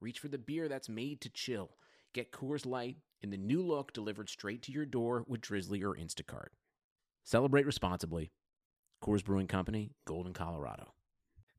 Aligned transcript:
reach 0.00 0.18
for 0.18 0.28
the 0.28 0.38
beer 0.38 0.68
that's 0.68 0.88
made 0.88 1.20
to 1.20 1.28
chill. 1.28 1.76
Get 2.14 2.32
Coors 2.32 2.66
Light 2.66 2.96
in 3.22 3.30
the 3.30 3.36
new 3.36 3.62
look 3.62 3.92
delivered 3.92 4.28
straight 4.28 4.62
to 4.62 4.72
your 4.72 4.86
door 4.86 5.24
with 5.28 5.42
Drizzly 5.42 5.82
or 5.82 5.94
Instacart. 5.94 6.48
Celebrate 7.24 7.66
responsibly. 7.66 8.32
Coors 9.04 9.24
Brewing 9.24 9.46
Company, 9.46 9.92
Golden, 10.06 10.32
Colorado. 10.32 10.94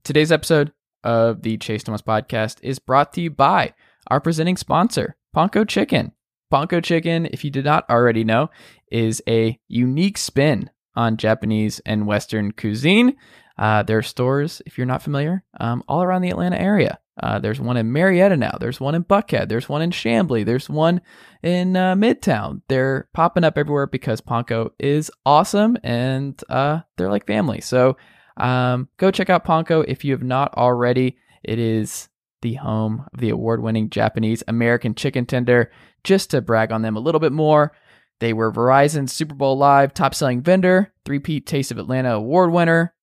Today's 0.03 0.31
episode 0.31 0.73
of 1.03 1.43
the 1.43 1.57
Chase 1.57 1.83
Thomas 1.83 2.01
podcast 2.01 2.57
is 2.61 2.79
brought 2.79 3.13
to 3.13 3.21
you 3.21 3.29
by 3.29 3.73
our 4.07 4.19
presenting 4.19 4.57
sponsor, 4.57 5.15
Ponko 5.35 5.67
Chicken. 5.67 6.11
Ponko 6.51 6.83
Chicken, 6.83 7.27
if 7.27 7.43
you 7.43 7.51
did 7.51 7.65
not 7.65 7.89
already 7.89 8.23
know, 8.23 8.49
is 8.91 9.21
a 9.27 9.59
unique 9.67 10.17
spin 10.17 10.69
on 10.95 11.17
Japanese 11.17 11.79
and 11.85 12.05
Western 12.05 12.51
cuisine. 12.51 13.15
Uh, 13.57 13.83
there 13.83 13.99
are 13.99 14.03
stores, 14.03 14.61
if 14.65 14.77
you're 14.77 14.87
not 14.87 15.03
familiar, 15.03 15.43
um, 15.59 15.83
all 15.87 16.03
around 16.03 16.21
the 16.23 16.29
Atlanta 16.29 16.59
area. 16.59 16.99
Uh, 17.21 17.39
there's 17.39 17.61
one 17.61 17.77
in 17.77 17.91
Marietta 17.91 18.35
now. 18.35 18.57
There's 18.59 18.79
one 18.79 18.95
in 18.95 19.03
Buckhead. 19.03 19.47
There's 19.47 19.69
one 19.69 19.81
in 19.81 19.91
Chamblee. 19.91 20.45
There's 20.45 20.69
one 20.69 21.01
in 21.43 21.75
uh, 21.75 21.95
Midtown. 21.95 22.61
They're 22.67 23.09
popping 23.13 23.43
up 23.43 23.57
everywhere 23.57 23.87
because 23.87 24.21
Ponko 24.21 24.71
is 24.79 25.11
awesome 25.25 25.77
and 25.83 26.41
uh, 26.49 26.81
they're 26.97 27.11
like 27.11 27.27
family. 27.27 27.61
So 27.61 27.97
um, 28.37 28.89
go 28.97 29.11
check 29.11 29.29
out 29.29 29.45
Ponko 29.45 29.85
if 29.87 30.03
you 30.03 30.13
have 30.13 30.23
not 30.23 30.53
already. 30.55 31.17
It 31.43 31.59
is 31.59 32.09
the 32.41 32.55
home 32.55 33.05
of 33.13 33.19
the 33.19 33.29
award 33.29 33.61
winning 33.61 33.89
Japanese 33.89 34.43
American 34.47 34.95
chicken 34.95 35.25
tender. 35.25 35.71
Just 36.03 36.31
to 36.31 36.41
brag 36.41 36.71
on 36.71 36.81
them 36.81 36.97
a 36.97 37.01
little 37.01 37.19
bit 37.19 37.31
more, 37.31 37.73
they 38.19 38.33
were 38.33 38.51
Verizon's 38.51 39.13
Super 39.13 39.35
Bowl 39.35 39.57
Live 39.57 39.93
top 39.93 40.15
selling 40.15 40.41
vendor, 40.41 40.91
three 41.05 41.19
Peat 41.19 41.45
Taste 41.45 41.71
of 41.71 41.77
Atlanta 41.77 42.15
award 42.15 42.51
winner, 42.51 42.95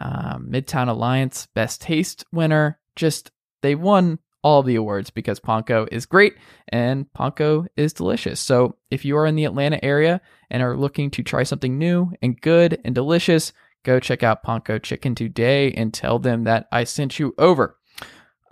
um, 0.00 0.48
Midtown 0.50 0.88
Alliance 0.88 1.46
Best 1.54 1.82
Taste 1.82 2.24
winner. 2.32 2.78
Just 2.94 3.30
they 3.62 3.74
won 3.74 4.18
all 4.46 4.62
the 4.62 4.76
awards 4.76 5.10
because 5.10 5.40
Ponko 5.40 5.88
is 5.90 6.06
great 6.06 6.34
and 6.68 7.06
Ponko 7.18 7.66
is 7.76 7.92
delicious. 7.92 8.38
So 8.38 8.76
if 8.92 9.04
you 9.04 9.16
are 9.16 9.26
in 9.26 9.34
the 9.34 9.44
Atlanta 9.44 9.84
area 9.84 10.20
and 10.50 10.62
are 10.62 10.76
looking 10.76 11.10
to 11.10 11.24
try 11.24 11.42
something 11.42 11.76
new 11.76 12.12
and 12.22 12.40
good 12.40 12.80
and 12.84 12.94
delicious, 12.94 13.52
go 13.82 13.98
check 13.98 14.22
out 14.22 14.44
Ponko 14.44 14.80
Chicken 14.80 15.16
today 15.16 15.72
and 15.72 15.92
tell 15.92 16.20
them 16.20 16.44
that 16.44 16.68
I 16.70 16.84
sent 16.84 17.18
you 17.18 17.34
over. 17.38 17.76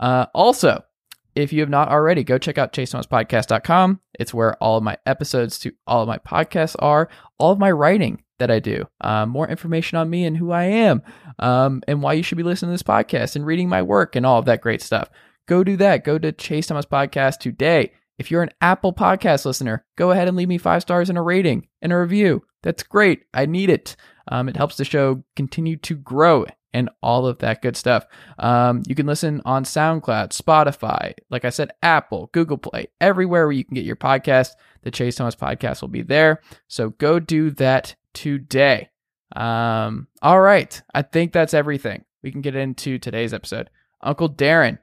Uh, 0.00 0.27
also, 0.34 0.82
if 1.36 1.52
you 1.52 1.60
have 1.60 1.70
not 1.70 1.91
already, 1.91 2.25
go 2.25 2.38
check 2.38 2.58
out 2.58 2.72
chasethomaspodcast.com. 2.72 4.00
It's 4.19 4.34
where 4.34 4.60
all 4.60 4.78
of 4.78 4.82
my 4.82 4.97
episodes 5.06 5.60
to 5.60 5.72
all 5.86 6.02
of 6.02 6.08
my 6.08 6.19
podcasts 6.19 6.75
are, 6.80 7.08
all 7.38 7.52
of 7.52 7.60
my 7.60 7.70
writing 7.70 8.23
that 8.38 8.50
I 8.50 8.58
do, 8.58 8.86
uh, 9.00 9.27
more 9.27 9.48
information 9.48 9.98
on 9.98 10.10
me 10.10 10.24
and 10.24 10.36
who 10.36 10.50
I 10.50 10.64
am, 10.64 11.02
um, 11.38 11.82
and 11.86 12.02
why 12.02 12.14
you 12.14 12.22
should 12.22 12.38
be 12.38 12.44
listening 12.44 12.70
to 12.70 12.74
this 12.74 12.82
podcast 12.82 13.36
and 13.36 13.46
reading 13.46 13.68
my 13.68 13.82
work 13.82 14.16
and 14.16 14.26
all 14.26 14.38
of 14.38 14.44
that 14.46 14.60
great 14.60 14.82
stuff. 14.82 15.10
Go 15.46 15.62
do 15.62 15.76
that. 15.76 16.04
Go 16.04 16.18
to 16.18 16.32
Chase 16.32 16.66
Thomas 16.66 16.86
Podcast 16.86 17.38
today. 17.38 17.92
If 18.18 18.30
you're 18.30 18.42
an 18.42 18.52
Apple 18.60 18.92
Podcast 18.92 19.44
listener, 19.44 19.84
go 19.96 20.10
ahead 20.10 20.28
and 20.28 20.36
leave 20.36 20.48
me 20.48 20.58
five 20.58 20.82
stars 20.82 21.08
and 21.08 21.18
a 21.18 21.22
rating 21.22 21.66
and 21.82 21.92
a 21.92 21.98
review. 21.98 22.42
That's 22.62 22.82
great. 22.82 23.24
I 23.34 23.46
need 23.46 23.70
it. 23.70 23.96
Um, 24.28 24.48
it 24.48 24.56
helps 24.56 24.76
the 24.76 24.84
show 24.84 25.25
continue 25.36 25.76
to 25.78 25.94
grow 25.94 26.47
and 26.72 26.91
all 27.03 27.26
of 27.26 27.38
that 27.38 27.62
good 27.62 27.76
stuff. 27.76 28.06
Um, 28.38 28.82
you 28.86 28.94
can 28.94 29.06
listen 29.06 29.42
on 29.44 29.64
SoundCloud, 29.64 30.30
Spotify, 30.30 31.14
like 31.30 31.44
I 31.44 31.50
said, 31.50 31.72
Apple, 31.82 32.30
Google 32.32 32.59
Play, 32.59 32.88
everywhere 33.00 33.47
where 33.47 33.53
you 33.53 33.64
can 33.64 33.75
get 33.75 33.84
your 33.84 33.97
podcast. 33.97 34.50
The 34.82 34.91
Chase 34.91 35.16
Thomas 35.16 35.36
podcast 35.36 35.80
will 35.80 35.88
be 35.88 36.03
there. 36.03 36.41
So 36.69 36.91
go 36.91 37.20
do 37.20 37.50
that 37.53 37.94
today. 38.14 38.88
Um, 39.36 40.08
all 40.22 40.41
right. 40.41 40.80
I 40.94 41.02
think 41.02 41.32
that's 41.32 41.54
everything. 41.54 42.04
We 42.22 42.32
can 42.32 42.41
get 42.41 42.56
into 42.56 42.98
today's 42.98 43.34
episode. 43.34 43.69
Uncle 44.02 44.30
Darren, 44.30 44.78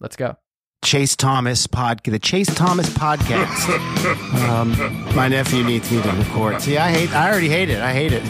let's 0.00 0.16
go. 0.16 0.36
Chase 0.84 1.14
Thomas 1.14 1.66
pod, 1.66 2.00
the 2.04 2.18
Chase 2.18 2.52
Thomas 2.54 2.88
podcast. 2.90 4.48
um, 4.48 4.70
my 5.14 5.28
nephew 5.28 5.62
needs 5.62 5.90
me 5.92 6.02
to 6.02 6.10
record. 6.12 6.60
See, 6.60 6.76
I 6.76 6.90
hate. 6.90 7.14
I 7.14 7.30
already 7.30 7.48
hate 7.48 7.70
it. 7.70 7.80
I 7.80 7.92
hate 7.92 8.12
it. 8.12 8.22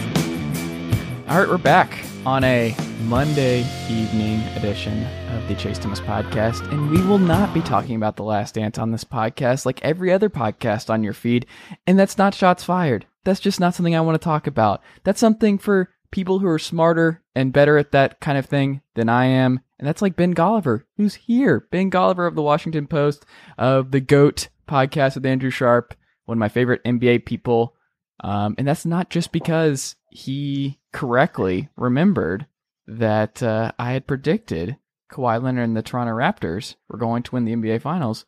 All 1.29 1.39
right, 1.39 1.49
we're 1.49 1.57
back 1.57 1.97
on 2.25 2.43
a 2.43 2.75
Monday 3.05 3.61
evening 3.89 4.39
edition 4.55 5.03
of 5.35 5.47
the 5.47 5.55
Chase 5.55 5.79
Thomas 5.79 5.99
podcast, 5.99 6.69
and 6.71 6.91
we 6.91 7.01
will 7.05 7.17
not 7.17 7.53
be 7.53 7.61
talking 7.61 7.95
about 7.95 8.17
the 8.17 8.23
Last 8.23 8.55
Dance 8.55 8.77
on 8.77 8.91
this 8.91 9.03
podcast 9.03 9.65
like 9.65 9.81
every 9.83 10.11
other 10.11 10.29
podcast 10.29 10.89
on 10.91 11.03
your 11.03 11.13
feed. 11.13 11.47
And 11.87 11.97
that's 11.97 12.17
not 12.17 12.35
shots 12.35 12.63
fired. 12.63 13.07
That's 13.23 13.39
just 13.39 13.59
not 13.59 13.73
something 13.73 13.95
I 13.95 14.01
want 14.01 14.19
to 14.19 14.23
talk 14.23 14.47
about. 14.47 14.81
That's 15.03 15.19
something 15.19 15.57
for 15.57 15.89
people 16.11 16.39
who 16.39 16.47
are 16.47 16.59
smarter 16.59 17.23
and 17.35 17.53
better 17.53 17.77
at 17.77 17.91
that 17.91 18.19
kind 18.19 18.37
of 18.37 18.45
thing 18.45 18.81
than 18.95 19.09
I 19.09 19.25
am. 19.25 19.61
And 19.79 19.87
that's 19.87 20.01
like 20.01 20.15
Ben 20.15 20.35
Golliver, 20.35 20.83
who's 20.97 21.15
here. 21.15 21.67
Ben 21.71 21.89
Golliver 21.89 22.27
of 22.27 22.35
the 22.35 22.41
Washington 22.41 22.87
Post, 22.87 23.25
of 23.57 23.91
the 23.91 23.99
GOAT 23.99 24.49
podcast 24.67 25.15
with 25.15 25.25
Andrew 25.25 25.49
Sharp, 25.49 25.95
one 26.25 26.37
of 26.37 26.39
my 26.39 26.49
favorite 26.49 26.83
NBA 26.83 27.25
people. 27.25 27.75
Um, 28.23 28.55
and 28.57 28.67
that's 28.67 28.85
not 28.85 29.09
just 29.09 29.31
because 29.31 29.95
he 30.09 30.79
correctly 30.91 31.69
remembered 31.75 32.45
that 32.87 33.41
uh, 33.41 33.71
I 33.79 33.93
had 33.93 34.07
predicted 34.07 34.77
Kawhi 35.11 35.41
Leonard 35.41 35.63
and 35.63 35.77
the 35.77 35.81
Toronto 35.81 36.13
Raptors 36.13 36.75
were 36.89 36.99
going 36.99 37.23
to 37.23 37.31
win 37.31 37.45
the 37.45 37.55
NBA 37.55 37.81
Finals 37.81 38.25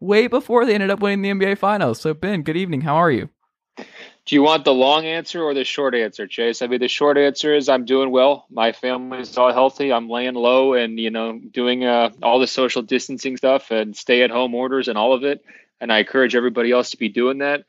way 0.00 0.26
before 0.26 0.64
they 0.64 0.74
ended 0.74 0.90
up 0.90 1.00
winning 1.00 1.22
the 1.22 1.46
NBA 1.46 1.58
Finals. 1.58 2.00
So, 2.00 2.14
Ben, 2.14 2.42
good 2.42 2.56
evening. 2.56 2.82
How 2.82 2.96
are 2.96 3.10
you? 3.10 3.30
Do 4.26 4.34
you 4.36 4.42
want 4.42 4.64
the 4.64 4.72
long 4.72 5.04
answer 5.04 5.42
or 5.42 5.52
the 5.52 5.64
short 5.64 5.94
answer, 5.94 6.26
Chase? 6.26 6.62
I 6.62 6.66
mean, 6.66 6.80
the 6.80 6.88
short 6.88 7.18
answer 7.18 7.54
is 7.54 7.68
I'm 7.68 7.84
doing 7.84 8.10
well. 8.10 8.46
My 8.50 8.72
family's 8.72 9.36
all 9.36 9.52
healthy. 9.52 9.92
I'm 9.92 10.08
laying 10.08 10.34
low 10.34 10.72
and, 10.72 10.98
you 10.98 11.10
know, 11.10 11.38
doing 11.38 11.84
uh, 11.84 12.08
all 12.22 12.38
the 12.38 12.46
social 12.46 12.80
distancing 12.80 13.36
stuff 13.36 13.70
and 13.70 13.94
stay 13.94 14.22
at 14.22 14.30
home 14.30 14.54
orders 14.54 14.88
and 14.88 14.96
all 14.96 15.12
of 15.12 15.24
it. 15.24 15.44
And 15.78 15.92
I 15.92 15.98
encourage 15.98 16.34
everybody 16.34 16.72
else 16.72 16.92
to 16.92 16.96
be 16.96 17.10
doing 17.10 17.38
that. 17.38 17.64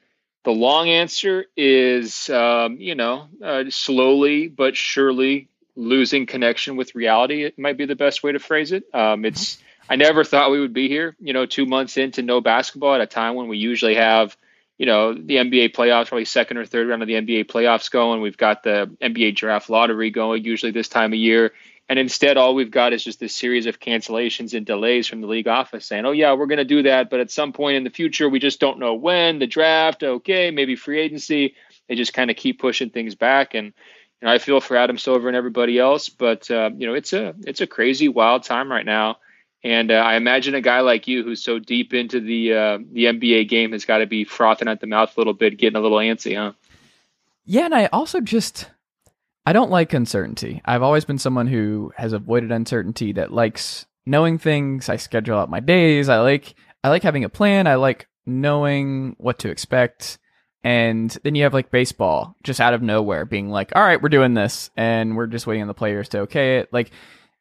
The 0.46 0.52
long 0.52 0.88
answer 0.88 1.46
is, 1.58 2.30
um, 2.30 2.78
you 2.78 2.96
know, 2.96 3.28
uh, 3.44 3.66
slowly 3.70 4.48
but 4.48 4.78
surely 4.78 5.50
losing 5.76 6.26
connection 6.26 6.78
with 6.78 6.96
reality. 6.96 7.44
It 7.44 7.60
might 7.60 7.78
be 7.78 7.86
the 7.86 7.98
best 7.98 8.24
way 8.24 8.32
to 8.32 8.40
phrase 8.40 8.72
it. 8.72 8.86
Um, 8.94 9.26
it's, 9.26 9.58
I 9.90 9.98
never 9.98 10.24
thought 10.24 10.52
we 10.52 10.62
would 10.62 10.74
be 10.74 10.88
here, 10.88 11.18
you 11.20 11.34
know, 11.34 11.46
two 11.46 11.66
months 11.66 11.98
into 11.98 12.22
no 12.22 12.40
basketball 12.40 12.96
at 12.96 13.02
a 13.02 13.08
time 13.08 13.36
when 13.36 13.50
we 13.50 13.58
usually 13.58 13.96
have 13.96 14.38
you 14.78 14.86
know, 14.86 15.14
the 15.14 15.36
NBA 15.36 15.74
playoffs, 15.74 16.08
probably 16.08 16.26
second 16.26 16.58
or 16.58 16.66
third 16.66 16.88
round 16.88 17.02
of 17.02 17.08
the 17.08 17.14
NBA 17.14 17.46
playoffs 17.46 17.90
going. 17.90 18.22
We've 18.22 18.38
got 18.38 18.64
the 18.64 18.94
NBA 19.02 19.36
draft 19.36 19.70
lottery 19.70 20.12
going 20.12 20.44
usually 20.44 20.72
this 20.72 20.90
time 20.90 21.14
of 21.14 21.20
year. 21.20 21.54
And 21.88 22.00
instead, 22.00 22.38
all 22.38 22.56
we've 22.56 22.72
got 22.72 22.94
is 22.94 23.04
just 23.04 23.20
this 23.20 23.36
series 23.36 23.68
of 23.68 23.80
cancellations 23.80 24.56
and 24.56 24.66
delays 24.66 25.08
from 25.08 25.22
the 25.22 25.28
league 25.28 25.48
office 25.48 25.86
saying, 25.86 26.06
oh, 26.06 26.12
yeah, 26.12 26.34
we're 26.34 26.48
going 26.48 26.58
to 26.58 26.66
do 26.66 26.84
that. 26.84 27.12
But 27.12 27.20
at 27.20 27.30
some 27.30 27.54
point 27.54 27.78
in 27.78 27.84
the 27.84 27.92
future, 27.92 28.28
we 28.28 28.40
just 28.40 28.60
don't 28.60 28.80
know 28.80 28.96
when 28.96 29.38
the 29.38 29.46
draft, 29.46 30.04
okay, 30.04 30.50
maybe 30.50 30.76
free 30.76 31.00
agency. 31.00 31.56
They 31.88 31.96
just 31.96 32.14
kind 32.14 32.32
of 32.32 32.38
keep 32.38 32.60
pushing 32.60 32.90
things 32.90 33.14
back. 33.14 33.54
And, 33.54 33.68
you 33.68 34.28
know, 34.28 34.32
I 34.32 34.40
feel 34.40 34.62
for 34.62 34.76
Adam 34.76 34.98
Silver 34.98 35.28
and 35.28 35.38
everybody 35.38 35.78
else. 35.78 36.10
But, 36.10 36.50
uh, 36.50 36.72
you 36.76 36.88
know, 36.88 36.96
it's 36.96 37.14
a, 37.14 37.36
it's 37.46 37.62
a 37.62 37.68
crazy, 37.68 38.10
wild 38.10 38.44
time 38.44 38.72
right 38.72 38.86
now. 38.86 39.18
And 39.66 39.90
uh, 39.90 39.96
I 39.96 40.16
imagine 40.16 40.54
a 40.54 40.62
guy 40.62 40.82
like 40.82 41.08
you, 41.08 41.24
who's 41.24 41.44
so 41.44 41.58
deep 41.58 41.92
into 41.92 42.20
the 42.20 42.54
uh, 42.54 42.78
the 42.92 43.06
NBA 43.06 43.50
game, 43.50 43.72
has 43.72 43.84
got 43.84 43.98
to 43.98 44.06
be 44.06 44.24
frothing 44.24 44.68
at 44.68 44.80
the 44.80 44.86
mouth 44.86 45.18
a 45.18 45.20
little 45.20 45.34
bit, 45.34 45.58
getting 45.58 45.76
a 45.76 45.82
little 45.82 45.98
antsy, 45.98 46.38
huh? 46.38 46.54
Yeah, 47.46 47.66
and 47.66 47.74
I 47.74 47.88
also 47.88 48.22
just 48.22 48.70
I 49.44 49.54
don't 49.54 49.72
like 49.72 49.92
uncertainty. 49.92 50.62
I've 50.66 50.84
always 50.84 51.04
been 51.04 51.18
someone 51.18 51.48
who 51.48 51.92
has 51.98 52.14
avoided 52.14 52.52
uncertainty 52.52 53.14
that 53.14 53.34
likes 53.34 53.88
knowing 54.06 54.38
things. 54.38 54.88
I 54.88 54.98
schedule 54.98 55.40
out 55.40 55.50
my 55.50 55.62
days. 55.62 56.10
I 56.10 56.20
like 56.20 56.54
I 56.84 56.90
like 56.90 57.02
having 57.02 57.24
a 57.24 57.30
plan. 57.30 57.66
I 57.66 57.74
like 57.74 58.08
knowing 58.28 59.16
what 59.18 59.40
to 59.40 59.50
expect. 59.50 60.20
And 60.64 61.10
then 61.24 61.34
you 61.34 61.42
have 61.42 61.56
like 61.56 61.72
baseball 61.72 62.36
just 62.44 62.62
out 62.62 62.76
of 62.76 62.84
nowhere 62.84 63.26
being 63.26 63.50
like, 63.50 63.76
all 63.76 63.82
right, 63.82 64.00
we're 64.00 64.10
doing 64.10 64.36
this. 64.36 64.70
And 64.78 65.18
we're 65.18 65.26
just 65.26 65.48
waiting 65.48 65.64
on 65.64 65.68
the 65.68 65.74
players 65.74 66.10
to 66.10 66.20
okay 66.20 66.58
it. 66.58 66.72
Like, 66.72 66.92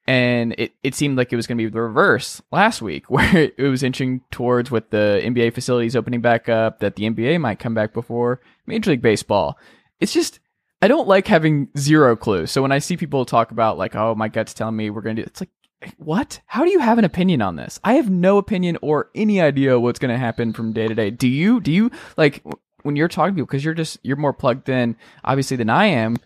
and 0.06 0.54
it, 0.58 0.72
it 0.82 0.94
seemed 0.94 1.16
like 1.16 1.32
it 1.32 1.36
was 1.36 1.46
going 1.46 1.56
to 1.56 1.64
be 1.64 1.70
the 1.70 1.80
reverse 1.80 2.42
last 2.52 2.82
week, 2.82 3.06
where 3.10 3.50
it 3.56 3.68
was 3.68 3.82
inching 3.82 4.22
towards 4.30 4.70
with 4.70 4.90
the 4.90 5.20
NBA 5.22 5.54
facilities 5.54 5.96
opening 5.96 6.20
back 6.20 6.48
up, 6.48 6.80
that 6.80 6.96
the 6.96 7.08
NBA 7.08 7.40
might 7.40 7.58
come 7.58 7.74
back 7.74 7.92
before 7.92 8.40
Major 8.66 8.90
League 8.90 9.02
Baseball. 9.02 9.58
It's 10.00 10.12
just, 10.12 10.40
I 10.82 10.88
don't 10.88 11.08
like 11.08 11.26
having 11.26 11.68
zero 11.78 12.16
clue. 12.16 12.46
So 12.46 12.60
when 12.60 12.72
I 12.72 12.78
see 12.78 12.96
people 12.96 13.24
talk 13.24 13.50
about, 13.50 13.78
like, 13.78 13.94
oh, 13.94 14.14
my 14.14 14.28
gut's 14.28 14.54
telling 14.54 14.76
me 14.76 14.90
we're 14.90 15.00
going 15.00 15.16
to 15.16 15.22
do 15.22 15.26
it's 15.26 15.40
like, 15.40 15.50
eh, 15.82 15.90
what? 15.96 16.40
How 16.46 16.64
do 16.64 16.70
you 16.70 16.80
have 16.80 16.98
an 16.98 17.04
opinion 17.04 17.40
on 17.40 17.56
this? 17.56 17.80
I 17.82 17.94
have 17.94 18.10
no 18.10 18.36
opinion 18.36 18.76
or 18.82 19.10
any 19.14 19.40
idea 19.40 19.80
what's 19.80 19.98
going 19.98 20.12
to 20.12 20.18
happen 20.18 20.52
from 20.52 20.72
day 20.72 20.88
to 20.88 20.94
day. 20.94 21.10
Do 21.10 21.28
you? 21.28 21.60
Do 21.60 21.72
you 21.72 21.90
like 22.18 22.42
when 22.82 22.96
you're 22.96 23.08
talking 23.08 23.34
to 23.34 23.36
people 23.36 23.46
because 23.46 23.64
you're 23.64 23.74
just 23.74 23.98
you're 24.02 24.16
more 24.16 24.34
plugged 24.34 24.68
in, 24.68 24.96
obviously, 25.24 25.56
than 25.56 25.70
I 25.70 25.86
am. 25.86 26.16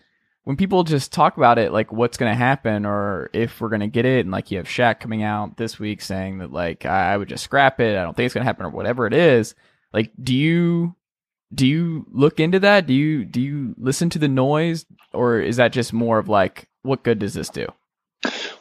When 0.43 0.57
people 0.57 0.83
just 0.83 1.11
talk 1.11 1.37
about 1.37 1.59
it, 1.59 1.71
like 1.71 1.91
what's 1.91 2.17
going 2.17 2.31
to 2.31 2.37
happen 2.37 2.85
or 2.85 3.29
if 3.33 3.61
we're 3.61 3.69
going 3.69 3.81
to 3.81 3.87
get 3.87 4.05
it, 4.05 4.21
and 4.21 4.31
like 4.31 4.51
you 4.51 4.57
have 4.57 4.67
Shaq 4.67 4.99
coming 4.99 5.21
out 5.21 5.57
this 5.57 5.79
week 5.79 6.01
saying 6.01 6.39
that 6.39 6.51
like 6.51 6.85
I, 6.85 7.13
I 7.13 7.17
would 7.17 7.29
just 7.29 7.43
scrap 7.43 7.79
it, 7.79 7.97
I 7.97 8.03
don't 8.03 8.15
think 8.15 8.25
it's 8.25 8.33
going 8.33 8.43
to 8.43 8.47
happen 8.47 8.65
or 8.65 8.69
whatever 8.69 9.05
it 9.05 9.13
is. 9.13 9.53
Like, 9.93 10.11
do 10.21 10.35
you 10.35 10.95
do 11.53 11.67
you 11.67 12.05
look 12.11 12.39
into 12.39 12.59
that? 12.59 12.87
Do 12.87 12.93
you 12.93 13.25
do 13.25 13.41
you 13.41 13.75
listen 13.77 14.09
to 14.11 14.19
the 14.19 14.27
noise, 14.27 14.85
or 15.13 15.39
is 15.39 15.57
that 15.57 15.73
just 15.73 15.93
more 15.93 16.19
of 16.19 16.29
like 16.29 16.67
what 16.83 17.03
good 17.03 17.19
does 17.19 17.33
this 17.33 17.49
do? 17.49 17.67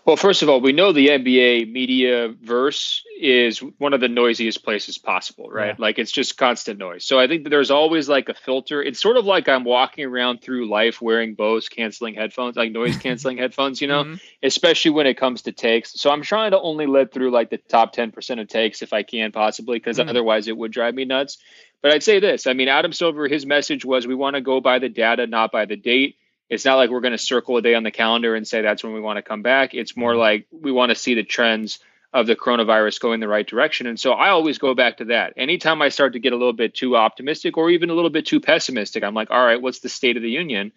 Well, 0.05 0.17
first 0.17 0.43
of 0.43 0.49
all, 0.49 0.61
we 0.61 0.73
know 0.73 0.93
the 0.93 1.09
NBA 1.09 1.71
media 1.71 2.29
verse 2.41 3.03
is 3.21 3.59
one 3.59 3.93
of 3.93 4.01
the 4.01 4.09
noisiest 4.09 4.65
places 4.65 4.97
possible, 4.97 5.51
right? 5.51 5.69
Yeah. 5.69 5.75
Like 5.77 5.99
it's 5.99 6.13
just 6.13 6.39
constant 6.39 6.79
noise. 6.79 7.05
So 7.05 7.19
I 7.19 7.27
think 7.27 7.45
that 7.45 7.51
there's 7.51 7.71
always 7.71 8.09
like 8.09 8.29
a 8.29 8.35
filter. 8.35 8.83
It's 8.83 9.01
sort 9.01 9.17
of 9.17 9.27
like 9.27 9.49
I'm 9.49 9.65
walking 9.65 10.05
around 10.05 10.41
through 10.41 10.69
life 10.69 11.03
wearing 11.03 11.35
Bose 11.35 11.69
canceling 11.69 12.15
headphones, 12.15 12.57
like 12.57 12.73
noise 12.73 12.97
canceling 13.03 13.37
headphones, 13.37 13.83
you 13.83 13.89
know, 13.89 14.05
mm-hmm. 14.05 14.15
especially 14.43 14.93
when 14.93 15.07
it 15.07 15.19
comes 15.19 15.43
to 15.43 15.53
takes. 15.53 16.01
So 16.01 16.11
I'm 16.11 16.23
trying 16.23 16.53
to 16.53 16.61
only 16.61 16.87
let 16.87 17.13
through 17.13 17.31
like 17.31 17.51
the 17.51 17.59
top 17.59 17.95
10% 17.95 18.41
of 18.41 18.49
takes 18.49 18.81
if 18.81 18.93
I 18.93 19.03
can 19.03 19.33
possibly, 19.33 19.79
because 19.79 19.99
mm-hmm. 19.99 20.09
otherwise 20.09 20.47
it 20.49 20.57
would 20.57 20.73
drive 20.73 20.95
me 20.95 21.05
nuts. 21.05 21.37
But 21.83 21.93
I'd 21.93 22.03
say 22.03 22.21
this 22.21 22.47
I 22.47 22.55
mean, 22.55 22.69
Adam 22.69 22.93
Silver, 22.93 23.29
his 23.29 23.45
message 23.45 23.85
was 23.85 24.07
we 24.07 24.15
want 24.15 24.37
to 24.37 24.41
go 24.41 24.61
by 24.61 24.79
the 24.79 24.89
data, 24.89 25.27
not 25.27 25.53
by 25.53 25.67
the 25.67 25.77
date 25.77 26.17
it's 26.49 26.65
not 26.65 26.77
like 26.77 26.91
we're 26.91 27.01
going 27.01 27.13
to 27.13 27.19
circle 27.19 27.57
a 27.57 27.63
day 27.63 27.75
on 27.75 27.83
the 27.83 27.91
calendar 27.91 28.35
and 28.35 28.47
say 28.47 28.63
that's 28.63 28.83
when 28.83 28.95
we 28.95 29.01
want 29.01 29.19
to 29.19 29.23
come 29.23 29.43
back. 29.43 29.75
It's 29.75 29.97
more 29.97 30.13
mm-hmm. 30.13 30.21
like 30.21 30.47
we 30.51 30.73
want 30.73 30.91
to 30.91 30.95
see 30.95 31.15
the 31.15 31.25
trends 31.25 31.79
of 32.13 32.27
the 32.27 32.37
coronavirus 32.37 33.01
going 33.01 33.21
the 33.21 33.29
right 33.29 33.47
direction. 33.47 33.87
And 33.87 34.01
so 34.01 34.13
I 34.13 34.31
always 34.31 34.59
go 34.59 34.75
back 34.75 34.99
to 34.99 35.07
that. 35.07 35.35
Anytime 35.37 35.83
I 35.83 35.91
start 35.91 36.15
to 36.15 36.19
get 36.19 36.33
a 36.33 36.37
little 36.37 36.55
bit 36.55 36.75
too 36.75 36.97
optimistic 36.97 37.59
or 37.59 37.69
even 37.71 37.91
a 37.91 37.95
little 37.95 38.11
bit 38.11 38.25
too 38.27 38.41
pessimistic, 38.41 39.05
I'm 39.05 39.15
like, 39.15 39.31
all 39.31 39.45
right, 39.45 39.61
what's 39.61 39.81
the 39.81 39.91
state 39.91 40.17
of 40.17 40.23
the 40.23 40.31
union? 40.31 40.73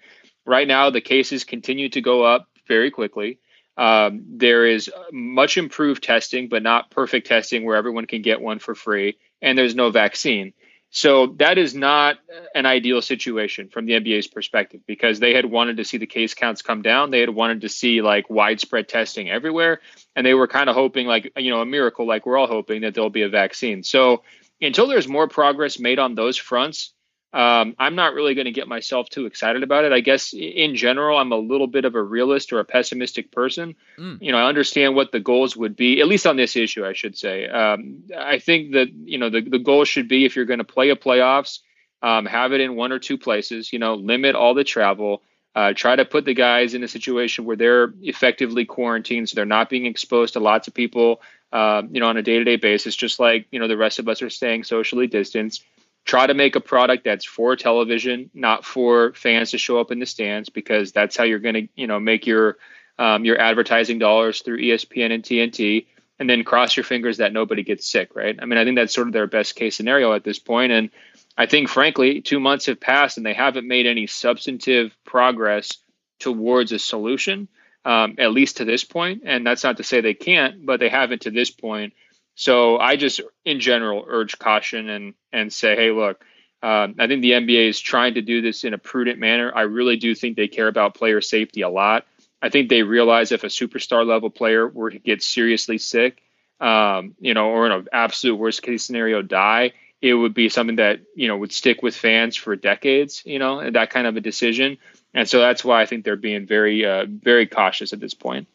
Right 0.46 0.68
now, 0.68 0.90
the 0.90 1.00
cases 1.00 1.46
continue 1.46 1.88
to 1.90 2.02
go 2.02 2.24
up 2.24 2.50
very 2.68 2.92
quickly. 2.92 3.40
Um, 3.78 4.26
there 4.28 4.66
is 4.66 4.92
much 5.12 5.58
improved 5.58 6.04
testing, 6.04 6.50
but 6.50 6.64
not 6.64 6.92
perfect 6.92 7.28
testing 7.28 7.64
where 7.64 7.78
everyone 7.78 8.08
can 8.08 8.22
get 8.22 8.42
one 8.42 8.60
for 8.60 8.76
free. 8.76 9.18
And 9.42 9.58
there's 9.58 9.76
no 9.76 9.90
vaccine. 9.90 10.54
So 10.94 11.28
that 11.38 11.58
is 11.58 11.74
not 11.74 12.18
an 12.54 12.66
ideal 12.66 13.02
situation 13.02 13.70
from 13.70 13.86
the 13.86 13.94
NBA's 13.94 14.28
perspective 14.28 14.82
because 14.86 15.20
they 15.20 15.34
had 15.34 15.46
wanted 15.46 15.78
to 15.78 15.86
see 15.86 15.98
the 15.98 16.06
case 16.06 16.34
counts 16.34 16.62
come 16.62 16.82
down. 16.82 17.12
They 17.12 17.22
had 17.22 17.30
wanted 17.30 17.62
to 17.62 17.70
see 17.70 18.02
like 18.02 18.30
widespread 18.30 18.90
testing 18.90 19.30
everywhere. 19.30 19.80
And 20.18 20.26
they 20.26 20.34
were 20.34 20.48
kind 20.48 20.70
of 20.70 20.76
hoping, 20.76 21.08
like, 21.08 21.32
you 21.38 21.50
know, 21.50 21.62
a 21.62 21.66
miracle, 21.66 22.06
like 22.06 22.26
we're 22.26 22.38
all 22.38 22.48
hoping 22.48 22.82
that 22.82 22.94
there'll 22.94 23.10
be 23.10 23.22
a 23.22 23.30
vaccine. 23.30 23.84
So 23.84 24.24
until 24.62 24.88
there's 24.88 25.08
more 25.08 25.30
progress 25.30 25.80
made 25.80 25.98
on 25.98 26.14
those 26.14 26.38
fronts, 26.38 26.94
um, 27.34 27.76
I'm 27.80 27.96
not 27.96 28.14
really 28.14 28.36
going 28.36 28.46
to 28.46 28.52
get 28.52 28.68
myself 28.68 29.08
too 29.08 29.26
excited 29.26 29.64
about 29.64 29.86
it. 29.86 29.94
I 29.94 30.02
guess 30.02 30.34
in 30.34 30.76
general, 30.76 31.18
I'm 31.18 31.32
a 31.32 31.38
little 31.38 31.68
bit 31.68 31.86
of 31.86 31.96
a 31.96 32.04
realist 32.04 32.52
or 32.52 32.60
a 32.60 32.66
pessimistic 32.66 33.32
person. 33.32 33.76
Mm. 33.98 34.22
You 34.22 34.34
know, 34.34 34.38
I 34.38 34.50
understand 34.50 34.96
what 34.96 35.14
the 35.14 35.22
goals 35.22 35.56
would 35.56 35.78
be, 35.78 36.02
at 36.02 36.08
least 36.08 36.28
on 36.28 36.36
this 36.36 36.58
issue, 36.58 36.86
I 36.86 36.92
should 36.92 37.18
say. 37.18 37.48
Um, 37.48 38.04
I 38.18 38.40
think 38.40 38.74
that, 38.74 38.90
you 38.92 39.18
know, 39.18 39.30
the, 39.30 39.42
the 39.42 39.60
goal 39.60 39.86
should 39.86 40.10
be 40.10 40.26
if 40.26 40.36
you're 40.36 40.46
going 40.46 40.60
to 40.60 40.66
play 40.66 40.90
a 40.90 40.98
playoffs, 40.98 41.60
um, 42.02 42.26
have 42.26 42.52
it 42.52 42.60
in 42.60 42.76
one 42.76 42.92
or 42.92 43.00
two 43.00 43.18
places, 43.18 43.72
you 43.72 43.80
know, 43.80 43.96
limit 43.96 44.36
all 44.36 44.54
the 44.54 44.66
travel. 44.66 45.22
Uh, 45.54 45.74
try 45.74 45.98
to 45.98 46.06
put 46.06 46.24
the 46.24 46.34
guys 46.34 46.74
in 46.74 46.84
a 46.84 46.88
situation 46.88 47.44
where 47.44 47.58
they're 47.58 47.94
effectively 48.02 48.64
quarantined, 48.64 49.28
so 49.28 49.36
they're 49.36 49.46
not 49.46 49.70
being 49.70 49.86
exposed 49.86 50.34
to 50.34 50.40
lots 50.40 50.70
of 50.70 50.74
people, 50.74 51.22
uh, 51.52 51.82
you 51.92 52.00
know, 52.00 52.08
on 52.08 52.16
a 52.16 52.22
day-to-day 52.22 52.56
basis, 52.56 52.96
just 52.96 53.20
like 53.20 53.48
you 53.52 53.60
know 53.60 53.68
the 53.68 53.76
rest 53.76 54.00
of 54.00 54.08
us 54.08 54.22
are 54.22 54.30
staying 54.30 54.64
socially 54.64 55.08
distanced 55.08 55.66
try 56.06 56.28
to 56.28 56.34
make 56.34 56.56
a 56.56 56.62
product 56.62 57.04
that's 57.04 57.26
for 57.26 57.56
television, 57.56 58.30
not 58.34 58.66
for 58.66 59.14
fans 59.14 59.52
to 59.52 59.58
show 59.58 59.80
up 59.80 59.92
in 59.92 60.00
the 60.00 60.06
stands, 60.06 60.50
because 60.50 60.92
that's 60.92 61.16
how 61.16 61.24
you're 61.24 61.40
going 61.40 61.56
to, 61.56 61.68
you 61.76 61.88
know, 61.88 62.00
make 62.00 62.26
your 62.26 62.58
um, 63.00 63.26
your 63.26 63.40
advertising 63.40 64.00
dollars 64.00 64.42
through 64.42 64.60
ESPN 64.60 65.12
and 65.12 65.24
TNT, 65.24 65.88
and 66.20 66.30
then 66.30 66.44
cross 66.44 66.78
your 66.78 66.84
fingers 66.84 67.18
that 67.18 67.34
nobody 67.34 67.64
gets 67.64 67.90
sick, 67.90 68.16
right? 68.16 68.38
I 68.40 68.46
mean, 68.46 68.60
I 68.60 68.64
think 68.64 68.78
that's 68.78 68.94
sort 68.94 69.08
of 69.08 69.14
their 69.14 69.28
best 69.28 69.56
case 69.56 69.76
scenario 69.76 70.14
at 70.14 70.24
this 70.24 70.38
point, 70.38 70.72
and 70.72 70.92
I 71.38 71.46
think, 71.46 71.70
frankly, 71.70 72.22
two 72.22 72.40
months 72.40 72.66
have 72.66 72.80
passed 72.80 73.18
and 73.18 73.26
they 73.26 73.34
haven't 73.34 73.68
made 73.68 73.86
any 73.86 74.08
substantive 74.08 74.96
progress 75.06 75.78
towards 76.20 76.72
a 76.72 76.80
solution, 76.80 77.48
um, 77.86 78.16
at 78.20 78.32
least 78.32 78.58
to 78.58 78.66
this 78.66 78.84
point. 78.84 79.24
And 79.26 79.46
that's 79.46 79.64
not 79.64 79.78
to 79.78 79.84
say 79.84 80.02
they 80.02 80.14
can't, 80.14 80.66
but 80.66 80.80
they 80.80 80.90
haven't 80.90 81.24
to 81.24 81.32
this 81.32 81.50
point. 81.50 81.94
So 82.42 82.80
I 82.80 82.96
just, 82.96 83.22
in 83.46 83.60
general, 83.60 84.04
urge 84.08 84.40
caution 84.40 84.90
and 84.90 85.14
and 85.32 85.54
say, 85.54 85.76
hey, 85.76 85.92
look, 85.92 86.26
um, 86.64 86.96
I 86.98 87.06
think 87.06 87.22
the 87.22 87.34
NBA 87.34 87.70
is 87.70 87.80
trying 87.80 88.16
to 88.16 88.24
do 88.24 88.42
this 88.42 88.64
in 88.64 88.74
a 88.74 88.80
prudent 88.80 89.20
manner. 89.20 89.52
I 89.54 89.62
really 89.62 89.96
do 89.96 90.16
think 90.16 90.38
they 90.38 90.48
care 90.48 90.68
about 90.68 90.96
player 90.96 91.22
safety 91.22 91.62
a 91.62 91.70
lot. 91.70 92.08
I 92.42 92.50
think 92.50 92.68
they 92.68 92.82
realize 92.82 93.32
if 93.32 93.44
a 93.44 93.48
superstar 93.48 94.08
level 94.08 94.32
player 94.32 94.68
were 94.68 94.90
to 94.90 94.98
get 94.98 95.22
seriously 95.22 95.78
sick, 95.78 96.24
um, 96.60 97.14
you 97.20 97.36
know, 97.36 97.52
or 97.52 97.68
in 97.68 97.74
an 97.74 97.88
absolute 97.94 98.38
worst 98.38 98.64
case 98.64 98.84
scenario, 98.84 99.22
die, 99.22 99.74
it 100.02 100.16
would 100.16 100.34
be 100.34 100.50
something 100.50 100.78
that 100.78 101.02
you 101.16 101.28
know 101.28 101.38
would 101.38 101.54
stick 101.54 101.84
with 101.84 101.96
fans 101.96 102.36
for 102.36 102.56
decades. 102.56 103.22
You 103.24 103.38
know, 103.38 103.70
that 103.70 103.92
kind 103.92 104.08
of 104.08 104.18
a 104.18 104.22
decision. 104.22 104.80
And 105.14 105.30
so 105.30 105.40
that's 105.40 105.64
why 105.64 105.80
I 105.80 105.86
think 105.86 106.06
they're 106.06 106.16
being 106.16 106.48
very, 106.48 106.86
uh, 106.86 107.06
very 107.08 107.46
cautious 107.46 107.94
at 107.94 108.00
this 108.00 108.16
point. 108.16 108.48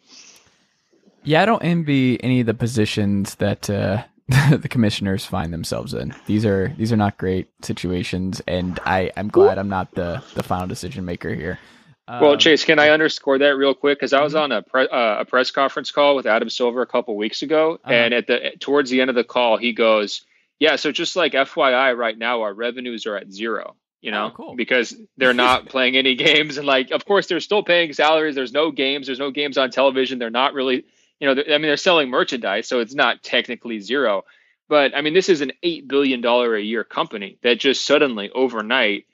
Yeah, 1.27 1.43
I 1.43 1.45
don't 1.45 1.63
envy 1.63 2.23
any 2.23 2.39
of 2.39 2.47
the 2.47 2.55
positions 2.55 3.35
that 3.35 3.69
uh, 3.69 4.05
the 4.29 4.69
commissioners 4.69 5.27
find 5.27 5.53
themselves 5.53 5.93
in. 5.93 6.15
These 6.27 6.47
are 6.47 6.73
these 6.79 6.93
are 6.93 6.97
not 6.97 7.19
great 7.19 7.49
situations, 7.63 8.41
and 8.47 8.79
I 8.87 9.11
I'm 9.17 9.29
glad 9.29 9.59
I'm 9.59 9.69
not 9.69 9.93
the 9.95 10.23
the 10.35 10.45
final 10.45 10.69
decision 10.69 11.05
maker 11.05 11.35
here. 11.35 11.59
Um, 12.07 12.21
well, 12.21 12.37
Chase, 12.37 12.65
can 12.65 12.79
I 12.79 12.91
underscore 12.91 13.39
that 13.39 13.57
real 13.57 13.75
quick? 13.75 13.99
Because 13.99 14.13
I 14.13 14.23
was 14.23 14.35
mm-hmm. 14.35 14.43
on 14.45 14.53
a 14.53 14.63
pre- 14.63 14.89
uh, 14.89 15.21
a 15.21 15.25
press 15.25 15.51
conference 15.51 15.91
call 15.91 16.15
with 16.15 16.27
Adam 16.27 16.49
Silver 16.49 16.81
a 16.81 16.87
couple 16.87 17.17
weeks 17.17 17.43
ago, 17.43 17.81
uh-huh. 17.85 17.93
and 17.93 18.15
at 18.15 18.29
the 18.29 18.53
towards 18.61 18.89
the 18.91 19.01
end 19.01 19.11
of 19.11 19.17
the 19.17 19.25
call, 19.25 19.57
he 19.57 19.73
goes, 19.73 20.25
"Yeah, 20.61 20.77
so 20.77 20.93
just 20.93 21.17
like 21.17 21.33
FYI, 21.33 21.97
right 21.97 22.17
now 22.17 22.43
our 22.43 22.55
revenues 22.55 23.05
are 23.05 23.17
at 23.17 23.33
zero 23.33 23.75
you 24.03 24.13
know, 24.13 24.27
oh, 24.27 24.31
cool. 24.37 24.55
because 24.55 24.95
they're 25.17 25.35
not 25.47 25.67
playing 25.67 25.97
any 25.97 26.15
games. 26.15 26.59
And 26.59 26.67
like, 26.67 26.93
of 26.93 27.05
course, 27.05 27.27
they're 27.27 27.41
still 27.41 27.65
paying 27.65 27.93
salaries. 27.93 28.37
There's 28.37 28.53
no 28.53 28.71
games. 28.71 29.07
There's 29.07 29.19
no 29.19 29.33
games 29.33 29.59
on 29.59 29.71
television. 29.71 30.21
They're 30.21 30.31
not 30.31 30.55
really 30.55 30.85
you 31.21 31.35
know, 31.35 31.43
I 31.43 31.53
mean, 31.53 31.63
they're 31.63 31.77
selling 31.77 32.11
merchandise, 32.11 32.69
so 32.69 32.81
it's 32.81 32.95
not 32.95 33.23
technically 33.23 33.81
zero. 33.81 34.25
But 34.69 34.97
I 34.97 35.01
mean, 35.01 35.15
this 35.15 35.29
is 35.29 35.41
an 35.41 35.53
eight 35.63 35.89
billion 35.89 36.21
dollar 36.21 36.57
a 36.57 36.63
year 36.63 36.85
company 36.85 37.39
that 37.43 37.59
just 37.61 37.87
suddenly 37.87 38.31
overnight 38.31 39.07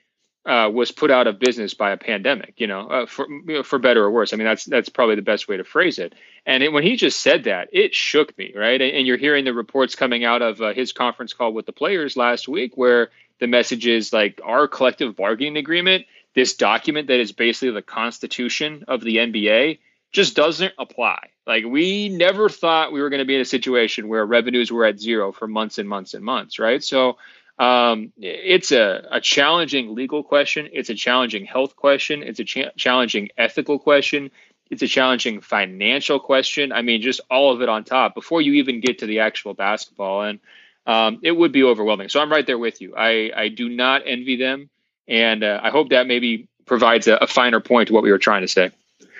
uh, 0.45 0.69
was 0.73 0.91
put 0.91 1.09
out 1.09 1.27
of 1.27 1.39
business 1.39 1.73
by 1.73 1.91
a 1.91 1.97
pandemic. 1.97 2.55
You 2.57 2.67
know, 2.67 2.87
uh, 2.87 3.05
for 3.05 3.27
for 3.63 3.79
better 3.79 4.03
or 4.03 4.11
worse. 4.11 4.33
I 4.33 4.37
mean, 4.37 4.45
that's 4.45 4.65
that's 4.65 4.89
probably 4.89 5.15
the 5.15 5.21
best 5.21 5.47
way 5.47 5.57
to 5.57 5.63
phrase 5.63 5.99
it. 5.99 6.13
And 6.45 6.63
it, 6.63 6.73
when 6.73 6.83
he 6.83 6.95
just 6.95 7.21
said 7.21 7.45
that, 7.45 7.69
it 7.71 7.93
shook 7.93 8.37
me, 8.37 8.53
right? 8.55 8.81
And, 8.81 8.91
and 8.95 9.07
you're 9.07 9.17
hearing 9.17 9.45
the 9.45 9.53
reports 9.53 9.95
coming 9.95 10.25
out 10.25 10.41
of 10.41 10.61
uh, 10.61 10.73
his 10.73 10.91
conference 10.91 11.33
call 11.33 11.53
with 11.53 11.65
the 11.65 11.71
players 11.71 12.17
last 12.17 12.47
week, 12.47 12.75
where 12.75 13.09
the 13.39 13.47
message 13.47 13.87
is 13.87 14.11
like 14.11 14.41
our 14.43 14.67
collective 14.67 15.15
bargaining 15.15 15.57
agreement, 15.57 16.05
this 16.35 16.55
document 16.55 17.07
that 17.07 17.19
is 17.19 17.31
basically 17.31 17.71
the 17.71 17.81
constitution 17.81 18.85
of 18.87 19.01
the 19.01 19.17
NBA 19.17 19.79
just 20.13 20.35
doesn't 20.35 20.73
apply. 20.77 21.17
Like 21.45 21.65
we 21.65 22.07
never 22.07 22.47
thought 22.47 22.93
we 22.93 23.01
were 23.01 23.09
going 23.09 23.19
to 23.19 23.25
be 23.25 23.35
in 23.35 23.41
a 23.41 23.45
situation 23.45 24.07
where 24.07 24.25
revenues 24.25 24.71
were 24.71 24.85
at 24.85 24.99
zero 24.99 25.31
for 25.31 25.47
months 25.47 25.79
and 25.79 25.89
months 25.89 26.13
and 26.13 26.23
months, 26.23 26.59
right? 26.59 26.83
So 26.83 27.17
um, 27.59 28.13
it's 28.17 28.71
a, 28.71 29.07
a 29.11 29.19
challenging 29.19 29.93
legal 29.95 30.23
question. 30.23 30.69
It's 30.71 30.89
a 30.89 30.95
challenging 30.95 31.45
health 31.45 31.75
question. 31.75 32.23
It's 32.23 32.39
a 32.39 32.45
cha- 32.45 32.71
challenging 32.77 33.29
ethical 33.37 33.79
question. 33.79 34.31
It's 34.69 34.81
a 34.81 34.87
challenging 34.87 35.41
financial 35.41 36.19
question. 36.19 36.71
I 36.71 36.83
mean, 36.83 37.01
just 37.01 37.21
all 37.29 37.51
of 37.51 37.61
it 37.61 37.69
on 37.69 37.83
top 37.83 38.15
before 38.15 38.41
you 38.41 38.53
even 38.53 38.79
get 38.79 38.99
to 38.99 39.05
the 39.05 39.19
actual 39.19 39.53
basketball. 39.53 40.23
And 40.23 40.39
um, 40.85 41.19
it 41.23 41.31
would 41.31 41.51
be 41.51 41.63
overwhelming. 41.63 42.09
So 42.09 42.19
I'm 42.19 42.31
right 42.31 42.45
there 42.45 42.57
with 42.57 42.81
you. 42.81 42.95
I, 42.95 43.31
I 43.35 43.47
do 43.49 43.67
not 43.69 44.03
envy 44.05 44.35
them. 44.35 44.69
And 45.07 45.43
uh, 45.43 45.59
I 45.61 45.69
hope 45.69 45.89
that 45.89 46.07
maybe 46.07 46.47
provides 46.65 47.07
a, 47.07 47.17
a 47.17 47.27
finer 47.27 47.59
point 47.59 47.87
to 47.87 47.93
what 47.93 48.03
we 48.03 48.11
were 48.11 48.17
trying 48.17 48.41
to 48.41 48.47
say. 48.47 48.71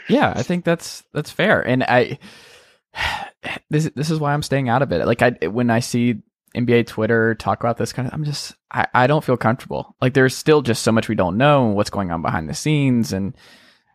Yeah, 0.07 0.33
I 0.35 0.43
think 0.43 0.65
that's 0.65 1.03
that's 1.13 1.31
fair, 1.31 1.61
and 1.61 1.83
I 1.83 2.19
this 3.69 3.89
this 3.95 4.09
is 4.09 4.19
why 4.19 4.33
I'm 4.33 4.43
staying 4.43 4.69
out 4.69 4.81
of 4.81 4.91
it. 4.91 5.05
Like 5.05 5.21
I 5.21 5.47
when 5.47 5.69
I 5.69 5.79
see 5.79 6.21
NBA 6.55 6.87
Twitter 6.87 7.35
talk 7.35 7.59
about 7.59 7.77
this 7.77 7.93
kind 7.93 8.07
of, 8.07 8.13
I'm 8.13 8.23
just 8.23 8.55
I, 8.71 8.87
I 8.93 9.07
don't 9.07 9.23
feel 9.23 9.37
comfortable. 9.37 9.95
Like 10.01 10.13
there's 10.13 10.35
still 10.35 10.61
just 10.61 10.83
so 10.83 10.91
much 10.91 11.09
we 11.09 11.15
don't 11.15 11.37
know 11.37 11.67
and 11.67 11.75
what's 11.75 11.89
going 11.89 12.11
on 12.11 12.21
behind 12.21 12.49
the 12.49 12.53
scenes, 12.53 13.13
and 13.13 13.35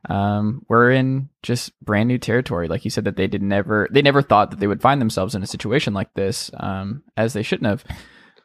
um, 0.09 0.65
we're 0.69 0.91
in 0.91 1.29
just 1.43 1.79
brand 1.85 2.09
new 2.09 2.19
territory. 2.19 2.69
Like 2.69 2.85
you 2.85 2.91
said 2.91 3.05
that 3.05 3.17
they 3.17 3.27
did 3.27 3.43
never 3.43 3.89
they 3.91 4.03
never 4.03 4.23
thought 4.23 4.51
that 4.51 4.61
they 4.61 4.67
would 4.67 4.83
find 4.83 5.01
themselves 5.01 5.35
in 5.35 5.43
a 5.43 5.47
situation 5.47 5.95
like 5.95 6.13
this, 6.15 6.51
um, 6.55 7.03
as 7.17 7.33
they 7.33 7.43
shouldn't 7.43 7.69
have. 7.69 7.85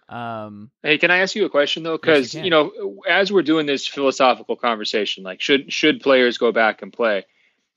Um, 0.09 0.69
hey, 0.83 0.99
can 0.99 1.09
I 1.09 1.19
ask 1.19 1.35
you 1.35 1.45
a 1.45 1.49
question 1.49 1.81
though? 1.81 1.97
Because 1.97 2.33
yes, 2.33 2.39
you, 2.39 2.43
you 2.45 2.49
know, 2.51 3.01
as 3.09 3.31
we're 3.31 3.41
doing 3.41 3.65
this 3.65 3.87
philosophical 3.87 4.55
conversation, 4.55 5.23
like 5.23 5.41
should 5.41 5.73
should 5.73 6.01
players 6.01 6.37
go 6.37 6.51
back 6.51 6.81
and 6.81 6.93
play? 6.93 7.25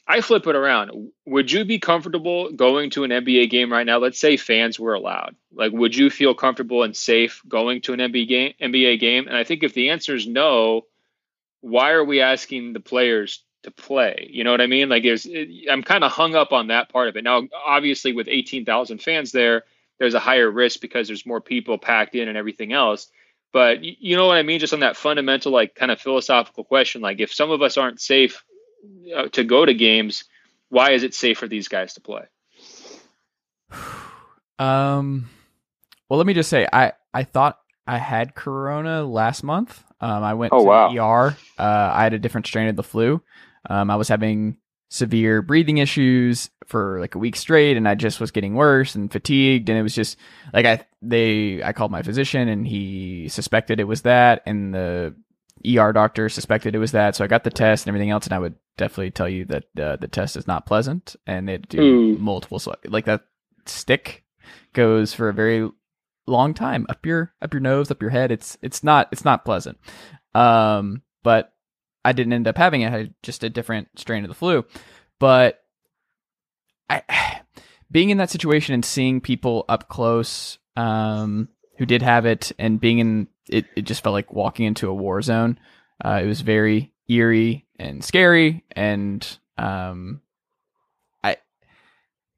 I 0.08 0.20
flip 0.20 0.46
it 0.46 0.54
around. 0.54 1.10
Would 1.26 1.50
you 1.50 1.64
be 1.64 1.80
comfortable 1.80 2.52
going 2.52 2.90
to 2.90 3.02
an 3.02 3.10
NBA 3.10 3.50
game 3.50 3.72
right 3.72 3.86
now? 3.86 3.98
Let's 3.98 4.20
say 4.20 4.36
fans 4.36 4.78
were 4.78 4.94
allowed. 4.94 5.34
Like, 5.52 5.72
would 5.72 5.96
you 5.96 6.10
feel 6.10 6.34
comfortable 6.34 6.84
and 6.84 6.94
safe 6.94 7.42
going 7.48 7.80
to 7.82 7.92
an 7.92 7.98
NBA 7.98 8.28
game? 8.28 8.54
NBA 8.62 9.00
game? 9.00 9.26
And 9.26 9.36
I 9.36 9.42
think 9.42 9.64
if 9.64 9.74
the 9.74 9.90
answer 9.90 10.14
is 10.14 10.26
no, 10.26 10.82
why 11.60 11.90
are 11.90 12.04
we 12.04 12.20
asking 12.20 12.72
the 12.72 12.80
players 12.80 13.42
to 13.64 13.72
play? 13.72 14.28
You 14.30 14.44
know 14.44 14.52
what 14.52 14.60
I 14.60 14.68
mean? 14.68 14.88
Like, 14.88 15.02
there's, 15.02 15.26
I'm 15.68 15.82
kind 15.82 16.04
of 16.04 16.12
hung 16.12 16.36
up 16.36 16.52
on 16.52 16.68
that 16.68 16.88
part 16.88 17.08
of 17.08 17.16
it. 17.16 17.24
Now, 17.24 17.42
obviously, 17.66 18.12
with 18.12 18.28
18,000 18.28 18.98
fans 18.98 19.32
there, 19.32 19.64
there's 19.98 20.14
a 20.14 20.20
higher 20.20 20.48
risk 20.48 20.80
because 20.80 21.08
there's 21.08 21.26
more 21.26 21.40
people 21.40 21.78
packed 21.78 22.14
in 22.14 22.28
and 22.28 22.38
everything 22.38 22.72
else. 22.72 23.10
But 23.52 23.82
you 23.82 24.16
know 24.16 24.26
what 24.26 24.36
I 24.36 24.42
mean? 24.42 24.60
Just 24.60 24.74
on 24.74 24.80
that 24.80 24.96
fundamental, 24.96 25.50
like, 25.50 25.74
kind 25.74 25.90
of 25.90 26.00
philosophical 26.00 26.62
question, 26.62 27.00
like, 27.00 27.18
if 27.18 27.32
some 27.32 27.50
of 27.50 27.62
us 27.62 27.76
aren't 27.76 28.00
safe 28.00 28.44
uh, 29.14 29.28
to 29.28 29.44
go 29.44 29.64
to 29.64 29.74
games, 29.74 30.24
why 30.68 30.92
is 30.92 31.02
it 31.02 31.14
safe 31.14 31.38
for 31.38 31.48
these 31.48 31.68
guys 31.68 31.94
to 31.94 32.00
play? 32.00 32.24
Um, 34.58 35.28
well, 36.08 36.16
let 36.16 36.26
me 36.26 36.32
just 36.32 36.48
say, 36.48 36.66
I 36.72 36.92
I 37.12 37.24
thought 37.24 37.58
I 37.86 37.98
had 37.98 38.34
corona 38.34 39.04
last 39.04 39.42
month. 39.42 39.84
Um, 40.00 40.24
I 40.24 40.32
went 40.32 40.54
oh, 40.54 40.60
to 40.60 40.64
wow. 40.64 41.26
ER. 41.26 41.36
Uh, 41.58 41.90
I 41.92 42.04
had 42.04 42.14
a 42.14 42.18
different 42.18 42.46
strain 42.46 42.68
of 42.68 42.76
the 42.76 42.82
flu. 42.82 43.22
Um, 43.68 43.90
I 43.90 43.96
was 43.96 44.08
having 44.08 44.56
severe 44.88 45.42
breathing 45.42 45.78
issues 45.78 46.50
for 46.66 47.00
like 47.00 47.14
a 47.14 47.18
week 47.18 47.34
straight 47.34 47.76
and 47.76 47.88
I 47.88 47.96
just 47.96 48.20
was 48.20 48.30
getting 48.30 48.54
worse 48.54 48.94
and 48.94 49.10
fatigued 49.10 49.68
and 49.68 49.76
it 49.76 49.82
was 49.82 49.94
just 49.94 50.16
like 50.52 50.64
I 50.64 50.86
they 51.02 51.60
I 51.62 51.72
called 51.72 51.90
my 51.90 52.02
physician 52.02 52.48
and 52.48 52.66
he 52.66 53.28
suspected 53.28 53.80
it 53.80 53.84
was 53.84 54.02
that 54.02 54.42
and 54.46 54.72
the 54.72 55.14
ER 55.64 55.92
doctor 55.92 56.28
suspected 56.28 56.74
it 56.74 56.78
was 56.78 56.92
that 56.92 57.16
so 57.16 57.24
I 57.24 57.28
got 57.28 57.44
the 57.44 57.50
test 57.50 57.86
and 57.86 57.88
everything 57.88 58.10
else 58.10 58.26
and 58.26 58.34
I 58.34 58.38
would 58.38 58.54
definitely 58.76 59.10
tell 59.10 59.28
you 59.28 59.44
that 59.46 59.64
uh, 59.80 59.96
the 59.96 60.08
test 60.08 60.36
is 60.36 60.46
not 60.46 60.66
pleasant 60.66 61.16
and 61.26 61.48
they 61.48 61.58
do 61.58 61.80
Ooh. 61.80 62.18
multiple 62.18 62.60
like 62.84 63.06
that 63.06 63.22
stick 63.64 64.24
goes 64.74 65.14
for 65.14 65.28
a 65.28 65.34
very 65.34 65.68
long 66.26 66.54
time 66.54 66.86
up 66.88 67.06
your 67.06 67.32
up 67.40 67.54
your 67.54 67.60
nose 67.60 67.90
up 67.90 68.02
your 68.02 68.10
head 68.10 68.30
it's 68.30 68.58
it's 68.60 68.84
not 68.84 69.08
it's 69.12 69.24
not 69.24 69.44
pleasant 69.44 69.78
um 70.34 71.02
but 71.22 71.52
I 72.06 72.12
didn't 72.12 72.34
end 72.34 72.46
up 72.46 72.56
having 72.56 72.82
it. 72.82 72.86
I 72.86 72.98
had 72.98 73.14
just 73.24 73.42
a 73.42 73.50
different 73.50 73.88
strain 73.96 74.24
of 74.24 74.28
the 74.28 74.34
flu. 74.34 74.64
But 75.18 75.60
I, 76.88 77.02
being 77.90 78.10
in 78.10 78.18
that 78.18 78.30
situation 78.30 78.74
and 78.74 78.84
seeing 78.84 79.20
people 79.20 79.64
up 79.68 79.88
close 79.88 80.58
um, 80.76 81.48
who 81.78 81.86
did 81.86 82.02
have 82.02 82.26
it, 82.26 82.52
and 82.58 82.80
being 82.80 82.98
in 82.98 83.28
it, 83.48 83.66
it 83.76 83.82
just 83.82 84.02
felt 84.02 84.14
like 84.14 84.32
walking 84.32 84.66
into 84.66 84.88
a 84.88 84.94
war 84.94 85.22
zone. 85.22 85.58
Uh, 86.04 86.20
it 86.22 86.26
was 86.26 86.40
very 86.40 86.92
eerie 87.08 87.66
and 87.78 88.04
scary, 88.04 88.64
and 88.72 89.38
um, 89.58 90.20
I, 91.22 91.36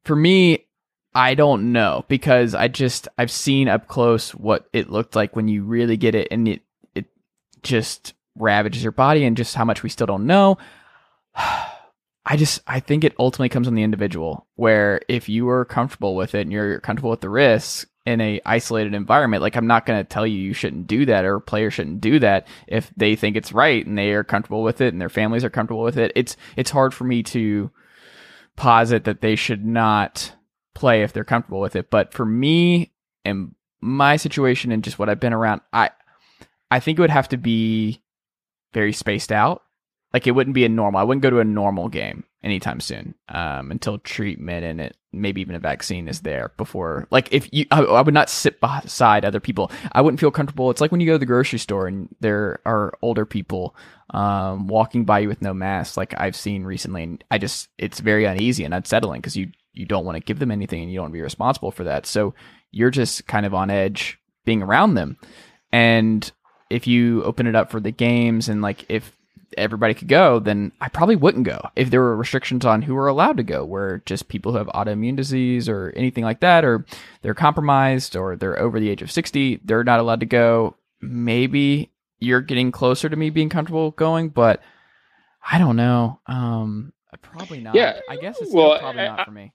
for 0.03 0.15
me, 0.15 0.65
I 1.13 1.35
don't 1.35 1.71
know 1.71 2.05
because 2.07 2.53
I 2.53 2.67
just 2.67 3.07
I've 3.17 3.31
seen 3.31 3.67
up 3.67 3.87
close 3.87 4.31
what 4.31 4.67
it 4.73 4.91
looked 4.91 5.15
like 5.15 5.35
when 5.35 5.47
you 5.47 5.63
really 5.63 5.97
get 5.97 6.15
it, 6.15 6.27
and 6.31 6.47
it 6.47 6.61
it 6.95 7.05
just 7.63 8.13
ravages 8.35 8.83
your 8.83 8.91
body 8.91 9.25
and 9.25 9.37
just 9.37 9.55
how 9.55 9.65
much 9.65 9.83
we 9.83 9.89
still 9.89 10.07
don't 10.07 10.27
know. 10.27 10.57
I 12.25 12.37
just 12.37 12.61
I 12.67 12.79
think 12.79 13.03
it 13.03 13.15
ultimately 13.17 13.49
comes 13.49 13.67
on 13.67 13.73
the 13.73 13.81
individual 13.81 14.45
where 14.55 15.01
if 15.07 15.29
you 15.29 15.49
are 15.49 15.65
comfortable 15.65 16.15
with 16.15 16.35
it 16.35 16.41
and 16.41 16.51
you're 16.51 16.79
comfortable 16.79 17.09
with 17.09 17.21
the 17.21 17.29
risks 17.29 17.87
in 18.09 18.21
a 18.21 18.41
isolated 18.43 18.95
environment, 18.95 19.43
like 19.43 19.55
I'm 19.55 19.67
not 19.67 19.85
going 19.85 19.99
to 19.99 20.03
tell 20.03 20.25
you 20.25 20.39
you 20.39 20.53
shouldn't 20.53 20.87
do 20.87 21.05
that 21.05 21.25
or 21.25 21.35
a 21.35 21.41
player 21.41 21.69
shouldn't 21.69 22.01
do 22.01 22.17
that 22.19 22.47
if 22.67 22.91
they 22.97 23.15
think 23.15 23.35
it's 23.35 23.53
right 23.53 23.85
and 23.85 23.97
they 23.97 24.11
are 24.13 24.23
comfortable 24.23 24.63
with 24.63 24.81
it 24.81 24.91
and 24.91 24.99
their 24.99 25.09
families 25.09 25.43
are 25.43 25.49
comfortable 25.49 25.83
with 25.83 25.97
it. 25.97 26.11
It's 26.15 26.35
it's 26.55 26.71
hard 26.71 26.93
for 26.93 27.03
me 27.03 27.21
to 27.23 27.69
posit 28.55 29.03
that 29.03 29.21
they 29.21 29.35
should 29.35 29.63
not 29.63 30.33
play 30.73 31.03
if 31.03 31.13
they're 31.13 31.23
comfortable 31.23 31.59
with 31.59 31.75
it, 31.75 31.91
but 31.91 32.11
for 32.13 32.25
me 32.25 32.91
and 33.23 33.53
my 33.79 34.15
situation 34.15 34.71
and 34.71 34.83
just 34.83 34.97
what 34.97 35.07
I've 35.07 35.19
been 35.19 35.33
around, 35.33 35.61
I 35.71 35.91
I 36.71 36.79
think 36.79 36.97
it 36.97 37.01
would 37.01 37.11
have 37.11 37.29
to 37.29 37.37
be 37.37 38.01
very 38.73 38.91
spaced 38.91 39.31
out. 39.31 39.61
Like 40.13 40.25
it 40.25 40.31
wouldn't 40.31 40.55
be 40.55 40.65
a 40.65 40.69
normal. 40.69 40.99
I 40.99 41.03
wouldn't 41.03 41.21
go 41.21 41.29
to 41.29 41.39
a 41.39 41.45
normal 41.45 41.89
game 41.89 42.23
anytime 42.43 42.79
soon 42.79 43.13
um, 43.29 43.69
until 43.69 43.99
treatment 43.99 44.65
and 44.65 44.81
it 44.81 44.97
maybe 45.11 45.41
even 45.41 45.55
a 45.55 45.59
vaccine 45.59 46.07
is 46.07 46.21
there 46.21 46.51
before. 46.57 47.07
Like 47.09 47.29
if 47.31 47.51
you, 47.51 47.65
I, 47.71 47.81
I 47.81 48.01
would 48.01 48.13
not 48.13 48.29
sit 48.29 48.59
beside 48.61 49.25
other 49.25 49.39
people. 49.39 49.71
I 49.91 50.01
wouldn't 50.01 50.19
feel 50.19 50.31
comfortable. 50.31 50.69
It's 50.69 50.81
like 50.81 50.91
when 50.91 51.01
you 51.01 51.07
go 51.07 51.13
to 51.13 51.19
the 51.19 51.25
grocery 51.25 51.59
store 51.59 51.87
and 51.87 52.09
there 52.19 52.59
are 52.65 52.93
older 53.01 53.25
people 53.25 53.75
um, 54.11 54.67
walking 54.67 55.05
by 55.05 55.19
you 55.19 55.27
with 55.27 55.41
no 55.41 55.53
mask, 55.53 55.97
like 55.97 56.19
I've 56.19 56.35
seen 56.35 56.63
recently, 56.63 57.03
and 57.03 57.23
I 57.29 57.37
just 57.37 57.69
it's 57.77 57.99
very 57.99 58.25
uneasy 58.25 58.63
and 58.63 58.73
unsettling 58.73 59.21
because 59.21 59.37
you 59.37 59.51
you 59.73 59.85
don't 59.85 60.05
want 60.05 60.15
to 60.15 60.23
give 60.23 60.39
them 60.39 60.51
anything 60.51 60.81
and 60.81 60.91
you 60.91 60.97
don't 60.97 61.03
want 61.03 61.13
to 61.13 61.17
be 61.17 61.21
responsible 61.21 61.71
for 61.71 61.83
that. 61.83 62.05
So 62.05 62.33
you're 62.71 62.89
just 62.89 63.27
kind 63.27 63.45
of 63.45 63.53
on 63.53 63.69
edge 63.69 64.19
being 64.45 64.63
around 64.63 64.95
them, 64.95 65.17
and 65.71 66.31
if 66.69 66.87
you 66.87 67.23
open 67.23 67.47
it 67.47 67.55
up 67.55 67.71
for 67.71 67.79
the 67.79 67.91
games 67.91 68.49
and 68.49 68.61
like 68.61 68.85
if 68.89 69.11
everybody 69.57 69.93
could 69.93 70.07
go, 70.07 70.39
then 70.39 70.71
I 70.81 70.89
probably 70.89 71.15
wouldn't 71.15 71.45
go. 71.45 71.59
If 71.75 71.89
there 71.89 72.01
were 72.01 72.15
restrictions 72.15 72.65
on 72.65 72.81
who 72.83 72.95
were 72.95 73.07
allowed 73.07 73.37
to 73.37 73.43
go, 73.43 73.65
where 73.65 74.01
just 74.05 74.27
people 74.27 74.51
who 74.51 74.57
have 74.57 74.67
autoimmune 74.67 75.15
disease 75.15 75.67
or 75.69 75.91
anything 75.95 76.23
like 76.23 76.39
that, 76.41 76.63
or 76.65 76.85
they're 77.21 77.33
compromised 77.33 78.15
or 78.15 78.35
they're 78.35 78.59
over 78.59 78.79
the 78.79 78.89
age 78.89 79.01
of 79.01 79.11
60, 79.11 79.61
they're 79.63 79.83
not 79.83 79.99
allowed 79.99 80.19
to 80.21 80.25
go. 80.25 80.75
Maybe 81.01 81.91
you're 82.19 82.41
getting 82.41 82.71
closer 82.71 83.09
to 83.09 83.15
me 83.15 83.29
being 83.29 83.49
comfortable 83.49 83.91
going, 83.91 84.29
but 84.29 84.61
I 85.51 85.57
don't 85.57 85.75
know. 85.77 86.19
Um, 86.27 86.93
probably 87.21 87.59
not. 87.59 87.75
Yeah, 87.75 87.99
I 88.09 88.17
guess 88.17 88.39
it's 88.41 88.53
well, 88.53 88.77
probably 88.79 89.03
not 89.03 89.21
I- 89.21 89.25
for 89.25 89.31
me. 89.31 89.53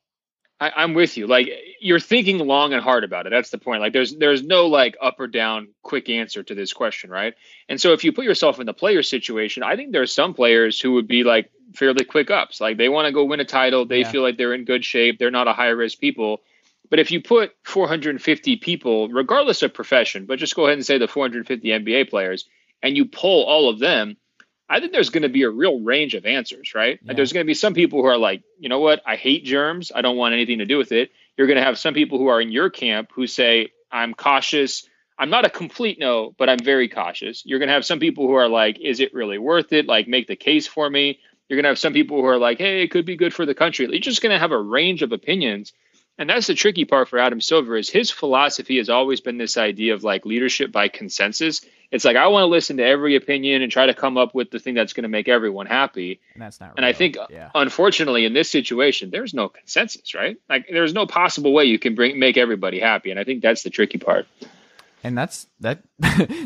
I, 0.65 0.83
I'm 0.83 0.95
with 0.95 1.17
you. 1.17 1.27
Like 1.27 1.49
you're 1.81 2.01
thinking 2.01 2.39
long 2.39 2.73
and 2.73 2.83
hard 2.83 3.05
about 3.05 3.27
it. 3.27 3.31
That's 3.31 3.51
the 3.51 3.59
point. 3.59 3.81
Like 3.83 3.93
there's 3.93 4.17
there's 4.17 4.43
no 4.43 4.67
like 4.67 4.97
up 5.01 5.21
or 5.21 5.27
down 5.27 5.69
quick 5.83 6.09
answer 6.09 6.43
to 6.43 6.55
this 6.55 6.73
question, 6.73 7.11
right? 7.11 7.35
And 7.69 7.81
so 7.81 7.93
if 7.93 8.03
you 8.05 8.13
put 8.13 8.25
yourself 8.25 8.59
in 8.61 8.67
the 8.67 8.73
player 8.73 9.03
situation, 9.03 9.63
I 9.63 9.77
think 9.77 9.93
there's 9.93 10.15
some 10.15 10.33
players 10.33 10.81
who 10.81 10.93
would 10.95 11.07
be 11.07 11.23
like 11.23 11.51
fairly 11.75 12.05
quick 12.05 12.31
ups. 12.31 12.61
Like 12.61 12.79
they 12.79 12.89
want 12.89 13.07
to 13.07 13.13
go 13.13 13.25
win 13.25 13.41
a 13.41 13.45
title. 13.45 13.85
They 13.85 14.01
Yeah. 14.01 14.11
feel 14.11 14.23
like 14.23 14.39
they're 14.39 14.55
in 14.55 14.65
good 14.65 14.85
shape. 14.85 15.19
They're 15.19 15.31
not 15.31 15.49
a 15.49 15.53
high 15.53 15.69
risk 15.69 15.99
people. 15.99 16.41
But 16.91 16.99
if 16.99 17.11
you 17.11 17.21
put 17.21 17.53
450 17.65 18.57
people, 18.57 19.09
regardless 19.09 19.63
of 19.63 19.75
profession, 19.75 20.27
but 20.27 20.39
just 20.39 20.55
go 20.55 20.65
ahead 20.67 20.79
and 20.79 20.87
say 20.87 20.99
the 20.99 21.09
450 21.09 21.69
NBA 21.69 22.09
players, 22.11 22.49
and 22.83 22.97
you 22.97 23.05
pull 23.07 23.45
all 23.45 23.69
of 23.69 23.79
them, 23.79 24.17
I 24.75 24.81
think 24.81 24.91
there's 24.91 25.11
going 25.11 25.23
to 25.23 25.29
be 25.29 25.45
a 25.45 25.51
real 25.51 25.79
range 25.81 26.15
of 26.15 26.27
answers, 26.27 26.75
right? 26.75 26.99
Yeah. 27.01 27.09
Like 27.09 27.17
there's 27.17 27.33
going 27.33 27.47
to 27.47 27.49
be 27.49 27.55
some 27.55 27.75
people 27.75 28.01
who 28.01 28.09
are 28.09 28.19
like, 28.19 28.43
you 28.59 28.69
know 28.69 28.81
what, 28.81 29.03
I 29.07 29.15
hate 29.15 29.45
germs. 29.45 29.93
I 29.95 30.03
don't 30.03 30.17
want 30.17 30.35
anything 30.35 30.59
to 30.59 30.67
do 30.67 30.79
with 30.79 30.91
it. 30.91 31.13
You're 31.37 31.47
going 31.47 31.59
to 31.59 31.63
have 31.63 31.79
some 31.79 31.95
people 31.95 32.19
who 32.19 32.27
are 32.27 32.41
in 32.41 32.51
your 32.51 32.71
camp 32.71 33.13
who 33.15 33.29
say, 33.29 33.71
I'm 33.93 34.15
cautious. 34.15 34.89
I'm 35.17 35.31
not 35.31 35.47
a 35.47 35.49
complete 35.49 36.01
no, 36.01 36.35
but 36.37 36.49
I'm 36.49 36.59
very 36.59 36.89
cautious. 36.89 37.45
You're 37.47 37.61
going 37.61 37.69
to 37.69 37.75
have 37.75 37.85
some 37.85 38.01
people 38.01 38.27
who 38.27 38.35
are 38.35 38.49
like, 38.49 38.81
is 38.81 38.99
it 38.99 39.15
really 39.15 39.39
worth 39.39 39.73
it? 39.73 39.87
Like, 39.87 40.09
make 40.09 40.27
the 40.27 40.35
case 40.35 40.67
for 40.67 40.91
me. 40.91 41.21
You're 41.49 41.57
going 41.57 41.65
to 41.65 41.69
have 41.69 41.79
some 41.79 41.93
people 41.93 42.17
who 42.17 42.27
are 42.27 42.37
like, 42.39 42.59
hey, 42.59 42.83
it 42.83 42.91
could 42.91 43.07
be 43.07 43.15
good 43.15 43.33
for 43.33 43.47
the 43.47 43.55
country. 43.55 43.87
You're 43.89 44.01
just 44.01 44.23
going 44.23 44.35
to 44.35 44.41
have 44.41 44.51
a 44.51 44.61
range 44.61 45.03
of 45.03 45.13
opinions. 45.13 45.73
And 46.17 46.31
that's 46.31 46.47
the 46.47 46.55
tricky 46.55 46.85
part 46.85 47.09
for 47.09 47.19
Adam 47.19 47.41
Silver 47.41 47.77
is 47.77 47.91
his 47.91 48.11
philosophy 48.11 48.77
has 48.79 48.89
always 48.89 49.21
been 49.21 49.37
this 49.37 49.57
idea 49.57 49.95
of 49.95 50.05
like 50.05 50.25
leadership 50.25 50.71
by 50.71 50.87
consensus. 50.89 51.61
It's 51.91 52.05
like 52.05 52.17
I 52.17 52.29
want 52.29 52.43
to 52.43 52.47
listen 52.47 52.77
to 52.77 52.85
every 52.85 53.17
opinion 53.17 53.63
and 53.63 53.73
try 53.73 53.87
to 53.87 53.95
come 53.95 54.17
up 54.17 54.33
with 54.35 54.51
the 54.51 54.61
thing 54.61 54.75
that's 54.75 54.93
going 54.93 55.03
to 55.03 55.09
make 55.09 55.27
everyone 55.27 55.67
happy. 55.67 56.21
And 56.35 56.43
that's 56.43 56.61
not. 56.61 56.67
Right. 56.67 56.75
And 56.77 56.87
I 56.87 56.93
think 56.93 57.17
uh, 57.19 57.27
yeah. 57.31 57.51
unfortunately 57.55 58.25
in 58.25 58.33
this 58.33 58.49
situation 58.49 59.11
there's 59.11 59.35
no 59.35 59.49
consensus, 59.49 60.15
right? 60.15 60.37
Like 60.49 60.67
there's 60.71 60.95
no 60.95 61.07
possible 61.07 61.53
way 61.53 61.65
you 61.65 61.81
can 61.81 61.97
bring 61.97 62.19
make 62.19 62.37
everybody 62.37 62.79
happy. 62.79 63.11
And 63.11 63.19
I 63.19 63.25
think 63.25 63.43
that's 63.43 63.65
the 63.65 63.71
tricky 63.71 63.99
part. 63.99 64.27
and 65.03 65.19
that's 65.19 65.49
that 65.61 65.83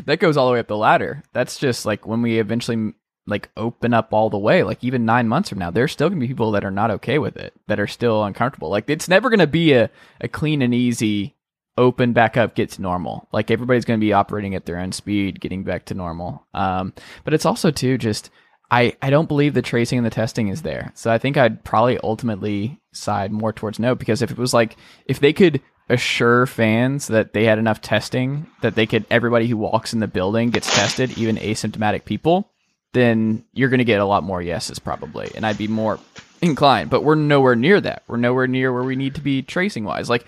that 0.05 0.19
goes 0.19 0.35
all 0.35 0.47
the 0.47 0.53
way 0.53 0.59
up 0.59 0.67
the 0.67 0.77
ladder 0.77 1.23
that's 1.31 1.57
just 1.57 1.85
like 1.85 2.05
when 2.05 2.21
we 2.21 2.39
eventually 2.39 2.93
like 3.29 3.49
open 3.57 3.93
up 3.93 4.13
all 4.13 4.29
the 4.29 4.37
way. 4.37 4.63
Like 4.63 4.83
even 4.83 5.05
nine 5.05 5.27
months 5.27 5.49
from 5.49 5.59
now 5.59 5.71
there's 5.71 5.91
still 5.91 6.09
gonna 6.09 6.21
be 6.21 6.27
people 6.27 6.51
that 6.51 6.65
are 6.65 6.71
not 6.71 6.91
okay 6.91 7.19
with 7.19 7.37
it 7.37 7.53
that 7.67 7.79
are 7.79 7.87
still 7.87 8.23
uncomfortable. 8.23 8.69
Like 8.69 8.89
it's 8.89 9.07
never 9.07 9.29
gonna 9.29 9.47
be 9.47 9.73
a, 9.73 9.89
a 10.21 10.27
clean 10.27 10.61
and 10.61 10.73
easy 10.73 11.35
open 11.77 12.11
back 12.11 12.35
up 12.35 12.55
get 12.55 12.71
to 12.71 12.81
normal. 12.81 13.27
Like 13.31 13.51
everybody's 13.51 13.85
gonna 13.85 13.99
be 13.99 14.13
operating 14.13 14.55
at 14.55 14.65
their 14.65 14.79
own 14.79 14.91
speed 14.91 15.39
getting 15.39 15.63
back 15.63 15.85
to 15.85 15.93
normal. 15.93 16.45
Um 16.53 16.93
but 17.23 17.33
it's 17.33 17.45
also 17.45 17.71
too 17.71 17.97
just 17.97 18.29
I, 18.71 18.95
I 19.01 19.09
don't 19.09 19.27
believe 19.27 19.55
the 19.55 19.63
tracing 19.63 19.97
and 19.97 20.05
the 20.05 20.11
testing 20.11 20.49
is 20.49 20.61
there. 20.61 20.91
So 20.93 21.09
I 21.11 21.17
think 21.17 21.37
I'd 21.37 21.63
probably 21.63 21.97
ultimately 22.03 22.79
side 22.91 23.31
more 23.31 23.51
towards 23.51 23.79
no 23.79 23.95
because 23.95 24.21
if 24.21 24.29
it 24.29 24.37
was 24.37 24.53
like 24.53 24.75
if 25.07 25.19
they 25.19 25.33
could 25.33 25.61
assure 25.89 26.45
fans 26.45 27.07
that 27.07 27.33
they 27.33 27.45
had 27.45 27.57
enough 27.57 27.81
testing 27.81 28.45
that 28.61 28.75
they 28.75 28.85
could 28.85 29.05
everybody 29.09 29.47
who 29.47 29.57
walks 29.57 29.91
in 29.91 29.99
the 29.99 30.07
building 30.07 30.51
gets 30.51 30.73
tested, 30.73 31.17
even 31.17 31.35
asymptomatic 31.37 32.05
people, 32.05 32.51
then 32.93 33.43
you're 33.53 33.69
going 33.69 33.79
to 33.79 33.85
get 33.85 33.99
a 33.99 34.05
lot 34.05 34.23
more 34.23 34.41
yeses 34.41 34.79
probably, 34.79 35.31
and 35.35 35.45
I'd 35.45 35.57
be 35.57 35.67
more 35.67 35.99
inclined. 36.41 36.89
But 36.89 37.03
we're 37.03 37.15
nowhere 37.15 37.55
near 37.55 37.79
that. 37.81 38.03
We're 38.07 38.17
nowhere 38.17 38.47
near 38.47 38.73
where 38.73 38.83
we 38.83 38.95
need 38.95 39.15
to 39.15 39.21
be 39.21 39.41
tracing 39.41 39.83
wise. 39.83 40.09
Like 40.09 40.25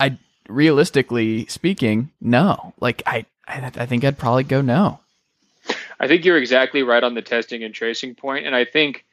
I 0.00 0.18
realistically 0.48 1.46
speaking, 1.46 2.10
no. 2.20 2.74
Like 2.80 3.02
I 3.06 3.26
I, 3.46 3.70
I 3.76 3.86
think 3.86 4.04
I'd 4.04 4.18
probably 4.18 4.44
go 4.44 4.60
no. 4.60 5.00
I 6.00 6.06
think 6.06 6.24
you're 6.24 6.38
exactly 6.38 6.82
right 6.82 7.02
on 7.02 7.14
the 7.14 7.22
testing 7.22 7.64
and 7.64 7.74
tracing 7.74 8.14
point, 8.14 8.46
and 8.46 8.54
I 8.54 8.64
think 8.64 9.04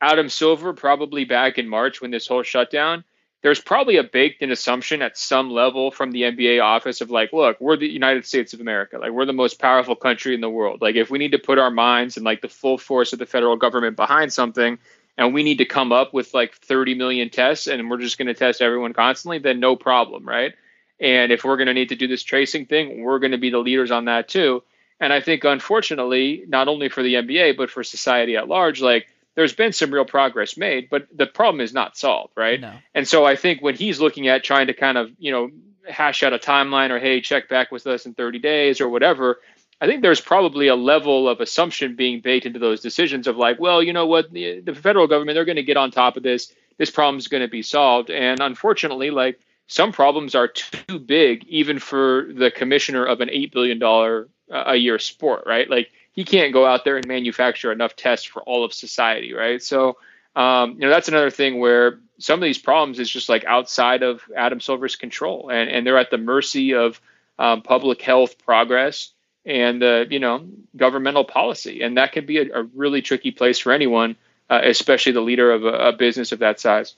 Adam 0.00 0.28
Silver 0.28 0.72
probably 0.72 1.24
back 1.24 1.58
in 1.58 1.68
March 1.68 2.00
when 2.00 2.10
this 2.10 2.26
whole 2.26 2.42
shutdown, 2.42 3.04
there's 3.44 3.60
probably 3.60 3.98
a 3.98 4.02
baked 4.02 4.40
in 4.40 4.50
assumption 4.50 5.02
at 5.02 5.18
some 5.18 5.50
level 5.50 5.90
from 5.90 6.12
the 6.12 6.22
NBA 6.22 6.64
office 6.64 7.02
of 7.02 7.10
like, 7.10 7.30
look, 7.30 7.60
we're 7.60 7.76
the 7.76 7.86
United 7.86 8.24
States 8.24 8.54
of 8.54 8.60
America. 8.62 8.96
Like 8.96 9.10
we're 9.10 9.26
the 9.26 9.34
most 9.34 9.58
powerful 9.58 9.94
country 9.94 10.34
in 10.34 10.40
the 10.40 10.48
world. 10.48 10.80
Like 10.80 10.96
if 10.96 11.10
we 11.10 11.18
need 11.18 11.32
to 11.32 11.38
put 11.38 11.58
our 11.58 11.70
minds 11.70 12.16
and 12.16 12.24
like 12.24 12.40
the 12.40 12.48
full 12.48 12.78
force 12.78 13.12
of 13.12 13.18
the 13.18 13.26
federal 13.26 13.56
government 13.56 13.96
behind 13.96 14.32
something 14.32 14.78
and 15.18 15.34
we 15.34 15.42
need 15.42 15.58
to 15.58 15.66
come 15.66 15.92
up 15.92 16.14
with 16.14 16.32
like 16.32 16.54
30 16.54 16.94
million 16.94 17.28
tests 17.28 17.66
and 17.66 17.90
we're 17.90 17.98
just 17.98 18.16
going 18.16 18.28
to 18.28 18.34
test 18.34 18.62
everyone 18.62 18.94
constantly, 18.94 19.40
then 19.40 19.60
no 19.60 19.76
problem, 19.76 20.26
right? 20.26 20.54
And 20.98 21.30
if 21.30 21.44
we're 21.44 21.58
going 21.58 21.66
to 21.66 21.74
need 21.74 21.90
to 21.90 21.96
do 21.96 22.08
this 22.08 22.22
tracing 22.22 22.64
thing, 22.64 23.02
we're 23.02 23.18
going 23.18 23.32
to 23.32 23.38
be 23.38 23.50
the 23.50 23.58
leaders 23.58 23.90
on 23.90 24.06
that 24.06 24.26
too. 24.26 24.62
And 25.00 25.12
I 25.12 25.20
think 25.20 25.44
unfortunately, 25.44 26.44
not 26.48 26.68
only 26.68 26.88
for 26.88 27.02
the 27.02 27.16
NBA 27.16 27.58
but 27.58 27.68
for 27.68 27.84
society 27.84 28.38
at 28.38 28.48
large, 28.48 28.80
like 28.80 29.06
there's 29.34 29.52
been 29.52 29.72
some 29.72 29.92
real 29.92 30.04
progress 30.04 30.56
made, 30.56 30.88
but 30.90 31.06
the 31.14 31.26
problem 31.26 31.60
is 31.60 31.72
not 31.72 31.96
solved, 31.96 32.32
right? 32.36 32.60
No. 32.60 32.72
And 32.94 33.06
so 33.06 33.24
I 33.24 33.36
think 33.36 33.62
when 33.62 33.74
he's 33.74 34.00
looking 34.00 34.28
at 34.28 34.44
trying 34.44 34.68
to 34.68 34.74
kind 34.74 34.96
of, 34.96 35.10
you 35.18 35.32
know, 35.32 35.50
hash 35.88 36.22
out 36.22 36.32
a 36.32 36.38
timeline 36.38 36.90
or 36.90 36.98
hey, 36.98 37.20
check 37.20 37.48
back 37.48 37.70
with 37.70 37.86
us 37.86 38.06
in 38.06 38.14
30 38.14 38.38
days 38.38 38.80
or 38.80 38.88
whatever, 38.88 39.40
I 39.80 39.86
think 39.86 40.02
there's 40.02 40.20
probably 40.20 40.68
a 40.68 40.76
level 40.76 41.28
of 41.28 41.40
assumption 41.40 41.96
being 41.96 42.20
baked 42.20 42.46
into 42.46 42.58
those 42.58 42.80
decisions 42.80 43.26
of 43.26 43.36
like, 43.36 43.58
well, 43.58 43.82
you 43.82 43.92
know 43.92 44.06
what, 44.06 44.32
the, 44.32 44.60
the 44.60 44.74
federal 44.74 45.08
government 45.08 45.34
they're 45.34 45.44
going 45.44 45.56
to 45.56 45.62
get 45.62 45.76
on 45.76 45.90
top 45.90 46.16
of 46.16 46.22
this. 46.22 46.52
This 46.78 46.90
problem 46.90 47.18
is 47.18 47.28
going 47.28 47.42
to 47.42 47.48
be 47.48 47.62
solved, 47.62 48.10
and 48.10 48.40
unfortunately, 48.40 49.10
like 49.10 49.38
some 49.66 49.92
problems 49.92 50.34
are 50.34 50.48
too 50.48 50.98
big 50.98 51.44
even 51.44 51.78
for 51.78 52.28
the 52.34 52.50
commissioner 52.50 53.04
of 53.04 53.20
an 53.20 53.30
eight 53.30 53.52
billion 53.52 53.78
dollar 53.78 54.28
uh, 54.50 54.64
a 54.66 54.76
year 54.76 54.98
sport, 54.98 55.44
right? 55.46 55.68
Like 55.70 55.90
he 56.14 56.24
can't 56.24 56.52
go 56.52 56.64
out 56.64 56.84
there 56.84 56.96
and 56.96 57.06
manufacture 57.06 57.72
enough 57.72 57.96
tests 57.96 58.24
for 58.24 58.42
all 58.42 58.64
of 58.64 58.72
society, 58.72 59.34
right? 59.34 59.62
So, 59.62 59.98
um, 60.36 60.74
you 60.74 60.80
know, 60.80 60.90
that's 60.90 61.08
another 61.08 61.30
thing 61.30 61.58
where 61.58 61.98
some 62.18 62.38
of 62.38 62.44
these 62.44 62.58
problems 62.58 63.00
is 63.00 63.10
just 63.10 63.28
like 63.28 63.44
outside 63.44 64.02
of 64.02 64.22
Adam 64.36 64.60
Silver's 64.60 64.96
control, 64.96 65.50
and 65.50 65.68
and 65.68 65.86
they're 65.86 65.98
at 65.98 66.10
the 66.10 66.18
mercy 66.18 66.74
of 66.74 67.00
um, 67.38 67.62
public 67.62 68.00
health 68.00 68.38
progress 68.38 69.10
and 69.44 69.82
uh, 69.82 70.04
you 70.08 70.20
know 70.20 70.46
governmental 70.76 71.24
policy, 71.24 71.82
and 71.82 71.98
that 71.98 72.12
can 72.12 72.26
be 72.26 72.38
a, 72.38 72.60
a 72.60 72.62
really 72.74 73.02
tricky 73.02 73.32
place 73.32 73.58
for 73.58 73.72
anyone, 73.72 74.16
uh, 74.48 74.60
especially 74.62 75.12
the 75.12 75.20
leader 75.20 75.50
of 75.50 75.64
a, 75.64 75.88
a 75.88 75.92
business 75.92 76.30
of 76.30 76.38
that 76.38 76.60
size. 76.60 76.94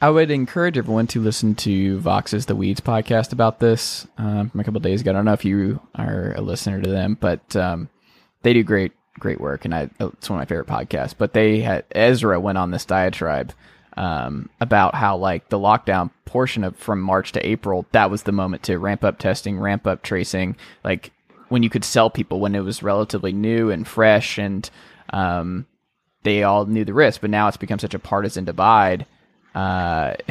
I 0.00 0.10
would 0.10 0.30
encourage 0.30 0.76
everyone 0.76 1.06
to 1.08 1.22
listen 1.22 1.54
to 1.54 1.98
Vox's 2.00 2.44
The 2.44 2.54
Weeds 2.54 2.82
podcast 2.82 3.32
about 3.32 3.60
this 3.60 4.06
um, 4.18 4.50
from 4.50 4.60
a 4.60 4.64
couple 4.64 4.78
days 4.80 5.00
ago. 5.00 5.10
I 5.10 5.14
don't 5.14 5.24
know 5.24 5.32
if 5.32 5.46
you 5.46 5.80
are 5.94 6.34
a 6.36 6.42
listener 6.42 6.82
to 6.82 6.90
them, 6.90 7.16
but 7.18 7.56
um, 7.56 7.88
they 8.46 8.52
do 8.52 8.62
great, 8.62 8.92
great 9.18 9.40
work, 9.40 9.64
and 9.64 9.74
I, 9.74 9.90
it's 9.98 10.30
one 10.30 10.38
of 10.38 10.42
my 10.42 10.44
favorite 10.44 10.68
podcasts. 10.68 11.14
But 11.18 11.32
they 11.32 11.60
had 11.60 11.84
Ezra 11.90 12.38
went 12.38 12.58
on 12.58 12.70
this 12.70 12.84
diatribe 12.84 13.52
um, 13.96 14.50
about 14.60 14.94
how 14.94 15.16
like 15.16 15.48
the 15.48 15.58
lockdown 15.58 16.10
portion 16.26 16.62
of 16.62 16.76
from 16.76 17.00
March 17.00 17.32
to 17.32 17.44
April, 17.44 17.86
that 17.90 18.08
was 18.08 18.22
the 18.22 18.30
moment 18.30 18.62
to 18.64 18.78
ramp 18.78 19.02
up 19.02 19.18
testing, 19.18 19.58
ramp 19.58 19.84
up 19.84 20.04
tracing, 20.04 20.54
like 20.84 21.10
when 21.48 21.64
you 21.64 21.70
could 21.70 21.84
sell 21.84 22.08
people 22.08 22.38
when 22.38 22.54
it 22.54 22.60
was 22.60 22.84
relatively 22.84 23.32
new 23.32 23.68
and 23.68 23.88
fresh, 23.88 24.38
and 24.38 24.70
um, 25.10 25.66
they 26.22 26.44
all 26.44 26.66
knew 26.66 26.84
the 26.84 26.94
risk. 26.94 27.22
But 27.22 27.30
now 27.30 27.48
it's 27.48 27.56
become 27.56 27.80
such 27.80 27.94
a 27.94 27.98
partisan 27.98 28.44
divide 28.44 29.06
uh, 29.56 30.14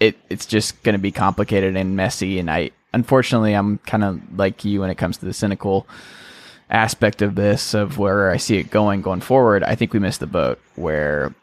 it 0.00 0.16
it's 0.28 0.46
just 0.46 0.82
going 0.82 0.94
to 0.94 0.98
be 0.98 1.12
complicated 1.12 1.76
and 1.76 1.94
messy. 1.94 2.40
And 2.40 2.50
I, 2.50 2.70
unfortunately, 2.92 3.52
I'm 3.52 3.78
kind 3.78 4.02
of 4.02 4.20
like 4.36 4.64
you 4.64 4.80
when 4.80 4.90
it 4.90 4.96
comes 4.96 5.18
to 5.18 5.26
the 5.26 5.34
cynical 5.34 5.86
aspect 6.70 7.22
of 7.22 7.34
this, 7.34 7.74
of 7.74 7.98
where 7.98 8.30
I 8.30 8.36
see 8.36 8.58
it 8.58 8.70
going 8.70 9.02
going 9.02 9.20
forward. 9.20 9.62
I 9.62 9.74
think 9.74 9.92
we 9.92 9.98
missed 9.98 10.20
the 10.20 10.26
boat 10.26 10.58
where 10.76 11.34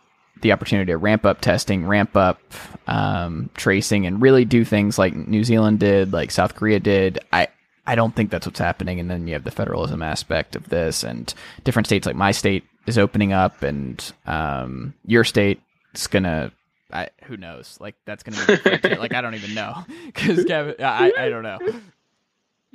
the 0.42 0.52
opportunity 0.52 0.92
to 0.92 0.98
ramp 0.98 1.26
up 1.26 1.42
testing, 1.42 1.88
ramp 1.88 2.16
up 2.16 2.40
um, 2.88 3.50
tracing, 3.56 4.06
and 4.06 4.22
really 4.22 4.46
do 4.46 4.64
things 4.66 5.00
like 5.00 5.16
New 5.16 5.44
Zealand 5.44 5.80
did, 5.80 6.14
like 6.14 6.32
South 6.32 6.56
Korea 6.56 6.80
did. 6.80 7.20
I 7.32 7.48
I 7.88 7.96
don't 7.96 8.16
think 8.16 8.32
that's 8.32 8.46
what's 8.46 8.60
happening. 8.60 9.00
And 9.00 9.10
then 9.10 9.28
you 9.28 9.34
have 9.34 9.44
the 9.44 9.52
federalism 9.52 10.02
aspect 10.02 10.56
of 10.56 10.70
this, 10.70 11.04
and 11.04 11.34
different 11.64 11.88
states 11.88 12.06
like 12.06 12.16
my 12.16 12.32
state 12.32 12.64
is 12.86 12.98
opening 12.98 13.34
up, 13.34 13.64
and 13.64 14.14
um, 14.26 14.94
your 15.06 15.24
state 15.24 15.62
is 15.94 16.08
gonna 16.08 16.52
I, 16.92 17.10
who 17.24 17.38
knows? 17.38 17.78
Like 17.80 17.96
that's 18.06 18.24
gonna 18.24 18.60
be 18.82 18.96
like 18.96 19.14
I 19.14 19.22
don't 19.22 19.36
even 19.36 19.54
know 19.54 19.84
because 20.06 20.46
Kevin, 20.46 20.76
I 20.80 21.12
I 21.18 21.30
don't 21.30 21.44
know. 21.44 21.60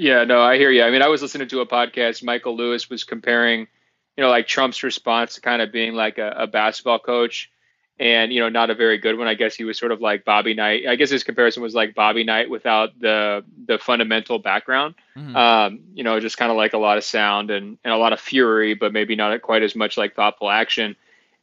Yeah, 0.01 0.25
no, 0.25 0.41
I 0.41 0.57
hear 0.57 0.71
you. 0.71 0.83
I 0.83 0.91
mean, 0.91 1.03
I 1.03 1.09
was 1.09 1.21
listening 1.21 1.49
to 1.49 1.61
a 1.61 1.67
podcast. 1.67 2.25
Michael 2.25 2.57
Lewis 2.57 2.89
was 2.89 3.05
comparing, 3.05 3.69
you 4.17 4.25
know, 4.25 4.31
like 4.31 4.47
Trump's 4.47 4.83
response 4.83 5.35
to 5.35 5.43
kind 5.43 5.61
of 5.61 5.73
being 5.73 5.93
like 5.93 6.17
a, 6.17 6.31
a 6.39 6.47
basketball 6.47 6.99
coach, 6.99 7.51
and 7.99 8.33
you 8.33 8.41
know, 8.41 8.49
not 8.49 8.71
a 8.71 8.75
very 8.75 8.97
good 8.97 9.19
one. 9.19 9.29
I 9.29 9.35
guess 9.35 9.55
he 9.55 9.65
was 9.65 9.79
sort 9.79 9.93
of 9.93 10.01
like 10.01 10.25
Bobby 10.25 10.55
Knight. 10.55 10.87
I 10.89 10.97
guess 10.97 11.11
his 11.11 11.23
comparison 11.23 11.63
was 11.63 11.75
like 11.75 11.95
Bobby 11.95 12.25
Knight 12.25 12.49
without 12.49 12.99
the 12.99 13.45
the 13.67 13.77
fundamental 13.77 14.39
background. 14.39 14.95
Mm-hmm. 15.15 15.37
Um, 15.37 15.81
you 15.93 16.03
know, 16.03 16.19
just 16.19 16.39
kind 16.39 16.51
of 16.51 16.57
like 16.57 16.73
a 16.73 16.79
lot 16.79 16.97
of 16.97 17.05
sound 17.05 17.51
and 17.51 17.77
and 17.85 17.93
a 17.93 17.99
lot 17.99 18.15
of 18.15 18.21
fury, 18.21 18.73
but 18.73 18.95
maybe 18.95 19.17
not 19.17 19.43
quite 19.43 19.63
as 19.63 19.77
much 19.77 19.99
like 19.99 20.15
thoughtful 20.15 20.49
action. 20.49 20.97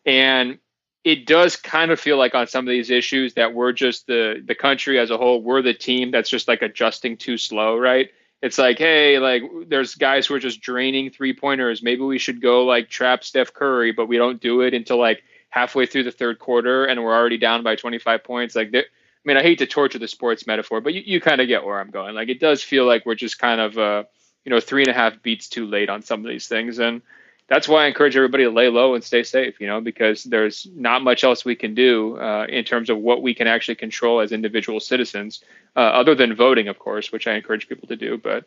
And 0.03 0.57
it 1.03 1.27
does 1.27 1.57
kind 1.57 1.91
of 1.91 1.99
feel 1.99 2.17
like 2.17 2.33
on 2.33 2.47
some 2.47 2.67
of 2.67 2.71
these 2.71 2.89
issues 2.89 3.35
that 3.35 3.53
we're 3.53 3.71
just 3.71 4.07
the 4.07 4.41
the 4.43 4.55
country 4.55 4.97
as 4.97 5.11
a 5.11 5.17
whole 5.17 5.43
we're 5.43 5.61
the 5.61 5.75
team 5.75 6.09
that's 6.09 6.29
just 6.29 6.47
like 6.47 6.63
adjusting 6.63 7.17
too 7.17 7.37
slow 7.37 7.77
right 7.77 8.09
it's 8.41 8.57
like 8.57 8.77
hey 8.77 9.19
like 9.19 9.43
there's 9.67 9.95
guys 9.95 10.27
who 10.27 10.35
are 10.35 10.39
just 10.39 10.61
draining 10.61 11.09
three 11.09 11.33
pointers 11.33 11.81
maybe 11.81 12.01
we 12.01 12.19
should 12.19 12.41
go 12.41 12.65
like 12.65 12.89
trap 12.89 13.23
steph 13.23 13.53
curry 13.53 13.91
but 13.91 14.07
we 14.07 14.17
don't 14.17 14.41
do 14.41 14.61
it 14.61 14.73
until 14.73 14.99
like 14.99 15.23
halfway 15.49 15.85
through 15.85 16.03
the 16.03 16.11
third 16.11 16.39
quarter 16.39 16.85
and 16.85 17.03
we're 17.03 17.15
already 17.15 17.37
down 17.37 17.63
by 17.63 17.75
25 17.75 18.23
points. 18.23 18.55
Like 18.55 18.69
i 18.73 18.83
mean 19.25 19.37
i 19.37 19.41
hate 19.41 19.59
to 19.59 19.65
torture 19.65 19.99
the 19.99 20.07
sports 20.07 20.47
metaphor 20.47 20.81
but 20.81 20.93
you, 20.93 21.01
you 21.05 21.19
kind 21.19 21.41
of 21.41 21.47
get 21.47 21.65
where 21.65 21.79
i'm 21.79 21.91
going. 21.91 22.15
Like 22.15 22.29
it 22.29 22.39
does 22.39 22.63
feel 22.63 22.85
like 22.85 23.05
we're 23.05 23.15
just 23.15 23.39
kind 23.39 23.59
of 23.59 23.77
uh 23.77 24.03
you 24.45 24.51
know 24.51 24.59
three 24.59 24.83
and 24.83 24.91
a 24.91 24.93
half 24.93 25.21
beats 25.21 25.49
too 25.49 25.65
late 25.65 25.89
on 25.89 26.01
some 26.01 26.23
of 26.23 26.29
these 26.29 26.47
things. 26.47 26.79
And 26.79 27.01
that's 27.47 27.67
why 27.67 27.85
I 27.85 27.87
encourage 27.87 28.15
everybody 28.15 28.43
to 28.43 28.49
lay 28.49 28.67
low 28.67 28.93
and 28.93 29.03
stay 29.03 29.23
safe, 29.23 29.59
you 29.59 29.67
know, 29.67 29.79
because 29.79 30.23
there's 30.23 30.67
not 30.75 31.01
much 31.01 31.23
else 31.23 31.45
we 31.45 31.55
can 31.55 31.73
do 31.73 32.17
uh, 32.17 32.45
in 32.49 32.65
terms 32.65 32.89
of 32.89 32.97
what 32.97 33.21
we 33.21 33.33
can 33.33 33.47
actually 33.47 33.75
control 33.75 34.19
as 34.19 34.31
individual 34.33 34.79
citizens, 34.79 35.43
uh, 35.75 35.79
other 35.79 36.13
than 36.13 36.35
voting, 36.35 36.67
of 36.67 36.77
course, 36.77 37.11
which 37.11 37.25
I 37.25 37.35
encourage 37.35 37.69
people 37.69 37.87
to 37.87 37.95
do. 37.95 38.17
But 38.17 38.45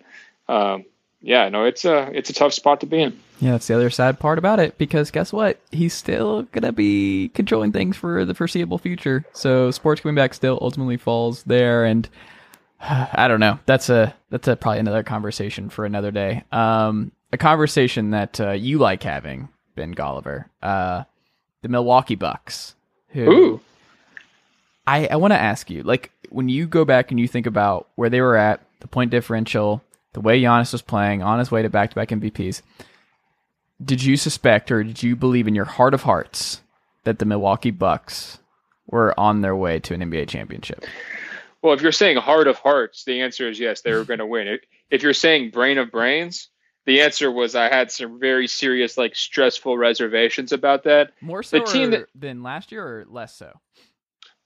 um, 0.49 0.85
yeah, 1.23 1.49
no, 1.49 1.65
it's 1.65 1.85
a 1.85 2.11
it's 2.13 2.29
a 2.29 2.35
tough 2.35 2.53
spot 2.53 2.81
to 2.81 2.87
be 2.87 3.01
in. 3.01 3.19
Yeah, 3.41 3.53
that's 3.53 3.67
the 3.67 3.75
other 3.75 3.89
sad 3.89 4.19
part 4.19 4.39
about 4.39 4.61
it 4.61 4.77
because 4.77 5.11
guess 5.11 5.33
what? 5.33 5.59
He's 5.71 5.95
still 5.95 6.43
gonna 6.45 6.73
be 6.73 7.31
controlling 7.31 7.73
things 7.73 7.97
for 7.97 8.27
the 8.27 8.35
foreseeable 8.35 8.79
future. 8.79 9.25
So 9.33 9.71
sports 9.71 10.03
coming 10.03 10.15
back 10.15 10.35
still 10.35 10.59
ultimately 10.61 10.99
falls 10.99 11.43
there, 11.45 11.85
and 11.85 12.07
I 12.81 13.29
don't 13.29 13.41
know. 13.41 13.59
That's 13.65 13.89
a 13.89 14.15
that's 14.29 14.47
a 14.47 14.57
probably 14.57 14.81
another 14.81 15.03
conversation 15.03 15.71
for 15.71 15.87
another 15.87 16.11
day. 16.11 16.45
Um, 16.53 17.13
a 17.33 17.39
conversation 17.39 18.11
that 18.11 18.41
uh, 18.41 18.51
you 18.53 18.79
like 18.79 19.03
having, 19.03 19.49
Ben 19.77 19.95
Golliver. 19.95 20.47
Uh, 20.63 21.05
the 21.63 21.69
Milwaukee 21.69 22.15
Bucks. 22.15 22.75
Who 23.09 23.31
Ooh. 23.31 23.61
I, 24.87 25.07
I 25.09 25.17
want 25.17 25.33
to 25.33 25.41
ask 25.41 25.71
you, 25.71 25.83
like, 25.83 26.11
when 26.31 26.49
you 26.49 26.67
go 26.67 26.85
back 26.85 27.11
and 27.11 27.21
you 27.21 27.29
think 27.29 27.47
about 27.47 27.89
where 27.97 28.11
they 28.11 28.21
were 28.21 28.37
at, 28.37 28.61
the 28.81 28.89
point 28.89 29.11
differential, 29.11 29.83
the 30.13 30.21
way 30.21 30.41
Giannis 30.41 30.73
was 30.73 30.83
playing 30.83 31.23
on 31.23 31.39
his 31.39 31.51
way 31.51 31.63
to 31.63 31.69
back 31.69 31.91
to 31.91 31.97
back 31.97 32.09
MVPs, 32.09 32.63
did 33.85 34.03
you 34.03 34.17
suspect 34.17 34.71
or 34.71 34.83
did 34.83 35.03
you 35.03 35.17
believe 35.17 35.49
in 35.49 35.55
your 35.55 35.65
heart 35.65 35.95
of 35.95 36.03
hearts 36.03 36.61
that 37.05 37.19
the 37.19 37.25
Milwaukee 37.25 37.71
Bucks 37.71 38.39
were 38.87 39.19
on 39.19 39.41
their 39.41 39.57
way 39.57 39.79
to 39.81 39.95
an 39.95 40.01
NBA 40.01 40.29
championship? 40.29 40.85
Well, 41.63 41.75
if 41.75 41.83
you're 41.83 41.93
saying 41.93 42.17
heart 42.17 42.49
of 42.49 42.59
hearts, 42.59 43.05
the 43.05 43.21
answer 43.21 43.49
is 43.49 43.61
yes, 43.61 43.83
they 43.83 43.93
were 43.93 44.05
going 44.05 44.19
to 44.19 44.27
win. 44.27 44.59
If 44.91 45.03
you're 45.03 45.13
saying 45.13 45.51
brain 45.51 45.79
of 45.79 45.91
brains, 45.91 46.49
the 46.91 47.03
answer 47.03 47.31
was 47.31 47.55
I 47.55 47.69
had 47.69 47.93
some 47.93 48.19
very 48.19 48.49
serious, 48.49 48.99
like 48.99 49.15
stressful 49.15 49.79
reservations 49.79 50.51
about 50.51 50.83
that. 50.85 51.13
More 51.21 51.45
so 51.45 51.61
the 51.61 51.65
team 51.65 51.93
that, 51.93 52.07
than 52.17 52.43
last 52.43 52.73
year, 52.73 52.85
or 52.85 53.05
less 53.09 53.37
so. 53.37 53.53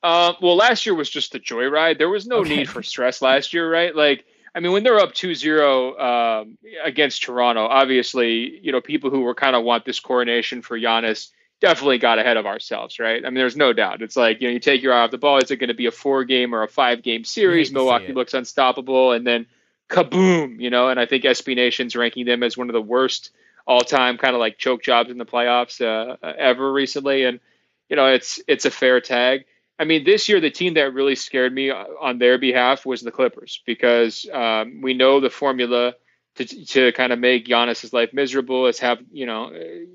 Uh, 0.03 0.35
well, 0.43 0.55
last 0.55 0.85
year 0.85 0.95
was 0.95 1.09
just 1.09 1.35
a 1.35 1.39
joyride. 1.39 1.97
There 1.97 2.11
was 2.11 2.27
no 2.27 2.41
okay. 2.41 2.57
need 2.57 2.69
for 2.69 2.83
stress 2.83 3.23
last 3.23 3.55
year, 3.55 3.73
right? 3.73 3.97
Like, 3.97 4.27
I 4.55 4.61
mean, 4.61 4.73
when 4.73 4.85
they're 4.85 5.01
up 5.01 5.15
2-0 5.15 5.99
um, 5.99 6.59
against 6.85 7.23
Toronto, 7.23 7.65
obviously, 7.65 8.61
you 8.63 8.73
know, 8.73 8.83
people 8.83 9.09
who 9.09 9.23
were 9.23 9.35
kind 9.35 9.57
of 9.57 9.65
want 9.65 9.87
this 9.87 9.99
coronation 9.99 10.61
for 10.61 10.79
Giannis 10.79 11.31
definitely 11.63 11.97
got 11.97 12.19
ahead 12.19 12.37
of 12.37 12.45
ourselves, 12.45 12.99
right? 12.99 13.25
I 13.25 13.31
mean, 13.31 13.37
there's 13.37 13.57
no 13.57 13.73
doubt. 13.73 14.03
It's 14.03 14.17
like, 14.17 14.43
you 14.43 14.49
know, 14.49 14.53
you 14.53 14.61
take 14.61 14.83
your 14.83 14.93
eye 14.93 15.01
off 15.01 15.13
the 15.13 15.17
ball. 15.17 15.39
Is 15.39 15.51
it 15.51 15.57
going 15.57 15.69
to 15.69 15.75
be 15.75 15.87
a 15.87 15.91
four 15.91 16.25
game 16.25 16.55
or 16.55 16.63
a 16.63 16.69
five 16.69 17.03
game 17.03 17.25
series? 17.25 17.73
Milwaukee 17.73 18.13
looks 18.13 18.35
unstoppable. 18.35 19.13
And 19.13 19.27
then 19.27 19.47
kaboom, 19.89 20.61
you 20.61 20.71
know, 20.71 20.89
and 20.89 20.99
I 20.99 21.07
think 21.07 21.25
SB 21.25 21.55
Nation's 21.57 21.97
ranking 21.97 22.27
them 22.27 22.43
as 22.43 22.57
one 22.57 22.69
of 22.69 22.75
the 22.75 22.83
worst 22.83 23.31
all 23.67 23.81
time 23.81 24.19
kind 24.19 24.35
of 24.35 24.41
like 24.41 24.59
choke 24.59 24.83
jobs 24.83 25.11
in 25.11 25.19
the 25.19 25.25
playoffs 25.25 25.81
uh, 25.81 26.17
ever 26.23 26.73
recently. 26.73 27.25
And, 27.25 27.41
you 27.89 27.97
know, 27.97 28.07
it's, 28.07 28.41
it's 28.47 28.65
a 28.65 28.71
fair 28.71 29.01
tag. 29.01 29.45
I 29.79 29.85
mean, 29.85 30.05
this 30.05 30.29
year, 30.29 30.41
the 30.41 30.51
team 30.51 30.75
that 30.75 30.95
really 30.95 31.17
scared 31.17 31.53
me 31.53 31.71
on 31.71 32.19
their 32.19 32.39
behalf 32.39 32.87
was 32.87 33.03
the 33.03 33.11
Clippers 33.11 33.61
because 33.67 34.27
um, 34.33 34.83
we 34.83 34.95
know 34.95 35.21
the 35.21 35.31
formula 35.31 35.95
to 36.37 36.45
to 36.67 36.93
kind 36.93 37.13
of 37.13 37.19
make 37.19 37.47
Giannis's 37.47 37.93
life 37.93 38.13
miserable. 38.13 38.67
Is 38.67 38.79
have 38.81 38.99
you 39.13 39.27
know 39.27 39.53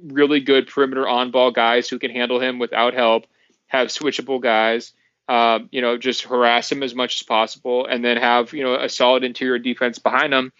really 0.07 0.39
good 0.39 0.67
perimeter 0.67 1.07
on 1.07 1.31
ball 1.31 1.51
guys 1.51 1.89
who 1.89 1.99
can 1.99 2.11
handle 2.11 2.39
him 2.39 2.59
without 2.59 2.93
help. 2.93 3.25
Have 3.67 3.87
switchable 3.87 4.41
guys. 4.41 4.93
Uh, 5.29 5.59
you 5.69 5.79
know, 5.79 5.95
just 5.95 6.23
harass 6.23 6.71
him 6.71 6.81
as 6.81 6.95
much 6.95 7.21
as 7.21 7.23
possible, 7.23 7.85
and 7.85 8.03
then 8.03 8.17
have 8.17 8.51
you 8.51 8.63
know 8.63 8.73
a 8.73 8.89
solid 8.89 9.23
interior 9.23 9.59
defense 9.59 9.99
behind 9.99 10.33
him, 10.33 10.51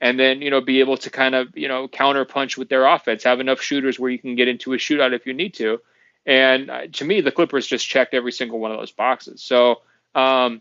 and 0.00 0.18
then 0.18 0.42
you 0.42 0.50
know 0.50 0.60
be 0.60 0.80
able 0.80 0.96
to 0.96 1.10
kind 1.10 1.36
of 1.36 1.56
you 1.56 1.68
know 1.68 1.86
counter 1.86 2.24
punch 2.24 2.58
with 2.58 2.68
their 2.68 2.86
offense. 2.86 3.22
Have 3.22 3.38
enough 3.38 3.62
shooters 3.62 4.00
where 4.00 4.10
you 4.10 4.18
can 4.18 4.34
get 4.34 4.48
into 4.48 4.72
a 4.72 4.78
shootout 4.78 5.14
if 5.14 5.26
you 5.26 5.32
need 5.32 5.54
to. 5.54 5.80
And 6.26 6.70
uh, 6.70 6.86
to 6.94 7.04
me, 7.04 7.20
the 7.20 7.30
Clippers 7.30 7.68
just 7.68 7.88
checked 7.88 8.14
every 8.14 8.32
single 8.32 8.58
one 8.58 8.72
of 8.72 8.78
those 8.78 8.90
boxes. 8.90 9.44
So 9.44 9.82
um, 10.16 10.60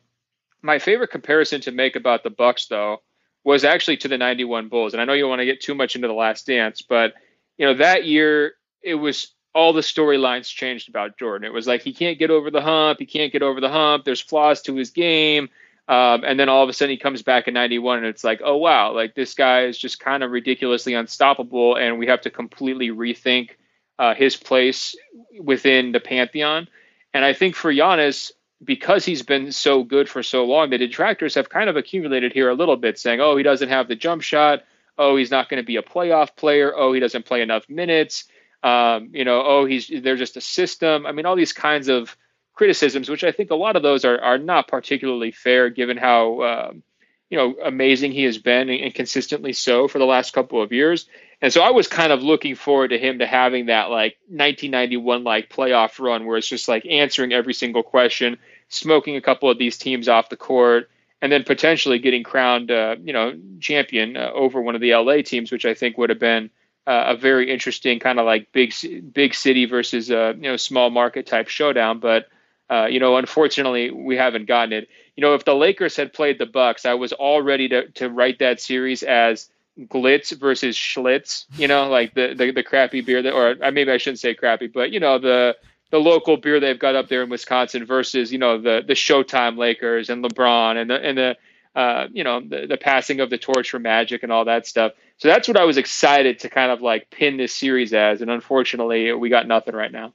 my 0.61 0.77
favorite 0.77 1.09
comparison 1.09 1.61
to 1.61 1.71
make 1.71 1.95
about 1.95 2.23
the 2.23 2.29
Bucks, 2.29 2.67
though, 2.67 3.01
was 3.43 3.63
actually 3.63 3.97
to 3.97 4.07
the 4.07 4.17
91 4.19 4.69
Bulls. 4.69 4.93
And 4.93 5.01
I 5.01 5.05
know 5.05 5.13
you 5.13 5.27
want 5.27 5.39
to 5.39 5.45
get 5.45 5.61
too 5.61 5.73
much 5.73 5.95
into 5.95 6.07
the 6.07 6.13
last 6.13 6.45
dance, 6.45 6.83
but 6.83 7.13
you 7.57 7.65
know, 7.65 7.73
that 7.75 8.05
year 8.05 8.53
it 8.83 8.95
was 8.95 9.33
all 9.55 9.71
the 9.71 9.81
storylines 9.81 10.53
changed 10.53 10.89
about 10.89 11.17
Jordan. 11.17 11.47
It 11.47 11.53
was 11.53 11.65
like 11.65 11.81
he 11.81 11.93
can't 11.93 12.19
get 12.19 12.29
over 12.29 12.51
the 12.51 12.61
hump, 12.61 12.99
he 12.99 13.05
can't 13.05 13.31
get 13.31 13.41
over 13.41 13.61
the 13.61 13.69
hump, 13.69 14.03
there's 14.03 14.21
flaws 14.21 14.61
to 14.63 14.75
his 14.75 14.91
game. 14.91 15.49
Um, 15.87 16.23
and 16.25 16.39
then 16.39 16.49
all 16.49 16.63
of 16.63 16.69
a 16.69 16.73
sudden 16.73 16.91
he 16.91 16.97
comes 16.97 17.21
back 17.21 17.47
in 17.47 17.53
91 17.53 17.99
and 17.99 18.07
it's 18.07 18.23
like, 18.23 18.41
oh 18.43 18.57
wow, 18.57 18.91
like 18.91 19.15
this 19.15 19.33
guy 19.33 19.65
is 19.65 19.77
just 19.77 19.99
kind 19.99 20.23
of 20.23 20.31
ridiculously 20.31 20.93
unstoppable 20.93 21.75
and 21.75 21.97
we 21.97 22.07
have 22.07 22.21
to 22.21 22.29
completely 22.29 22.89
rethink 22.89 23.51
uh, 23.97 24.13
his 24.13 24.35
place 24.35 24.95
within 25.39 25.93
the 25.93 25.99
pantheon. 26.01 26.67
And 27.13 27.23
I 27.23 27.31
think 27.31 27.55
for 27.55 27.71
Giannis, 27.73 28.31
because 28.63 29.05
he's 29.05 29.21
been 29.21 29.51
so 29.53 29.83
good 29.83 30.09
for 30.09 30.21
so 30.21 30.43
long, 30.43 30.69
the 30.69 30.77
detractors 30.77 31.35
have 31.35 31.49
kind 31.49 31.69
of 31.69 31.77
accumulated 31.77 32.33
here 32.33 32.49
a 32.49 32.55
little 32.55 32.77
bit, 32.77 32.97
saying, 32.97 33.21
"Oh, 33.21 33.37
he 33.37 33.43
doesn't 33.43 33.69
have 33.69 33.87
the 33.87 33.95
jump 33.95 34.21
shot. 34.21 34.63
Oh, 34.97 35.15
he's 35.15 35.31
not 35.31 35.49
going 35.49 35.61
to 35.61 35.65
be 35.65 35.75
a 35.75 35.81
playoff 35.81 36.35
player. 36.35 36.73
Oh, 36.75 36.93
he 36.93 36.99
doesn't 36.99 37.25
play 37.25 37.41
enough 37.41 37.69
minutes. 37.69 38.25
Um, 38.65 39.09
you 39.13 39.25
know, 39.25 39.43
oh, 39.45 39.65
he's 39.65 39.91
they're 40.01 40.15
just 40.15 40.37
a 40.37 40.41
system. 40.41 41.05
I 41.05 41.11
mean, 41.11 41.27
all 41.27 41.35
these 41.35 41.53
kinds 41.53 41.87
of 41.87 42.17
criticisms, 42.55 43.09
which 43.09 43.23
I 43.23 43.31
think 43.31 43.51
a 43.51 43.55
lot 43.55 43.75
of 43.75 43.83
those 43.83 44.03
are 44.05 44.19
are 44.19 44.39
not 44.39 44.67
particularly 44.67 45.29
fair, 45.29 45.69
given 45.69 45.97
how 45.97 46.41
um, 46.41 46.83
you 47.29 47.37
know 47.37 47.55
amazing 47.63 48.11
he 48.11 48.23
has 48.23 48.39
been 48.39 48.69
and, 48.69 48.95
consistently 48.95 49.53
so 49.53 49.87
for 49.87 49.99
the 49.99 50.05
last 50.05 50.33
couple 50.33 50.63
of 50.63 50.71
years. 50.71 51.07
And 51.43 51.53
so 51.53 51.61
I 51.61 51.69
was 51.69 51.87
kind 51.87 52.11
of 52.11 52.23
looking 52.23 52.55
forward 52.55 52.87
to 52.87 52.97
him 52.97 53.19
to 53.19 53.27
having 53.27 53.67
that 53.67 53.91
like 53.91 54.17
1991 54.29 55.23
like 55.23 55.49
playoff 55.49 55.99
run 55.99 56.25
where 56.25 56.37
it's 56.37 56.47
just 56.47 56.67
like 56.67 56.87
answering 56.87 57.33
every 57.33 57.53
single 57.53 57.83
question, 57.83 58.39
smoking 58.69 59.15
a 59.15 59.21
couple 59.21 59.51
of 59.51 59.59
these 59.59 59.77
teams 59.77 60.09
off 60.09 60.29
the 60.29 60.37
court, 60.37 60.89
and 61.21 61.31
then 61.31 61.43
potentially 61.43 61.99
getting 61.99 62.23
crowned, 62.23 62.71
uh, 62.71 62.95
you 63.03 63.13
know, 63.13 63.37
champion 63.59 64.17
uh, 64.17 64.31
over 64.33 64.59
one 64.59 64.73
of 64.73 64.81
the 64.81 64.95
LA 64.95 65.21
teams, 65.21 65.51
which 65.51 65.65
I 65.65 65.75
think 65.75 65.99
would 65.99 66.09
have 66.09 66.19
been 66.19 66.49
uh, 66.87 67.05
a 67.07 67.17
very 67.17 67.51
interesting 67.51 67.99
kind 67.99 68.19
of 68.19 68.25
like 68.25 68.51
big 68.51 68.73
big 69.13 69.33
city 69.33 69.65
versus 69.65 70.09
a 70.09 70.33
you 70.35 70.43
know 70.43 70.57
small 70.57 70.89
market 70.89 71.25
type 71.25 71.47
showdown. 71.47 71.99
But 71.99 72.27
uh, 72.69 72.85
you 72.85 72.99
know, 72.99 73.17
unfortunately, 73.17 73.91
we 73.91 74.17
haven't 74.17 74.47
gotten 74.47 74.73
it. 74.73 74.87
You 75.15 75.21
know, 75.21 75.33
if 75.33 75.45
the 75.45 75.55
Lakers 75.55 75.95
had 75.95 76.13
played 76.13 76.39
the 76.39 76.45
Bucks, 76.45 76.85
I 76.85 76.93
was 76.95 77.13
all 77.13 77.41
ready 77.41 77.67
to 77.69 77.89
to 77.91 78.09
write 78.09 78.39
that 78.39 78.61
series 78.61 79.03
as 79.03 79.49
Glitz 79.79 80.37
versus 80.37 80.75
Schlitz, 80.77 81.45
you 81.57 81.67
know, 81.67 81.89
like 81.89 82.13
the, 82.13 82.33
the, 82.37 82.51
the 82.51 82.63
crappy 82.63 83.01
beer 83.01 83.21
that, 83.21 83.33
or 83.33 83.55
uh, 83.61 83.71
maybe 83.71 83.91
I 83.91 83.97
shouldn't 83.97 84.19
say 84.19 84.33
crappy, 84.33 84.67
but 84.67 84.91
you 84.91 84.99
know, 84.99 85.19
the, 85.19 85.57
the 85.91 85.99
local 85.99 86.37
beer 86.37 86.59
they've 86.59 86.79
got 86.79 86.95
up 86.95 87.09
there 87.09 87.23
in 87.23 87.29
Wisconsin 87.29 87.85
versus, 87.85 88.31
you 88.31 88.37
know, 88.37 88.59
the, 88.59 88.83
the 88.85 88.93
Showtime 88.93 89.57
Lakers 89.57 90.09
and 90.09 90.23
LeBron 90.23 90.77
and 90.77 90.89
the, 90.89 90.95
and 90.95 91.17
the, 91.17 91.37
uh, 91.75 92.07
you 92.11 92.23
know, 92.23 92.39
the, 92.39 92.67
the 92.67 92.77
passing 92.77 93.19
of 93.19 93.29
the 93.29 93.37
torch 93.37 93.69
for 93.69 93.79
Magic 93.79 94.23
and 94.23 94.31
all 94.31 94.45
that 94.45 94.65
stuff. 94.65 94.93
So 95.17 95.27
that's 95.27 95.47
what 95.47 95.57
I 95.57 95.63
was 95.63 95.77
excited 95.77 96.39
to 96.39 96.49
kind 96.49 96.71
of 96.71 96.81
like 96.81 97.09
pin 97.09 97.37
this 97.37 97.55
series 97.55 97.93
as. 97.93 98.21
And 98.21 98.29
unfortunately, 98.29 99.13
we 99.13 99.29
got 99.29 99.47
nothing 99.47 99.75
right 99.75 99.91
now. 99.91 100.13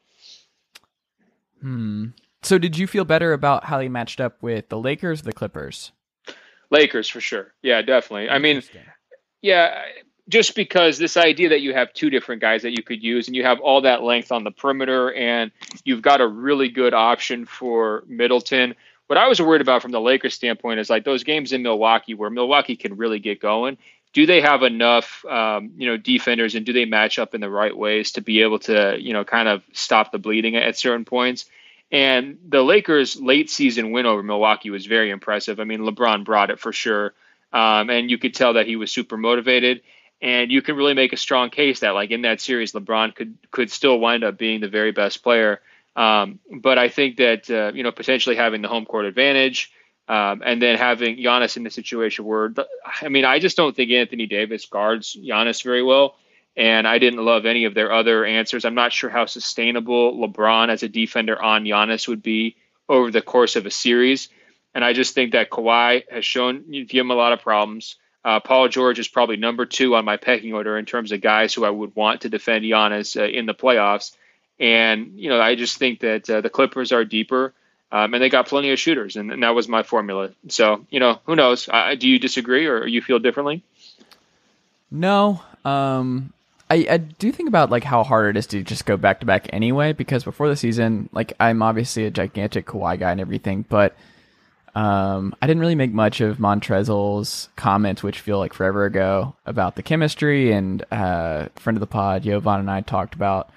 Hmm. 1.63 2.07
So 2.43 2.59
did 2.59 2.77
you 2.79 2.87
feel 2.87 3.05
better 3.05 3.33
about 3.33 3.65
how 3.65 3.79
they 3.79 3.89
matched 3.89 4.21
up 4.21 4.43
with 4.43 4.69
the 4.69 4.79
Lakers, 4.79 5.23
the 5.23 5.33
Clippers? 5.33 5.93
Lakers 6.71 7.09
for 7.09 7.21
sure. 7.21 7.53
Yeah, 7.63 7.83
definitely. 7.83 8.31
I 8.31 8.39
mean, 8.39 8.63
yeah, 9.43 9.83
just 10.29 10.55
because 10.55 10.97
this 10.99 11.17
idea 11.17 11.49
that 11.51 11.61
you 11.61 11.75
have 11.75 11.93
two 11.93 12.09
different 12.09 12.41
guys 12.41 12.63
that 12.63 12.71
you 12.71 12.83
could 12.83 13.03
use 13.03 13.27
and 13.27 13.37
you 13.37 13.43
have 13.43 13.61
all 13.61 13.83
that 13.83 14.03
length 14.03 14.33
on 14.33 14.45
the 14.45 14.51
perimeter 14.51 15.13
and 15.13 15.51
you've 15.85 16.03
got 16.03 16.21
a 16.21 16.27
really 16.27 16.69
good 16.69 16.95
option 16.95 17.45
for 17.45 18.05
Middleton. 18.07 18.75
What 19.09 19.19
I 19.19 19.27
was 19.27 19.43
worried 19.43 19.61
about 19.61 19.83
from 19.83 19.91
the 19.91 20.01
Lakers 20.01 20.35
standpoint 20.35 20.79
is 20.79 20.89
like 20.89 21.05
those 21.05 21.25
games 21.25 21.53
in 21.53 21.63
Milwaukee 21.63 22.15
where 22.15 22.31
Milwaukee 22.31 22.77
can 22.77 22.97
really 22.97 23.19
get 23.19 23.41
going. 23.41 23.77
Do 24.13 24.27
they 24.27 24.41
have 24.41 24.63
enough, 24.63 25.25
um, 25.25 25.73
you 25.77 25.87
know, 25.87 25.97
defenders 25.97 26.55
and 26.55 26.67
do 26.67 26.73
they 26.73 26.85
match 26.85 27.19
up 27.19 27.35
in 27.35 27.41
the 27.41 27.51
right 27.51 27.77
ways 27.77 28.13
to 28.13 28.21
be 28.21 28.43
able 28.43 28.59
to, 28.61 28.97
you 28.99 29.13
know, 29.13 29.25
kind 29.25 29.49
of 29.49 29.63
stop 29.73 30.11
the 30.11 30.19
bleeding 30.19 30.57
at 30.57 30.77
certain 30.77 31.05
points? 31.05 31.47
And 31.93 32.39
the 32.49 32.63
Lakers' 32.63 33.21
late 33.21 33.51
season 33.51 33.93
win 33.93 34.07
over 34.07 34.23
Milwaukee 34.23 34.71
was 34.71 34.87
very 34.87 35.11
impressive. 35.11 35.61
I 35.61 35.65
mean, 35.65 35.81
LeBron 35.81 36.25
brought 36.25 36.51
it 36.51 36.61
for 36.61 36.73
sure. 36.73 37.15
Um, 37.53 37.91
and 37.91 38.11
you 38.11 38.19
could 38.19 38.35
tell 38.35 38.55
that 38.55 38.67
he 38.67 38.77
was 38.77 38.93
super 38.93 39.17
motivated. 39.17 39.83
And 40.23 40.53
you 40.53 40.63
can 40.63 40.77
really 40.77 40.95
make 40.95 41.13
a 41.13 41.17
strong 41.17 41.51
case 41.51 41.81
that, 41.81 41.95
like 41.95 42.11
in 42.11 42.23
that 42.23 42.41
series, 42.41 42.73
LeBron 42.73 43.15
could 43.15 43.39
could 43.51 43.71
still 43.71 43.99
wind 43.99 44.23
up 44.23 44.37
being 44.37 44.61
the 44.61 44.69
very 44.69 44.93
best 44.93 45.23
player. 45.23 45.61
Um, 45.97 46.39
but 46.53 46.79
I 46.79 46.89
think 46.89 47.17
that 47.17 47.51
uh, 47.51 47.73
you 47.75 47.83
know 47.83 47.91
potentially 47.91 48.37
having 48.37 48.61
the 48.61 48.69
home 48.69 48.85
court 48.85 49.07
advantage, 49.07 49.73
um, 50.11 50.43
and 50.45 50.61
then 50.61 50.77
having 50.77 51.19
Giannis 51.19 51.57
in 51.57 51.63
the 51.63 51.71
situation 51.71 52.25
where, 52.25 52.53
I 53.01 53.09
mean, 53.09 53.25
I 53.25 53.39
just 53.39 53.57
don't 53.57 53.77
think 53.77 53.93
Anthony 53.93 54.27
Davis 54.27 54.67
guards 54.67 55.17
Giannis 55.17 55.63
very 55.63 55.85
well. 55.85 56.17
And 56.57 56.89
I 56.89 56.99
didn't 56.99 57.25
love 57.25 57.47
any 57.47 57.65
of 57.65 57.75
their 57.75 57.93
other 57.93 58.25
answers. 58.25 58.65
I'm 58.65 58.75
not 58.75 58.93
sure 58.93 59.09
how 59.09 59.27
sustainable 59.27 60.19
LeBron 60.19 60.69
as 60.69 60.83
a 60.83 60.89
defender 60.89 61.41
on 61.41 61.63
Giannis 61.63 62.09
would 62.09 62.25
be 62.25 62.57
over 62.89 63.13
the 63.13 63.23
course 63.23 63.55
of 63.55 63.67
a 63.67 63.71
series. 63.71 64.31
And 64.75 64.85
I 64.85 64.95
just 64.95 65.15
think 65.15 65.31
that 65.31 65.49
Kawhi 65.49 66.03
has 66.11 66.25
shown 66.25 66.65
him 66.89 67.13
a 67.13 67.15
lot 67.15 67.33
of 67.33 67.41
problems. 67.41 67.95
Uh, 68.25 68.41
Paul 68.41 68.67
George 68.67 68.99
is 68.99 69.07
probably 69.07 69.37
number 69.37 69.65
two 69.65 69.95
on 69.95 70.05
my 70.05 70.17
pecking 70.17 70.55
order 70.55 70.77
in 70.77 70.87
terms 70.87 71.13
of 71.13 71.21
guys 71.21 71.55
who 71.55 71.65
I 71.65 71.71
would 71.71 71.95
want 71.95 72.23
to 72.23 72.29
defend 72.29 72.65
Giannis 72.65 73.17
uh, 73.17 73.29
in 73.29 73.47
the 73.47 73.55
playoffs. 73.55 74.17
And 74.59 75.13
you 75.15 75.29
know, 75.29 75.41
I 75.41 75.55
just 75.55 75.79
think 75.79 76.01
that 76.01 76.29
uh, 76.29 76.41
the 76.41 76.51
Clippers 76.51 76.91
are 76.91 77.05
deeper, 77.05 77.55
um, 77.93 78.15
and 78.15 78.23
they 78.23 78.29
got 78.29 78.47
plenty 78.47 78.71
of 78.71 78.79
shooters, 78.79 79.17
and, 79.17 79.43
that 79.43 79.55
was 79.55 79.69
my 79.69 79.83
formula. 79.83 80.31
So 80.49 80.87
you 80.91 81.01
know, 81.01 81.21
who 81.25 81.37
knows? 81.37 81.69
do 81.99 82.09
you 82.09 82.19
disagree, 82.19 82.67
or 82.67 82.87
you 82.87 83.03
feel 83.03 83.19
differently? 83.19 83.63
No, 84.91 85.43
um, 85.65 86.33
I, 86.69 86.87
I 86.91 86.97
do 86.99 87.33
think 87.33 87.49
about 87.49 87.71
like 87.71 87.85
how 87.85 88.05
hard 88.05 88.37
it 88.37 88.39
is 88.39 88.47
to 88.49 88.63
just 88.63 88.87
go 88.87 88.97
back 88.97 89.21
to 89.21 89.27
back 89.27 89.49
anyway. 89.53 89.93
Because 89.93 90.25
before 90.25 90.49
the 90.49 90.57
season, 90.57 91.09
like 91.13 91.33
I'm 91.41 91.63
obviously 91.63 92.07
a 92.07 92.11
gigantic 92.11 92.67
Kawhi 92.67 92.99
guy 92.99 93.11
and 93.11 93.21
everything, 93.21 93.65
but 93.69 93.97
um, 94.75 95.35
I 95.43 95.47
didn't 95.47 95.61
really 95.61 95.75
make 95.75 95.93
much 95.93 96.21
of 96.21 96.39
Montrezl's 96.39 97.49
comments, 97.57 98.03
which 98.03 98.21
feel 98.21 98.39
like 98.39 98.53
forever 98.53 98.85
ago, 98.85 99.35
about 99.47 99.75
the 99.75 99.83
chemistry. 99.83 100.53
And 100.53 100.85
uh, 100.93 101.49
friend 101.57 101.77
of 101.77 101.81
the 101.81 101.87
pod, 101.87 102.23
Jovan 102.23 102.61
and 102.61 102.71
I 102.71 102.81
talked 102.81 103.15
about 103.15 103.51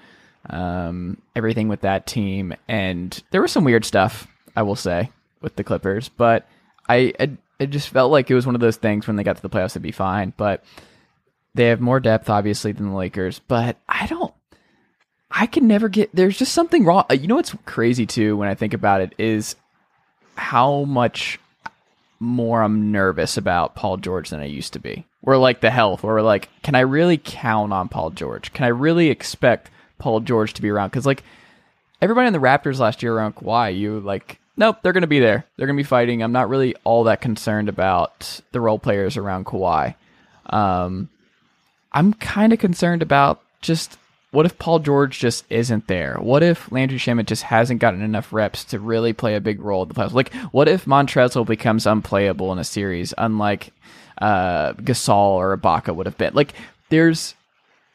um, 0.50 1.18
everything 1.34 1.68
with 1.68 1.82
that 1.82 2.06
team. 2.06 2.54
And 2.68 3.22
there 3.30 3.42
was 3.42 3.52
some 3.52 3.64
weird 3.64 3.84
stuff, 3.84 4.26
I 4.56 4.62
will 4.62 4.76
say, 4.76 5.10
with 5.40 5.56
the 5.56 5.64
Clippers. 5.64 6.08
But 6.08 6.46
I, 6.88 7.12
I 7.18 7.30
it 7.58 7.70
just 7.70 7.88
felt 7.88 8.10
like 8.10 8.30
it 8.30 8.34
was 8.34 8.46
one 8.46 8.54
of 8.54 8.60
those 8.60 8.76
things 8.76 9.06
when 9.06 9.16
they 9.16 9.22
got 9.22 9.36
to 9.36 9.42
the 9.42 9.50
playoffs, 9.50 9.72
it'd 9.72 9.82
be 9.82 9.92
fine. 9.92 10.32
But 10.36 10.64
they 11.54 11.66
have 11.66 11.80
more 11.80 12.00
depth, 12.00 12.28
obviously, 12.28 12.72
than 12.72 12.90
the 12.90 12.96
Lakers. 12.96 13.38
But 13.38 13.76
I 13.88 14.06
don't. 14.06 14.34
I 15.30 15.46
can 15.46 15.66
never 15.66 15.88
get. 15.88 16.10
There's 16.14 16.38
just 16.38 16.52
something 16.52 16.84
wrong. 16.84 17.04
You 17.10 17.26
know 17.26 17.36
what's 17.36 17.54
crazy 17.64 18.06
too 18.06 18.36
when 18.36 18.48
I 18.48 18.54
think 18.54 18.74
about 18.74 19.00
it 19.00 19.14
is 19.18 19.56
how 20.36 20.84
much 20.84 21.38
more 22.20 22.62
I'm 22.62 22.92
nervous 22.92 23.36
about 23.36 23.74
Paul 23.74 23.96
George 23.96 24.30
than 24.30 24.40
I 24.40 24.46
used 24.46 24.72
to 24.74 24.78
be. 24.78 25.06
We're 25.22 25.36
like 25.36 25.60
the 25.60 25.70
health, 25.70 26.02
where 26.02 26.14
we're 26.14 26.22
like, 26.22 26.48
can 26.62 26.74
I 26.74 26.80
really 26.80 27.18
count 27.18 27.72
on 27.72 27.88
Paul 27.88 28.10
George? 28.10 28.52
Can 28.52 28.64
I 28.64 28.68
really 28.68 29.08
expect 29.08 29.70
Paul 29.98 30.20
George 30.20 30.54
to 30.54 30.62
be 30.62 30.70
around? 30.70 30.90
Because 30.90 31.06
like 31.06 31.22
everybody 32.00 32.26
in 32.26 32.32
the 32.32 32.38
Raptors 32.38 32.78
last 32.78 33.02
year 33.02 33.14
around 33.14 33.36
Kawhi, 33.36 33.76
you 33.76 34.00
like, 34.00 34.38
nope, 34.56 34.78
they're 34.82 34.92
going 34.92 35.02
to 35.02 35.06
be 35.06 35.20
there. 35.20 35.44
They're 35.56 35.66
going 35.66 35.76
to 35.76 35.82
be 35.82 35.86
fighting. 35.86 36.22
I'm 36.22 36.32
not 36.32 36.48
really 36.48 36.74
all 36.84 37.04
that 37.04 37.20
concerned 37.20 37.68
about 37.68 38.40
the 38.52 38.60
role 38.60 38.78
players 38.78 39.16
around 39.16 39.46
Kawhi. 39.46 39.94
Um, 40.46 41.08
I'm 41.92 42.12
kind 42.12 42.52
of 42.52 42.58
concerned 42.58 43.02
about 43.02 43.40
just 43.60 43.98
what 44.34 44.46
if 44.46 44.58
Paul 44.58 44.80
George 44.80 45.20
just 45.20 45.44
isn't 45.48 45.86
there? 45.86 46.16
What 46.20 46.42
if 46.42 46.70
Landry 46.72 46.98
Shamet 46.98 47.26
just 47.26 47.44
hasn't 47.44 47.80
gotten 47.80 48.02
enough 48.02 48.32
reps 48.32 48.64
to 48.64 48.80
really 48.80 49.12
play 49.12 49.36
a 49.36 49.40
big 49.40 49.60
role 49.60 49.82
in 49.82 49.88
the 49.88 49.94
playoffs? 49.94 50.12
Like, 50.12 50.34
what 50.50 50.66
if 50.68 50.86
Montrezl 50.86 51.46
becomes 51.46 51.86
unplayable 51.86 52.52
in 52.52 52.58
a 52.58 52.64
series, 52.64 53.14
unlike 53.16 53.72
uh, 54.18 54.72
Gasol 54.72 55.36
or 55.36 55.56
Ibaka 55.56 55.94
would 55.94 56.06
have 56.06 56.18
been? 56.18 56.34
Like, 56.34 56.52
there's, 56.88 57.36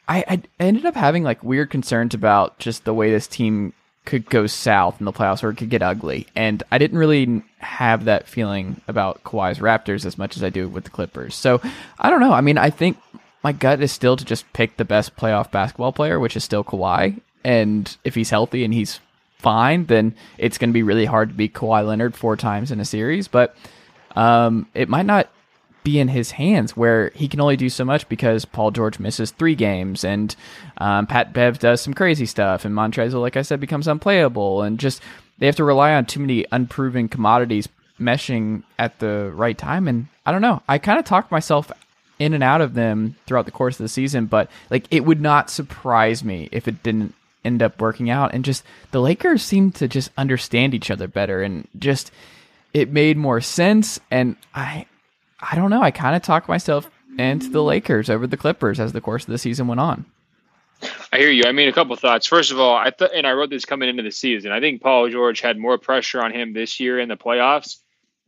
I, 0.09 0.25
I 0.27 0.41
ended 0.59 0.85
up 0.85 0.95
having 0.95 1.23
like 1.23 1.43
weird 1.43 1.69
concerns 1.69 2.15
about 2.15 2.57
just 2.57 2.83
the 2.83 2.93
way 2.93 3.11
this 3.11 3.27
team 3.27 3.73
could 4.05 4.25
go 4.25 4.47
south 4.47 4.99
in 4.99 5.05
the 5.05 5.13
playoffs 5.13 5.43
or 5.43 5.51
it 5.51 5.57
could 5.57 5.69
get 5.69 5.83
ugly. 5.83 6.25
And 6.35 6.63
I 6.71 6.79
didn't 6.79 6.97
really 6.97 7.43
have 7.59 8.05
that 8.05 8.27
feeling 8.27 8.81
about 8.87 9.23
Kawhi's 9.23 9.59
Raptors 9.59 10.05
as 10.05 10.17
much 10.17 10.35
as 10.35 10.43
I 10.43 10.49
do 10.49 10.67
with 10.67 10.85
the 10.85 10.89
Clippers. 10.89 11.35
So 11.35 11.61
I 11.99 12.09
don't 12.09 12.21
know. 12.21 12.33
I 12.33 12.41
mean, 12.41 12.57
I 12.57 12.71
think 12.71 12.97
my 13.43 13.51
gut 13.51 13.81
is 13.81 13.91
still 13.91 14.17
to 14.17 14.25
just 14.25 14.51
pick 14.51 14.77
the 14.77 14.85
best 14.85 15.15
playoff 15.15 15.51
basketball 15.51 15.93
player, 15.93 16.19
which 16.19 16.35
is 16.35 16.43
still 16.43 16.63
Kawhi. 16.63 17.21
And 17.43 17.95
if 18.03 18.15
he's 18.15 18.31
healthy 18.31 18.63
and 18.63 18.73
he's 18.73 18.99
fine, 19.37 19.85
then 19.85 20.15
it's 20.39 20.57
going 20.57 20.71
to 20.71 20.73
be 20.73 20.83
really 20.83 21.05
hard 21.05 21.29
to 21.29 21.35
beat 21.35 21.53
Kawhi 21.53 21.85
Leonard 21.85 22.15
four 22.15 22.35
times 22.35 22.71
in 22.71 22.79
a 22.79 22.85
series. 22.85 23.27
But 23.27 23.55
um, 24.15 24.67
it 24.73 24.89
might 24.89 25.05
not 25.05 25.29
be 25.89 25.99
in 25.99 26.07
his 26.07 26.29
hands 26.29 26.77
where 26.77 27.09
he 27.15 27.27
can 27.27 27.41
only 27.41 27.57
do 27.57 27.67
so 27.67 27.83
much 27.83 28.07
because 28.09 28.45
Paul 28.45 28.69
George 28.69 28.99
misses 28.99 29.31
three 29.31 29.55
games 29.55 30.03
and 30.03 30.35
um, 30.77 31.07
Pat 31.07 31.33
Bev 31.33 31.57
does 31.57 31.81
some 31.81 31.95
crazy 31.95 32.27
stuff 32.27 32.63
and 32.63 32.75
Montrezl, 32.75 33.19
like 33.19 33.35
I 33.35 33.41
said, 33.41 33.59
becomes 33.59 33.87
unplayable 33.87 34.61
and 34.61 34.79
just 34.79 35.01
they 35.39 35.47
have 35.47 35.55
to 35.55 35.63
rely 35.63 35.95
on 35.95 36.05
too 36.05 36.19
many 36.19 36.45
unproven 36.51 37.09
commodities 37.09 37.67
meshing 37.99 38.61
at 38.77 38.99
the 38.99 39.31
right 39.33 39.57
time. 39.57 39.87
And 39.87 40.05
I 40.27 40.31
don't 40.31 40.43
know. 40.43 40.61
I 40.69 40.77
kind 40.77 40.99
of 40.99 41.05
talked 41.05 41.31
myself 41.31 41.71
in 42.19 42.35
and 42.35 42.43
out 42.43 42.61
of 42.61 42.75
them 42.75 43.15
throughout 43.25 43.45
the 43.45 43.51
course 43.51 43.79
of 43.79 43.83
the 43.83 43.89
season, 43.89 44.27
but 44.27 44.47
like 44.69 44.85
it 44.91 45.05
would 45.05 45.21
not 45.21 45.49
surprise 45.49 46.23
me 46.23 46.49
if 46.51 46.67
it 46.67 46.83
didn't 46.83 47.15
end 47.43 47.63
up 47.63 47.81
working 47.81 48.11
out. 48.11 48.31
And 48.35 48.45
just 48.45 48.63
the 48.91 49.01
Lakers 49.01 49.41
seem 49.41 49.71
to 49.71 49.87
just 49.87 50.11
understand 50.19 50.75
each 50.75 50.91
other 50.91 51.07
better 51.07 51.41
and 51.41 51.67
just 51.79 52.11
it 52.75 52.91
made 52.91 53.17
more 53.17 53.41
sense. 53.41 53.99
And 54.11 54.35
I 54.53 54.85
I 55.41 55.55
don't 55.55 55.69
know. 55.69 55.81
I 55.81 55.91
kind 55.91 56.15
of 56.15 56.21
talked 56.21 56.49
myself 56.49 56.89
into 57.17 57.49
the 57.49 57.63
Lakers 57.63 58.09
over 58.09 58.27
the 58.27 58.37
Clippers 58.37 58.79
as 58.79 58.93
the 58.93 59.01
course 59.01 59.23
of 59.23 59.29
the 59.29 59.37
season 59.37 59.67
went 59.67 59.79
on. 59.79 60.05
I 61.11 61.17
hear 61.17 61.31
you. 61.31 61.43
I 61.45 61.51
mean, 61.51 61.67
a 61.67 61.73
couple 61.73 61.95
thoughts. 61.95 62.25
First 62.25 62.51
of 62.51 62.59
all, 62.59 62.75
I 62.75 62.91
thought, 62.91 63.11
and 63.13 63.27
I 63.27 63.33
wrote 63.33 63.49
this 63.49 63.65
coming 63.65 63.89
into 63.89 64.03
the 64.03 64.11
season. 64.11 64.51
I 64.51 64.59
think 64.59 64.81
Paul 64.81 65.09
George 65.09 65.41
had 65.41 65.57
more 65.57 65.77
pressure 65.77 66.23
on 66.23 66.31
him 66.31 66.53
this 66.53 66.79
year 66.79 66.99
in 66.99 67.09
the 67.09 67.17
playoffs 67.17 67.77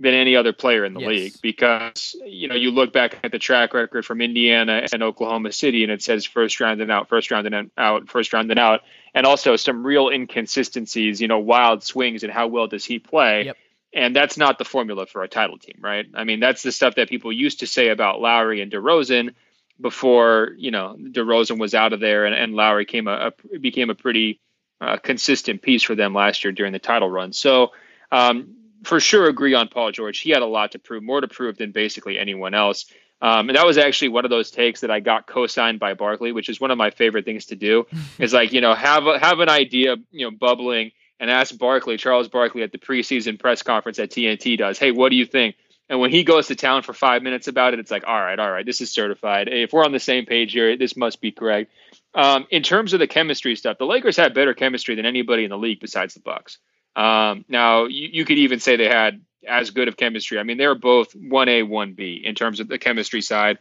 than 0.01 0.13
any 0.15 0.35
other 0.35 0.51
player 0.51 0.83
in 0.83 0.93
the 0.93 0.99
yes. 0.99 1.07
league 1.07 1.33
because 1.43 2.15
you 2.25 2.47
know 2.47 2.55
you 2.55 2.71
look 2.71 2.91
back 2.91 3.19
at 3.23 3.31
the 3.31 3.37
track 3.37 3.73
record 3.73 4.03
from 4.03 4.19
Indiana 4.19 4.87
and 4.91 5.03
Oklahoma 5.03 5.51
City, 5.51 5.83
and 5.83 5.91
it 5.91 6.01
says 6.01 6.25
first 6.25 6.59
round 6.59 6.81
and 6.81 6.91
out, 6.91 7.07
first 7.07 7.31
round 7.31 7.47
and 7.47 7.71
out, 7.77 8.09
first 8.09 8.33
round 8.33 8.49
and 8.49 8.59
out, 8.59 8.81
and 9.13 9.25
also 9.25 9.55
some 9.55 9.85
real 9.85 10.09
inconsistencies. 10.09 11.21
You 11.21 11.27
know, 11.27 11.39
wild 11.39 11.83
swings 11.83 12.23
and 12.23 12.33
how 12.33 12.47
well 12.47 12.67
does 12.67 12.83
he 12.83 12.99
play? 12.99 13.45
Yep. 13.45 13.57
And 13.93 14.15
that's 14.15 14.37
not 14.37 14.57
the 14.57 14.65
formula 14.65 15.05
for 15.05 15.23
a 15.23 15.27
title 15.27 15.57
team, 15.57 15.77
right? 15.81 16.05
I 16.13 16.23
mean, 16.23 16.39
that's 16.39 16.63
the 16.63 16.71
stuff 16.71 16.95
that 16.95 17.09
people 17.09 17.31
used 17.31 17.59
to 17.59 17.67
say 17.67 17.89
about 17.89 18.21
Lowry 18.21 18.61
and 18.61 18.71
DeRozan 18.71 19.33
before, 19.79 20.53
you 20.57 20.71
know, 20.71 20.95
DeRozan 20.97 21.59
was 21.59 21.73
out 21.73 21.91
of 21.91 21.99
there 21.99 22.25
and, 22.25 22.35
and 22.35 22.53
Lowry 22.53 22.85
came 22.85 23.07
a, 23.07 23.31
a 23.53 23.59
became 23.59 23.89
a 23.89 23.95
pretty 23.95 24.39
uh, 24.79 24.97
consistent 24.97 25.61
piece 25.61 25.83
for 25.83 25.95
them 25.95 26.13
last 26.13 26.43
year 26.43 26.53
during 26.53 26.71
the 26.71 26.79
title 26.79 27.09
run. 27.09 27.33
So, 27.33 27.71
um, 28.11 28.55
for 28.83 28.99
sure, 28.99 29.27
agree 29.27 29.53
on 29.53 29.67
Paul 29.67 29.91
George. 29.91 30.19
He 30.19 30.31
had 30.31 30.41
a 30.41 30.47
lot 30.47 30.71
to 30.71 30.79
prove, 30.79 31.03
more 31.03 31.21
to 31.21 31.27
prove 31.27 31.57
than 31.57 31.71
basically 31.71 32.17
anyone 32.17 32.53
else. 32.53 32.85
Um, 33.21 33.49
and 33.49 33.55
that 33.55 33.67
was 33.67 33.77
actually 33.77 34.09
one 34.09 34.25
of 34.25 34.31
those 34.31 34.49
takes 34.49 34.81
that 34.81 34.89
I 34.89 34.99
got 34.99 35.27
co-signed 35.27 35.79
by 35.79 35.93
Barkley, 35.93 36.31
which 36.31 36.49
is 36.49 36.59
one 36.59 36.71
of 36.71 36.77
my 36.79 36.89
favorite 36.89 37.25
things 37.25 37.47
to 37.47 37.55
do. 37.55 37.85
is 38.19 38.33
like 38.33 38.53
you 38.53 38.61
know 38.61 38.73
have 38.73 39.05
a, 39.05 39.19
have 39.19 39.39
an 39.39 39.49
idea, 39.49 39.97
you 40.11 40.29
know, 40.29 40.35
bubbling 40.35 40.91
and 41.21 41.29
ask 41.29 41.55
Barkley, 41.55 41.97
Charles 41.97 42.27
Barkley, 42.27 42.63
at 42.63 42.71
the 42.71 42.79
preseason 42.79 43.39
press 43.39 43.61
conference 43.61 43.99
at 43.99 44.09
TNT 44.09 44.57
does, 44.57 44.79
hey, 44.79 44.91
what 44.91 45.09
do 45.09 45.15
you 45.15 45.25
think? 45.25 45.55
And 45.87 45.99
when 45.99 46.09
he 46.09 46.23
goes 46.23 46.47
to 46.47 46.55
town 46.55 46.81
for 46.81 46.93
five 46.93 47.21
minutes 47.21 47.47
about 47.47 47.73
it, 47.73 47.79
it's 47.79 47.91
like, 47.91 48.07
all 48.07 48.19
right, 48.19 48.39
all 48.39 48.49
right, 48.49 48.65
this 48.65 48.81
is 48.81 48.91
certified. 48.91 49.47
If 49.47 49.71
we're 49.71 49.85
on 49.85 49.91
the 49.91 49.99
same 49.99 50.25
page 50.25 50.51
here, 50.51 50.75
this 50.75 50.97
must 50.97 51.21
be 51.21 51.31
correct. 51.31 51.71
Um, 52.15 52.47
in 52.49 52.63
terms 52.63 52.93
of 52.93 52.99
the 52.99 53.07
chemistry 53.07 53.55
stuff, 53.55 53.77
the 53.77 53.85
Lakers 53.85 54.17
had 54.17 54.33
better 54.33 54.55
chemistry 54.55 54.95
than 54.95 55.05
anybody 55.05 55.43
in 55.43 55.51
the 55.51 55.57
league 55.57 55.79
besides 55.79 56.15
the 56.15 56.21
Bucks. 56.21 56.57
Um, 56.95 57.45
now, 57.47 57.85
you, 57.85 58.09
you 58.11 58.25
could 58.25 58.39
even 58.39 58.59
say 58.59 58.75
they 58.75 58.89
had 58.89 59.21
as 59.47 59.69
good 59.69 59.87
of 59.87 59.97
chemistry. 59.97 60.39
I 60.39 60.43
mean, 60.43 60.57
they're 60.57 60.75
both 60.75 61.13
1A, 61.13 61.69
1B 61.69 62.23
in 62.23 62.33
terms 62.33 62.59
of 62.59 62.67
the 62.67 62.79
chemistry 62.79 63.21
side. 63.21 63.59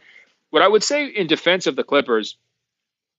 What 0.49 0.63
I 0.63 0.67
would 0.67 0.83
say 0.83 1.05
in 1.07 1.27
defense 1.27 1.67
of 1.67 1.75
the 1.75 1.83
Clippers– 1.83 2.37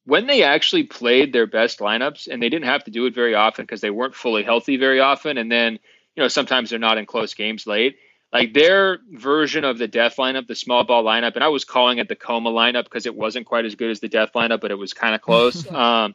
when 0.05 0.27
they 0.27 0.43
actually 0.43 0.85
played 0.85 1.33
their 1.33 1.47
best 1.47 1.79
lineups, 1.79 2.29
and 2.29 2.43
they 2.43 2.49
didn't 2.49 2.67
have 2.67 2.85
to 2.85 2.91
do 2.91 3.07
it 3.07 3.15
very 3.15 3.35
often 3.35 3.65
because 3.65 3.81
they 3.81 3.91
weren't 3.91 4.15
fully 4.15 4.43
healthy 4.43 4.77
very 4.77 5.01
often, 5.01 5.39
and 5.39 5.51
then 5.51 5.79
you 6.17 6.23
know 6.23 6.29
sometimes 6.29 6.71
they're 6.71 6.79
not 6.79 6.99
in 6.99 7.07
close 7.07 7.35
games 7.35 7.67
late. 7.67 7.97
Like 8.33 8.55
their 8.55 8.99
version 9.11 9.65
of 9.65 9.77
the 9.77 9.87
death 9.87 10.17
lineup, 10.17 10.47
the 10.47 10.55
small 10.55 10.85
ball 10.85 11.05
lineup, 11.05 11.35
and 11.35 11.45
I 11.45 11.49
was 11.49 11.67
calling 11.67 11.99
it 11.99 12.09
the 12.09 12.17
coma 12.17 12.51
lineup 12.51 12.85
because 12.85 13.05
it 13.05 13.15
wasn't 13.15 13.47
quite 13.47 13.67
as 13.67 13.75
good 13.75 13.91
as 13.91 14.01
the 14.01 14.09
death 14.09 14.31
lineup, 14.35 14.61
but 14.63 14.71
it 14.71 14.79
was 14.79 14.95
kind 14.95 15.15
of 15.15 15.21
close. 15.21 15.71
um, 15.71 16.15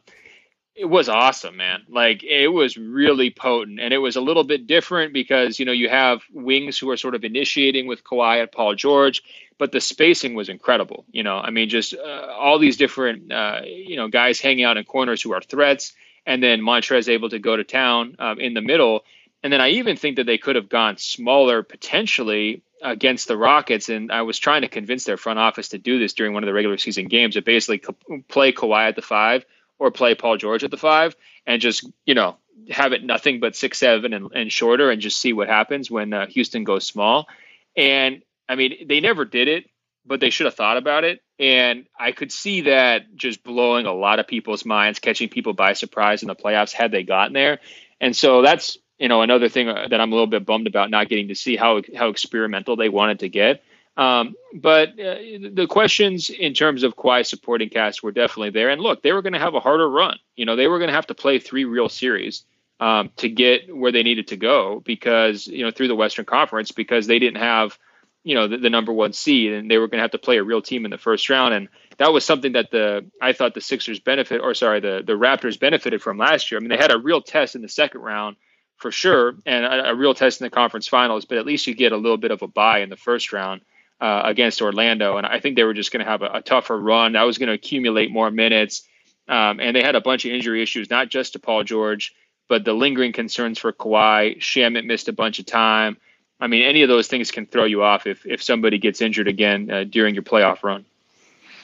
it 0.78 0.86
was 0.86 1.08
awesome, 1.08 1.56
man. 1.56 1.82
Like 1.88 2.22
it 2.22 2.48
was 2.48 2.76
really 2.76 3.30
potent, 3.30 3.80
and 3.80 3.92
it 3.92 3.98
was 3.98 4.16
a 4.16 4.20
little 4.20 4.44
bit 4.44 4.66
different 4.66 5.12
because 5.12 5.58
you 5.58 5.66
know 5.66 5.72
you 5.72 5.88
have 5.88 6.22
wings 6.32 6.78
who 6.78 6.90
are 6.90 6.96
sort 6.96 7.14
of 7.14 7.24
initiating 7.24 7.86
with 7.86 8.04
Kawhi 8.04 8.40
and 8.40 8.52
Paul 8.52 8.74
George 8.74 9.22
but 9.58 9.72
the 9.72 9.80
spacing 9.80 10.34
was 10.34 10.48
incredible. 10.48 11.04
You 11.10 11.24
know, 11.24 11.36
I 11.36 11.50
mean, 11.50 11.68
just 11.68 11.94
uh, 11.94 12.32
all 12.38 12.58
these 12.58 12.76
different, 12.76 13.30
uh, 13.32 13.60
you 13.64 13.96
know, 13.96 14.08
guys 14.08 14.40
hanging 14.40 14.64
out 14.64 14.76
in 14.76 14.84
corners 14.84 15.20
who 15.20 15.32
are 15.32 15.40
threats, 15.40 15.92
and 16.24 16.42
then 16.42 16.60
Montrez 16.60 17.08
able 17.08 17.28
to 17.30 17.38
go 17.38 17.56
to 17.56 17.64
town 17.64 18.16
um, 18.18 18.40
in 18.40 18.54
the 18.54 18.62
middle. 18.62 19.04
And 19.42 19.52
then 19.52 19.60
I 19.60 19.70
even 19.70 19.96
think 19.96 20.16
that 20.16 20.26
they 20.26 20.38
could 20.38 20.56
have 20.56 20.68
gone 20.68 20.96
smaller 20.96 21.62
potentially 21.62 22.62
against 22.82 23.28
the 23.28 23.36
Rockets. 23.36 23.88
And 23.88 24.12
I 24.12 24.22
was 24.22 24.38
trying 24.38 24.62
to 24.62 24.68
convince 24.68 25.04
their 25.04 25.16
front 25.16 25.38
office 25.38 25.70
to 25.70 25.78
do 25.78 25.98
this 25.98 26.12
during 26.12 26.32
one 26.32 26.42
of 26.42 26.46
the 26.46 26.52
regular 26.52 26.78
season 26.78 27.08
games 27.08 27.34
to 27.34 27.42
basically 27.42 27.82
play 28.28 28.52
Kawhi 28.52 28.88
at 28.88 28.96
the 28.96 29.02
five 29.02 29.44
or 29.78 29.90
play 29.90 30.14
Paul 30.14 30.36
George 30.36 30.64
at 30.64 30.70
the 30.70 30.76
five 30.76 31.16
and 31.46 31.60
just, 31.60 31.88
you 32.04 32.14
know, 32.14 32.36
have 32.70 32.92
it 32.92 33.04
nothing 33.04 33.40
but 33.40 33.56
six, 33.56 33.78
seven 33.78 34.12
and, 34.12 34.30
and 34.34 34.52
shorter 34.52 34.90
and 34.90 35.00
just 35.00 35.20
see 35.20 35.32
what 35.32 35.48
happens 35.48 35.90
when 35.90 36.12
uh, 36.12 36.26
Houston 36.26 36.64
goes 36.64 36.86
small. 36.86 37.28
And 37.76 38.22
I 38.48 38.56
mean, 38.56 38.86
they 38.88 39.00
never 39.00 39.24
did 39.24 39.48
it, 39.48 39.70
but 40.04 40.20
they 40.20 40.30
should 40.30 40.46
have 40.46 40.54
thought 40.54 40.76
about 40.76 41.04
it. 41.04 41.20
And 41.38 41.86
I 41.98 42.12
could 42.12 42.32
see 42.32 42.62
that 42.62 43.14
just 43.14 43.44
blowing 43.44 43.86
a 43.86 43.92
lot 43.92 44.18
of 44.18 44.26
people's 44.26 44.64
minds, 44.64 44.98
catching 44.98 45.28
people 45.28 45.52
by 45.52 45.74
surprise 45.74 46.22
in 46.22 46.28
the 46.28 46.34
playoffs 46.34 46.72
had 46.72 46.90
they 46.90 47.04
gotten 47.04 47.32
there. 47.32 47.60
And 48.00 48.16
so 48.16 48.42
that's 48.42 48.78
you 48.98 49.08
know 49.08 49.22
another 49.22 49.48
thing 49.48 49.68
uh, 49.68 49.86
that 49.88 50.00
I'm 50.00 50.10
a 50.10 50.14
little 50.14 50.26
bit 50.26 50.44
bummed 50.44 50.66
about 50.66 50.90
not 50.90 51.08
getting 51.08 51.28
to 51.28 51.34
see 51.34 51.56
how 51.56 51.82
how 51.96 52.08
experimental 52.08 52.76
they 52.76 52.88
wanted 52.88 53.20
to 53.20 53.28
get. 53.28 53.62
Um, 53.98 54.36
but 54.54 54.90
uh, 54.90 55.16
the 55.52 55.66
questions 55.68 56.30
in 56.30 56.54
terms 56.54 56.84
of 56.84 56.94
Kawhi 56.94 57.26
supporting 57.26 57.68
cast 57.68 58.00
were 58.00 58.12
definitely 58.12 58.50
there. 58.50 58.70
And 58.70 58.80
look, 58.80 59.02
they 59.02 59.12
were 59.12 59.22
going 59.22 59.32
to 59.32 59.40
have 59.40 59.54
a 59.54 59.60
harder 59.60 59.90
run. 59.90 60.18
You 60.36 60.46
know, 60.46 60.54
they 60.54 60.68
were 60.68 60.78
going 60.78 60.88
to 60.88 60.94
have 60.94 61.08
to 61.08 61.14
play 61.14 61.40
three 61.40 61.64
real 61.64 61.88
series 61.88 62.44
um, 62.78 63.10
to 63.16 63.28
get 63.28 63.76
where 63.76 63.90
they 63.90 64.04
needed 64.04 64.28
to 64.28 64.36
go 64.36 64.80
because 64.84 65.48
you 65.48 65.64
know 65.64 65.72
through 65.72 65.88
the 65.88 65.96
Western 65.96 66.24
Conference 66.24 66.70
because 66.70 67.08
they 67.08 67.18
didn't 67.18 67.42
have 67.42 67.76
you 68.22 68.36
know 68.36 68.46
the, 68.46 68.58
the 68.58 68.70
number 68.70 68.92
one 68.92 69.12
seed, 69.12 69.52
and 69.52 69.68
they 69.68 69.78
were 69.78 69.88
going 69.88 69.98
to 69.98 70.02
have 70.02 70.12
to 70.12 70.18
play 70.18 70.38
a 70.38 70.44
real 70.44 70.62
team 70.62 70.84
in 70.84 70.92
the 70.92 70.98
first 70.98 71.28
round, 71.28 71.54
and 71.54 71.68
that 71.96 72.12
was 72.12 72.24
something 72.24 72.52
that 72.52 72.70
the 72.70 73.04
I 73.20 73.32
thought 73.32 73.54
the 73.54 73.60
Sixers 73.60 73.98
benefit, 73.98 74.40
or 74.40 74.54
sorry, 74.54 74.78
the 74.78 75.02
the 75.04 75.14
Raptors 75.14 75.58
benefited 75.58 76.02
from 76.02 76.18
last 76.18 76.50
year. 76.50 76.58
I 76.58 76.60
mean, 76.60 76.68
they 76.68 76.76
had 76.76 76.92
a 76.92 76.98
real 76.98 77.20
test 77.20 77.56
in 77.56 77.62
the 77.62 77.68
second 77.68 78.00
round 78.00 78.36
for 78.76 78.92
sure, 78.92 79.34
and 79.44 79.64
a, 79.64 79.90
a 79.90 79.94
real 79.94 80.14
test 80.14 80.40
in 80.40 80.44
the 80.44 80.50
conference 80.50 80.86
finals, 80.86 81.24
but 81.24 81.38
at 81.38 81.46
least 81.46 81.66
you 81.66 81.74
get 81.74 81.90
a 81.90 81.96
little 81.96 82.16
bit 82.16 82.30
of 82.30 82.42
a 82.42 82.46
buy 82.46 82.78
in 82.78 82.90
the 82.90 82.96
first 82.96 83.32
round. 83.32 83.60
Uh, 84.00 84.22
against 84.26 84.62
Orlando, 84.62 85.16
and 85.16 85.26
I 85.26 85.40
think 85.40 85.56
they 85.56 85.64
were 85.64 85.74
just 85.74 85.90
going 85.90 86.04
to 86.04 86.08
have 86.08 86.22
a, 86.22 86.30
a, 86.34 86.40
tougher 86.40 86.78
run. 86.78 87.14
That 87.14 87.24
was 87.24 87.36
going 87.36 87.48
to 87.48 87.52
accumulate 87.52 88.12
more 88.12 88.30
minutes, 88.30 88.86
um, 89.26 89.58
and 89.58 89.74
they 89.74 89.82
had 89.82 89.96
a 89.96 90.00
bunch 90.00 90.24
of 90.24 90.30
injury 90.30 90.62
issues, 90.62 90.88
not 90.88 91.08
just 91.08 91.32
to 91.32 91.40
Paul 91.40 91.64
George, 91.64 92.14
but 92.48 92.64
the 92.64 92.74
lingering 92.74 93.12
concerns 93.12 93.58
for 93.58 93.72
Kawhi. 93.72 94.38
Shamet 94.38 94.84
missed 94.84 95.08
a 95.08 95.12
bunch 95.12 95.40
of 95.40 95.46
time. 95.46 95.96
I 96.38 96.46
mean, 96.46 96.62
any 96.62 96.82
of 96.82 96.88
those 96.88 97.08
things 97.08 97.32
can 97.32 97.46
throw 97.46 97.64
you 97.64 97.82
off 97.82 98.06
if 98.06 98.24
if 98.24 98.40
somebody 98.40 98.78
gets 98.78 99.00
injured 99.00 99.26
again 99.26 99.68
uh, 99.68 99.82
during 99.82 100.14
your 100.14 100.22
playoff 100.22 100.62
run. 100.62 100.84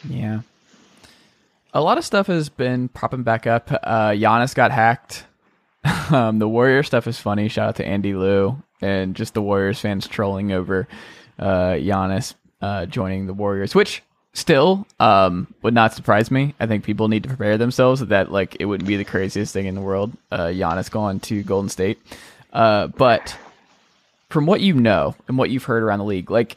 Yeah. 0.08 0.40
A 1.72 1.80
lot 1.80 1.98
of 1.98 2.04
stuff 2.04 2.26
has 2.26 2.48
been 2.48 2.88
popping 2.88 3.22
back 3.22 3.46
up. 3.46 3.70
Uh, 3.70 4.10
Giannis 4.10 4.54
got 4.54 4.70
hacked. 4.70 5.24
um, 6.10 6.38
the 6.38 6.48
Warrior 6.48 6.82
stuff 6.82 7.06
is 7.06 7.18
funny. 7.18 7.48
Shout 7.48 7.68
out 7.68 7.76
to 7.76 7.86
Andy 7.86 8.14
Liu 8.14 8.62
and 8.80 9.14
just 9.14 9.34
the 9.34 9.42
Warriors 9.42 9.80
fans 9.80 10.06
trolling 10.06 10.52
over 10.52 10.88
uh, 11.38 11.72
Giannis 11.72 12.34
uh, 12.60 12.86
joining 12.86 13.26
the 13.26 13.34
Warriors, 13.34 13.74
which 13.74 14.02
still 14.32 14.86
um, 15.00 15.52
would 15.62 15.74
not 15.74 15.94
surprise 15.94 16.30
me. 16.30 16.54
I 16.58 16.66
think 16.66 16.84
people 16.84 17.08
need 17.08 17.22
to 17.22 17.28
prepare 17.28 17.56
themselves 17.56 18.00
that 18.04 18.32
like 18.32 18.56
it 18.58 18.66
wouldn't 18.66 18.88
be 18.88 18.96
the 18.96 19.04
craziest 19.04 19.52
thing 19.52 19.66
in 19.66 19.74
the 19.74 19.80
world. 19.80 20.12
Uh, 20.30 20.46
Giannis 20.46 20.90
going 20.90 21.20
to 21.20 21.42
Golden 21.42 21.68
State, 21.68 21.98
uh, 22.52 22.88
but 22.88 23.36
from 24.28 24.46
what 24.46 24.60
you 24.60 24.74
know 24.74 25.14
and 25.28 25.38
what 25.38 25.50
you've 25.50 25.64
heard 25.64 25.82
around 25.82 26.00
the 26.00 26.04
league, 26.04 26.30
like 26.30 26.56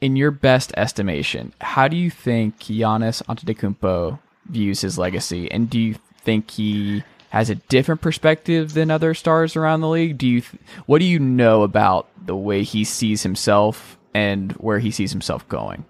in 0.00 0.16
your 0.16 0.30
best 0.30 0.72
estimation, 0.76 1.52
how 1.60 1.88
do 1.88 1.96
you 1.96 2.10
think 2.10 2.58
Giannis 2.58 3.22
Antetokounmpo 3.24 4.18
views 4.46 4.80
his 4.80 4.98
legacy, 4.98 5.50
and 5.50 5.68
do 5.68 5.78
you 5.78 5.96
think 6.22 6.50
he 6.50 7.02
has 7.34 7.50
a 7.50 7.56
different 7.56 8.00
perspective 8.00 8.74
than 8.74 8.92
other 8.92 9.12
stars 9.12 9.56
around 9.56 9.80
the 9.80 9.88
league? 9.88 10.16
Do 10.16 10.28
you 10.28 10.40
th- 10.40 10.62
what 10.86 11.00
do 11.00 11.04
you 11.04 11.18
know 11.18 11.62
about 11.62 12.08
the 12.24 12.36
way 12.36 12.62
he 12.62 12.84
sees 12.84 13.24
himself 13.24 13.98
and 14.14 14.52
where 14.52 14.78
he 14.78 14.92
sees 14.92 15.10
himself 15.10 15.46
going? 15.48 15.84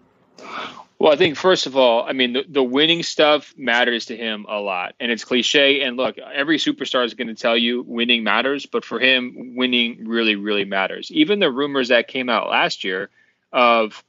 Well, 0.99 1.13
I 1.13 1.17
think 1.17 1.37
first 1.37 1.67
of 1.67 1.77
all, 1.77 2.03
I 2.03 2.15
mean 2.15 2.33
the, 2.33 2.45
the 2.49 2.63
winning 2.63 3.03
stuff 3.03 3.53
matters 3.59 4.07
to 4.07 4.17
him 4.17 4.47
a 4.49 4.59
lot, 4.59 4.95
and 4.99 5.13
it's 5.13 5.23
cliche. 5.23 5.83
And 5.83 5.99
look, 5.99 6.17
every 6.17 6.57
superstar 6.57 7.05
is 7.05 7.13
going 7.13 7.29
to 7.29 7.35
tell 7.35 7.59
you 7.59 7.83
winning 7.83 8.25
matters, 8.25 8.65
but 8.65 8.87
for 8.87 8.99
him, 8.99 9.55
winning 9.55 10.09
really, 10.09 10.37
really 10.37 10.65
matters. 10.65 11.11
Even 11.11 11.41
the 11.41 11.51
rumors 11.51 11.89
that 11.89 12.09
came 12.09 12.31
out 12.31 12.49
last 12.49 12.85
year 12.85 13.11
of, 13.53 14.03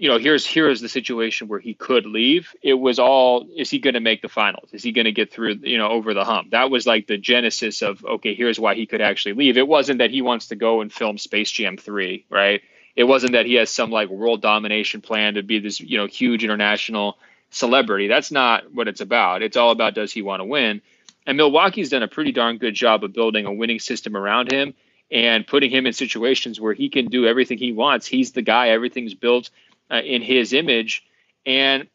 you 0.00 0.08
know, 0.08 0.18
here's 0.18 0.46
here's 0.46 0.80
the 0.80 0.88
situation 0.88 1.48
where 1.48 1.60
he 1.60 1.74
could 1.74 2.06
leave. 2.06 2.54
It 2.62 2.74
was 2.74 2.98
all, 2.98 3.46
is 3.54 3.70
he 3.70 3.78
going 3.78 3.94
to 3.94 4.00
make 4.00 4.22
the 4.22 4.28
finals? 4.28 4.70
Is 4.72 4.82
he 4.82 4.92
going 4.92 5.04
to 5.04 5.12
get 5.12 5.32
through, 5.32 5.60
you 5.62 5.78
know, 5.78 5.88
over 5.88 6.14
the 6.14 6.24
hump? 6.24 6.50
That 6.50 6.70
was 6.70 6.86
like 6.86 7.06
the 7.06 7.18
genesis 7.18 7.82
of 7.82 8.04
okay, 8.04 8.34
here's 8.34 8.58
why 8.58 8.74
he 8.74 8.86
could 8.86 9.00
actually 9.00 9.34
leave. 9.34 9.56
It 9.56 9.68
wasn't 9.68 9.98
that 9.98 10.10
he 10.10 10.22
wants 10.22 10.48
to 10.48 10.56
go 10.56 10.80
and 10.80 10.92
film 10.92 11.18
Space 11.18 11.50
Jam 11.50 11.76
three, 11.76 12.24
right? 12.30 12.62
it 12.96 13.04
wasn't 13.04 13.32
that 13.32 13.46
he 13.46 13.54
has 13.54 13.70
some 13.70 13.90
like 13.90 14.08
world 14.08 14.42
domination 14.42 15.00
plan 15.00 15.34
to 15.34 15.42
be 15.42 15.58
this 15.58 15.80
you 15.80 15.98
know 15.98 16.06
huge 16.06 16.44
international 16.44 17.18
celebrity. 17.50 18.08
That's 18.08 18.30
not 18.30 18.72
what 18.72 18.88
it's 18.88 19.00
about. 19.00 19.42
It's 19.42 19.56
all 19.56 19.70
about 19.70 19.94
does 19.94 20.12
he 20.12 20.22
want 20.22 20.40
to 20.40 20.44
win? 20.44 20.82
And 21.26 21.36
Milwaukee's 21.36 21.90
done 21.90 22.02
a 22.02 22.08
pretty 22.08 22.32
darn 22.32 22.58
good 22.58 22.74
job 22.74 23.04
of 23.04 23.12
building 23.12 23.46
a 23.46 23.52
winning 23.52 23.78
system 23.78 24.16
around 24.16 24.52
him 24.52 24.74
and 25.10 25.46
putting 25.46 25.70
him 25.70 25.86
in 25.86 25.92
situations 25.92 26.60
where 26.60 26.72
he 26.72 26.88
can 26.88 27.06
do 27.06 27.26
everything 27.26 27.58
he 27.58 27.72
wants. 27.72 28.06
He's 28.06 28.32
the 28.32 28.42
guy. 28.42 28.68
Everything's 28.68 29.14
built 29.14 29.50
uh, 29.90 30.00
in 30.02 30.22
his 30.22 30.52
image, 30.52 31.04
and 31.44 31.88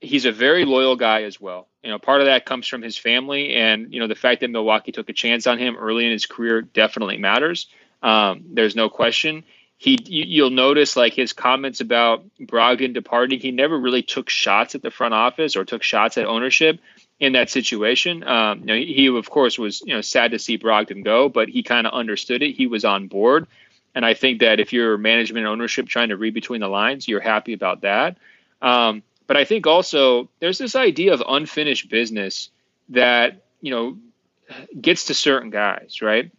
he's 0.00 0.24
a 0.24 0.32
very 0.32 0.64
loyal 0.64 0.96
guy 0.96 1.22
as 1.22 1.40
well. 1.40 1.68
You 1.82 1.90
know, 1.90 1.98
part 1.98 2.20
of 2.20 2.26
that 2.26 2.46
comes 2.46 2.66
from 2.66 2.82
his 2.82 2.98
family, 2.98 3.54
and 3.54 3.92
you 3.92 4.00
know 4.00 4.06
the 4.06 4.14
fact 4.14 4.40
that 4.40 4.50
Milwaukee 4.50 4.92
took 4.92 5.08
a 5.08 5.12
chance 5.12 5.46
on 5.46 5.58
him 5.58 5.76
early 5.76 6.04
in 6.04 6.12
his 6.12 6.26
career 6.26 6.62
definitely 6.62 7.18
matters. 7.18 7.68
Um, 8.02 8.44
there's 8.52 8.76
no 8.76 8.88
question 8.88 9.44
he 9.78 9.98
you'll 10.06 10.50
notice 10.50 10.96
like 10.96 11.12
his 11.12 11.32
comments 11.32 11.80
about 11.80 12.24
Brogdon 12.40 12.94
departing. 12.94 13.40
He 13.40 13.50
never 13.50 13.78
really 13.78 14.02
took 14.02 14.30
shots 14.30 14.74
at 14.74 14.82
the 14.82 14.90
front 14.90 15.14
office 15.14 15.54
or 15.54 15.64
took 15.64 15.82
shots 15.82 16.16
at 16.16 16.24
ownership 16.24 16.80
in 17.20 17.34
that 17.34 17.50
situation. 17.50 18.26
Um, 18.26 18.60
you 18.60 18.66
know, 18.66 18.74
he 18.74 19.08
of 19.08 19.28
course 19.28 19.58
was 19.58 19.82
you 19.82 19.94
know 19.94 20.00
sad 20.00 20.30
to 20.30 20.38
see 20.38 20.56
Brogdon 20.56 21.04
go, 21.04 21.28
but 21.28 21.48
he 21.48 21.62
kind 21.62 21.86
of 21.86 21.92
understood 21.92 22.42
it. 22.42 22.56
He 22.56 22.66
was 22.66 22.84
on 22.84 23.08
board, 23.08 23.46
and 23.96 24.06
I 24.06 24.14
think 24.14 24.40
that 24.40 24.60
if 24.60 24.72
you're 24.72 24.96
management 24.96 25.44
and 25.44 25.52
ownership 25.52 25.88
trying 25.88 26.10
to 26.10 26.16
read 26.16 26.34
between 26.34 26.60
the 26.60 26.68
lines, 26.68 27.08
you're 27.08 27.20
happy 27.20 27.52
about 27.52 27.80
that. 27.80 28.18
Um, 28.62 29.02
but 29.26 29.36
I 29.36 29.44
think 29.44 29.66
also 29.66 30.30
there's 30.38 30.58
this 30.58 30.76
idea 30.76 31.12
of 31.12 31.22
unfinished 31.26 31.90
business 31.90 32.50
that 32.90 33.42
you 33.60 33.72
know 33.72 33.98
gets 34.80 35.06
to 35.06 35.14
certain 35.14 35.50
guys, 35.50 36.00
right? 36.00 36.30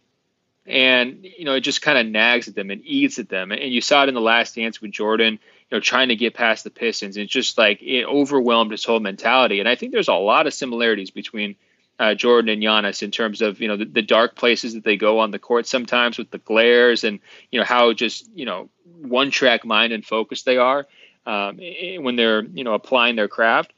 and 0.68 1.24
you 1.24 1.46
know 1.46 1.54
it 1.54 1.60
just 1.60 1.80
kind 1.80 1.98
of 1.98 2.06
nags 2.06 2.46
at 2.46 2.54
them 2.54 2.70
and 2.70 2.82
eats 2.84 3.18
at 3.18 3.28
them. 3.28 3.50
And 3.50 3.72
you 3.72 3.80
saw 3.80 4.02
it 4.02 4.08
in 4.08 4.14
the 4.14 4.20
last 4.20 4.54
dance 4.54 4.80
with 4.80 4.90
Jordan, 4.90 5.34
you 5.34 5.76
know, 5.76 5.80
trying 5.80 6.08
to 6.08 6.16
get 6.16 6.34
past 6.34 6.62
the 6.62 6.70
Pistons. 6.70 7.16
It's 7.16 7.32
just 7.32 7.56
like 7.56 7.82
it 7.82 8.04
overwhelmed 8.04 8.70
his 8.70 8.84
whole 8.84 9.00
mentality. 9.00 9.60
And 9.60 9.68
I 9.68 9.74
think 9.74 9.92
there's 9.92 10.08
a 10.08 10.14
lot 10.14 10.46
of 10.46 10.54
similarities 10.54 11.10
between 11.10 11.56
uh, 11.98 12.14
Jordan 12.14 12.48
and 12.50 12.62
Giannis 12.62 13.02
in 13.02 13.10
terms 13.10 13.42
of 13.42 13.60
you 13.60 13.68
know 13.68 13.76
the, 13.76 13.84
the, 13.84 14.02
dark 14.02 14.36
places 14.36 14.74
that 14.74 14.84
they 14.84 14.96
go 14.96 15.18
on 15.18 15.30
the 15.30 15.38
court 15.38 15.66
sometimes 15.66 16.16
with 16.16 16.30
the 16.30 16.38
glares 16.38 17.04
and 17.04 17.18
you 17.50 17.58
know 17.58 17.66
how 17.66 17.92
just 17.92 18.28
you 18.34 18.44
know 18.44 18.68
one 19.00 19.30
track 19.30 19.64
mind 19.64 19.92
and 19.92 20.04
focus 20.04 20.42
they 20.42 20.58
are 20.58 20.86
um, 21.26 21.58
when 22.00 22.16
they're 22.16 22.44
you 22.44 22.64
know 22.64 22.74
applying 22.74 23.16
their 23.16 23.28
craft. 23.28 23.72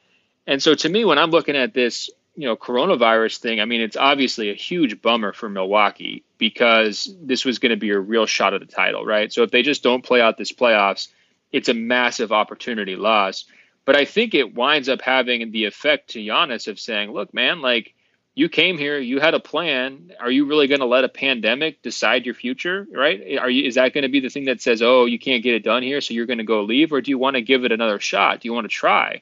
And 0.47 0.61
so 0.61 0.73
to 0.73 0.89
me, 0.89 1.05
when 1.05 1.17
I'm 1.17 1.31
looking 1.31 1.55
at 1.55 1.73
this 1.73 2.09
you 2.35 2.47
know 2.47 2.55
coronavirus 2.55 3.39
thing 3.39 3.59
i 3.59 3.65
mean 3.65 3.81
it's 3.81 3.97
obviously 3.97 4.49
a 4.49 4.55
huge 4.55 5.01
bummer 5.01 5.33
for 5.33 5.49
milwaukee 5.49 6.23
because 6.37 7.13
this 7.21 7.43
was 7.43 7.59
going 7.59 7.71
to 7.71 7.75
be 7.75 7.89
a 7.89 7.99
real 7.99 8.25
shot 8.25 8.53
at 8.53 8.61
the 8.61 8.65
title 8.65 9.05
right 9.05 9.33
so 9.33 9.43
if 9.43 9.51
they 9.51 9.61
just 9.61 9.83
don't 9.83 10.05
play 10.05 10.21
out 10.21 10.37
this 10.37 10.53
playoffs 10.53 11.09
it's 11.51 11.67
a 11.67 11.73
massive 11.73 12.31
opportunity 12.31 12.95
loss 12.95 13.45
but 13.83 13.97
i 13.97 14.05
think 14.05 14.33
it 14.33 14.55
winds 14.55 14.87
up 14.87 15.01
having 15.01 15.51
the 15.51 15.65
effect 15.65 16.11
to 16.11 16.19
Giannis 16.19 16.69
of 16.69 16.79
saying 16.79 17.11
look 17.11 17.33
man 17.33 17.61
like 17.61 17.93
you 18.33 18.49
came 18.49 18.77
here 18.77 18.97
you 18.97 19.19
had 19.19 19.33
a 19.33 19.39
plan 19.39 20.11
are 20.19 20.31
you 20.31 20.45
really 20.45 20.67
going 20.67 20.79
to 20.79 20.85
let 20.85 21.03
a 21.03 21.09
pandemic 21.09 21.81
decide 21.81 22.25
your 22.25 22.35
future 22.35 22.87
right 22.93 23.37
are 23.39 23.49
you 23.49 23.67
is 23.67 23.75
that 23.75 23.93
going 23.93 24.03
to 24.03 24.09
be 24.09 24.19
the 24.19 24.29
thing 24.29 24.45
that 24.45 24.61
says 24.61 24.81
oh 24.81 25.05
you 25.05 25.19
can't 25.19 25.43
get 25.43 25.53
it 25.53 25.63
done 25.63 25.83
here 25.83 26.01
so 26.01 26.13
you're 26.13 26.25
going 26.25 26.37
to 26.37 26.43
go 26.43 26.63
leave 26.63 26.93
or 26.93 27.01
do 27.01 27.11
you 27.11 27.17
want 27.17 27.35
to 27.35 27.41
give 27.41 27.65
it 27.65 27.71
another 27.71 27.99
shot 27.99 28.39
do 28.39 28.47
you 28.47 28.53
want 28.53 28.65
to 28.65 28.73
try 28.73 29.21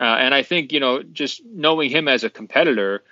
uh, 0.00 0.16
and 0.18 0.34
I 0.34 0.42
think, 0.42 0.72
you 0.72 0.80
know, 0.80 1.02
just 1.02 1.44
knowing 1.44 1.90
him 1.90 2.08
as 2.08 2.24
a 2.24 2.30
competitor, 2.30 3.04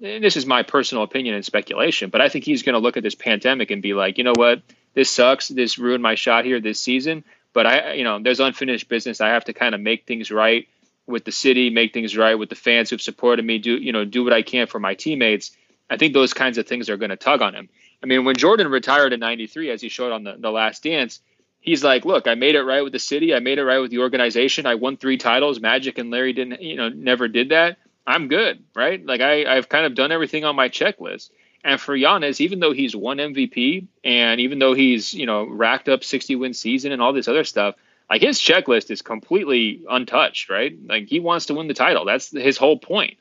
this 0.00 0.38
is 0.38 0.46
my 0.46 0.62
personal 0.62 1.04
opinion 1.04 1.34
and 1.34 1.44
speculation, 1.44 2.08
but 2.08 2.22
I 2.22 2.30
think 2.30 2.46
he's 2.46 2.62
going 2.62 2.72
to 2.72 2.78
look 2.78 2.96
at 2.96 3.02
this 3.02 3.14
pandemic 3.14 3.70
and 3.70 3.82
be 3.82 3.92
like, 3.92 4.16
you 4.16 4.24
know 4.24 4.32
what, 4.34 4.62
this 4.94 5.10
sucks. 5.10 5.48
This 5.48 5.78
ruined 5.78 6.02
my 6.02 6.14
shot 6.14 6.46
here 6.46 6.58
this 6.58 6.80
season. 6.80 7.24
But 7.52 7.66
I, 7.66 7.92
you 7.92 8.04
know, 8.04 8.18
there's 8.18 8.40
unfinished 8.40 8.88
business. 8.88 9.20
I 9.20 9.28
have 9.28 9.44
to 9.44 9.52
kind 9.52 9.74
of 9.74 9.82
make 9.82 10.06
things 10.06 10.30
right 10.30 10.66
with 11.10 11.24
the 11.24 11.32
city, 11.32 11.70
make 11.70 11.92
things 11.92 12.16
right 12.16 12.34
with 12.34 12.48
the 12.48 12.54
fans 12.54 12.90
who've 12.90 13.02
supported 13.02 13.44
me, 13.44 13.58
do, 13.58 13.76
you 13.76 13.92
know, 13.92 14.04
do 14.04 14.24
what 14.24 14.32
I 14.32 14.42
can 14.42 14.66
for 14.66 14.78
my 14.78 14.94
teammates. 14.94 15.56
I 15.88 15.96
think 15.96 16.14
those 16.14 16.32
kinds 16.32 16.58
of 16.58 16.66
things 16.66 16.88
are 16.88 16.96
going 16.96 17.10
to 17.10 17.16
tug 17.16 17.42
on 17.42 17.54
him. 17.54 17.68
I 18.02 18.06
mean, 18.06 18.24
when 18.24 18.36
Jordan 18.36 18.68
retired 18.68 19.12
in 19.12 19.20
93, 19.20 19.70
as 19.70 19.82
he 19.82 19.88
showed 19.88 20.12
on 20.12 20.24
the, 20.24 20.36
the 20.38 20.50
last 20.50 20.82
dance, 20.82 21.20
he's 21.60 21.84
like, 21.84 22.04
look, 22.04 22.26
I 22.26 22.34
made 22.34 22.54
it 22.54 22.62
right 22.62 22.82
with 22.82 22.92
the 22.92 22.98
city. 22.98 23.34
I 23.34 23.40
made 23.40 23.58
it 23.58 23.64
right 23.64 23.78
with 23.78 23.90
the 23.90 23.98
organization. 23.98 24.66
I 24.66 24.76
won 24.76 24.96
three 24.96 25.18
titles. 25.18 25.60
Magic 25.60 25.98
and 25.98 26.10
Larry 26.10 26.32
didn't, 26.32 26.62
you 26.62 26.76
know, 26.76 26.88
never 26.88 27.28
did 27.28 27.50
that. 27.50 27.78
I'm 28.06 28.28
good, 28.28 28.64
right? 28.74 29.04
Like 29.04 29.20
I, 29.20 29.44
I've 29.44 29.68
kind 29.68 29.84
of 29.84 29.94
done 29.94 30.12
everything 30.12 30.44
on 30.44 30.56
my 30.56 30.68
checklist. 30.68 31.30
And 31.62 31.78
for 31.78 31.96
Giannis, 31.96 32.40
even 32.40 32.58
though 32.58 32.72
he's 32.72 32.96
won 32.96 33.18
MVP 33.18 33.86
and 34.02 34.40
even 34.40 34.58
though 34.58 34.72
he's, 34.72 35.12
you 35.12 35.26
know, 35.26 35.44
racked 35.44 35.88
up 35.88 36.02
60 36.02 36.36
win 36.36 36.54
season 36.54 36.92
and 36.92 37.02
all 37.02 37.12
this 37.12 37.28
other 37.28 37.44
stuff, 37.44 37.74
like 38.10 38.20
his 38.20 38.40
checklist 38.40 38.90
is 38.90 39.02
completely 39.02 39.82
untouched, 39.88 40.50
right? 40.50 40.76
Like 40.84 41.06
he 41.06 41.20
wants 41.20 41.46
to 41.46 41.54
win 41.54 41.68
the 41.68 41.74
title. 41.74 42.04
That's 42.04 42.30
his 42.30 42.58
whole 42.58 42.76
point. 42.76 43.16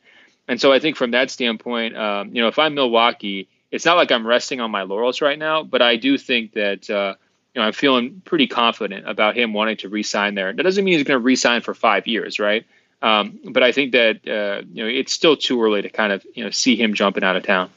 And 0.48 0.60
so 0.60 0.74
I 0.74 0.80
think 0.80 0.98
from 0.98 1.12
that 1.12 1.30
standpoint, 1.30 1.96
um, 1.96 2.36
you 2.36 2.42
know, 2.42 2.48
if 2.48 2.58
I'm 2.58 2.74
Milwaukee, 2.74 3.48
it's 3.70 3.86
not 3.86 3.98
like 3.98 4.12
I'm 4.12 4.26
resting 4.26 4.60
on 4.62 4.72
my 4.72 4.82
laurels 4.82 5.22
right 5.22 5.38
now, 5.38 5.62
but 5.62 5.84
I 5.84 5.96
do 5.96 6.18
think 6.18 6.54
that, 6.54 6.90
uh, 6.90 7.14
you 7.54 7.62
know, 7.62 7.68
I'm 7.68 7.74
feeling 7.74 8.24
pretty 8.26 8.48
confident 8.48 9.08
about 9.08 9.38
him 9.38 9.54
wanting 9.54 9.78
to 9.78 9.90
re-sign 9.90 10.34
there. 10.34 10.52
That 10.52 10.64
doesn't 10.64 10.84
mean 10.84 10.98
he's 10.98 11.08
going 11.08 11.20
to 11.20 11.24
re-sign 11.24 11.62
for 11.62 11.76
five 11.76 12.08
years, 12.08 12.40
right? 12.40 12.66
Um, 13.02 13.40
but 13.46 13.64
I 13.64 13.72
think 13.72 13.94
that 13.94 14.28
uh, 14.28 14.66
you 14.74 14.84
know 14.84 14.90
it's 14.90 15.14
still 15.14 15.38
too 15.38 15.64
early 15.64 15.82
to 15.82 15.90
kind 15.90 16.12
of 16.12 16.26
you 16.34 16.44
know 16.44 16.50
see 16.50 16.76
him 16.76 16.94
jumping 16.94 17.24
out 17.24 17.38
of 17.38 17.44
town. 17.44 17.70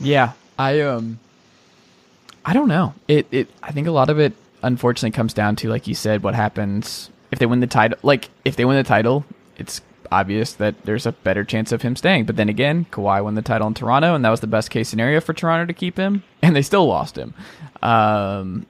Yeah, 0.00 0.32
I 0.58 0.80
um, 0.80 1.18
I 2.42 2.54
don't 2.54 2.68
know. 2.68 2.94
It 3.06 3.26
it 3.30 3.50
I 3.62 3.72
think 3.72 3.86
a 3.86 3.90
lot 3.90 4.08
of 4.08 4.18
it 4.18 4.32
unfortunately 4.62 5.14
comes 5.14 5.34
down 5.34 5.56
to 5.56 5.68
like 5.68 5.86
you 5.86 5.94
said, 5.94 6.22
what 6.22 6.34
happens 6.34 7.10
if 7.30 7.38
they 7.38 7.46
win 7.46 7.60
the 7.60 7.66
title. 7.66 7.98
Like 8.02 8.30
if 8.44 8.56
they 8.56 8.64
win 8.64 8.76
the 8.76 8.82
title, 8.82 9.24
it's 9.56 9.80
obvious 10.10 10.52
that 10.54 10.82
there's 10.84 11.06
a 11.06 11.12
better 11.12 11.44
chance 11.44 11.72
of 11.72 11.82
him 11.82 11.96
staying. 11.96 12.24
But 12.24 12.36
then 12.36 12.48
again, 12.48 12.86
Kawhi 12.90 13.22
won 13.22 13.34
the 13.34 13.42
title 13.42 13.66
in 13.66 13.74
Toronto, 13.74 14.14
and 14.14 14.24
that 14.24 14.30
was 14.30 14.40
the 14.40 14.46
best 14.46 14.70
case 14.70 14.88
scenario 14.88 15.20
for 15.20 15.32
Toronto 15.32 15.66
to 15.66 15.72
keep 15.72 15.96
him, 15.96 16.22
and 16.42 16.54
they 16.54 16.62
still 16.62 16.86
lost 16.86 17.16
him. 17.16 17.34
Um, 17.82 18.66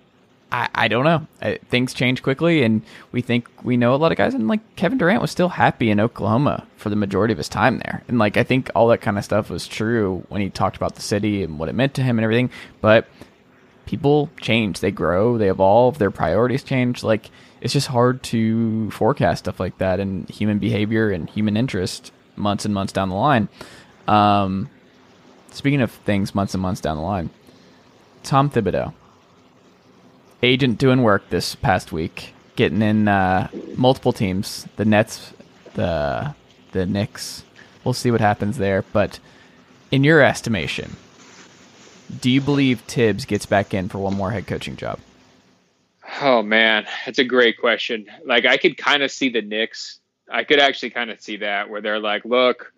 I, 0.51 0.69
I 0.75 0.89
don't 0.89 1.05
know. 1.05 1.27
I, 1.43 1.59
things 1.69 1.93
change 1.93 2.23
quickly, 2.23 2.63
and 2.63 2.83
we 3.13 3.21
think 3.21 3.49
we 3.63 3.77
know 3.77 3.95
a 3.95 3.97
lot 3.97 4.13
of 4.13 4.19
guys. 4.19 4.35
And 4.35 4.49
like 4.49 4.77
Kevin 4.77 4.99
Durant 4.99 5.21
was 5.21 5.31
still 5.31 5.49
happy 5.49 5.91
in 5.91 6.01
Oklahoma 6.01 6.67
for 6.77 6.89
the 6.89 6.97
majority 6.97 7.33
of 7.33 7.39
his 7.39 7.49
time 7.49 7.79
there, 7.79 8.03
and 8.09 8.19
like 8.19 8.37
I 8.37 8.45
think 8.45 8.71
all 8.75 8.89
that 8.89 9.01
kind 9.01 9.19
of 9.19 9.25
stuff 9.25 9.51
was 9.51 9.67
true 9.67 10.25
when 10.29 10.41
he 10.41 10.51
talked 10.51 10.77
about 10.77 10.95
the 10.95 11.03
city 11.03 11.43
and 11.43 11.59
what 11.59 11.69
it 11.69 11.75
meant 11.75 11.95
to 11.95 12.03
him 12.03 12.19
and 12.19 12.25
everything. 12.25 12.51
But 12.81 13.07
people 13.87 14.31
change, 14.41 14.81
they 14.81 14.91
grow, 14.91 15.39
they 15.39 15.49
evolve, 15.49 15.99
their 15.99 16.11
priorities 16.11 16.63
change. 16.63 17.03
Like 17.03 17.31
it's 17.61 17.73
just 17.73 17.89
hard 17.89 18.23
to 18.25 18.91
forecast 18.91 19.45
stuff 19.45 19.59
like 19.59 19.79
that 19.79 20.01
and 20.01 20.29
human 20.29 20.59
behavior 20.59 21.11
and 21.11 21.31
human 21.31 21.57
interest 21.57 22.13
months 22.37 22.65
and 22.65 22.75
months 22.75 22.93
down 22.93 23.09
the 23.09 23.15
line. 23.15 23.49
Um, 24.07 24.69
speaking 25.51 25.81
of 25.81 25.91
things 25.91 26.35
months 26.35 26.55
and 26.55 26.63
months 26.63 26.81
down 26.81 26.97
the 26.97 27.03
line, 27.03 27.31
Tom 28.23 28.51
Thibodeau 28.51 28.93
agent 30.43 30.79
doing 30.79 31.03
work 31.03 31.29
this 31.31 31.55
past 31.55 31.93
week, 31.93 32.35
getting 32.57 32.83
in 32.83 33.09
uh, 33.09 33.49
multiple 33.77 34.13
teams. 34.13 34.67
The 34.77 34.85
Nets, 34.85 35.33
the 35.75 36.35
the 36.73 36.87
Knicks. 36.87 37.45
We'll 37.85 37.95
see 37.95 38.11
what 38.11 38.21
happens 38.21 38.59
there. 38.59 38.83
But 38.93 39.19
in 39.91 40.05
your 40.05 40.23
estimation, 40.23 40.97
do 42.21 42.31
you 42.31 42.41
believe 42.41 42.87
Tibbs 42.87 43.25
gets 43.25 43.47
back 43.47 43.75
in 43.75 43.89
for 43.89 43.99
one 43.99 44.15
more 44.15 44.31
head 44.31 44.47
coaching 44.47 44.77
job? 44.77 44.99
Oh 46.21 46.43
man, 46.43 46.87
that's 47.05 47.19
a 47.19 47.25
great 47.25 47.59
question. 47.59 48.07
Like 48.25 48.47
I 48.47 48.57
could 48.57 48.77
kind 48.77 49.03
of 49.03 49.11
see 49.11 49.29
the 49.29 49.43
Knicks. 49.43 49.99
I 50.31 50.45
could 50.45 50.61
actually 50.61 50.91
kind 50.91 51.11
of 51.11 51.21
see 51.21 51.39
that 51.39 51.69
where 51.71 51.81
they're 51.81 52.01
like, 52.01 52.25
look, 52.25 52.73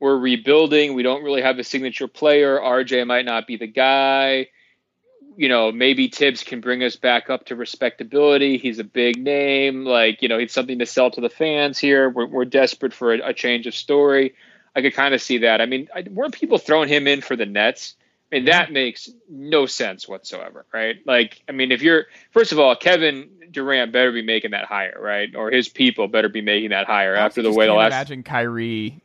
we're 0.00 0.16
rebuilding. 0.16 0.94
We 0.94 1.02
don't 1.02 1.22
really 1.22 1.42
have 1.42 1.58
a 1.58 1.64
signature 1.64 2.08
player. 2.08 2.58
RJ 2.58 3.06
might 3.06 3.24
not 3.24 3.46
be 3.46 3.56
the 3.56 3.66
guy 3.66 4.48
you 5.40 5.48
know, 5.48 5.72
maybe 5.72 6.08
Tibbs 6.08 6.42
can 6.42 6.60
bring 6.60 6.82
us 6.82 6.96
back 6.96 7.30
up 7.30 7.46
to 7.46 7.56
respectability. 7.56 8.58
He's 8.58 8.78
a 8.78 8.84
big 8.84 9.22
name. 9.22 9.86
Like, 9.86 10.20
you 10.20 10.28
know, 10.28 10.38
he's 10.38 10.52
something 10.52 10.78
to 10.80 10.84
sell 10.84 11.10
to 11.12 11.22
the 11.22 11.30
fans 11.30 11.78
here. 11.78 12.10
We're, 12.10 12.26
we're 12.26 12.44
desperate 12.44 12.92
for 12.92 13.14
a, 13.14 13.28
a 13.28 13.32
change 13.32 13.66
of 13.66 13.74
story. 13.74 14.34
I 14.76 14.82
could 14.82 14.92
kind 14.92 15.14
of 15.14 15.22
see 15.22 15.38
that. 15.38 15.62
I 15.62 15.66
mean, 15.66 15.88
I, 15.94 16.04
weren't 16.10 16.34
people 16.34 16.58
throwing 16.58 16.90
him 16.90 17.06
in 17.06 17.22
for 17.22 17.36
the 17.36 17.46
Nets? 17.46 17.94
I 18.32 18.36
mean, 18.36 18.44
that 18.46 18.70
makes 18.70 19.10
no 19.28 19.66
sense 19.66 20.08
whatsoever, 20.08 20.64
right? 20.72 20.96
Like, 21.04 21.42
I 21.48 21.52
mean, 21.52 21.72
if 21.72 21.82
you're, 21.82 22.06
first 22.30 22.52
of 22.52 22.60
all, 22.60 22.76
Kevin 22.76 23.28
Durant 23.50 23.92
better 23.92 24.12
be 24.12 24.22
making 24.22 24.52
that 24.52 24.66
hire, 24.66 24.96
right? 25.00 25.34
Or 25.34 25.50
his 25.50 25.68
people 25.68 26.06
better 26.06 26.28
be 26.28 26.40
making 26.40 26.70
that 26.70 26.86
hire 26.86 27.16
after 27.16 27.42
the 27.42 27.52
way 27.52 27.66
the 27.66 27.74
last. 27.74 27.92
imagine 27.92 28.22
Kyrie 28.22 29.02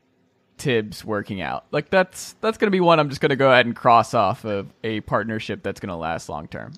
Tibbs 0.58 1.04
working 1.04 1.42
out. 1.42 1.66
Like 1.72 1.90
that's 1.90 2.36
that's 2.42 2.58
gonna 2.58 2.72
be 2.72 2.80
one 2.80 3.00
I'm 3.00 3.10
just 3.10 3.22
gonna 3.22 3.36
go 3.36 3.52
ahead 3.52 3.66
and 3.66 3.76
cross 3.76 4.14
off 4.14 4.46
of 4.46 4.72
a 4.84 5.02
partnership 5.02 5.64
that's 5.64 5.80
gonna 5.80 5.98
last 5.98 6.30
long 6.30 6.48
term. 6.48 6.74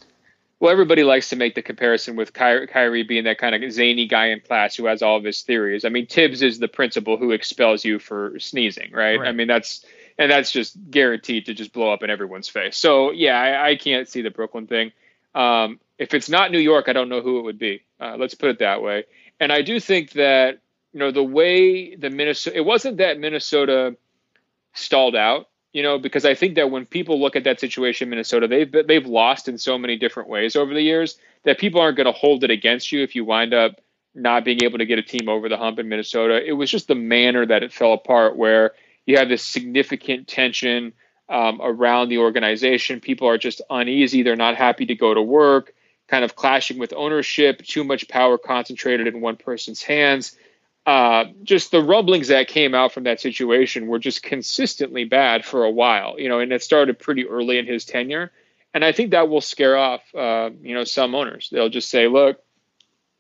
Well, 0.59 0.71
everybody 0.71 1.03
likes 1.03 1.29
to 1.29 1.35
make 1.35 1.53
the 1.53 1.61
comparison 1.61 2.15
with 2.15 2.33
Ky- 2.33 2.65
Kyrie 2.65 3.03
being 3.03 3.25
that 3.25 3.37
kind 3.37 3.53
of 3.53 3.71
zany 3.71 4.07
guy 4.07 4.27
in 4.27 4.39
class 4.39 4.75
who 4.75 4.85
has 4.87 5.03
all 5.03 5.17
of 5.17 5.23
his 5.23 5.43
theories. 5.43 5.85
I 5.85 5.89
mean, 5.89 6.07
Tibbs 6.07 6.41
is 6.41 6.57
the 6.57 6.67
principal 6.67 7.17
who 7.17 7.29
expels 7.29 7.85
you 7.85 7.99
for 7.99 8.39
sneezing, 8.39 8.91
right? 8.91 9.19
Right. 9.19 9.27
I 9.27 9.33
mean, 9.33 9.47
that's 9.47 9.85
and 10.17 10.31
that's 10.31 10.51
just 10.51 10.77
guaranteed 10.89 11.45
to 11.45 11.53
just 11.53 11.73
blow 11.73 11.91
up 11.91 12.03
in 12.03 12.09
everyone's 12.09 12.49
face. 12.49 12.77
So 12.77 13.11
yeah, 13.11 13.39
I, 13.39 13.69
I 13.69 13.75
can't 13.75 14.07
see 14.07 14.21
the 14.21 14.31
Brooklyn 14.31 14.67
thing. 14.67 14.91
Um, 15.35 15.79
if 15.97 16.13
it's 16.13 16.29
not 16.29 16.51
New 16.51 16.59
York, 16.59 16.85
I 16.87 16.93
don't 16.93 17.09
know 17.09 17.21
who 17.21 17.39
it 17.39 17.43
would 17.43 17.59
be. 17.59 17.83
Uh, 17.99 18.15
let's 18.17 18.35
put 18.35 18.49
it 18.49 18.59
that 18.59 18.81
way. 18.81 19.05
And 19.39 19.51
I 19.51 19.61
do 19.61 19.79
think 19.79 20.13
that 20.13 20.59
you 20.93 20.99
know 20.99 21.11
the 21.11 21.23
way 21.23 21.95
the 21.95 22.09
Minnesota, 22.09 22.57
it 22.57 22.65
wasn't 22.65 22.97
that 22.97 23.19
Minnesota 23.19 23.95
stalled 24.73 25.15
out 25.15 25.47
you 25.77 25.83
know, 25.83 25.99
because 25.99 26.25
I 26.25 26.33
think 26.33 26.55
that 26.55 26.71
when 26.71 26.87
people 26.87 27.19
look 27.21 27.35
at 27.35 27.43
that 27.43 27.59
situation 27.59 28.05
in 28.05 28.09
Minnesota, 28.09 28.47
they've 28.47 28.87
they've 28.87 29.05
lost 29.05 29.47
in 29.47 29.59
so 29.59 29.77
many 29.77 29.95
different 29.95 30.27
ways 30.27 30.55
over 30.55 30.73
the 30.73 30.81
years 30.81 31.19
that 31.43 31.59
people 31.59 31.79
aren't 31.79 31.97
going 31.97 32.07
to 32.07 32.11
hold 32.11 32.43
it 32.43 32.49
against 32.49 32.91
you 32.91 33.03
if 33.03 33.15
you 33.15 33.23
wind 33.23 33.53
up 33.53 33.79
not 34.15 34.43
being 34.43 34.63
able 34.63 34.79
to 34.79 34.87
get 34.87 34.97
a 34.97 35.03
team 35.03 35.29
over 35.29 35.47
the 35.47 35.57
hump 35.57 35.77
in 35.77 35.87
Minnesota. 35.87 36.43
It 36.43 36.53
was 36.53 36.71
just 36.71 36.87
the 36.87 36.95
manner 36.95 37.45
that 37.45 37.61
it 37.61 37.71
fell 37.71 37.93
apart, 37.93 38.35
where 38.35 38.71
you 39.07 39.17
have 39.17 39.29
this 39.29 39.43
significant 39.43 40.27
tension 40.27 40.93
um, 41.27 41.59
around 41.61 42.09
the 42.09 42.19
organization. 42.19 42.99
People 42.99 43.27
are 43.27 43.39
just 43.39 43.61
uneasy; 43.71 44.21
they're 44.21 44.35
not 44.35 44.55
happy 44.55 44.85
to 44.85 44.95
go 44.95 45.15
to 45.15 45.21
work. 45.21 45.73
Kind 46.07 46.23
of 46.23 46.35
clashing 46.35 46.77
with 46.77 46.93
ownership, 46.93 47.63
too 47.63 47.83
much 47.83 48.07
power 48.07 48.37
concentrated 48.37 49.07
in 49.07 49.19
one 49.19 49.35
person's 49.35 49.81
hands 49.81 50.37
uh, 50.87 51.25
just 51.43 51.71
the 51.71 51.81
rumblings 51.81 52.29
that 52.29 52.47
came 52.47 52.73
out 52.73 52.93
from 52.93 53.03
that 53.03 53.19
situation 53.19 53.87
were 53.87 53.99
just 53.99 54.23
consistently 54.23 55.03
bad 55.03 55.43
for 55.43 55.65
a 55.65 55.69
while, 55.69 56.17
you 56.17 56.29
know, 56.29 56.39
and 56.39 56.53
it 56.53 56.63
started 56.63 56.97
pretty 56.97 57.27
early 57.27 57.57
in 57.57 57.65
his 57.65 57.83
tenure. 57.83 58.31
And 58.73 58.85
I 58.85 58.93
think 58.93 59.11
that 59.11 59.27
will 59.27 59.41
scare 59.41 59.75
off, 59.75 60.01
uh, 60.15 60.49
you 60.61 60.73
know, 60.73 60.85
some 60.85 61.13
owners. 61.13 61.49
They'll 61.51 61.67
just 61.67 61.89
say, 61.89 62.07
look, 62.07 62.41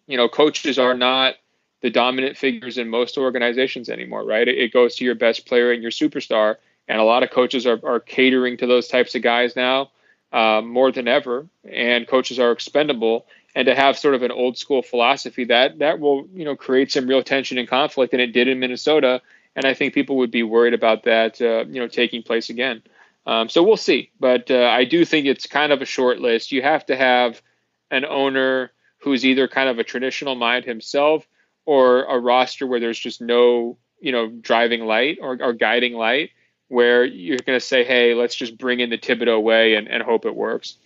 you 0.07 0.15
know, 0.15 0.29
coaches 0.29 0.79
are 0.79 0.93
not 0.93 1.35
the 1.81 1.89
dominant 1.89 2.37
figures 2.37 2.77
in 2.77 2.89
most 2.89 3.17
organizations 3.17 3.89
anymore, 3.89 4.25
right? 4.25 4.47
It, 4.47 4.73
goes 4.73 4.95
to 4.95 5.05
your 5.05 5.15
best 5.15 5.45
player 5.45 5.71
and 5.71 5.81
your 5.81 5.91
superstar. 5.91 6.55
And 6.87 6.99
a 6.99 7.03
lot 7.03 7.23
of 7.23 7.31
coaches 7.31 7.67
are, 7.67 7.79
are 7.85 7.99
catering 7.99 8.57
to 8.57 8.67
those 8.67 8.87
types 8.87 9.13
of 9.13 9.21
guys 9.21 9.55
now 9.55 9.91
uh, 10.31 10.61
more 10.61 10.91
than 10.91 11.07
ever. 11.07 11.47
And 11.69 12.07
coaches 12.07 12.39
are 12.39 12.51
expendable 12.51 13.27
and 13.57 13.65
to 13.65 13.73
have 13.73 13.97
sort 13.97 14.13
of 14.13 14.21
an 14.21 14.31
old 14.31 14.55
school 14.55 14.83
philosophy 14.83 15.45
that 15.45 15.79
that 15.79 15.99
will 15.99 16.27
you 16.31 16.45
know 16.45 16.55
create 16.55 16.91
some 16.91 17.07
real 17.07 17.23
tension 17.23 17.57
and 17.57 17.67
conflict 17.67 18.13
and 18.13 18.21
it 18.21 18.31
did 18.31 18.47
in 18.47 18.59
minnesota 18.59 19.19
and 19.55 19.65
i 19.65 19.73
think 19.73 19.95
people 19.95 20.17
would 20.17 20.29
be 20.29 20.43
worried 20.43 20.75
about 20.75 21.03
that 21.03 21.41
uh, 21.41 21.65
you 21.65 21.81
know 21.81 21.87
taking 21.87 22.21
place 22.21 22.49
again 22.51 22.83
um, 23.25 23.49
so 23.49 23.63
we'll 23.63 23.75
see 23.75 24.11
but 24.19 24.51
uh, 24.51 24.69
i 24.71 24.85
do 24.85 25.03
think 25.03 25.25
it's 25.25 25.47
kind 25.47 25.71
of 25.71 25.81
a 25.81 25.85
short 25.85 26.19
list 26.19 26.51
you 26.51 26.61
have 26.61 26.85
to 26.85 26.95
have 26.95 27.41
an 27.89 28.05
owner 28.05 28.71
who's 28.99 29.25
either 29.25 29.47
kind 29.47 29.69
of 29.69 29.79
a 29.79 29.83
traditional 29.83 30.35
mind 30.35 30.63
himself 30.63 31.27
or 31.67 32.03
a 32.05 32.17
roster 32.19 32.65
where 32.65 32.79
there's 32.79 32.97
just 32.99 33.21
no 33.21 33.77
you 33.99 34.11
know 34.11 34.27
driving 34.41 34.85
light 34.85 35.17
or, 35.21 35.37
or 35.41 35.53
guiding 35.53 35.93
light 35.93 36.31
where 36.69 37.03
you're 37.05 37.37
going 37.45 37.59
to 37.59 37.65
say 37.65 37.83
hey 37.83 38.13
let's 38.15 38.35
just 38.35 38.57
bring 38.57 38.79
in 38.79 38.89
the 38.89 38.97
thibodeau 38.97 39.41
way 39.41 39.75
and, 39.75 39.87
and 39.87 40.01
hope 40.03 40.25
it 40.25 40.35
works 40.35 40.77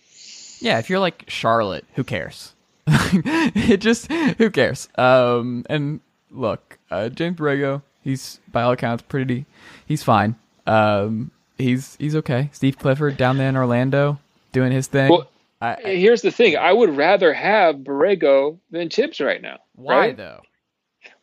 Yeah, 0.60 0.78
if 0.78 0.88
you're 0.90 1.00
like 1.00 1.24
Charlotte, 1.28 1.84
who 1.94 2.04
cares? 2.04 2.52
it 2.86 3.78
just 3.78 4.10
who 4.12 4.50
cares? 4.50 4.88
Um, 4.96 5.64
and 5.70 6.00
look, 6.30 6.78
uh, 6.90 7.08
James 7.08 7.36
Borrego, 7.38 7.82
he's 8.02 8.40
by 8.50 8.62
all 8.62 8.72
accounts 8.72 9.02
pretty. 9.08 9.46
He's 9.86 10.02
fine. 10.02 10.34
Um, 10.66 11.30
he's 11.58 11.96
he's 11.96 12.16
okay. 12.16 12.48
Steve 12.52 12.78
Clifford 12.78 13.16
down 13.16 13.38
there 13.38 13.48
in 13.48 13.56
Orlando 13.56 14.18
doing 14.52 14.72
his 14.72 14.86
thing. 14.88 15.10
Well, 15.10 15.28
I, 15.60 15.74
I- 15.84 15.94
Here's 15.96 16.22
the 16.22 16.30
thing: 16.32 16.56
I 16.56 16.72
would 16.72 16.96
rather 16.96 17.32
have 17.32 17.76
Borrego 17.76 18.58
than 18.70 18.88
Tibbs 18.88 19.20
right 19.20 19.40
now. 19.42 19.58
why 19.74 19.96
right? 19.96 20.16
though? 20.16 20.42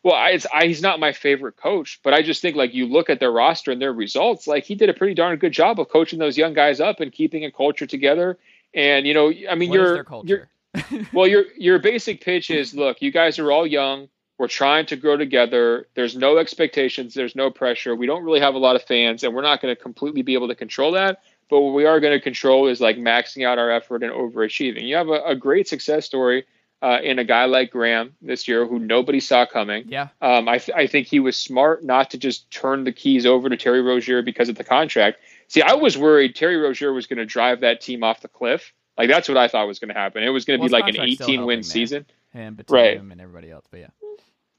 Well, 0.02 0.14
I, 0.14 0.30
it's, 0.30 0.46
I, 0.52 0.66
he's 0.66 0.80
not 0.80 0.98
my 0.98 1.12
favorite 1.12 1.56
coach, 1.56 2.00
but 2.02 2.14
I 2.14 2.22
just 2.22 2.40
think 2.40 2.56
like 2.56 2.72
you 2.72 2.86
look 2.86 3.10
at 3.10 3.20
their 3.20 3.30
roster 3.30 3.70
and 3.70 3.80
their 3.82 3.92
results, 3.92 4.46
like 4.46 4.64
he 4.64 4.74
did 4.74 4.88
a 4.88 4.94
pretty 4.94 5.14
darn 5.14 5.36
good 5.38 5.52
job 5.52 5.78
of 5.78 5.90
coaching 5.90 6.18
those 6.18 6.38
young 6.38 6.54
guys 6.54 6.80
up 6.80 7.00
and 7.00 7.12
keeping 7.12 7.44
a 7.44 7.50
culture 7.52 7.86
together. 7.86 8.38
And 8.72 9.06
you 9.06 9.12
know, 9.12 9.32
I 9.50 9.54
mean, 9.56 9.70
What 9.70 9.80
is 9.80 9.84
you're 9.84 9.94
their 9.94 10.04
culture? 10.04 10.26
you're 10.28 11.06
well, 11.12 11.26
your 11.26 11.44
your 11.56 11.78
basic 11.80 12.22
pitch 12.22 12.50
is: 12.50 12.74
look, 12.74 13.02
you 13.02 13.10
guys 13.10 13.38
are 13.38 13.50
all 13.50 13.66
young. 13.66 14.08
We're 14.38 14.48
trying 14.48 14.86
to 14.86 14.96
grow 14.96 15.16
together. 15.18 15.86
There's 15.94 16.16
no 16.16 16.38
expectations. 16.38 17.12
There's 17.12 17.36
no 17.36 17.50
pressure. 17.50 17.94
We 17.94 18.06
don't 18.06 18.24
really 18.24 18.40
have 18.40 18.54
a 18.54 18.58
lot 18.58 18.76
of 18.76 18.82
fans, 18.84 19.22
and 19.22 19.34
we're 19.34 19.42
not 19.42 19.60
going 19.60 19.74
to 19.74 19.80
completely 19.80 20.22
be 20.22 20.34
able 20.34 20.48
to 20.48 20.54
control 20.54 20.92
that. 20.92 21.20
But 21.50 21.60
what 21.60 21.74
we 21.74 21.84
are 21.84 22.00
going 22.00 22.12
to 22.12 22.20
control 22.22 22.68
is 22.68 22.80
like 22.80 22.96
maxing 22.96 23.44
out 23.44 23.58
our 23.58 23.70
effort 23.70 24.02
and 24.02 24.12
overachieving. 24.12 24.86
You 24.86 24.94
have 24.94 25.08
a, 25.08 25.20
a 25.24 25.34
great 25.34 25.68
success 25.68 26.06
story 26.06 26.46
uh, 26.82 26.98
in 27.02 27.18
a 27.18 27.24
guy 27.24 27.44
like 27.44 27.70
Graham 27.70 28.14
this 28.22 28.48
year, 28.48 28.66
who 28.66 28.78
nobody 28.78 29.20
saw 29.20 29.44
coming. 29.46 29.84
yeah, 29.88 30.08
Um, 30.22 30.48
I, 30.48 30.58
th- 30.58 30.76
I 30.76 30.86
think 30.86 31.06
he 31.06 31.20
was 31.20 31.36
smart 31.36 31.84
not 31.84 32.10
to 32.12 32.18
just 32.18 32.50
turn 32.50 32.84
the 32.84 32.92
keys 32.92 33.26
over 33.26 33.48
to 33.48 33.56
Terry 33.56 33.82
Rozier 33.82 34.22
because 34.22 34.48
of 34.48 34.56
the 34.56 34.64
contract. 34.64 35.18
See, 35.48 35.60
I 35.62 35.74
was 35.74 35.98
worried 35.98 36.34
Terry 36.36 36.56
Rozier 36.56 36.92
was 36.92 37.06
going 37.06 37.18
to 37.18 37.26
drive 37.26 37.60
that 37.60 37.80
team 37.80 38.02
off 38.02 38.20
the 38.22 38.28
cliff. 38.28 38.72
Like 38.96 39.08
that's 39.08 39.28
what 39.28 39.36
I 39.38 39.48
thought 39.48 39.66
was 39.66 39.78
going 39.78 39.88
to 39.92 39.94
happen. 39.94 40.22
It 40.22 40.28
was 40.30 40.44
going 40.44 40.58
to 40.58 40.62
Well, 40.62 40.68
be 40.68 40.72
like 40.72 40.94
an 40.94 41.00
18 41.00 41.44
win 41.44 41.62
season. 41.62 42.06
him, 42.32 42.54
Batum, 42.54 42.74
Right. 42.74 43.00
and 43.00 43.20
everybody 43.20 43.50
else. 43.50 43.64
But 43.70 43.80
yeah, 43.80 43.86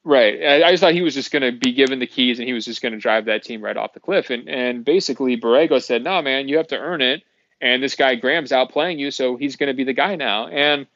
Right. 0.04 0.42
I, 0.44 0.68
I 0.68 0.72
just 0.72 0.82
thought 0.82 0.94
he 0.94 1.02
was 1.02 1.14
just 1.14 1.32
going 1.32 1.44
to 1.44 1.52
be 1.52 1.74
given 1.74 2.00
the 2.00 2.08
keys 2.08 2.40
and 2.40 2.48
he 2.48 2.54
was 2.54 2.66
just 2.66 2.82
going 2.82 2.94
to 2.94 2.98
drive 3.00 3.26
that 3.26 3.44
team 3.44 3.62
right 3.62 3.78
off 3.78 3.94
the 3.94 4.00
cliff. 4.00 4.30
And 4.32 4.50
and 4.50 4.84
basically, 4.84 5.40
Borrego 5.40 5.82
said, 5.82 6.04
"No, 6.04 6.22
man, 6.22 6.48
you 6.48 6.58
have 6.58 6.68
to 6.68 6.78
earn 6.78 7.02
it." 7.02 7.24
And 7.62 7.84
this 7.84 7.96
guy 7.96 8.16
Graham's 8.16 8.50
outplaying 8.52 8.98
you, 8.98 9.12
so 9.12 9.36
he's 9.38 9.56
going 9.56 9.68
to 9.68 9.76
be 9.76 9.84
the 9.84 9.94
guy 9.94 10.16
now. 10.16 10.48
And 10.48 10.88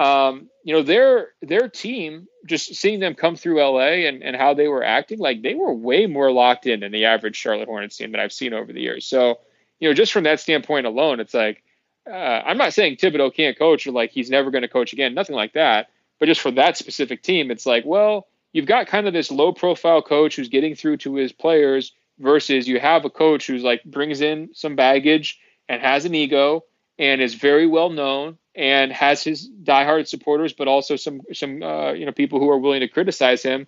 um, 0.00 0.48
you 0.64 0.74
know 0.74 0.82
their 0.82 1.28
their 1.42 1.68
team, 1.68 2.26
just 2.46 2.74
seeing 2.74 3.00
them 3.00 3.14
come 3.14 3.36
through 3.36 3.62
LA 3.62 4.06
and 4.08 4.22
and 4.22 4.34
how 4.34 4.54
they 4.54 4.66
were 4.66 4.82
acting, 4.82 5.18
like 5.18 5.42
they 5.42 5.54
were 5.54 5.74
way 5.74 6.06
more 6.06 6.32
locked 6.32 6.66
in 6.66 6.80
than 6.80 6.90
the 6.90 7.04
average 7.04 7.36
Charlotte 7.36 7.68
Hornets 7.68 7.98
team 7.98 8.12
that 8.12 8.20
I've 8.20 8.32
seen 8.32 8.54
over 8.54 8.72
the 8.72 8.80
years. 8.80 9.04
So 9.04 9.40
you 9.78 9.88
know, 9.88 9.94
just 9.94 10.12
from 10.12 10.24
that 10.24 10.40
standpoint 10.40 10.86
alone, 10.86 11.20
it's 11.20 11.34
like 11.34 11.62
uh, 12.10 12.14
I'm 12.14 12.56
not 12.56 12.72
saying 12.72 12.96
Thibodeau 12.96 13.34
can't 13.34 13.58
coach 13.58 13.86
or 13.86 13.92
like 13.92 14.10
he's 14.10 14.30
never 14.30 14.50
going 14.50 14.62
to 14.62 14.68
coach 14.68 14.94
again, 14.94 15.12
nothing 15.12 15.36
like 15.36 15.52
that. 15.52 15.88
But 16.18 16.26
just 16.26 16.40
for 16.40 16.50
that 16.52 16.78
specific 16.78 17.22
team, 17.22 17.50
it's 17.50 17.66
like, 17.66 17.84
well, 17.84 18.26
you've 18.52 18.66
got 18.66 18.86
kind 18.86 19.06
of 19.06 19.12
this 19.12 19.30
low 19.30 19.52
profile 19.52 20.00
coach 20.00 20.36
who's 20.36 20.48
getting 20.48 20.74
through 20.74 20.98
to 20.98 21.14
his 21.14 21.32
players 21.32 21.92
versus 22.18 22.66
you 22.66 22.80
have 22.80 23.04
a 23.04 23.10
coach 23.10 23.46
who's 23.46 23.62
like 23.62 23.84
brings 23.84 24.22
in 24.22 24.50
some 24.54 24.76
baggage 24.76 25.38
and 25.68 25.82
has 25.82 26.06
an 26.06 26.14
ego 26.14 26.64
and 27.00 27.22
is 27.22 27.34
very 27.34 27.66
well 27.66 27.88
known 27.88 28.36
and 28.54 28.92
has 28.92 29.24
his 29.24 29.48
diehard 29.48 30.06
supporters, 30.06 30.52
but 30.52 30.68
also 30.68 30.94
some 30.94 31.22
some 31.32 31.62
uh, 31.62 31.92
you 31.92 32.04
know 32.04 32.12
people 32.12 32.38
who 32.38 32.50
are 32.50 32.58
willing 32.58 32.80
to 32.80 32.88
criticize 32.88 33.42
him. 33.42 33.66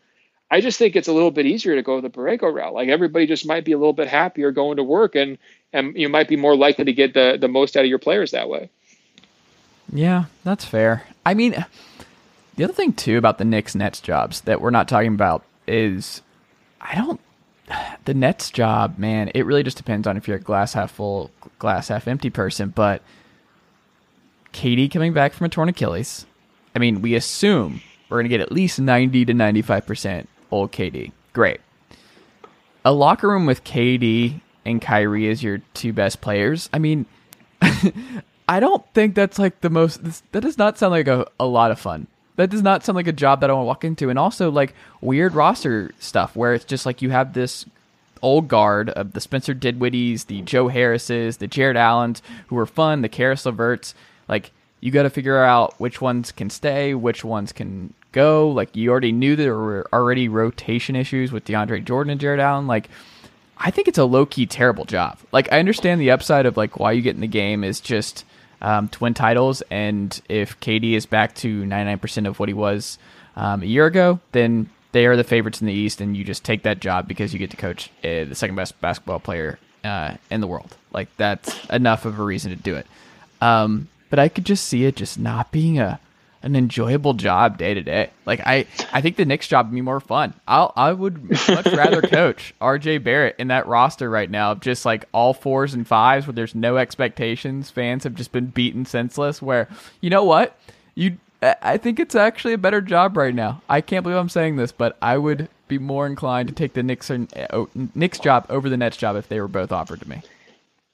I 0.51 0.61
just 0.61 0.79
think 0.79 0.95
it's 0.95 1.09
a 1.09 1.15
little 1.15 1.31
bit 1.31 1.47
easier 1.47 1.75
to 1.75 1.83
go 1.83 2.03
the 2.03 2.11
Borrego 2.11 2.53
route. 2.53 2.75
Like 2.75 2.91
everybody 2.91 3.27
just 3.27 3.47
might 3.47 3.65
be 3.65 3.73
a 3.73 3.79
little 3.79 3.95
bit 3.95 4.07
happier 4.07 4.53
going 4.53 4.77
to 4.77 4.85
work, 4.85 5.15
and 5.15 5.39
and 5.73 5.97
you 5.97 6.11
might 6.11 6.29
be 6.29 6.37
more 6.37 6.55
likely 6.55 6.85
to 6.85 6.93
get 6.93 7.15
the 7.15 7.39
the 7.41 7.49
most 7.49 7.77
out 7.77 7.85
of 7.85 7.89
your 7.89 7.99
players 7.99 8.33
that 8.33 8.51
way. 8.51 8.69
yeah, 9.91 10.27
that's 10.45 10.67
fair. 10.67 11.05
I 11.25 11.33
mean, 11.33 11.65
the 12.57 12.65
other 12.65 12.75
thing 12.75 12.93
too 12.93 13.17
about 13.17 13.39
the 13.39 13.47
Knicks 13.47 13.75
Nets 13.75 14.01
jobs 14.01 14.43
that 14.43 14.61
we're 14.61 14.71
not 14.71 14.89
talking 14.89 15.15
about 15.15 15.43
is 15.67 16.21
I 16.83 16.97
don't 16.97 17.21
the 18.05 18.15
Nets 18.15 18.51
job, 18.51 18.99
man, 18.99 19.31
it 19.35 19.47
really 19.47 19.63
just 19.63 19.77
depends 19.77 20.07
on 20.07 20.17
if 20.17 20.29
you're 20.29 20.37
a 20.37 20.41
glass 20.41 20.75
half 20.75 20.91
full, 20.91 21.31
glass 21.59 21.89
half 21.89 22.07
empty 22.09 22.29
person. 22.31 22.69
But 22.69 23.03
KD 24.53 24.91
coming 24.91 25.13
back 25.13 25.33
from 25.33 25.47
a 25.47 25.49
torn 25.49 25.69
Achilles, 25.69 26.27
I 26.75 26.79
mean, 26.79 27.03
we 27.03 27.15
assume 27.15 27.81
we're 28.09 28.19
going 28.19 28.25
to 28.25 28.37
get 28.37 28.41
at 28.41 28.53
least 28.53 28.79
90 28.79 29.27
to 29.27 29.33
95% 29.33 30.27
old 30.51 30.73
KD. 30.73 31.13
Great. 31.33 31.61
A 32.85 32.93
locker 32.93 33.29
room 33.29 33.47
with 33.47 33.65
KD 33.65 34.41
and 34.65 34.81
Kyrie 34.81 35.29
as 35.29 35.43
your 35.43 35.59
two 35.75 35.93
best 35.93 36.21
players, 36.21 36.69
I 36.73 36.79
mean, 36.79 37.07
I 38.49 38.61
don't 38.61 38.85
think 38.93 39.15
that's 39.15 39.39
like 39.39 39.61
the 39.61 39.71
most, 39.71 40.03
that 40.33 40.41
does 40.41 40.59
not 40.59 40.79
sound 40.79 40.93
like 40.93 41.09
a, 41.09 41.27
a 41.39 41.47
lot 41.47 41.71
of 41.71 41.79
fun 41.79 42.07
that 42.37 42.51
does 42.51 42.63
not 42.63 42.85
sound 42.85 42.97
like 42.97 43.07
a 43.07 43.13
job 43.13 43.41
that 43.41 43.51
I 43.51 43.53
want 43.53 43.65
to 43.65 43.69
walk 43.69 43.85
into. 43.85 44.11
And 44.11 44.19
also 44.19 44.51
like 44.51 44.75
weird 45.01 45.35
roster 45.35 45.93
stuff 45.99 46.35
where 46.35 46.55
it's 46.55 46.65
just 46.65 46.87
like 46.87 47.03
you 47.03 47.11
have 47.11 47.35
this 47.35 47.67
old 48.23 48.49
guard 48.49 48.89
of 48.91 49.13
the 49.13 49.21
Spencer 49.21 49.55
Dinwiddies, 49.55 50.27
the 50.27 50.43
Joe 50.43 50.69
Harrises, 50.69 51.39
the 51.39 51.47
Jarrett 51.47 51.77
Allens, 51.77 52.23
who 52.47 52.57
are 52.57 52.67
fun, 52.67 53.03
the 53.03 53.09
Caris 53.09 53.45
LeVerts. 53.45 53.95
Like 54.33 54.51
you 54.81 54.91
got 54.91 55.03
to 55.03 55.11
figure 55.11 55.45
out 55.45 55.79
which 55.79 56.01
ones 56.01 56.33
can 56.33 56.49
stay, 56.49 56.95
which 56.95 57.23
ones 57.23 57.53
can 57.53 57.93
go. 58.13 58.49
Like 58.49 58.75
you 58.75 58.91
already 58.91 59.13
knew 59.13 59.37
there 59.37 59.55
were 59.55 59.87
already 59.93 60.27
rotation 60.27 60.97
issues 60.97 61.31
with 61.31 61.45
DeAndre 61.45 61.85
Jordan 61.85 62.13
and 62.13 62.21
Jarrett 62.21 62.41
Allen. 62.41 62.67
Like 62.67 62.89
I 63.59 63.71
think 63.71 63.89
it's 63.89 63.99
a 63.99 64.07
low 64.07 64.25
key 64.25 64.47
terrible 64.47 64.87
job. 64.87 65.19
Like 65.33 65.53
I 65.53 65.59
understand 65.59 66.01
the 66.01 66.11
upside 66.13 66.47
of 66.47 66.57
like 66.57 66.81
why 66.81 66.93
you 66.93 67.03
get 67.03 67.15
in 67.15 67.21
the 67.21 67.27
game 67.27 67.63
is 67.63 67.79
just 67.79 68.25
um, 68.63 68.89
to 68.89 69.01
win 69.01 69.13
titles. 69.13 69.63
And 69.71 70.19
if 70.31 70.59
KD 70.61 70.95
is 70.95 71.05
back 71.05 71.35
to 71.37 71.63
99% 71.65 72.27
of 72.27 72.41
what 72.41 72.49
he 72.49 72.55
was 72.55 72.97
um, 73.37 73.63
a 73.63 73.67
year 73.67 73.85
ago, 73.85 74.19
then 74.33 74.71
they 74.93 75.05
are 75.05 75.17
the 75.17 75.25
favorites 75.25 75.61
in 75.61 75.67
the 75.67 75.75
East, 75.75 76.01
and 76.01 76.17
you 76.17 76.25
just 76.25 76.43
take 76.43 76.63
that 76.63 76.81
job 76.81 77.07
because 77.07 77.35
you 77.35 77.39
get 77.39 77.51
to 77.51 77.57
coach 77.57 77.91
uh, 77.99 78.25
the 78.25 78.35
second 78.35 78.57
best 78.57 78.81
basketball 78.81 79.21
player 79.21 79.59
uh, 79.85 80.15
in 80.31 80.41
the 80.41 80.47
world. 80.47 80.75
Like 80.91 81.15
that's 81.19 81.67
enough 81.67 82.07
of 82.07 82.19
a 82.19 82.23
reason 82.23 82.51
to 82.51 82.57
do 82.57 82.77
it. 82.77 82.87
Um, 83.43 83.89
but 84.13 84.19
I 84.19 84.29
could 84.29 84.45
just 84.45 84.67
see 84.67 84.85
it 84.85 84.97
just 84.97 85.19
not 85.19 85.51
being 85.53 85.79
a 85.79 85.99
an 86.43 86.55
enjoyable 86.55 87.15
job 87.15 87.57
day 87.57 87.73
to 87.73 87.81
day. 87.81 88.11
Like 88.27 88.41
I, 88.45 88.67
I 88.93 89.01
think 89.01 89.17
the 89.17 89.25
Knicks 89.25 89.49
job 89.49 89.69
would 89.69 89.75
be 89.75 89.81
more 89.81 90.01
fun. 90.01 90.35
I'll, 90.47 90.71
I 90.77 90.93
would 90.93 91.31
much 91.31 91.65
rather 91.65 92.03
coach 92.03 92.53
RJ 92.61 93.03
Barrett 93.05 93.37
in 93.39 93.49
that 93.49 93.67
roster 93.67 94.11
right 94.11 94.31
now, 94.31 94.55
just 94.55 94.85
like 94.85 95.07
all 95.13 95.33
fours 95.33 95.73
and 95.73 95.87
fives 95.87 96.27
where 96.27 96.35
there's 96.35 96.55
no 96.55 96.77
expectations. 96.77 97.71
Fans 97.71 98.05
have 98.05 98.15
just 98.15 98.33
been 98.33 98.49
beaten 98.49 98.85
senseless. 98.85 99.41
Where 99.41 99.67
you 100.03 100.11
know 100.11 100.25
what, 100.25 100.59
you, 100.95 101.17
I 101.41 101.79
think 101.79 101.99
it's 101.99 102.15
actually 102.15 102.53
a 102.53 102.59
better 102.59 102.83
job 102.83 103.17
right 103.17 103.35
now. 103.35 103.63
I 103.67 103.81
can't 103.81 104.03
believe 104.03 104.19
I'm 104.19 104.29
saying 104.29 104.57
this, 104.57 104.73
but 104.73 104.99
I 105.01 105.17
would 105.17 105.49
be 105.69 105.79
more 105.79 106.05
inclined 106.05 106.51
to 106.51 106.55
take 106.55 106.75
the 106.75 106.83
Knicks 106.83 107.11
or, 107.11 107.27
uh, 107.49 107.65
Knicks 107.95 108.19
job 108.19 108.45
over 108.51 108.69
the 108.69 108.77
Nets 108.77 108.99
job 108.99 109.17
if 109.17 109.29
they 109.29 109.41
were 109.41 109.49
both 109.49 109.73
offered 109.73 110.01
to 110.01 110.09
me. 110.11 110.21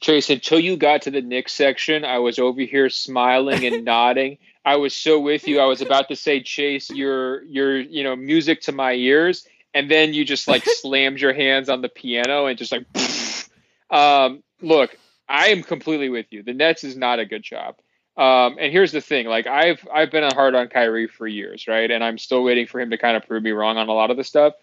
Chase, 0.01 0.30
until 0.30 0.61
you 0.61 0.76
got 0.76 1.03
to 1.03 1.11
the 1.11 1.20
Knicks 1.20 1.53
section, 1.53 2.05
I 2.05 2.18
was 2.18 2.38
over 2.38 2.61
here 2.61 2.88
smiling 2.88 3.64
and 3.64 3.84
nodding. 3.84 4.38
I 4.64 4.76
was 4.76 4.94
so 4.94 5.18
with 5.18 5.49
you. 5.49 5.61
I 5.61 5.64
was 5.64 5.80
about 5.80 6.09
to 6.09 6.16
say, 6.16 6.42
Chase, 6.42 6.90
your 6.90 7.42
your 7.44 7.78
you 7.78 8.05
know 8.05 8.14
music 8.14 8.61
to 8.62 8.72
my 8.72 8.92
ears, 8.92 9.46
and 9.74 9.90
then 9.90 10.14
you 10.14 10.24
just 10.24 10.46
like 10.46 10.64
slammed 10.66 11.20
your 11.20 11.32
hands 11.32 11.68
on 11.68 11.82
the 11.82 11.88
piano 11.88 12.46
and 12.46 12.59
just 12.59 12.72
like. 12.72 12.86
um, 13.90 14.42
look, 14.61 14.96
I 15.28 15.49
am 15.49 15.62
completely 15.62 16.09
with 16.09 16.26
you. 16.30 16.42
The 16.42 16.55
Nets 16.55 16.84
is 16.84 16.96
not 16.96 17.18
a 17.18 17.26
good 17.26 17.42
job. 17.42 17.76
Um, 18.16 18.57
and 18.59 18.72
here's 18.72 18.92
the 18.92 19.01
thing: 19.01 19.26
like 19.26 19.46
I've 19.46 19.86
I've 19.92 20.11
been 20.11 20.24
hard 20.32 20.55
on 20.55 20.68
Kyrie 20.68 21.07
for 21.09 21.26
years, 21.26 21.66
right? 21.66 21.90
And 21.90 22.03
I'm 22.05 22.18
still 22.18 22.42
waiting 22.42 22.66
for 22.66 22.80
him 22.80 22.90
to 22.90 22.99
kind 22.99 23.16
of 23.16 23.26
prove 23.26 23.42
me 23.42 23.51
wrong 23.51 23.78
on 23.78 23.88
a 23.88 23.92
lot 23.92 24.11
of 24.11 24.16
the 24.16 24.24
stuff. 24.24 24.55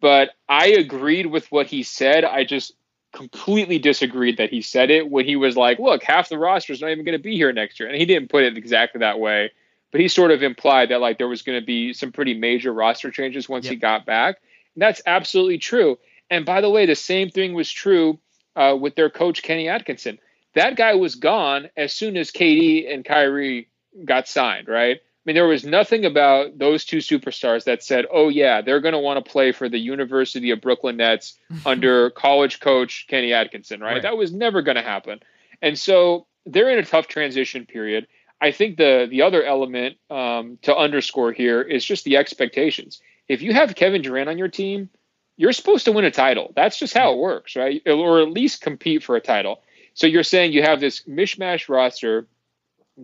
But 0.00 0.30
I 0.48 0.68
agreed 0.68 1.26
with 1.26 1.50
what 1.52 1.66
he 1.66 1.82
said. 1.82 2.24
I 2.24 2.44
just 2.44 2.72
completely 3.12 3.78
disagreed 3.78 4.38
that 4.38 4.50
he 4.50 4.62
said 4.62 4.90
it 4.90 5.10
when 5.10 5.24
he 5.24 5.36
was 5.36 5.56
like, 5.56 5.78
look, 5.78 6.02
half 6.02 6.28
the 6.28 6.38
roster 6.38 6.72
is 6.72 6.80
not 6.80 6.90
even 6.90 7.04
going 7.04 7.16
to 7.16 7.22
be 7.22 7.36
here 7.36 7.52
next 7.52 7.78
year. 7.78 7.88
And 7.88 7.98
he 7.98 8.06
didn't 8.06 8.30
put 8.30 8.44
it 8.44 8.56
exactly 8.56 9.00
that 9.00 9.20
way, 9.20 9.52
but 9.90 10.00
he 10.00 10.08
sort 10.08 10.30
of 10.30 10.42
implied 10.42 10.88
that 10.90 11.00
like 11.00 11.18
there 11.18 11.28
was 11.28 11.42
going 11.42 11.60
to 11.60 11.64
be 11.64 11.92
some 11.92 12.12
pretty 12.12 12.34
major 12.34 12.72
roster 12.72 13.10
changes 13.10 13.48
once 13.48 13.66
yep. 13.66 13.72
he 13.72 13.76
got 13.76 14.06
back. 14.06 14.40
And 14.74 14.82
that's 14.82 15.02
absolutely 15.06 15.58
true. 15.58 15.98
And 16.30 16.46
by 16.46 16.62
the 16.62 16.70
way, 16.70 16.86
the 16.86 16.94
same 16.94 17.28
thing 17.28 17.52
was 17.52 17.70
true 17.70 18.18
uh, 18.56 18.76
with 18.80 18.94
their 18.94 19.10
coach, 19.10 19.42
Kenny 19.42 19.68
Atkinson. 19.68 20.18
That 20.54 20.76
guy 20.76 20.94
was 20.94 21.14
gone 21.14 21.68
as 21.76 21.92
soon 21.92 22.16
as 22.16 22.30
KD 22.30 22.92
and 22.92 23.04
Kyrie 23.04 23.68
got 24.04 24.28
signed, 24.28 24.68
right? 24.68 25.00
I 25.24 25.30
mean, 25.30 25.36
there 25.36 25.46
was 25.46 25.64
nothing 25.64 26.04
about 26.04 26.58
those 26.58 26.84
two 26.84 26.96
superstars 26.96 27.64
that 27.64 27.84
said, 27.84 28.06
oh, 28.12 28.28
yeah, 28.28 28.60
they're 28.60 28.80
going 28.80 28.94
to 28.94 28.98
want 28.98 29.24
to 29.24 29.30
play 29.30 29.52
for 29.52 29.68
the 29.68 29.78
University 29.78 30.50
of 30.50 30.60
Brooklyn 30.60 30.96
Nets 30.96 31.38
under 31.66 32.10
college 32.10 32.58
coach 32.58 33.06
Kenny 33.08 33.32
Atkinson, 33.32 33.80
right? 33.80 33.92
right. 33.92 34.02
That 34.02 34.16
was 34.16 34.32
never 34.32 34.62
going 34.62 34.76
to 34.76 34.82
happen. 34.82 35.20
And 35.60 35.78
so 35.78 36.26
they're 36.44 36.70
in 36.70 36.78
a 36.80 36.84
tough 36.84 37.06
transition 37.06 37.66
period. 37.66 38.08
I 38.40 38.50
think 38.50 38.76
the 38.76 39.06
the 39.08 39.22
other 39.22 39.44
element 39.44 39.98
um, 40.10 40.58
to 40.62 40.76
underscore 40.76 41.30
here 41.30 41.62
is 41.62 41.84
just 41.84 42.04
the 42.04 42.16
expectations. 42.16 43.00
If 43.28 43.40
you 43.40 43.52
have 43.52 43.76
Kevin 43.76 44.02
Durant 44.02 44.28
on 44.28 44.36
your 44.36 44.48
team, 44.48 44.90
you're 45.36 45.52
supposed 45.52 45.84
to 45.84 45.92
win 45.92 46.04
a 46.04 46.10
title. 46.10 46.52
That's 46.56 46.76
just 46.76 46.92
how 46.92 47.12
it 47.12 47.18
works, 47.18 47.54
right? 47.54 47.80
Or 47.86 48.20
at 48.20 48.30
least 48.30 48.60
compete 48.60 49.04
for 49.04 49.14
a 49.14 49.20
title. 49.20 49.62
So 49.94 50.08
you're 50.08 50.24
saying 50.24 50.52
you 50.52 50.62
have 50.62 50.80
this 50.80 51.02
mishmash 51.04 51.68
roster 51.68 52.26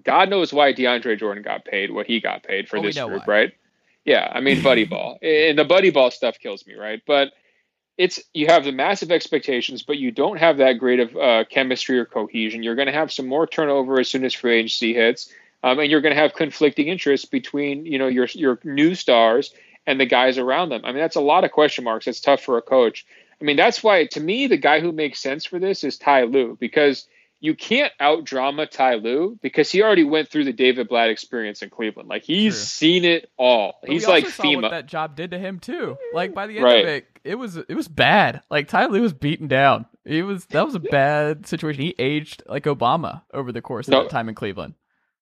God 0.04 0.28
knows 0.28 0.52
why 0.52 0.72
DeAndre 0.72 1.18
Jordan 1.18 1.42
got 1.42 1.64
paid 1.64 1.90
what 1.90 2.06
he 2.06 2.20
got 2.20 2.42
paid 2.42 2.68
for 2.68 2.78
oh, 2.78 2.82
this 2.82 2.98
group, 2.98 3.26
why. 3.26 3.34
right? 3.34 3.52
Yeah, 4.04 4.30
I 4.32 4.40
mean 4.40 4.62
buddy 4.62 4.84
ball, 4.84 5.18
and 5.22 5.58
the 5.58 5.64
buddy 5.64 5.90
ball 5.90 6.10
stuff 6.10 6.38
kills 6.38 6.66
me, 6.66 6.74
right? 6.74 7.02
But 7.06 7.32
it's 7.98 8.20
you 8.32 8.46
have 8.46 8.64
the 8.64 8.72
massive 8.72 9.10
expectations, 9.10 9.82
but 9.82 9.98
you 9.98 10.10
don't 10.10 10.38
have 10.38 10.58
that 10.58 10.74
great 10.74 11.00
of 11.00 11.16
uh, 11.16 11.44
chemistry 11.50 11.98
or 11.98 12.04
cohesion. 12.04 12.62
You're 12.62 12.76
going 12.76 12.86
to 12.86 12.92
have 12.92 13.12
some 13.12 13.26
more 13.26 13.46
turnover 13.46 13.98
as 13.98 14.08
soon 14.08 14.24
as 14.24 14.32
free 14.32 14.58
agency 14.58 14.94
hits, 14.94 15.30
um, 15.62 15.80
and 15.80 15.90
you're 15.90 16.00
going 16.00 16.14
to 16.14 16.20
have 16.20 16.34
conflicting 16.34 16.88
interests 16.88 17.26
between 17.26 17.84
you 17.84 17.98
know 17.98 18.06
your 18.06 18.26
your 18.32 18.60
new 18.64 18.94
stars 18.94 19.52
and 19.86 19.98
the 19.98 20.06
guys 20.06 20.38
around 20.38 20.68
them. 20.68 20.82
I 20.84 20.92
mean, 20.92 21.00
that's 21.00 21.16
a 21.16 21.20
lot 21.20 21.44
of 21.44 21.50
question 21.50 21.82
marks. 21.82 22.06
It's 22.06 22.20
tough 22.20 22.42
for 22.42 22.56
a 22.56 22.62
coach. 22.62 23.04
I 23.40 23.44
mean, 23.44 23.56
that's 23.56 23.82
why 23.82 24.06
to 24.06 24.20
me 24.20 24.46
the 24.46 24.56
guy 24.56 24.80
who 24.80 24.92
makes 24.92 25.20
sense 25.20 25.44
for 25.44 25.58
this 25.58 25.82
is 25.82 25.98
Ty 25.98 26.24
Lue 26.24 26.56
because 26.60 27.08
you 27.40 27.54
can't 27.54 27.92
out 28.00 28.24
drama 28.24 28.66
Ty 28.66 28.96
Lue 28.96 29.38
because 29.40 29.70
he 29.70 29.82
already 29.82 30.04
went 30.04 30.28
through 30.28 30.44
the 30.44 30.52
David 30.52 30.88
Blatt 30.88 31.10
experience 31.10 31.62
in 31.62 31.70
Cleveland. 31.70 32.08
Like 32.08 32.24
he's 32.24 32.54
True. 32.54 32.64
seen 32.64 33.04
it 33.04 33.30
all. 33.36 33.78
But 33.80 33.90
he's 33.90 34.06
like 34.06 34.24
FEMA. 34.24 34.62
What 34.62 34.70
that 34.70 34.86
job 34.86 35.14
did 35.14 35.30
to 35.30 35.38
him 35.38 35.60
too. 35.60 35.96
Like 36.12 36.34
by 36.34 36.46
the 36.46 36.56
end 36.56 36.64
right. 36.64 36.84
of 36.84 36.88
it, 36.88 37.06
it 37.24 37.34
was 37.36 37.56
it 37.56 37.74
was 37.74 37.88
bad. 37.88 38.42
Like 38.50 38.68
Ty 38.68 38.86
Lue 38.86 39.02
was 39.02 39.12
beaten 39.12 39.46
down. 39.46 39.86
It 40.04 40.24
was 40.24 40.46
that 40.46 40.64
was 40.64 40.74
a 40.74 40.80
bad 40.80 41.46
situation. 41.46 41.82
He 41.82 41.94
aged 41.98 42.42
like 42.46 42.64
Obama 42.64 43.22
over 43.32 43.52
the 43.52 43.62
course 43.62 43.86
of 43.88 43.92
no, 43.92 44.02
that 44.02 44.10
time 44.10 44.28
in 44.28 44.34
Cleveland. 44.34 44.74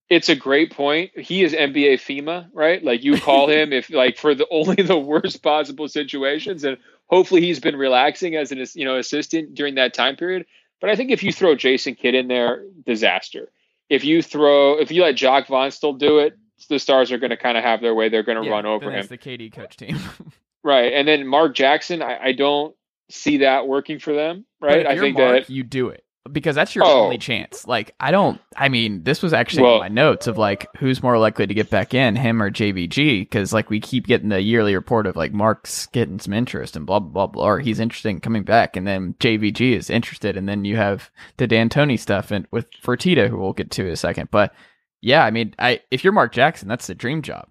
It's 0.08 0.28
a 0.28 0.36
great 0.36 0.70
point. 0.70 1.18
He 1.18 1.42
is 1.42 1.52
NBA 1.52 1.94
FEMA, 1.94 2.48
right? 2.52 2.82
Like 2.82 3.02
you 3.02 3.20
call 3.20 3.48
him 3.50 3.72
if 3.72 3.90
like 3.90 4.16
for 4.16 4.34
the 4.34 4.46
only 4.50 4.82
the 4.82 4.98
worst 4.98 5.42
possible 5.42 5.88
situations, 5.88 6.64
and 6.64 6.78
hopefully 7.06 7.42
he's 7.42 7.60
been 7.60 7.76
relaxing 7.76 8.36
as 8.36 8.52
an 8.52 8.64
you 8.74 8.86
know 8.86 8.96
assistant 8.96 9.54
during 9.54 9.74
that 9.74 9.92
time 9.92 10.16
period. 10.16 10.46
But 10.80 10.90
I 10.90 10.96
think 10.96 11.10
if 11.10 11.22
you 11.22 11.32
throw 11.32 11.54
Jason 11.54 11.94
Kidd 11.94 12.14
in 12.14 12.28
there, 12.28 12.64
disaster. 12.84 13.50
If 13.88 14.04
you 14.04 14.20
throw, 14.22 14.78
if 14.78 14.90
you 14.90 15.02
let 15.02 15.16
Jacque 15.16 15.46
Vaughn 15.46 15.70
still 15.70 15.92
do 15.92 16.18
it, 16.18 16.36
the 16.68 16.78
Stars 16.78 17.12
are 17.12 17.18
going 17.18 17.30
to 17.30 17.36
kind 17.36 17.56
of 17.56 17.64
have 17.64 17.80
their 17.80 17.94
way. 17.94 18.08
They're 18.08 18.22
going 18.22 18.40
to 18.42 18.44
yeah, 18.44 18.54
run 18.54 18.66
over 18.66 18.90
him. 18.90 19.06
the 19.06 19.18
KD 19.18 19.52
coach 19.52 19.76
team. 19.76 19.98
right, 20.64 20.92
and 20.92 21.06
then 21.06 21.26
Mark 21.26 21.54
Jackson, 21.54 22.02
I, 22.02 22.18
I, 22.24 22.32
don't 22.32 22.74
see 23.10 23.38
that 23.38 23.68
working 23.68 23.98
for 23.98 24.12
them. 24.12 24.44
Right, 24.60 24.86
I 24.86 24.98
think 24.98 25.18
Mark, 25.18 25.46
that 25.46 25.50
you 25.50 25.62
do 25.62 25.88
it 25.90 26.05
because 26.32 26.54
that's 26.54 26.74
your 26.74 26.84
oh. 26.84 27.04
only 27.04 27.18
chance. 27.18 27.66
Like, 27.66 27.94
I 28.00 28.10
don't. 28.10 28.40
I 28.56 28.68
mean, 28.68 29.04
this 29.04 29.22
was 29.22 29.32
actually 29.32 29.62
well, 29.64 29.78
my 29.78 29.88
notes 29.88 30.26
of 30.26 30.38
like 30.38 30.66
who's 30.76 31.02
more 31.02 31.18
likely 31.18 31.46
to 31.46 31.54
get 31.54 31.70
back 31.70 31.94
in, 31.94 32.16
him 32.16 32.42
or 32.42 32.50
JVG? 32.50 33.20
Because 33.20 33.52
like 33.52 33.70
we 33.70 33.80
keep 33.80 34.06
getting 34.06 34.28
the 34.28 34.40
yearly 34.40 34.74
report 34.74 35.06
of 35.06 35.16
like 35.16 35.32
Mark's 35.32 35.86
getting 35.86 36.18
some 36.18 36.32
interest 36.32 36.76
and 36.76 36.86
blah 36.86 37.00
blah 37.00 37.26
blah, 37.26 37.46
or 37.46 37.60
he's 37.60 37.80
interested 37.80 38.08
in 38.10 38.20
coming 38.20 38.44
back, 38.44 38.76
and 38.76 38.86
then 38.86 39.14
JVG 39.20 39.72
is 39.72 39.90
interested, 39.90 40.36
and 40.36 40.48
then 40.48 40.64
you 40.64 40.76
have 40.76 41.10
the 41.36 41.46
D'Antoni 41.46 41.98
stuff 41.98 42.30
and 42.30 42.46
with 42.50 42.70
Fertitta, 42.72 43.28
who 43.28 43.38
we'll 43.38 43.52
get 43.52 43.70
to 43.72 43.86
in 43.86 43.92
a 43.92 43.96
second. 43.96 44.30
But 44.30 44.54
yeah, 45.00 45.24
I 45.24 45.30
mean, 45.30 45.54
I 45.58 45.80
if 45.90 46.04
you're 46.04 46.12
Mark 46.12 46.32
Jackson, 46.32 46.68
that's 46.68 46.86
the 46.86 46.94
dream 46.94 47.22
job. 47.22 47.48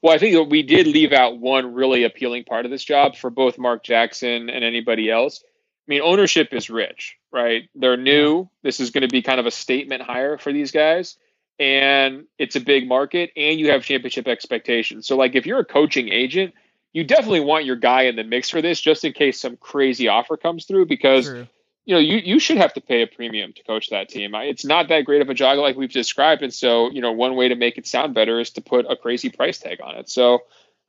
Well, 0.00 0.14
I 0.14 0.18
think 0.18 0.34
that 0.34 0.44
we 0.44 0.62
did 0.62 0.86
leave 0.86 1.12
out 1.12 1.38
one 1.38 1.74
really 1.74 2.04
appealing 2.04 2.44
part 2.44 2.64
of 2.64 2.70
this 2.70 2.84
job 2.84 3.16
for 3.16 3.30
both 3.30 3.58
Mark 3.58 3.82
Jackson 3.82 4.48
and 4.48 4.64
anybody 4.64 5.10
else 5.10 5.42
I 5.86 5.92
mean, 5.92 6.02
ownership 6.02 6.52
is 6.52 6.68
rich, 6.68 7.16
right? 7.32 7.68
They're 7.76 7.96
new. 7.96 8.48
This 8.62 8.80
is 8.80 8.90
going 8.90 9.02
to 9.02 9.08
be 9.08 9.22
kind 9.22 9.38
of 9.38 9.46
a 9.46 9.52
statement 9.52 10.02
hire 10.02 10.36
for 10.36 10.52
these 10.52 10.72
guys. 10.72 11.16
And 11.60 12.24
it's 12.38 12.56
a 12.56 12.60
big 12.60 12.88
market, 12.88 13.30
and 13.36 13.58
you 13.60 13.70
have 13.70 13.82
championship 13.84 14.26
expectations. 14.26 15.06
So, 15.06 15.16
like, 15.16 15.34
if 15.36 15.46
you're 15.46 15.60
a 15.60 15.64
coaching 15.64 16.10
agent, 16.10 16.54
you 16.92 17.04
definitely 17.04 17.40
want 17.40 17.64
your 17.64 17.76
guy 17.76 18.02
in 18.02 18.16
the 18.16 18.24
mix 18.24 18.50
for 18.50 18.60
this 18.60 18.80
just 18.80 19.04
in 19.04 19.12
case 19.12 19.40
some 19.40 19.56
crazy 19.56 20.08
offer 20.08 20.36
comes 20.36 20.64
through 20.64 20.86
because. 20.86 21.26
True. 21.26 21.46
You 21.88 21.94
know, 21.94 22.00
you, 22.00 22.16
you 22.16 22.40
should 22.40 22.56
have 22.56 22.72
to 22.72 22.80
pay 22.80 23.02
a 23.02 23.06
premium 23.06 23.52
to 23.52 23.62
coach 23.62 23.90
that 23.90 24.08
team. 24.08 24.34
It's 24.34 24.64
not 24.64 24.88
that 24.88 25.02
great 25.02 25.22
of 25.22 25.30
a 25.30 25.34
job 25.34 25.56
like 25.58 25.76
we've 25.76 25.88
described. 25.88 26.42
And 26.42 26.52
so, 26.52 26.90
you 26.90 27.00
know, 27.00 27.12
one 27.12 27.36
way 27.36 27.46
to 27.46 27.54
make 27.54 27.78
it 27.78 27.86
sound 27.86 28.12
better 28.12 28.40
is 28.40 28.50
to 28.54 28.60
put 28.60 28.90
a 28.90 28.96
crazy 28.96 29.30
price 29.30 29.60
tag 29.60 29.78
on 29.80 29.94
it. 29.94 30.08
So, 30.10 30.40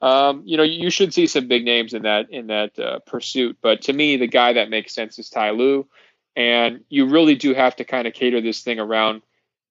um, 0.02 0.44
you 0.46 0.58
know, 0.58 0.64
you 0.64 0.90
should 0.90 1.14
see 1.14 1.28
some 1.28 1.48
big 1.48 1.66
names 1.66 1.94
in 1.94 2.04
that 2.04 2.30
in 2.30 2.48
that 2.48 2.78
uh, 2.78 3.00
pursuit. 3.00 3.58
But 3.62 3.84
to 3.84 3.94
me, 3.94 4.18
the 4.18 4.28
guy 4.28 4.54
that 4.54 4.70
makes 4.70 4.94
sense 4.94 5.18
is 5.18 5.30
Ty 5.30 5.52
Lue, 5.52 5.88
and 6.36 6.84
you 6.90 7.08
really 7.08 7.36
do 7.36 7.54
have 7.54 7.76
to 7.78 7.84
kind 7.84 8.08
of 8.08 8.14
cater 8.14 8.42
this 8.42 8.62
thing 8.62 8.80
around 8.80 9.24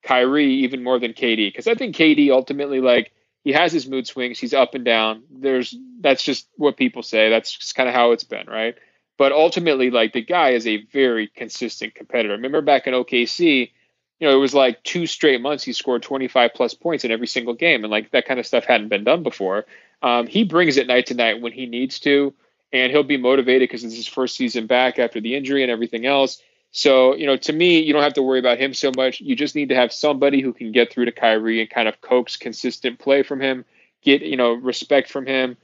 Kyrie 0.02 0.64
even 0.64 0.82
more 0.82 0.98
than 0.98 1.12
KD 1.12 1.48
because 1.48 1.66
I 1.66 1.74
think 1.74 1.96
KD 1.96 2.30
ultimately 2.30 2.80
like 2.80 3.12
he 3.44 3.52
has 3.52 3.72
his 3.72 3.88
mood 3.88 4.08
swings, 4.08 4.40
he's 4.40 4.54
up 4.54 4.74
and 4.74 4.84
down. 4.84 5.22
There's 5.30 5.76
that's 6.00 6.22
just 6.22 6.48
what 6.56 6.76
people 6.76 7.02
say. 7.02 7.30
That's 7.30 7.52
just 7.56 7.74
kind 7.76 7.88
of 7.88 7.94
how 7.94 8.12
it's 8.12 8.24
been, 8.24 8.48
right? 8.48 8.74
But 9.18 9.32
ultimately, 9.32 9.90
like 9.90 10.12
the 10.12 10.24
guy 10.24 10.50
is 10.50 10.66
a 10.66 10.84
very 10.92 11.28
consistent 11.28 11.94
competitor. 11.94 12.34
Remember 12.34 12.60
back 12.60 12.86
in 12.86 12.94
OKC, 12.94 13.70
you 14.18 14.26
know, 14.26 14.34
it 14.34 14.40
was 14.40 14.54
like 14.54 14.82
two 14.82 15.06
straight 15.06 15.40
months 15.40 15.64
he 15.64 15.72
scored 15.72 16.02
25 16.02 16.52
plus 16.54 16.74
points 16.74 17.04
in 17.04 17.10
every 17.10 17.26
single 17.26 17.54
game, 17.54 17.84
and 17.84 17.90
like 17.90 18.10
that 18.12 18.26
kind 18.26 18.40
of 18.40 18.46
stuff 18.46 18.64
hadn't 18.64 18.88
been 18.88 19.04
done 19.04 19.22
before. 19.22 19.66
Um, 20.02 20.26
he 20.26 20.44
brings 20.44 20.76
it 20.76 20.86
night 20.86 21.06
to 21.06 21.14
night 21.14 21.40
when 21.40 21.52
he 21.52 21.66
needs 21.66 22.00
to, 22.00 22.34
and 22.72 22.90
he'll 22.90 23.02
be 23.02 23.16
motivated 23.16 23.68
because 23.68 23.84
it's 23.84 23.94
his 23.94 24.06
first 24.06 24.36
season 24.36 24.66
back 24.66 24.98
after 24.98 25.20
the 25.20 25.34
injury 25.34 25.62
and 25.62 25.70
everything 25.70 26.06
else. 26.06 26.40
So, 26.72 27.14
you 27.14 27.26
know, 27.26 27.36
to 27.36 27.52
me, 27.52 27.80
you 27.80 27.92
don't 27.92 28.02
have 28.02 28.14
to 28.14 28.22
worry 28.22 28.38
about 28.38 28.58
him 28.58 28.74
so 28.74 28.90
much. 28.96 29.20
You 29.20 29.34
just 29.34 29.54
need 29.54 29.70
to 29.70 29.74
have 29.74 29.92
somebody 29.92 30.42
who 30.42 30.52
can 30.52 30.72
get 30.72 30.92
through 30.92 31.06
to 31.06 31.12
Kyrie 31.12 31.60
and 31.60 31.70
kind 31.70 31.88
of 31.88 32.00
coax 32.00 32.36
consistent 32.36 32.98
play 32.98 33.22
from 33.22 33.40
him, 33.40 33.64
get, 34.02 34.22
you 34.22 34.36
know, 34.36 34.52
respect 34.52 35.10
from 35.10 35.26
him. 35.26 35.56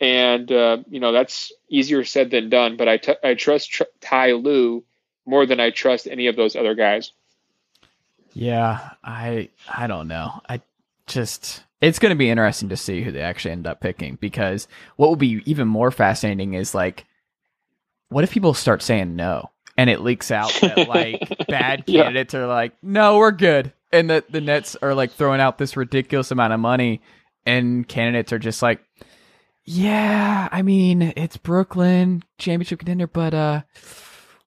And, 0.00 0.50
uh, 0.50 0.78
you 0.88 0.98
know, 0.98 1.12
that's 1.12 1.52
easier 1.68 2.04
said 2.04 2.30
than 2.30 2.50
done. 2.50 2.76
But 2.76 2.88
I, 2.88 2.96
t- 2.96 3.14
I 3.22 3.34
trust 3.34 3.70
tr- 3.70 3.82
Ty 4.00 4.32
more 5.24 5.46
than 5.46 5.60
I 5.60 5.70
trust 5.70 6.08
any 6.08 6.26
of 6.26 6.36
those 6.36 6.56
other 6.56 6.74
guys. 6.74 7.12
Yeah, 8.38 8.90
I 9.02 9.48
I 9.66 9.86
don't 9.86 10.08
know. 10.08 10.40
I 10.46 10.60
just 11.06 11.62
it's 11.80 11.98
going 11.98 12.10
to 12.10 12.16
be 12.18 12.28
interesting 12.28 12.68
to 12.68 12.76
see 12.76 13.02
who 13.02 13.10
they 13.10 13.20
actually 13.22 13.52
end 13.52 13.66
up 13.66 13.80
picking 13.80 14.16
because 14.20 14.68
what 14.96 15.08
will 15.08 15.16
be 15.16 15.42
even 15.46 15.66
more 15.68 15.90
fascinating 15.90 16.52
is 16.54 16.74
like 16.74 17.06
what 18.10 18.24
if 18.24 18.30
people 18.30 18.52
start 18.52 18.82
saying 18.82 19.16
no 19.16 19.50
and 19.78 19.88
it 19.88 20.00
leaks 20.02 20.30
out 20.30 20.52
that 20.60 20.86
like 20.88 21.46
bad 21.48 21.84
Yeah. 21.86 22.02
candidates 22.02 22.34
are 22.34 22.46
like 22.46 22.72
no, 22.82 23.16
we're 23.16 23.30
good 23.30 23.72
and 23.90 24.10
that 24.10 24.30
the 24.30 24.40
Nets 24.42 24.76
are 24.82 24.94
like 24.94 25.12
throwing 25.12 25.40
out 25.40 25.56
this 25.56 25.74
ridiculous 25.76 26.30
amount 26.30 26.52
of 26.52 26.60
money 26.60 27.00
and 27.46 27.88
candidates 27.88 28.34
are 28.34 28.38
just 28.38 28.60
like 28.62 28.82
yeah, 29.68 30.48
I 30.52 30.62
mean, 30.62 31.12
it's 31.16 31.36
Brooklyn 31.38 32.22
championship 32.38 32.80
contender, 32.80 33.06
but 33.06 33.32
uh 33.34 33.62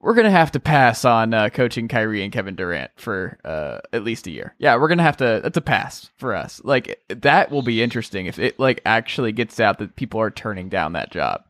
we're 0.02 0.14
gonna 0.14 0.32
have 0.32 0.52
to 0.52 0.60
pass 0.60 1.04
on 1.04 1.34
uh, 1.34 1.50
coaching 1.50 1.88
Kyrie 1.88 2.24
and 2.24 2.32
Kevin 2.32 2.56
Durant 2.56 2.92
for 2.96 3.38
uh, 3.44 3.80
at 3.92 4.04
least 4.04 4.28
a 4.28 4.32
year. 4.32 4.56
Yeah, 4.58 4.78
we're 4.78 4.88
gonna 4.88 5.04
have 5.04 5.18
to. 5.18 5.42
That's 5.44 5.58
a 5.58 5.62
pass 5.62 6.10
for 6.16 6.36
us. 6.36 6.62
Like 6.64 7.02
that 7.10 7.52
will 7.52 7.62
be 7.62 7.82
interesting 7.82 8.26
if 8.26 8.40
it 8.40 8.60
like 8.60 8.82
actually 8.86 9.32
gets 9.32 9.60
out 9.60 9.80
that 9.80 9.96
people 9.96 10.22
are 10.22 10.32
turning 10.32 10.70
down 10.70 10.94
that 10.94 11.12
job. 11.12 11.44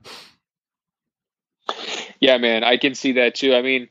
Yeah, 2.20 2.38
man, 2.38 2.64
I 2.64 2.78
can 2.78 2.96
see 2.96 3.14
that 3.14 3.36
too. 3.36 3.54
I 3.54 3.62
mean, 3.62 3.88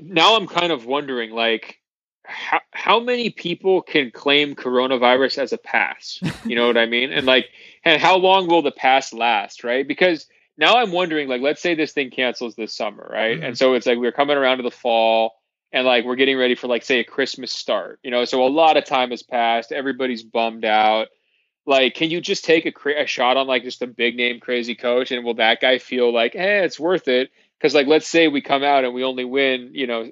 now 0.00 0.36
I'm 0.36 0.46
kind 0.46 0.70
of 0.70 0.86
wondering, 0.86 1.30
like, 1.32 1.78
how 2.24 2.60
how 2.72 3.00
many 3.00 3.30
people 3.30 3.82
can 3.82 4.10
claim 4.10 4.54
coronavirus 4.54 5.38
as 5.38 5.52
a 5.52 5.58
pass? 5.58 6.20
You 6.44 6.56
know 6.56 6.66
what 6.66 6.76
I 6.76 6.86
mean? 6.86 7.10
And 7.10 7.26
like, 7.26 7.48
and 7.84 8.00
how 8.00 8.16
long 8.16 8.48
will 8.48 8.62
the 8.62 8.70
pass 8.70 9.14
last? 9.14 9.64
Right? 9.64 9.88
Because 9.88 10.26
now 10.62 10.78
I'm 10.78 10.92
wondering, 10.92 11.28
like, 11.28 11.42
let's 11.42 11.62
say 11.62 11.74
this 11.76 11.92
thing 11.92 12.10
cancels 12.10 12.56
this 12.56 12.74
summer, 12.74 13.08
right? 13.12 13.38
Mhm. 13.40 13.48
And 13.48 13.58
so 13.58 13.74
it's 13.74 13.86
like 13.86 13.98
we're 13.98 14.12
coming 14.12 14.38
around 14.38 14.58
to 14.58 14.64
the 14.64 14.72
fall, 14.72 15.34
and 15.72 15.86
like 15.86 16.06
we're 16.06 16.16
getting 16.16 16.38
ready 16.38 16.56
for 16.56 16.68
like 16.68 16.84
say 16.84 17.00
a 17.00 17.04
Christmas 17.04 17.52
start. 17.52 18.00
You 18.04 18.12
know, 18.12 18.24
so 18.26 18.44
a 18.46 18.48
lot 18.48 18.78
of 18.78 18.86
time 18.86 19.10
has 19.10 19.24
passed. 19.24 19.72
Everybody's 19.72 20.24
bummed 20.24 20.64
out. 20.66 21.08
Like, 21.66 21.94
can 21.94 22.10
you 22.10 22.20
just 22.22 22.44
take 22.44 22.66
a, 22.66 22.72
cra- 22.72 23.02
a 23.04 23.06
shot 23.06 23.36
on 23.38 23.46
like 23.48 23.64
just 23.64 23.82
a 23.82 23.88
big 23.88 24.16
name 24.16 24.40
crazy 24.40 24.76
coach, 24.76 25.12
and 25.12 25.24
will 25.24 25.34
that 25.36 25.60
guy 25.60 25.78
feel 25.78 26.12
like, 26.12 26.34
hey, 26.34 26.64
it's 26.64 26.80
worth 26.80 27.08
it? 27.08 27.30
Because 27.58 27.74
like, 27.74 27.88
let's 27.88 28.08
say 28.08 28.28
we 28.28 28.42
come 28.42 28.64
out 28.64 28.84
and 28.84 28.94
we 28.94 29.04
only 29.04 29.26
win, 29.26 29.70
you 29.74 29.86
know, 29.88 30.10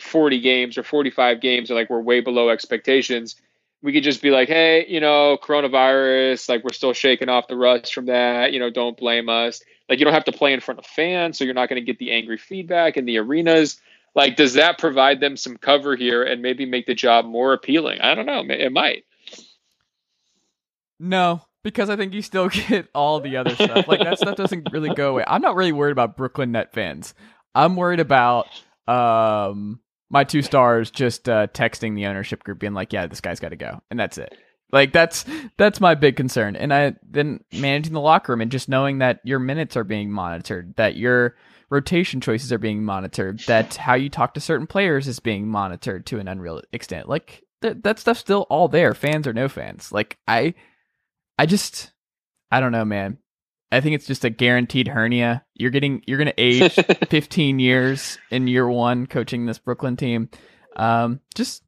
40 0.00 0.40
games 0.40 0.78
or 0.78 0.84
45 0.84 1.40
games, 1.40 1.70
or 1.70 1.74
like 1.76 1.90
we're 1.90 2.00
way 2.02 2.20
below 2.20 2.50
expectations. 2.50 3.36
We 3.82 3.92
could 3.92 4.02
just 4.02 4.22
be 4.22 4.30
like, 4.30 4.48
hey, 4.48 4.86
you 4.88 5.00
know, 5.00 5.38
coronavirus, 5.40 6.48
like 6.48 6.64
we're 6.64 6.72
still 6.72 6.92
shaking 6.92 7.28
off 7.28 7.48
the 7.48 7.56
rust 7.56 7.94
from 7.94 8.06
that. 8.06 8.52
You 8.52 8.58
know, 8.58 8.70
don't 8.70 8.96
blame 8.96 9.28
us. 9.28 9.62
Like, 9.88 9.98
you 9.98 10.04
don't 10.04 10.14
have 10.14 10.24
to 10.24 10.32
play 10.32 10.52
in 10.52 10.60
front 10.60 10.80
of 10.80 10.86
fans, 10.86 11.38
so 11.38 11.44
you're 11.44 11.54
not 11.54 11.68
going 11.68 11.80
to 11.80 11.86
get 11.86 11.98
the 11.98 12.12
angry 12.12 12.36
feedback 12.36 12.96
in 12.96 13.06
the 13.06 13.18
arenas. 13.18 13.80
Like, 14.14 14.36
does 14.36 14.54
that 14.54 14.78
provide 14.78 15.20
them 15.20 15.36
some 15.36 15.56
cover 15.56 15.96
here 15.96 16.22
and 16.22 16.42
maybe 16.42 16.66
make 16.66 16.86
the 16.86 16.94
job 16.94 17.24
more 17.24 17.52
appealing? 17.52 18.00
I 18.00 18.14
don't 18.14 18.26
know. 18.26 18.42
It 18.48 18.72
might. 18.72 19.04
No, 21.00 21.42
because 21.62 21.90
I 21.90 21.96
think 21.96 22.12
you 22.12 22.22
still 22.22 22.48
get 22.68 22.88
all 22.94 23.20
the 23.20 23.36
other 23.36 23.54
stuff. 23.54 23.86
Like 23.88 24.00
that 24.00 24.18
stuff 24.18 24.36
doesn't 24.36 24.72
really 24.72 24.92
go 24.94 25.10
away. 25.10 25.24
I'm 25.26 25.42
not 25.42 25.56
really 25.56 25.72
worried 25.72 25.92
about 25.92 26.16
Brooklyn 26.16 26.52
Net 26.52 26.72
fans. 26.72 27.14
I'm 27.54 27.76
worried 27.76 28.00
about 28.00 28.46
um 28.86 29.80
my 30.10 30.24
two 30.24 30.42
stars 30.42 30.90
just 30.90 31.28
uh, 31.28 31.46
texting 31.48 31.94
the 31.94 32.06
ownership 32.06 32.44
group 32.44 32.58
being 32.58 32.74
like, 32.74 32.92
"Yeah, 32.92 33.06
this 33.06 33.20
guy's 33.20 33.40
got 33.40 33.50
to 33.50 33.56
go," 33.56 33.82
and 33.90 33.98
that's 33.98 34.18
it. 34.18 34.36
Like 34.70 34.92
that's 34.92 35.24
that's 35.56 35.80
my 35.80 35.94
big 35.94 36.16
concern. 36.16 36.54
And 36.56 36.72
I 36.72 36.94
then 37.08 37.42
managing 37.52 37.94
the 37.94 38.00
locker 38.00 38.32
room 38.32 38.40
and 38.40 38.50
just 38.50 38.68
knowing 38.68 38.98
that 38.98 39.20
your 39.24 39.38
minutes 39.38 39.76
are 39.76 39.84
being 39.84 40.10
monitored, 40.10 40.74
that 40.76 40.96
your 40.96 41.36
rotation 41.70 42.20
choices 42.20 42.52
are 42.52 42.58
being 42.58 42.84
monitored, 42.84 43.40
that 43.40 43.76
how 43.76 43.94
you 43.94 44.10
talk 44.10 44.34
to 44.34 44.40
certain 44.40 44.66
players 44.66 45.08
is 45.08 45.20
being 45.20 45.48
monitored 45.48 46.06
to 46.06 46.18
an 46.18 46.28
unreal 46.28 46.60
extent. 46.72 47.08
Like 47.08 47.42
th- 47.62 47.78
that 47.82 47.98
stuff's 47.98 48.20
still 48.20 48.46
all 48.50 48.68
there, 48.68 48.94
fans 48.94 49.26
or 49.26 49.32
no 49.32 49.48
fans. 49.48 49.90
Like 49.90 50.18
I 50.28 50.54
I 51.38 51.46
just 51.46 51.92
I 52.50 52.60
don't 52.60 52.72
know, 52.72 52.84
man. 52.84 53.18
I 53.70 53.80
think 53.80 53.94
it's 53.94 54.06
just 54.06 54.24
a 54.24 54.30
guaranteed 54.30 54.88
hernia. 54.88 55.44
You're 55.54 55.70
getting 55.70 56.02
you're 56.06 56.18
gonna 56.18 56.32
age 56.38 56.72
15 57.08 57.58
years 57.58 58.18
in 58.30 58.46
year 58.46 58.68
one 58.68 59.06
coaching 59.06 59.46
this 59.46 59.58
Brooklyn 59.58 59.96
team. 59.96 60.30
Um, 60.76 61.20
just 61.34 61.62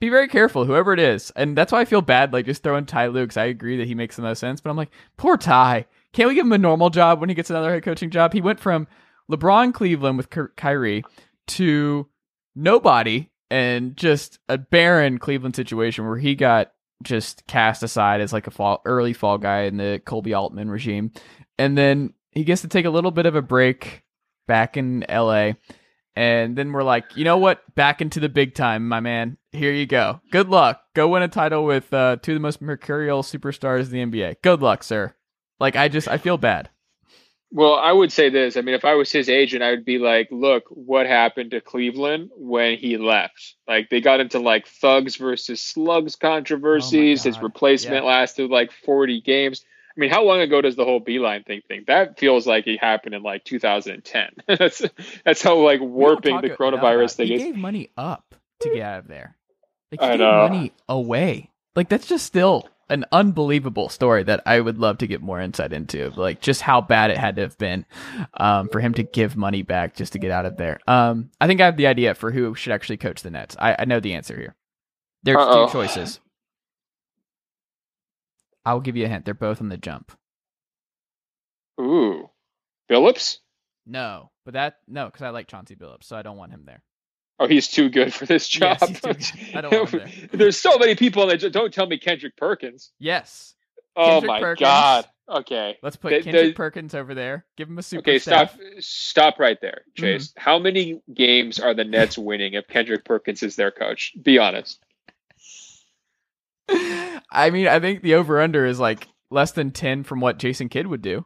be 0.00 0.08
very 0.08 0.28
careful, 0.28 0.64
whoever 0.64 0.92
it 0.92 1.00
is. 1.00 1.30
And 1.36 1.56
that's 1.56 1.72
why 1.72 1.80
I 1.80 1.84
feel 1.84 2.02
bad, 2.02 2.32
like 2.32 2.46
just 2.46 2.62
throwing 2.62 2.86
Ty 2.86 3.08
Luke's. 3.08 3.36
I 3.36 3.44
agree 3.44 3.76
that 3.78 3.86
he 3.86 3.94
makes 3.94 4.16
the 4.16 4.22
most 4.22 4.38
sense, 4.38 4.60
but 4.60 4.70
I'm 4.70 4.76
like, 4.76 4.90
poor 5.16 5.36
Ty. 5.36 5.86
Can't 6.12 6.28
we 6.28 6.34
give 6.34 6.46
him 6.46 6.52
a 6.52 6.58
normal 6.58 6.90
job 6.90 7.20
when 7.20 7.28
he 7.28 7.34
gets 7.34 7.50
another 7.50 7.72
head 7.72 7.82
coaching 7.82 8.10
job? 8.10 8.32
He 8.32 8.40
went 8.40 8.60
from 8.60 8.86
LeBron 9.30 9.72
Cleveland 9.74 10.16
with 10.16 10.30
Ky- 10.30 10.52
Kyrie 10.56 11.04
to 11.48 12.06
nobody 12.54 13.30
and 13.50 13.96
just 13.96 14.38
a 14.48 14.58
barren 14.58 15.18
Cleveland 15.18 15.56
situation 15.56 16.06
where 16.06 16.18
he 16.18 16.34
got 16.34 16.72
just 17.02 17.46
cast 17.46 17.82
aside 17.82 18.20
as 18.20 18.32
like 18.32 18.46
a 18.46 18.50
fall 18.50 18.80
early 18.84 19.12
fall 19.12 19.38
guy 19.38 19.62
in 19.62 19.76
the 19.76 20.00
Koby 20.04 20.36
Altman 20.36 20.70
regime. 20.70 21.12
And 21.58 21.76
then 21.76 22.14
he 22.32 22.44
gets 22.44 22.62
to 22.62 22.68
take 22.68 22.84
a 22.84 22.90
little 22.90 23.10
bit 23.10 23.26
of 23.26 23.36
a 23.36 23.42
break 23.42 24.02
back 24.46 24.76
in 24.76 25.04
LA. 25.08 25.52
And 26.16 26.56
then 26.56 26.72
we're 26.72 26.84
like, 26.84 27.16
you 27.16 27.24
know 27.24 27.38
what? 27.38 27.62
Back 27.74 28.00
into 28.00 28.20
the 28.20 28.28
big 28.28 28.54
time, 28.54 28.88
my 28.88 29.00
man. 29.00 29.36
Here 29.52 29.72
you 29.72 29.86
go. 29.86 30.20
Good 30.30 30.48
luck. 30.48 30.80
Go 30.94 31.08
win 31.08 31.22
a 31.22 31.28
title 31.28 31.64
with 31.64 31.92
uh, 31.92 32.16
two 32.22 32.32
of 32.32 32.36
the 32.36 32.40
most 32.40 32.60
mercurial 32.60 33.22
superstars 33.22 33.92
in 33.92 34.10
the 34.10 34.18
NBA. 34.20 34.36
Good 34.42 34.62
luck, 34.62 34.82
sir. 34.84 35.14
Like 35.58 35.76
I 35.76 35.88
just 35.88 36.08
I 36.08 36.18
feel 36.18 36.36
bad. 36.36 36.70
Well, 37.56 37.76
I 37.76 37.92
would 37.92 38.10
say 38.10 38.30
this. 38.30 38.56
I 38.56 38.62
mean, 38.62 38.74
if 38.74 38.84
I 38.84 38.94
was 38.94 39.12
his 39.12 39.28
agent, 39.28 39.62
I 39.62 39.70
would 39.70 39.84
be 39.84 39.98
like, 39.98 40.26
look, 40.32 40.64
what 40.70 41.06
happened 41.06 41.52
to 41.52 41.60
Cleveland 41.60 42.30
when 42.34 42.76
he 42.78 42.96
left? 42.98 43.54
Like, 43.68 43.88
they 43.90 44.00
got 44.00 44.18
into 44.18 44.40
like 44.40 44.66
thugs 44.66 45.14
versus 45.14 45.60
slugs 45.60 46.16
controversies. 46.16 47.24
Oh 47.24 47.28
his 47.28 47.38
replacement 47.40 48.02
Yeah. 48.04 48.10
lasted 48.10 48.50
like 48.50 48.72
40 48.84 49.20
games. 49.20 49.64
I 49.96 50.00
mean, 50.00 50.10
how 50.10 50.24
long 50.24 50.40
ago 50.40 50.60
does 50.60 50.74
the 50.74 50.84
whole 50.84 51.00
Beilein 51.00 51.46
thing 51.46 51.60
thing? 51.68 51.84
That 51.86 52.18
feels 52.18 52.44
like 52.44 52.66
it 52.66 52.80
happened 52.80 53.14
in 53.14 53.22
like 53.22 53.44
2010. 53.44 54.30
that's 54.58 54.82
that's 55.24 55.40
how 55.40 55.56
like 55.58 55.80
warping 55.80 56.40
the 56.40 56.50
coronavirus 56.50 57.14
thing 57.14 57.28
He 57.28 57.34
is. 57.34 57.42
gave 57.44 57.56
money 57.56 57.90
up 57.96 58.34
to 58.60 58.70
get 58.70 58.82
out 58.82 58.98
of 58.98 59.06
there. 59.06 59.36
Like 59.92 60.00
he 60.00 60.06
I 60.06 60.10
gave 60.10 60.18
know. 60.18 60.48
money 60.48 60.72
away. 60.88 61.50
Like 61.76 61.88
that's 61.88 62.08
just 62.08 62.26
still 62.26 62.68
an 62.88 63.04
unbelievable 63.12 63.88
story 63.88 64.22
that 64.24 64.42
I 64.46 64.60
would 64.60 64.78
love 64.78 64.98
to 64.98 65.06
get 65.06 65.22
more 65.22 65.40
insight 65.40 65.72
into. 65.72 66.10
Like 66.10 66.40
just 66.40 66.60
how 66.60 66.80
bad 66.80 67.10
it 67.10 67.16
had 67.16 67.36
to 67.36 67.42
have 67.42 67.58
been 67.58 67.86
um, 68.34 68.68
for 68.68 68.80
him 68.80 68.94
to 68.94 69.02
give 69.02 69.36
money 69.36 69.62
back 69.62 69.96
just 69.96 70.12
to 70.12 70.18
get 70.18 70.30
out 70.30 70.46
of 70.46 70.56
there. 70.56 70.78
Um, 70.86 71.30
I 71.40 71.46
think 71.46 71.60
I 71.60 71.66
have 71.66 71.76
the 71.76 71.86
idea 71.86 72.14
for 72.14 72.30
who 72.30 72.54
should 72.54 72.72
actually 72.72 72.98
coach 72.98 73.22
the 73.22 73.30
Nets. 73.30 73.56
I, 73.58 73.76
I 73.78 73.84
know 73.84 74.00
the 74.00 74.14
answer 74.14 74.36
here. 74.36 74.54
There's 75.22 75.38
Uh-oh. 75.38 75.66
two 75.66 75.72
choices. 75.72 76.20
I'll 78.66 78.80
give 78.80 78.96
you 78.96 79.04
a 79.04 79.08
hint. 79.08 79.24
They're 79.24 79.34
both 79.34 79.60
on 79.60 79.68
the 79.68 79.76
jump. 79.76 80.12
Ooh, 81.80 82.30
Billups? 82.90 83.38
No, 83.86 84.30
but 84.44 84.54
that 84.54 84.76
no, 84.88 85.06
because 85.06 85.22
I 85.22 85.30
like 85.30 85.48
Chauncey 85.48 85.76
Billups, 85.76 86.04
so 86.04 86.16
I 86.16 86.22
don't 86.22 86.36
want 86.36 86.52
him 86.52 86.64
there. 86.64 86.82
Oh, 87.40 87.48
he's 87.48 87.66
too 87.68 87.88
good 87.88 88.14
for 88.14 88.26
this 88.26 88.48
job. 88.48 88.78
Yes, 88.80 88.88
he's 88.90 89.00
too 89.32 89.38
good. 89.46 89.56
I 89.56 89.60
don't 89.60 89.90
him 89.90 90.28
There's 90.32 90.58
so 90.58 90.78
many 90.78 90.94
people 90.94 91.26
that 91.26 91.38
don't 91.52 91.72
tell 91.74 91.86
me 91.86 91.98
Kendrick 91.98 92.36
Perkins. 92.36 92.92
Yes, 92.98 93.54
Oh 93.96 94.06
Kendrick 94.20 94.28
my 94.28 94.40
Perkins. 94.40 94.66
God. 94.66 95.04
Okay. 95.26 95.78
let's 95.82 95.96
put 95.96 96.10
They- 96.10 96.22
Kendrick 96.22 96.44
they- 96.48 96.52
Perkins 96.52 96.94
over 96.94 97.14
there. 97.14 97.46
Give 97.56 97.68
him 97.68 97.78
a 97.78 97.82
super 97.82 98.00
Okay, 98.00 98.18
staff. 98.18 98.52
stop 98.54 98.60
stop 98.78 99.38
right 99.40 99.58
there, 99.60 99.82
Chase. 99.96 100.28
Mm-hmm. 100.28 100.40
How 100.40 100.58
many 100.58 101.00
games 101.12 101.58
are 101.58 101.74
the 101.74 101.84
Nets 101.84 102.18
winning 102.18 102.54
if 102.54 102.68
Kendrick 102.68 103.04
Perkins 103.04 103.42
is 103.42 103.56
their 103.56 103.70
coach? 103.70 104.12
Be 104.22 104.38
honest. 104.38 104.78
I 106.68 107.50
mean, 107.50 107.66
I 107.68 107.80
think 107.80 108.02
the 108.02 108.14
over 108.14 108.40
under 108.40 108.64
is 108.64 108.78
like 108.80 109.08
less 109.30 109.52
than 109.52 109.70
10 109.70 110.04
from 110.04 110.20
what 110.20 110.38
Jason 110.38 110.68
Kidd 110.68 110.86
would 110.86 111.02
do. 111.02 111.24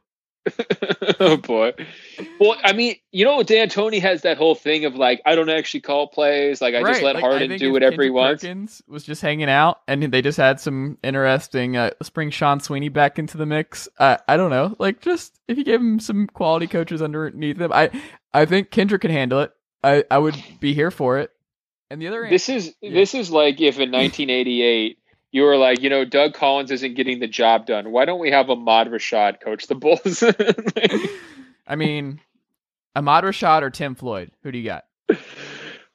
oh 1.21 1.37
boy. 1.37 1.73
Well, 2.41 2.57
I 2.63 2.73
mean, 2.73 2.97
you 3.13 3.25
know, 3.25 3.43
D'Antoni 3.43 4.01
has 4.01 4.23
that 4.23 4.37
whole 4.37 4.55
thing 4.55 4.85
of 4.85 4.95
like, 4.95 5.21
I 5.25 5.35
don't 5.35 5.49
actually 5.49 5.81
call 5.81 6.07
plays. 6.09 6.61
Like, 6.61 6.75
I 6.75 6.83
just 6.83 7.03
let 7.03 7.15
like, 7.15 7.25
Harden 7.25 7.57
do 7.59 7.73
whatever 7.73 8.03
he 8.03 8.11
wants. 8.11 8.43
Perkins 8.43 8.83
was 8.87 9.05
just 9.05 9.23
hanging 9.23 9.51
out 9.51 9.81
and 9.89 10.03
they 10.03 10.23
just 10.23 10.39
had 10.39 10.61
some 10.61 10.99
interesting, 11.03 11.77
uh, 11.77 11.91
let's 12.01 12.11
bring 12.11 12.31
Sean 12.31 12.61
Sweeney 12.61 12.89
back 12.89 13.19
into 13.19 13.37
the 13.37 13.47
mix. 13.47 13.89
Uh, 13.99 14.17
I 14.27 14.37
don't 14.37 14.51
know. 14.51 14.77
Like, 14.79 15.01
just 15.01 15.39
if 15.49 15.59
you 15.59 15.65
gave 15.65 15.81
him 15.81 16.01
some 16.01 16.27
quality 16.27 16.67
coaches 16.67 17.03
underneath 17.03 17.61
him, 17.61 17.73
I, 17.73 17.91
I 18.33 18.45
think 18.45 18.71
Kendrick 18.71 19.03
could 19.03 19.11
handle 19.11 19.41
it. 19.41 19.53
I, 19.83 20.05
I 20.11 20.19
would 20.19 20.37
be 20.61 20.75
here 20.75 20.91
for 20.91 21.19
it. 21.19 21.31
And 21.91 22.03
the 22.03 22.09
other 22.09 22.29
This 22.29 22.49
is 22.49 22.75
this 22.83 23.15
is 23.15 23.31
like 23.31 23.61
if 23.61 23.79
in 23.79 23.91
1988 23.93 24.99
you 25.39 25.45
were 25.45 25.57
like, 25.57 25.80
you 25.80 25.89
know, 25.89 26.05
Doug 26.05 26.34
Collins 26.34 26.72
isn't 26.72 26.95
getting 26.95 27.20
the 27.20 27.28
job 27.28 27.64
done. 27.64 27.93
Why 27.93 28.05
don't 28.05 28.18
we 28.18 28.28
have 28.32 28.51
Ahmad 28.51 28.89
Rashad 28.89 29.41
coach 29.41 29.68
the 29.68 29.76
Bulls? 29.76 30.24
I 31.68 31.76
mean, 31.76 32.20
Ahmad 32.97 33.22
Rashad 33.22 33.62
or 33.62 33.70
Tim 33.70 33.95
Floyd? 33.95 34.32
Who 34.43 34.51
do 34.51 34.59
you 34.59 34.64
got? 34.64 34.84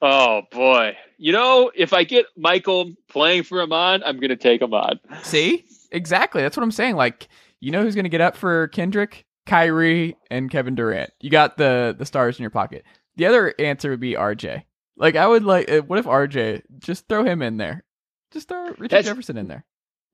oh 0.00 0.42
boy. 0.50 0.96
You 1.18 1.32
know, 1.32 1.70
if 1.74 1.92
I 1.92 2.04
get 2.04 2.24
Michael 2.38 2.94
playing 3.10 3.42
for 3.42 3.60
Ahmad, 3.60 4.02
I'm 4.02 4.18
gonna 4.18 4.34
take 4.34 4.62
Ahmad. 4.62 4.98
See? 5.22 5.66
Exactly. 5.90 6.40
That's 6.40 6.56
what 6.56 6.62
I'm 6.62 6.70
saying. 6.70 6.96
Like, 6.96 7.28
you 7.60 7.70
know 7.70 7.82
who's 7.82 7.94
going 7.94 8.04
to 8.04 8.08
get 8.10 8.20
up 8.22 8.36
for 8.36 8.68
Kendrick? 8.68 9.24
Kyrie 9.46 10.16
and 10.30 10.50
Kevin 10.50 10.74
Durant. 10.74 11.10
You 11.20 11.28
got 11.28 11.58
the 11.58 11.94
the 11.98 12.06
stars 12.06 12.38
in 12.38 12.42
your 12.42 12.50
pocket. 12.50 12.82
The 13.16 13.26
other 13.26 13.54
answer 13.58 13.90
would 13.90 14.00
be 14.00 14.14
RJ. 14.14 14.62
Like 14.96 15.16
I 15.16 15.26
would 15.26 15.44
like. 15.44 15.70
uh, 15.70 15.82
What 15.82 15.98
if 15.98 16.06
RJ 16.06 16.62
just 16.78 17.06
throw 17.08 17.24
him 17.24 17.42
in 17.42 17.58
there? 17.58 17.84
Just 18.34 18.48
throw 18.48 18.66
Richard 18.66 18.90
That's- 18.90 19.06
Jefferson 19.06 19.38
in 19.38 19.48
there. 19.48 19.64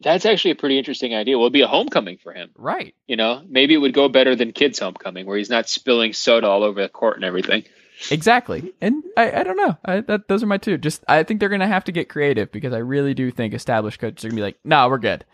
That's 0.03 0.25
actually 0.25 0.53
a 0.53 0.55
pretty 0.55 0.79
interesting 0.79 1.15
idea. 1.15 1.37
Well, 1.37 1.45
it'd 1.45 1.53
be 1.53 1.61
a 1.61 1.67
homecoming 1.67 2.17
for 2.17 2.33
him. 2.33 2.49
Right. 2.57 2.95
You 3.07 3.17
know, 3.17 3.43
maybe 3.47 3.75
it 3.75 3.79
would 3.79 3.93
go 3.93 4.09
better 4.09 4.35
than 4.35 4.53
Kidd's 4.53 4.79
homecoming, 4.79 5.27
where 5.27 5.37
he's 5.37 5.51
not 5.51 5.69
spilling 5.69 6.15
soda 6.15 6.47
all 6.47 6.63
over 6.63 6.81
the 6.81 6.89
court 6.89 7.17
and 7.17 7.25
everything. 7.25 7.65
Exactly. 8.11 8.73
And 8.81 9.05
I, 9.15 9.41
I 9.41 9.43
don't 9.43 9.59
know. 9.59 9.77
I, 9.85 10.01
that 10.01 10.27
those 10.27 10.43
are 10.43 10.47
my 10.47 10.57
two. 10.57 10.79
Just 10.79 11.05
I 11.07 11.23
think 11.23 11.39
they're 11.39 11.51
gonna 11.51 11.67
have 11.67 11.85
to 11.85 11.93
get 11.93 12.09
creative 12.09 12.51
because 12.51 12.73
I 12.73 12.79
really 12.79 13.13
do 13.13 13.31
think 13.31 13.53
established 13.53 14.01
coaches 14.01 14.25
are 14.25 14.29
gonna 14.29 14.39
be 14.39 14.43
like, 14.43 14.59
nah, 14.65 14.89
we're 14.89 14.97
good. 14.97 15.27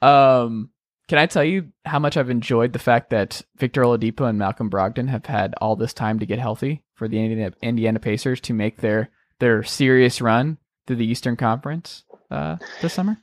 Um, 0.00 0.70
can 1.08 1.18
I 1.18 1.26
tell 1.26 1.44
you 1.44 1.72
how 1.84 1.98
much 1.98 2.16
I've 2.16 2.30
enjoyed 2.30 2.72
the 2.72 2.78
fact 2.78 3.10
that 3.10 3.42
Victor 3.58 3.82
Oladipo 3.82 4.26
and 4.28 4.38
Malcolm 4.38 4.70
Brogdon 4.70 5.08
have 5.08 5.26
had 5.26 5.54
all 5.60 5.76
this 5.76 5.92
time 5.92 6.18
to 6.20 6.26
get 6.26 6.38
healthy 6.38 6.82
for 6.94 7.06
the 7.06 7.22
Indiana, 7.22 7.52
Indiana 7.62 8.00
Pacers 8.00 8.40
to 8.42 8.54
make 8.54 8.78
their 8.78 9.10
their 9.40 9.62
serious 9.62 10.22
run 10.22 10.56
through 10.86 10.96
the 10.96 11.06
Eastern 11.06 11.36
Conference 11.36 12.04
uh, 12.30 12.56
this 12.80 12.94
summer? 12.94 13.18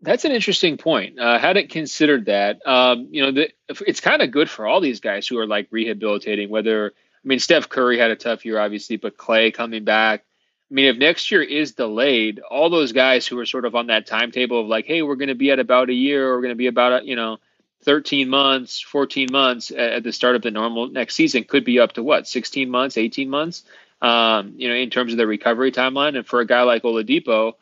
That's 0.00 0.24
an 0.24 0.32
interesting 0.32 0.76
point. 0.76 1.18
Uh, 1.18 1.38
hadn't 1.38 1.70
considered 1.70 2.26
that. 2.26 2.66
Um, 2.66 3.08
you 3.10 3.22
know, 3.22 3.32
the, 3.32 3.50
it's 3.86 4.00
kind 4.00 4.20
of 4.20 4.30
good 4.30 4.50
for 4.50 4.66
all 4.66 4.80
these 4.80 5.00
guys 5.00 5.26
who 5.26 5.38
are 5.38 5.46
like 5.46 5.68
rehabilitating. 5.70 6.50
Whether 6.50 6.92
I 7.24 7.26
mean, 7.28 7.38
Steph 7.38 7.70
Curry 7.70 7.98
had 7.98 8.10
a 8.10 8.16
tough 8.16 8.44
year, 8.44 8.58
obviously, 8.58 8.96
but 8.96 9.16
Clay 9.16 9.50
coming 9.50 9.84
back. 9.84 10.24
I 10.70 10.74
mean, 10.74 10.86
if 10.86 10.96
next 10.96 11.30
year 11.30 11.42
is 11.42 11.72
delayed, 11.72 12.40
all 12.40 12.68
those 12.68 12.92
guys 12.92 13.26
who 13.26 13.38
are 13.38 13.46
sort 13.46 13.64
of 13.64 13.74
on 13.74 13.86
that 13.86 14.06
timetable 14.06 14.60
of 14.60 14.66
like, 14.66 14.86
hey, 14.86 15.02
we're 15.02 15.16
going 15.16 15.28
to 15.28 15.34
be 15.34 15.50
at 15.50 15.58
about 15.58 15.88
a 15.88 15.94
year, 15.94 16.34
we're 16.34 16.42
going 16.42 16.50
to 16.50 16.56
be 16.56 16.66
about 16.66 17.02
a, 17.02 17.06
you 17.06 17.16
know, 17.16 17.38
13 17.84 18.28
months, 18.28 18.80
14 18.80 19.28
months 19.30 19.70
at, 19.70 19.78
at 19.78 20.02
the 20.02 20.12
start 20.12 20.36
of 20.36 20.42
the 20.42 20.50
normal 20.50 20.88
next 20.88 21.14
season 21.14 21.44
could 21.44 21.64
be 21.64 21.78
up 21.78 21.92
to 21.92 22.02
what, 22.02 22.26
16 22.26 22.68
months, 22.68 22.96
18 22.98 23.28
months, 23.28 23.62
um, 24.02 24.54
you 24.56 24.68
know, 24.68 24.74
in 24.74 24.90
terms 24.90 25.12
of 25.12 25.18
the 25.18 25.26
recovery 25.26 25.70
timeline. 25.70 26.16
And 26.16 26.26
for 26.26 26.40
a 26.40 26.46
guy 26.46 26.62
like 26.62 26.82
Oladipo, 26.82 27.54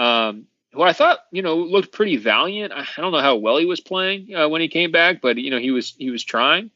um, 0.00 0.46
who 0.72 0.82
I 0.82 0.92
thought, 0.92 1.18
you 1.32 1.42
know, 1.42 1.56
looked 1.56 1.92
pretty 1.92 2.16
valiant. 2.16 2.72
I 2.72 2.86
don't 2.96 3.12
know 3.12 3.20
how 3.20 3.36
well 3.36 3.58
he 3.58 3.66
was 3.66 3.80
playing 3.80 4.34
uh, 4.34 4.48
when 4.48 4.60
he 4.60 4.68
came 4.68 4.92
back, 4.92 5.20
but 5.20 5.36
you 5.36 5.50
know, 5.50 5.58
he 5.58 5.70
was 5.70 5.94
he 5.98 6.10
was 6.10 6.24
trying. 6.24 6.70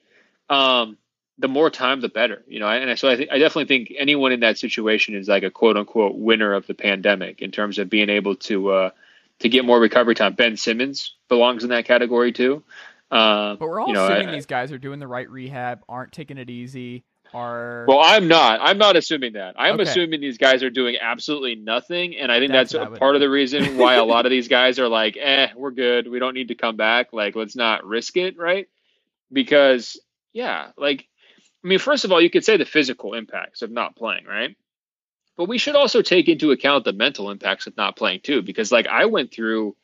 Um, 0.50 0.98
the 1.38 1.48
more 1.48 1.68
time, 1.70 2.00
the 2.00 2.08
better, 2.08 2.44
you 2.46 2.60
know. 2.60 2.68
And 2.68 2.96
so 2.98 3.08
I 3.08 3.16
think 3.16 3.30
I 3.32 3.38
definitely 3.38 3.64
think 3.66 3.92
anyone 3.98 4.32
in 4.32 4.40
that 4.40 4.58
situation 4.58 5.14
is 5.16 5.26
like 5.26 5.42
a 5.42 5.50
quote 5.50 5.76
unquote 5.76 6.16
winner 6.16 6.52
of 6.52 6.66
the 6.66 6.74
pandemic 6.74 7.40
in 7.42 7.50
terms 7.50 7.78
of 7.78 7.88
being 7.90 8.08
able 8.10 8.36
to 8.36 8.70
uh, 8.70 8.90
to 9.40 9.48
get 9.48 9.64
more 9.64 9.80
recovery 9.80 10.14
time. 10.14 10.34
Ben 10.34 10.56
Simmons 10.56 11.14
belongs 11.28 11.64
in 11.64 11.70
that 11.70 11.86
category 11.86 12.32
too. 12.32 12.62
Um, 13.10 13.56
But 13.58 13.68
we're 13.68 13.80
all 13.80 13.88
you 13.88 13.94
know, 13.94 14.04
assuming 14.06 14.28
I- 14.28 14.32
these 14.32 14.46
guys 14.46 14.70
are 14.72 14.78
doing 14.78 14.98
the 14.98 15.08
right 15.08 15.28
rehab, 15.28 15.82
aren't 15.88 16.12
taking 16.12 16.38
it 16.38 16.50
easy, 16.50 17.04
are 17.34 17.84
Well, 17.88 18.00
I'm 18.02 18.28
not. 18.28 18.60
I'm 18.62 18.78
not 18.78 18.96
assuming 18.96 19.34
that. 19.34 19.56
I'm 19.58 19.74
Okay. 19.74 19.82
assuming 19.82 20.20
these 20.20 20.38
guys 20.38 20.62
are 20.62 20.70
doing 20.70 20.96
absolutely 21.00 21.56
nothing, 21.56 22.16
and 22.16 22.30
I 22.32 22.38
think 22.38 22.52
That's 22.52 22.72
that's, 22.72 22.74
what 22.74 22.82
I 22.82 22.86
a 22.86 22.90
would- 22.90 23.00
part 23.00 23.14
of 23.16 23.20
the 23.20 23.28
reason 23.28 23.76
why 23.76 23.94
a 23.96 24.04
lot 24.04 24.24
of 24.24 24.30
these 24.36 24.48
guys 24.48 24.78
are 24.78 24.88
like, 24.88 25.16
"Eh, 25.20 25.48
we're 25.56 25.72
good. 25.72 26.08
We 26.08 26.18
don't 26.20 26.34
need 26.34 26.48
to 26.48 26.54
come 26.54 26.76
back. 26.76 27.12
Like, 27.12 27.36
let's 27.36 27.56
not 27.56 27.84
risk 27.84 28.16
it, 28.16 28.38
right?" 28.38 28.68
Because, 29.32 30.00
yeah, 30.32 30.70
like, 30.76 31.06
I 31.64 31.68
mean, 31.68 31.78
first 31.78 32.04
of 32.04 32.12
all, 32.12 32.20
you 32.20 32.30
could 32.30 32.44
say 32.44 32.56
the 32.56 32.64
physical 32.64 33.14
impacts 33.14 33.62
of 33.62 33.70
not 33.70 33.96
playing, 33.96 34.26
right? 34.26 34.56
But 35.36 35.48
we 35.48 35.58
should 35.58 35.74
also 35.74 36.02
take 36.02 36.28
into 36.28 36.52
account 36.52 36.84
the 36.84 36.92
mental 36.92 37.30
impacts 37.30 37.66
of 37.66 37.76
not 37.76 37.96
playing 37.96 38.20
too, 38.22 38.42
because 38.42 38.70
like 38.70 38.86
I 38.86 39.06
went 39.06 39.32
through 39.32 39.74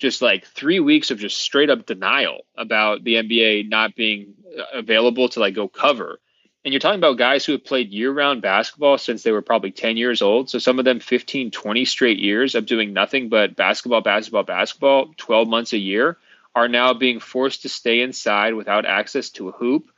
just 0.00 0.20
like 0.22 0.44
three 0.46 0.80
weeks 0.80 1.12
of 1.12 1.18
just 1.20 1.36
straight 1.38 1.70
up 1.70 1.86
denial 1.86 2.40
about 2.56 3.04
the 3.04 3.14
NBA 3.16 3.68
not 3.68 3.94
being 3.94 4.34
uh, 4.58 4.78
available 4.78 5.28
to 5.28 5.38
like 5.40 5.54
go 5.54 5.68
cover. 5.68 6.18
And 6.64 6.72
you're 6.72 6.80
talking 6.80 7.00
about 7.00 7.18
guys 7.18 7.44
who 7.44 7.52
have 7.52 7.64
played 7.64 7.90
year 7.90 8.12
round 8.12 8.40
basketball 8.40 8.96
since 8.96 9.22
they 9.22 9.32
were 9.32 9.42
probably 9.42 9.72
10 9.72 9.96
years 9.96 10.22
old. 10.22 10.48
So 10.48 10.58
some 10.58 10.78
of 10.78 10.84
them 10.84 11.00
15, 11.00 11.50
20 11.50 11.84
straight 11.84 12.18
years 12.18 12.54
of 12.54 12.66
doing 12.66 12.92
nothing 12.92 13.28
but 13.28 13.56
basketball, 13.56 14.00
basketball, 14.00 14.44
basketball, 14.44 15.12
12 15.16 15.48
months 15.48 15.72
a 15.72 15.78
year 15.78 16.18
are 16.54 16.68
now 16.68 16.94
being 16.94 17.18
forced 17.18 17.62
to 17.62 17.68
stay 17.68 18.02
inside 18.02 18.54
without 18.54 18.86
access 18.86 19.30
to 19.30 19.48
a 19.48 19.52
hoop 19.52 19.90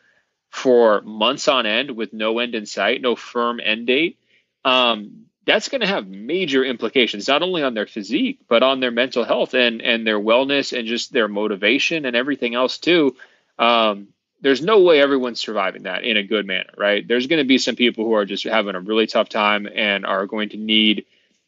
for 0.51 1.01
months 1.03 1.49
on 1.49 1.67
end 1.67 1.91
with 1.91 2.13
no 2.13 2.39
end 2.39 2.55
in 2.55 2.65
sight, 2.65 3.03
no 3.03 3.17
firm 3.17 3.61
end 3.63 3.89
date. 3.89 4.19
Um, 4.65 5.27
that's 5.45 5.69
going 5.69 5.83
to 5.83 5.87
have 5.87 6.07
major 6.07 6.65
implications, 6.65 7.29
not 7.29 7.43
only 7.43 7.63
on 7.63 7.75
their 7.75 7.87
physique, 7.87 8.39
but 8.49 8.63
on 8.63 8.81
their 8.81 8.91
mental 8.91 9.25
health 9.25 9.53
and, 9.53 9.83
and 9.83 10.07
their 10.07 10.19
wellness 10.19 10.77
and 10.77 10.89
just 10.89 11.13
their 11.13 11.29
motivation 11.29 12.07
and 12.07 12.17
everything 12.17 12.55
else 12.55 12.79
too. 12.79 13.17
Um, 13.59 14.09
there's 14.45 14.61
no 14.61 14.81
way 14.81 15.01
everyone's 15.01 15.41
surviving 15.41 15.85
that 15.85 16.05
in 16.05 16.19
a 16.19 16.23
good 16.23 16.47
manner, 16.47 16.69
right? 16.77 17.09
There's 17.09 17.27
going 17.29 17.43
to 17.43 17.49
be 17.49 17.57
some 17.57 17.77
people 17.77 18.05
who 18.05 18.13
are 18.13 18.27
just 18.27 18.45
having 18.45 18.75
a 18.75 18.81
really 18.81 19.07
tough 19.07 19.31
time 19.31 19.67
and 19.67 20.05
are 20.05 20.27
going 20.27 20.51
to 20.51 20.59
need, 20.59 21.07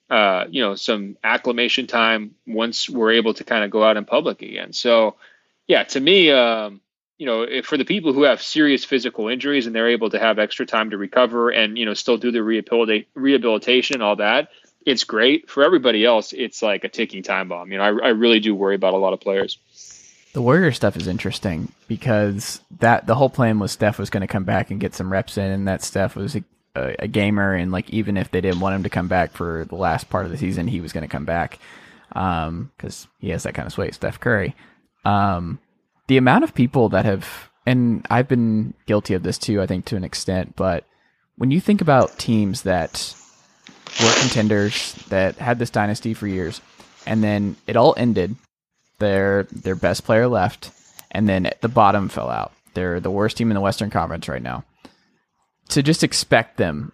uh, 0.08 0.46
you 0.48 0.62
know, 0.62 0.76
some 0.76 1.18
acclimation 1.22 1.86
time 1.88 2.36
once 2.46 2.88
we're 2.88 3.12
able 3.12 3.34
to 3.34 3.44
kind 3.44 3.64
of 3.64 3.70
go 3.70 3.84
out 3.84 3.98
in 3.98 4.06
public 4.06 4.40
again. 4.40 4.72
So, 4.72 5.16
yeah, 5.66 5.84
to 5.84 6.00
me, 6.00 6.30
um, 6.30 6.80
you 7.18 7.26
know, 7.26 7.42
if 7.42 7.66
for 7.66 7.76
the 7.76 7.84
people 7.84 8.14
who 8.14 8.22
have 8.22 8.40
serious 8.40 8.82
physical 8.82 9.28
injuries 9.28 9.66
and 9.66 9.76
they're 9.76 9.90
able 9.90 10.08
to 10.08 10.18
have 10.18 10.38
extra 10.38 10.64
time 10.64 10.88
to 10.88 10.96
recover 10.96 11.50
and 11.50 11.76
you 11.76 11.84
know 11.84 11.92
still 11.92 12.16
do 12.16 12.30
the 12.30 12.38
rehabilita- 12.38 13.04
rehabilitation 13.12 13.96
and 13.96 14.02
all 14.02 14.16
that, 14.16 14.48
it's 14.86 15.04
great. 15.04 15.50
For 15.50 15.62
everybody 15.62 16.02
else, 16.02 16.32
it's 16.32 16.62
like 16.62 16.84
a 16.84 16.88
ticking 16.88 17.22
time 17.22 17.48
bomb. 17.50 17.72
You 17.72 17.76
know, 17.76 17.84
I, 17.84 18.06
I 18.06 18.08
really 18.08 18.40
do 18.40 18.54
worry 18.54 18.74
about 18.74 18.94
a 18.94 18.98
lot 18.98 19.12
of 19.12 19.20
players. 19.20 19.58
The 20.36 20.42
Warrior 20.42 20.72
stuff 20.72 20.98
is 20.98 21.08
interesting 21.08 21.72
because 21.88 22.60
that 22.80 23.06
the 23.06 23.14
whole 23.14 23.30
plan 23.30 23.58
was 23.58 23.72
Steph 23.72 23.98
was 23.98 24.10
going 24.10 24.20
to 24.20 24.26
come 24.26 24.44
back 24.44 24.70
and 24.70 24.78
get 24.78 24.94
some 24.94 25.10
reps 25.10 25.38
in, 25.38 25.50
and 25.50 25.66
that 25.66 25.82
Steph 25.82 26.14
was 26.14 26.36
a, 26.36 26.44
a, 26.74 26.94
a 26.98 27.08
gamer, 27.08 27.54
and 27.54 27.72
like 27.72 27.88
even 27.88 28.18
if 28.18 28.30
they 28.30 28.42
didn't 28.42 28.60
want 28.60 28.74
him 28.74 28.82
to 28.82 28.90
come 28.90 29.08
back 29.08 29.32
for 29.32 29.64
the 29.64 29.76
last 29.76 30.10
part 30.10 30.26
of 30.26 30.30
the 30.30 30.36
season, 30.36 30.68
he 30.68 30.82
was 30.82 30.92
going 30.92 31.04
to 31.04 31.08
come 31.08 31.24
back 31.24 31.58
because 32.10 33.08
he 33.18 33.30
has 33.30 33.44
that 33.44 33.54
kind 33.54 33.64
of 33.64 33.72
sway, 33.72 33.90
Steph 33.92 34.20
Curry. 34.20 34.54
Um, 35.06 35.58
the 36.06 36.18
amount 36.18 36.44
of 36.44 36.54
people 36.54 36.90
that 36.90 37.06
have, 37.06 37.48
and 37.64 38.06
I've 38.10 38.28
been 38.28 38.74
guilty 38.84 39.14
of 39.14 39.22
this 39.22 39.38
too, 39.38 39.62
I 39.62 39.66
think 39.66 39.86
to 39.86 39.96
an 39.96 40.04
extent, 40.04 40.54
but 40.54 40.84
when 41.36 41.50
you 41.50 41.62
think 41.62 41.80
about 41.80 42.18
teams 42.18 42.60
that 42.64 43.14
were 44.02 44.12
contenders 44.20 44.92
that 45.08 45.36
had 45.36 45.58
this 45.58 45.70
dynasty 45.70 46.12
for 46.12 46.26
years, 46.26 46.60
and 47.06 47.24
then 47.24 47.56
it 47.66 47.76
all 47.76 47.94
ended 47.96 48.36
their 48.98 49.44
their 49.44 49.76
best 49.76 50.04
player 50.04 50.28
left, 50.28 50.70
and 51.10 51.28
then 51.28 51.50
the 51.60 51.68
bottom 51.68 52.08
fell 52.08 52.30
out. 52.30 52.52
They're 52.74 53.00
the 53.00 53.10
worst 53.10 53.36
team 53.36 53.50
in 53.50 53.54
the 53.54 53.60
Western 53.60 53.90
Conference 53.90 54.28
right 54.28 54.42
now. 54.42 54.64
To 55.70 55.82
just 55.82 56.04
expect 56.04 56.56
them 56.56 56.92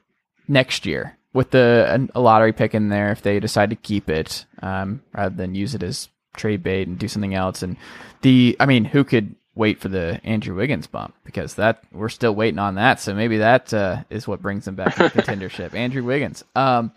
next 0.49 0.87
year 0.87 1.17
with 1.33 1.51
the 1.51 2.09
a 2.15 2.21
lottery 2.21 2.53
pick 2.53 2.75
in 2.75 2.89
there, 2.89 3.11
if 3.13 3.23
they 3.23 3.41
decide 3.41 3.71
to 3.71 3.77
keep 3.77 4.09
it, 4.09 4.45
um, 4.63 5.03
rather 5.13 5.35
than 5.35 5.55
use 5.55 5.75
it 5.75 5.83
as 5.83 6.09
trade 6.37 6.63
bait 6.63 6.89
and 6.89 6.99
do 6.99 7.09
something 7.09 7.35
else, 7.35 7.63
and 7.63 7.77
the 8.23 8.57
I 8.61 8.67
mean, 8.67 8.85
who 8.85 9.05
could 9.05 9.35
wait 9.55 9.81
for 9.81 9.89
the 9.89 10.21
Andrew 10.25 10.55
Wiggins 10.55 10.87
bump 10.87 11.15
because 11.25 11.55
that 11.55 11.83
we're 11.93 12.09
still 12.09 12.35
waiting 12.35 12.59
on 12.59 12.77
that. 12.77 13.01
So 13.01 13.15
maybe 13.15 13.39
that 13.39 13.73
uh, 13.75 14.05
is 14.09 14.27
what 14.27 14.41
brings 14.41 14.65
them 14.65 14.75
back 14.75 14.95
to 14.97 15.03
contendership. 15.11 15.75
Andrew 15.75 16.05
Wiggins. 16.05 16.45
Um, 16.55 16.93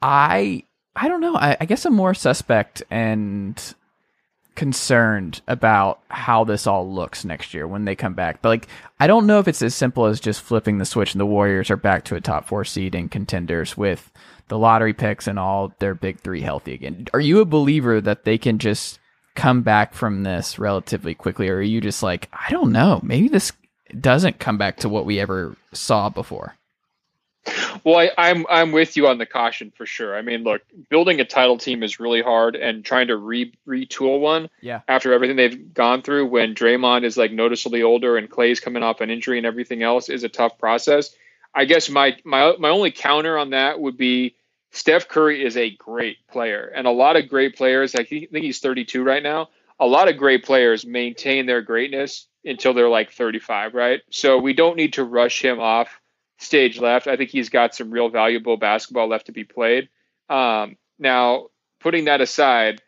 I 0.00 0.64
I 0.94 1.08
don't 1.08 1.20
know. 1.20 1.36
I, 1.36 1.56
I 1.60 1.64
guess 1.64 1.84
I'm 1.84 1.94
more 1.94 2.14
suspect 2.14 2.82
and 2.90 3.60
concerned 4.56 5.40
about 5.46 6.00
how 6.08 6.42
this 6.42 6.66
all 6.66 6.90
looks 6.90 7.24
next 7.24 7.54
year 7.54 7.68
when 7.68 7.84
they 7.84 7.94
come 7.94 8.14
back. 8.14 8.42
But 8.42 8.48
like, 8.48 8.68
I 8.98 9.06
don't 9.06 9.26
know 9.26 9.38
if 9.38 9.46
it's 9.46 9.62
as 9.62 9.74
simple 9.74 10.06
as 10.06 10.18
just 10.18 10.40
flipping 10.40 10.78
the 10.78 10.84
switch 10.84 11.14
and 11.14 11.20
the 11.20 11.26
Warriors 11.26 11.70
are 11.70 11.76
back 11.76 12.04
to 12.06 12.16
a 12.16 12.20
top 12.20 12.48
four 12.48 12.64
seed 12.64 12.94
and 12.94 13.10
contenders 13.10 13.76
with 13.76 14.10
the 14.48 14.58
lottery 14.58 14.94
picks 14.94 15.26
and 15.26 15.38
all 15.38 15.72
their 15.78 15.94
big 15.94 16.20
three 16.20 16.40
healthy 16.40 16.74
again. 16.74 17.06
Are 17.12 17.20
you 17.20 17.40
a 17.40 17.44
believer 17.44 18.00
that 18.00 18.24
they 18.24 18.38
can 18.38 18.58
just 18.58 18.98
come 19.34 19.62
back 19.62 19.94
from 19.94 20.22
this 20.22 20.58
relatively 20.58 21.14
quickly, 21.14 21.48
or 21.48 21.56
are 21.56 21.62
you 21.62 21.80
just 21.80 22.02
like, 22.02 22.28
I 22.32 22.50
don't 22.50 22.72
know, 22.72 23.00
maybe 23.02 23.28
this 23.28 23.52
doesn't 24.00 24.40
come 24.40 24.58
back 24.58 24.78
to 24.78 24.88
what 24.88 25.04
we 25.04 25.20
ever 25.20 25.56
saw 25.72 26.08
before? 26.08 26.56
Well, 27.84 27.96
I, 27.96 28.10
I'm 28.18 28.46
I'm 28.48 28.72
with 28.72 28.96
you 28.96 29.06
on 29.08 29.18
the 29.18 29.26
caution 29.26 29.72
for 29.76 29.86
sure. 29.86 30.16
I 30.16 30.22
mean, 30.22 30.42
look, 30.42 30.62
building 30.90 31.20
a 31.20 31.24
title 31.24 31.58
team 31.58 31.82
is 31.82 32.00
really 32.00 32.22
hard, 32.22 32.56
and 32.56 32.84
trying 32.84 33.08
to 33.08 33.16
re 33.16 33.52
retool 33.66 34.20
one 34.20 34.48
Yeah. 34.60 34.80
after 34.88 35.12
everything 35.12 35.36
they've 35.36 35.72
gone 35.72 36.02
through, 36.02 36.26
when 36.26 36.54
Draymond 36.54 37.04
is 37.04 37.16
like 37.16 37.32
noticeably 37.32 37.82
older 37.82 38.16
and 38.16 38.28
Clay's 38.28 38.60
coming 38.60 38.82
off 38.82 39.00
an 39.00 39.10
injury 39.10 39.38
and 39.38 39.46
everything 39.46 39.82
else, 39.82 40.08
is 40.08 40.24
a 40.24 40.28
tough 40.28 40.58
process. 40.58 41.14
I 41.54 41.64
guess 41.64 41.88
my 41.88 42.16
my 42.24 42.54
my 42.58 42.70
only 42.70 42.90
counter 42.90 43.38
on 43.38 43.50
that 43.50 43.78
would 43.80 43.96
be 43.96 44.34
Steph 44.72 45.08
Curry 45.08 45.44
is 45.44 45.56
a 45.56 45.70
great 45.70 46.18
player, 46.28 46.70
and 46.74 46.86
a 46.86 46.90
lot 46.90 47.16
of 47.16 47.28
great 47.28 47.56
players. 47.56 47.94
I 47.94 48.04
think 48.04 48.30
think 48.30 48.44
he's 48.44 48.58
32 48.58 49.02
right 49.02 49.22
now. 49.22 49.48
A 49.78 49.86
lot 49.86 50.08
of 50.08 50.16
great 50.16 50.44
players 50.44 50.84
maintain 50.86 51.46
their 51.46 51.60
greatness 51.62 52.26
until 52.44 52.72
they're 52.74 52.88
like 52.88 53.12
35, 53.12 53.74
right? 53.74 54.00
So 54.10 54.38
we 54.38 54.52
don't 54.54 54.76
need 54.76 54.94
to 54.94 55.04
rush 55.04 55.42
him 55.42 55.60
off 55.60 56.00
stage 56.38 56.78
left. 56.80 57.06
I 57.06 57.16
think 57.16 57.30
he's 57.30 57.48
got 57.48 57.74
some 57.74 57.90
real 57.90 58.08
valuable 58.08 58.56
basketball 58.56 59.08
left 59.08 59.26
to 59.26 59.32
be 59.32 59.44
played. 59.44 59.88
Um, 60.28 60.76
now, 60.98 61.46
putting 61.80 62.04
that 62.06 62.20
aside, 62.20 62.82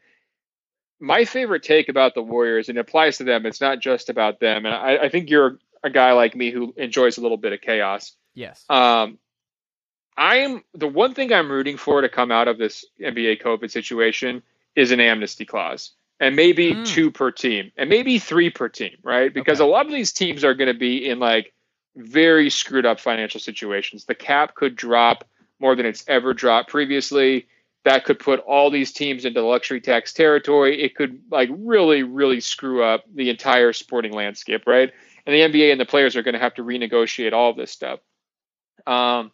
my 1.00 1.24
favorite 1.24 1.62
take 1.62 1.88
about 1.88 2.14
the 2.14 2.22
Warriors, 2.22 2.68
and 2.68 2.76
it 2.78 2.80
applies 2.80 3.18
to 3.18 3.24
them, 3.24 3.46
it's 3.46 3.60
not 3.60 3.80
just 3.80 4.08
about 4.10 4.40
them. 4.40 4.66
And 4.66 4.74
I, 4.74 5.04
I 5.04 5.08
think 5.08 5.30
you're 5.30 5.58
a 5.84 5.90
guy 5.90 6.12
like 6.12 6.34
me 6.34 6.50
who 6.50 6.74
enjoys 6.76 7.18
a 7.18 7.20
little 7.20 7.36
bit 7.36 7.52
of 7.52 7.60
chaos. 7.60 8.12
Yes. 8.34 8.64
Um, 8.68 9.18
I'm 10.16 10.64
the 10.74 10.88
one 10.88 11.14
thing 11.14 11.32
I'm 11.32 11.50
rooting 11.50 11.76
for 11.76 12.00
to 12.00 12.08
come 12.08 12.32
out 12.32 12.48
of 12.48 12.58
this 12.58 12.84
NBA 13.00 13.40
COVID 13.42 13.70
situation 13.70 14.42
is 14.74 14.90
an 14.90 15.00
amnesty 15.00 15.44
clause 15.44 15.92
and 16.20 16.34
maybe 16.34 16.74
Mm. 16.74 16.86
two 16.86 17.10
per 17.12 17.30
team 17.30 17.70
and 17.76 17.88
maybe 17.88 18.18
three 18.18 18.50
per 18.50 18.68
team, 18.68 18.96
right? 19.04 19.32
Because 19.32 19.60
Okay. 19.60 19.68
a 19.68 19.70
lot 19.70 19.86
of 19.86 19.92
these 19.92 20.12
teams 20.12 20.42
are 20.44 20.54
going 20.54 20.72
to 20.72 20.78
be 20.78 21.08
in 21.08 21.20
like 21.20 21.52
very 21.96 22.50
screwed 22.50 22.86
up 22.86 23.00
financial 23.00 23.40
situations. 23.40 24.04
The 24.04 24.14
cap 24.14 24.54
could 24.54 24.76
drop 24.76 25.24
more 25.60 25.74
than 25.74 25.86
it's 25.86 26.04
ever 26.08 26.34
dropped 26.34 26.70
previously. 26.70 27.48
That 27.84 28.04
could 28.04 28.18
put 28.18 28.40
all 28.40 28.70
these 28.70 28.92
teams 28.92 29.24
into 29.24 29.42
luxury 29.42 29.80
tax 29.80 30.12
territory. 30.12 30.82
It 30.82 30.94
could 30.94 31.20
like 31.30 31.48
really, 31.52 32.02
really 32.02 32.40
screw 32.40 32.82
up 32.82 33.04
the 33.12 33.30
entire 33.30 33.72
sporting 33.72 34.12
landscape, 34.12 34.66
right? 34.66 34.92
And 35.26 35.34
the 35.34 35.60
NBA 35.60 35.72
and 35.72 35.80
the 35.80 35.86
players 35.86 36.16
are 36.16 36.22
going 36.22 36.34
to 36.34 36.40
have 36.40 36.54
to 36.54 36.62
renegotiate 36.62 37.32
all 37.32 37.54
this 37.54 37.70
stuff. 37.70 38.00
Um, 38.86 39.32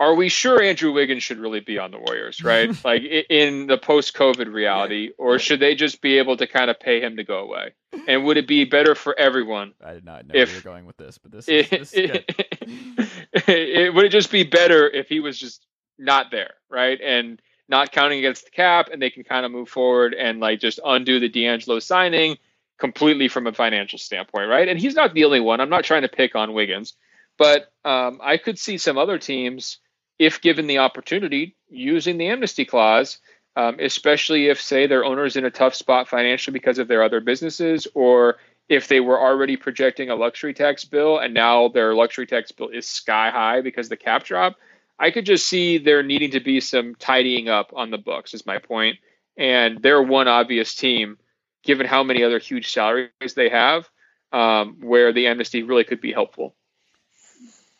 are 0.00 0.14
we 0.14 0.28
sure 0.28 0.60
Andrew 0.60 0.92
Wiggins 0.92 1.22
should 1.22 1.38
really 1.38 1.60
be 1.60 1.78
on 1.78 1.90
the 1.90 1.98
Warriors, 1.98 2.42
right? 2.42 2.70
like 2.84 3.02
in 3.30 3.66
the 3.66 3.78
post-COVID 3.78 4.52
reality, 4.52 5.10
or 5.18 5.38
should 5.38 5.60
they 5.60 5.74
just 5.74 6.00
be 6.00 6.18
able 6.18 6.36
to 6.36 6.46
kind 6.46 6.70
of 6.70 6.80
pay 6.80 7.00
him 7.00 7.16
to 7.16 7.24
go 7.24 7.38
away? 7.38 7.72
And 8.08 8.24
would 8.24 8.36
it 8.36 8.48
be 8.48 8.64
better 8.64 8.94
for 8.96 9.16
everyone 9.18 9.72
I 9.82 9.92
did 9.94 10.04
not 10.04 10.26
know 10.26 10.34
If- 10.34 10.52
you're 10.52 10.60
going 10.62 10.84
with 10.84 10.96
this, 10.96 11.16
but 11.18 11.30
this 11.30 11.48
is, 11.48 11.66
it, 11.66 11.78
this 11.78 11.92
is 11.92 12.10
good. 12.10 12.24
it- 13.48 13.94
would 13.94 14.04
it 14.04 14.10
just 14.10 14.32
be 14.32 14.42
better 14.42 14.88
if 14.88 15.08
he 15.08 15.20
was 15.20 15.38
just 15.38 15.64
not 15.98 16.30
there, 16.30 16.54
right? 16.68 17.00
And 17.00 17.40
not 17.68 17.92
counting 17.92 18.18
against 18.18 18.44
the 18.44 18.50
cap, 18.50 18.88
and 18.92 19.00
they 19.00 19.10
can 19.10 19.24
kind 19.24 19.46
of 19.46 19.52
move 19.52 19.68
forward 19.68 20.12
and 20.12 20.40
like 20.40 20.60
just 20.60 20.80
undo 20.84 21.20
the 21.20 21.28
D'Angelo 21.28 21.78
signing 21.78 22.36
completely 22.78 23.28
from 23.28 23.46
a 23.46 23.52
financial 23.52 23.98
standpoint, 23.98 24.48
right? 24.50 24.68
And 24.68 24.78
he's 24.78 24.94
not 24.94 25.14
the 25.14 25.24
only 25.24 25.40
one. 25.40 25.60
I'm 25.60 25.70
not 25.70 25.84
trying 25.84 26.02
to 26.02 26.08
pick 26.08 26.34
on 26.34 26.52
Wiggins, 26.52 26.94
but 27.38 27.72
um, 27.84 28.20
I 28.22 28.36
could 28.36 28.58
see 28.58 28.76
some 28.78 28.98
other 28.98 29.18
teams, 29.18 29.78
if 30.18 30.40
given 30.40 30.66
the 30.66 30.78
opportunity, 30.78 31.56
using 31.68 32.18
the 32.18 32.28
amnesty 32.28 32.64
clause. 32.64 33.18
Um, 33.56 33.76
especially 33.78 34.48
if, 34.48 34.60
say, 34.60 34.88
their 34.88 35.04
owner 35.04 35.24
is 35.24 35.36
in 35.36 35.44
a 35.44 35.50
tough 35.50 35.76
spot 35.76 36.08
financially 36.08 36.52
because 36.52 36.80
of 36.80 36.88
their 36.88 37.04
other 37.04 37.20
businesses, 37.20 37.86
or 37.94 38.38
if 38.68 38.88
they 38.88 38.98
were 38.98 39.20
already 39.20 39.56
projecting 39.56 40.10
a 40.10 40.16
luxury 40.16 40.52
tax 40.52 40.84
bill 40.84 41.18
and 41.18 41.34
now 41.34 41.68
their 41.68 41.94
luxury 41.94 42.26
tax 42.26 42.50
bill 42.50 42.68
is 42.68 42.88
sky 42.88 43.30
high 43.30 43.60
because 43.60 43.88
the 43.88 43.96
cap 43.96 44.24
drop, 44.24 44.56
I 44.98 45.12
could 45.12 45.24
just 45.24 45.46
see 45.46 45.78
there 45.78 46.02
needing 46.02 46.32
to 46.32 46.40
be 46.40 46.58
some 46.58 46.96
tidying 46.96 47.48
up 47.48 47.70
on 47.74 47.90
the 47.90 47.98
books, 47.98 48.34
is 48.34 48.44
my 48.44 48.58
point. 48.58 48.96
And 49.36 49.80
they're 49.80 50.02
one 50.02 50.26
obvious 50.26 50.74
team, 50.74 51.18
given 51.62 51.86
how 51.86 52.02
many 52.02 52.24
other 52.24 52.40
huge 52.40 52.72
salaries 52.72 53.34
they 53.36 53.50
have, 53.50 53.88
um, 54.32 54.78
where 54.80 55.12
the 55.12 55.28
amnesty 55.28 55.62
really 55.62 55.84
could 55.84 56.00
be 56.00 56.12
helpful. 56.12 56.56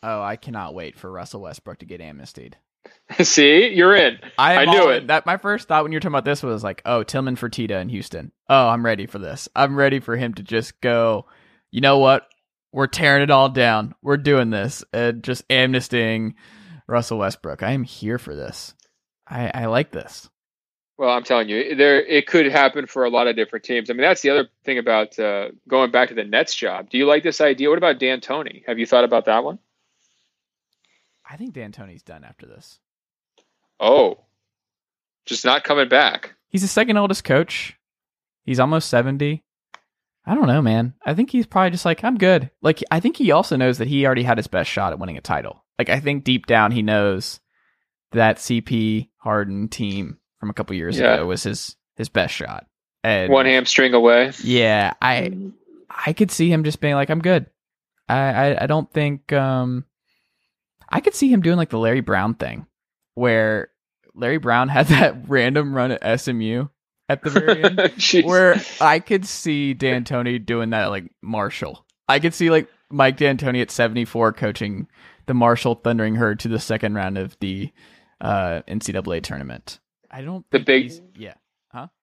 Oh, 0.03 0.21
I 0.21 0.35
cannot 0.35 0.73
wait 0.73 0.97
for 0.97 1.11
Russell 1.11 1.41
Westbrook 1.41 1.79
to 1.79 1.85
get 1.85 2.01
amnestied. 2.01 2.57
see, 3.23 3.69
you're 3.69 3.95
in. 3.95 4.19
I, 4.37 4.57
I 4.57 4.65
knew 4.65 4.89
it. 4.89 5.07
That 5.07 5.25
my 5.25 5.37
first 5.37 5.67
thought 5.67 5.83
when 5.83 5.91
you 5.91 5.97
were 5.97 6.01
talking 6.01 6.13
about 6.13 6.25
this 6.25 6.43
was 6.43 6.63
like, 6.63 6.81
oh, 6.85 7.03
Tillman 7.03 7.35
Fertitta 7.35 7.81
in 7.81 7.89
Houston. 7.89 8.31
Oh, 8.49 8.67
I'm 8.67 8.85
ready 8.85 9.05
for 9.05 9.19
this. 9.19 9.47
I'm 9.55 9.75
ready 9.75 9.99
for 9.99 10.15
him 10.15 10.33
to 10.35 10.43
just 10.43 10.79
go. 10.81 11.25
You 11.71 11.81
know 11.81 11.97
what? 11.97 12.27
We're 12.71 12.87
tearing 12.87 13.23
it 13.23 13.31
all 13.31 13.49
down. 13.49 13.95
We're 14.01 14.17
doing 14.17 14.49
this 14.49 14.83
and 14.93 15.23
just 15.23 15.47
amnestying 15.47 16.33
Russell 16.87 17.19
Westbrook. 17.19 17.63
I 17.63 17.71
am 17.71 17.83
here 17.83 18.17
for 18.17 18.35
this. 18.35 18.73
I, 19.27 19.49
I 19.53 19.65
like 19.67 19.91
this. 19.91 20.29
Well, 20.97 21.09
I'm 21.09 21.23
telling 21.23 21.49
you, 21.49 21.75
there 21.75 22.01
it 22.01 22.25
could 22.25 22.45
happen 22.45 22.87
for 22.87 23.03
a 23.03 23.09
lot 23.09 23.27
of 23.27 23.35
different 23.35 23.65
teams. 23.65 23.89
I 23.89 23.93
mean, 23.93 24.03
that's 24.03 24.21
the 24.21 24.29
other 24.29 24.47
thing 24.63 24.77
about 24.77 25.17
uh, 25.19 25.49
going 25.67 25.91
back 25.91 26.09
to 26.09 26.15
the 26.15 26.23
Nets 26.23 26.55
job. 26.55 26.89
Do 26.89 26.97
you 26.97 27.05
like 27.05 27.21
this 27.21 27.41
idea? 27.41 27.69
What 27.69 27.77
about 27.77 27.99
D'Antoni? 27.99 28.63
Have 28.65 28.79
you 28.79 28.85
thought 28.85 29.03
about 29.03 29.25
that 29.25 29.43
one? 29.43 29.59
I 31.29 31.37
think 31.37 31.53
D'Antoni's 31.53 32.03
done 32.03 32.23
after 32.23 32.45
this. 32.45 32.79
Oh, 33.79 34.19
just 35.25 35.43
not 35.45 35.63
coming 35.63 35.89
back. 35.89 36.35
He's 36.49 36.61
the 36.61 36.67
second 36.67 36.97
oldest 36.97 37.23
coach. 37.23 37.75
He's 38.43 38.59
almost 38.59 38.89
70. 38.89 39.43
I 40.27 40.33
don't 40.35 40.47
know, 40.47 40.61
man. 40.61 40.93
I 41.05 41.13
think 41.13 41.29
he's 41.31 41.45
probably 41.45 41.71
just 41.71 41.85
like, 41.85 42.03
I'm 42.03 42.17
good. 42.17 42.49
Like, 42.61 42.83
I 42.91 42.99
think 42.99 43.17
he 43.17 43.31
also 43.31 43.55
knows 43.55 43.77
that 43.79 43.87
he 43.87 44.05
already 44.05 44.23
had 44.23 44.37
his 44.37 44.47
best 44.47 44.69
shot 44.69 44.91
at 44.93 44.99
winning 44.99 45.17
a 45.17 45.21
title. 45.21 45.63
Like, 45.77 45.89
I 45.89 45.99
think 45.99 46.23
deep 46.23 46.45
down 46.45 46.71
he 46.71 46.81
knows 46.81 47.39
that 48.11 48.37
CP 48.37 49.09
Harden 49.17 49.67
team 49.67 50.17
from 50.39 50.49
a 50.49 50.53
couple 50.53 50.75
years 50.75 50.97
Yeah. 50.97 51.15
ago 51.15 51.25
was 51.25 51.43
his 51.43 51.75
his 51.97 52.09
best 52.09 52.33
shot. 52.33 52.65
And 53.03 53.31
One 53.31 53.45
hamstring 53.45 53.93
away. 53.93 54.31
yeah, 54.43 54.93
I 55.01 55.31
I 55.89 56.13
could 56.13 56.31
see 56.31 56.51
him 56.51 56.63
just 56.63 56.79
being 56.79 56.95
like, 56.95 57.09
I'm 57.09 57.21
good. 57.21 57.47
I 58.07 58.17
I, 58.17 58.63
I 58.63 58.67
don't 58.67 58.91
think 58.91 59.31
um 59.33 59.85
I 60.89 60.99
could 60.99 61.15
see 61.15 61.31
him 61.31 61.41
doing 61.41 61.57
like 61.57 61.69
the 61.69 61.79
Larry 61.79 62.01
Brown 62.01 62.35
thing, 62.35 62.67
where 63.15 63.69
Larry 64.13 64.37
Brown 64.37 64.69
had 64.69 64.87
that 64.87 65.27
random 65.27 65.73
run 65.73 65.91
at 65.91 66.19
SMU 66.19 66.67
at 67.09 67.21
the 67.23 67.29
very 67.29 67.63
end, 67.63 68.25
where 68.25 68.55
I 68.81 68.99
could 68.99 69.25
see 69.25 69.73
D'Antoni 69.73 70.43
doing 70.43 70.71
that 70.71 70.83
at, 70.85 70.87
like 70.89 71.11
Marshall. 71.21 71.85
I 72.07 72.19
could 72.19 72.33
see 72.33 72.49
like 72.49 72.67
Mike 72.89 73.17
D'Antoni 73.17 73.61
at 73.61 73.71
74 73.71 74.33
coaching 74.33 74.87
the 75.27 75.33
Marshall 75.33 75.75
Thundering 75.75 76.15
Herd 76.15 76.39
to 76.41 76.47
the 76.47 76.59
second 76.59 76.93
round 76.95 77.17
of 77.17 77.35
the 77.39 77.71
uh, 78.21 78.61
NCAA 78.67 79.21
tournament. 79.23 79.79
I 80.11 80.21
don't 80.21 80.45
The 80.51 80.59
think 80.59 80.65
big- 80.67 80.83
he's- 80.83 81.01
yeah. 81.17 81.33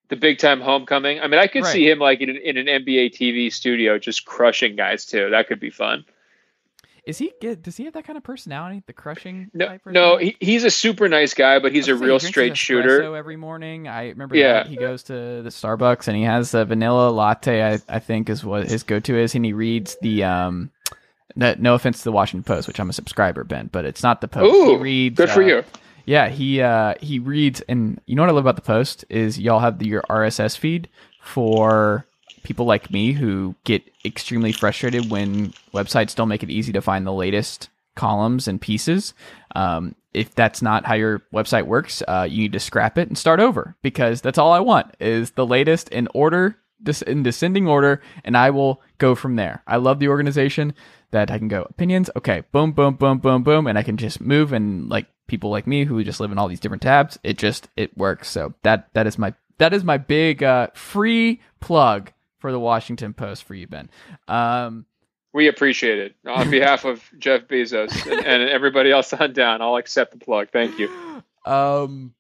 the 0.09 0.16
big 0.16 0.39
time 0.39 0.61
homecoming. 0.61 1.20
I 1.20 1.26
mean, 1.28 1.41
I 1.41 1.47
could 1.47 1.62
Right. 1.62 1.72
see 1.72 1.89
him 1.89 1.99
like 1.99 2.20
in 2.20 2.28
an, 2.30 2.37
in 2.37 2.57
an 2.59 2.66
NBA 2.66 3.14
TV 3.16 3.51
studio 3.51 3.99
just 3.99 4.26
crushing 4.26 4.76
guys 4.76 5.07
too. 5.07 5.30
That 5.30 5.47
could 5.49 5.59
be 5.61 5.70
fun. 5.70 6.05
Is 7.05 7.18
he 7.18 7.32
get? 7.40 7.62
Does 7.62 7.76
he 7.76 7.84
have 7.84 7.94
that 7.94 8.05
kind 8.05 8.16
of 8.16 8.22
personality? 8.22 8.82
The 8.86 8.92
crushing 8.92 9.50
No, 9.53 9.76
no, 9.86 10.16
he, 10.18 10.36
he's 10.40 10.62
a 10.62 10.70
super 10.70 11.09
nice 11.09 11.34
guy, 11.34 11.59
but 11.59 11.72
he's 11.72 11.88
a 11.88 11.96
real 11.96 12.20
he 12.20 12.26
straight 12.28 12.57
shooter. 12.57 13.16
every 13.16 13.36
morning. 13.36 13.88
I 13.88 14.11
remember 14.11 14.36
Yeah. 14.36 14.64
he 14.64 14.76
goes 14.76 15.03
to 15.05 15.12
the 15.42 15.48
Starbucks 15.50 16.07
and 16.07 16.16
he 16.16 16.22
has 16.22 16.55
a 16.55 16.64
vanilla 16.64 17.11
latte. 17.11 17.62
I, 17.74 17.80
I 17.88 17.98
think 17.98 18.30
is 18.30 18.44
what 18.44 18.68
his 18.68 18.84
go 18.84 19.00
to 19.00 19.16
is, 19.18 19.34
and 19.34 19.44
he 19.44 19.53
reads 19.53 19.96
the 20.00 20.24
um. 20.24 20.70
No, 21.34 21.55
no 21.59 21.74
offense 21.74 21.98
to 21.98 22.05
the 22.05 22.12
Washington 22.12 22.44
Post, 22.44 22.68
which 22.68 22.78
I'm 22.78 22.90
a 22.90 22.92
subscriber, 22.92 23.42
Ben, 23.42 23.70
but 23.72 23.86
it's 23.86 24.03
not 24.03 24.20
the 24.20 24.28
Post. 24.28 24.55
he 24.55 24.61
Ooh, 24.74 24.78
reads. 24.78 25.16
good 25.16 25.30
for 25.30 25.42
uh, 25.42 25.46
you. 25.46 25.64
Yeah, 26.05 26.28
he 26.28 26.61
uh 26.61 26.94
he 27.00 27.18
reads, 27.18 27.62
and 27.62 28.00
you 28.07 28.14
know 28.14 28.22
what 28.22 28.28
I 28.28 28.32
love 28.32 28.44
about 28.44 28.57
the 28.57 28.62
Post 28.62 29.05
is 29.09 29.40
y'all 29.40 29.61
have 29.61 29.78
the, 29.78 29.86
your 29.86 30.03
RSS 30.03 30.57
feed 30.59 30.88
for 31.20 32.07
people 32.42 32.66
like 32.66 32.90
me 32.90 33.12
who 33.12 33.55
get 33.64 33.82
extremely 34.05 34.53
frustrated 34.53 35.11
when 35.11 35.53
websites 35.72 36.14
don't 36.14 36.28
make 36.28 36.42
it 36.42 36.50
easy 36.50 36.72
to 36.72 36.80
find 36.80 37.07
the 37.07 37.12
latest 37.12 37.68
columns 37.94 38.48
and 38.48 38.61
pieces. 38.61 39.14
Um, 39.55 39.94
if 40.14 40.34
that's 40.34 40.62
not 40.62 40.84
how 40.86 40.94
your 40.94 41.22
website 41.32 41.66
works, 41.66 42.03
uh, 42.07 42.26
you 42.28 42.38
need 42.42 42.53
to 42.53 42.61
scrap 42.61 42.98
it 42.98 43.09
and 43.09 43.16
start 43.16 43.40
over 43.40 43.76
because 43.82 44.20
that's 44.20 44.38
all 44.38 44.53
I 44.53 44.61
want 44.61 44.94
is 45.00 45.32
the 45.32 45.46
latest 45.46 45.88
in 45.88 46.09
order, 46.14 46.57
in 47.07 47.22
descending 47.22 47.68
order, 47.68 48.03
and 48.24 48.36
I 48.36 48.50
will 48.50 48.82
go 48.98 49.14
from 49.14 49.36
there. 49.36 49.62
I 49.66 49.76
love 49.76 49.98
the 49.98 50.09
organization 50.09 50.74
that 51.12 51.30
I 51.30 51.38
can 51.38 51.48
go 51.48 51.62
opinions. 51.62 52.11
Okay, 52.16 52.42
boom, 52.53 52.72
boom, 52.72 52.94
boom, 52.94 53.18
boom, 53.18 53.42
boom, 53.42 53.66
and 53.66 53.78
I 53.78 53.82
can 53.82 53.96
just 53.96 54.20
move 54.20 54.53
and 54.53 54.88
like 54.88 55.07
people 55.26 55.50
like 55.50 55.66
me 55.66 55.84
who 55.84 56.03
just 56.05 56.20
live 56.20 56.32
in 56.32 56.38
all 56.38 56.48
these 56.48 56.61
different 56.61 56.82
tabs. 56.82 57.18
It 57.22 57.38
just 57.38 57.68
it 57.76 57.96
works. 57.96 58.28
So 58.28 58.55
that 58.62 58.88
that 58.94 59.07
is 59.07 59.18
my 59.18 59.34
that 59.59 59.72
is 59.72 59.84
my 59.84 59.96
big 59.96 60.42
uh, 60.42 60.68
free 60.74 61.40
plug 61.61 62.12
for 62.43 62.53
the 62.53 62.61
Washington 62.61 63.14
Post 63.14 63.45
for 63.45 63.55
you, 63.55 63.66
Ben. 63.66 63.88
Um, 64.28 64.84
We 65.32 65.49
appreciate 65.49 65.99
it 65.99 66.14
on 66.26 66.51
behalf 66.51 66.84
of 66.84 67.03
Jeff 67.18 67.43
Bezos 67.49 67.90
and, 68.11 68.26
and 68.26 68.51
everybody 68.51 68.90
else 68.93 69.12
on 69.14 69.32
down. 69.32 69.62
I'll 69.62 69.76
accept 69.76 70.12
the 70.12 70.18
plug. 70.18 70.49
Thank 70.53 70.78
you. 70.78 70.90
Um, 71.47 72.12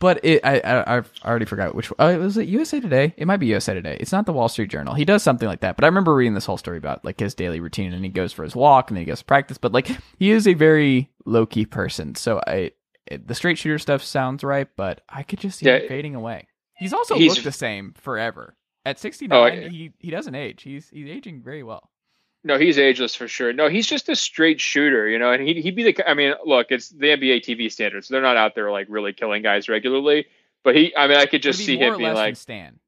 but 0.00 0.24
it, 0.24 0.40
I, 0.44 0.58
I, 0.58 0.96
I've 0.96 1.10
already 1.24 1.44
forgot 1.44 1.74
which. 1.76 1.90
Oh, 1.98 2.18
was 2.18 2.36
it 2.36 2.48
USA 2.48 2.80
Today? 2.80 3.14
It 3.16 3.26
might 3.26 3.36
be 3.36 3.46
USA 3.46 3.72
Today. 3.74 3.96
It's 4.00 4.10
not 4.12 4.26
the 4.26 4.32
Wall 4.32 4.48
Street 4.48 4.68
Journal. 4.70 4.94
He 4.94 5.04
does 5.04 5.22
something 5.22 5.46
like 5.48 5.60
that. 5.60 5.76
But 5.76 5.84
I 5.84 5.86
remember 5.86 6.12
reading 6.14 6.34
this 6.34 6.44
whole 6.44 6.56
story 6.58 6.76
about 6.78 7.04
like 7.04 7.20
his 7.20 7.34
daily 7.34 7.60
routine, 7.60 7.92
and 7.92 8.04
he 8.04 8.10
goes 8.10 8.32
for 8.32 8.42
his 8.42 8.56
walk, 8.56 8.90
and 8.90 8.96
then 8.96 9.02
he 9.02 9.06
goes 9.06 9.20
to 9.20 9.24
practice. 9.24 9.58
But 9.58 9.70
like 9.72 9.88
he 10.18 10.32
is 10.32 10.48
a 10.48 10.54
very 10.54 11.08
low 11.24 11.46
key 11.46 11.66
person. 11.66 12.16
So 12.16 12.40
I, 12.46 12.72
it, 13.06 13.28
the 13.28 13.34
straight 13.36 13.58
shooter 13.58 13.78
stuff 13.78 14.02
sounds 14.02 14.42
right, 14.42 14.66
but 14.76 15.02
I 15.08 15.22
could 15.22 15.38
just 15.38 15.60
see 15.60 15.66
Yeah. 15.66 15.78
him 15.78 15.88
fading 15.88 16.14
away. 16.16 16.48
He's 16.76 16.92
also 16.92 17.14
He's- 17.14 17.34
looked 17.36 17.44
the 17.44 17.52
same 17.52 17.94
forever. 17.96 18.56
At 18.84 18.98
sixty 18.98 19.26
nine, 19.28 19.38
Oh, 19.38 19.44
I- 19.44 19.68
he 19.68 19.92
he 19.98 20.10
doesn't 20.10 20.34
age. 20.34 20.62
He's 20.62 20.88
he's 20.90 21.08
aging 21.08 21.42
very 21.42 21.62
well. 21.62 21.90
No, 22.44 22.58
he's 22.58 22.76
ageless 22.76 23.14
for 23.14 23.28
sure. 23.28 23.52
No, 23.52 23.68
he's 23.68 23.86
just 23.86 24.08
a 24.08 24.16
straight 24.16 24.60
shooter, 24.60 25.08
you 25.08 25.16
know, 25.20 25.30
and 25.30 25.40
he'd, 25.46 25.58
he'd 25.58 25.76
be 25.76 25.92
the, 25.92 26.10
I 26.10 26.14
mean, 26.14 26.34
look, 26.44 26.66
it's 26.70 26.88
the 26.88 27.06
NBA 27.06 27.44
TV 27.44 27.70
standards. 27.70 28.08
They're 28.08 28.20
not 28.20 28.36
out 28.36 28.56
there 28.56 28.72
like 28.72 28.88
really 28.90 29.12
killing 29.12 29.42
guys 29.42 29.68
regularly, 29.68 30.26
but 30.64 30.74
he, 30.74 30.92
I 30.96 31.06
mean, 31.06 31.18
I 31.18 31.26
could 31.26 31.40
just 31.40 31.60
Would 31.60 31.62
it 31.62 31.66
be 31.66 31.72
see 31.74 31.78
him 31.78 31.98
being 31.98 32.14
like, 32.14 32.34
Stan. 32.36 32.80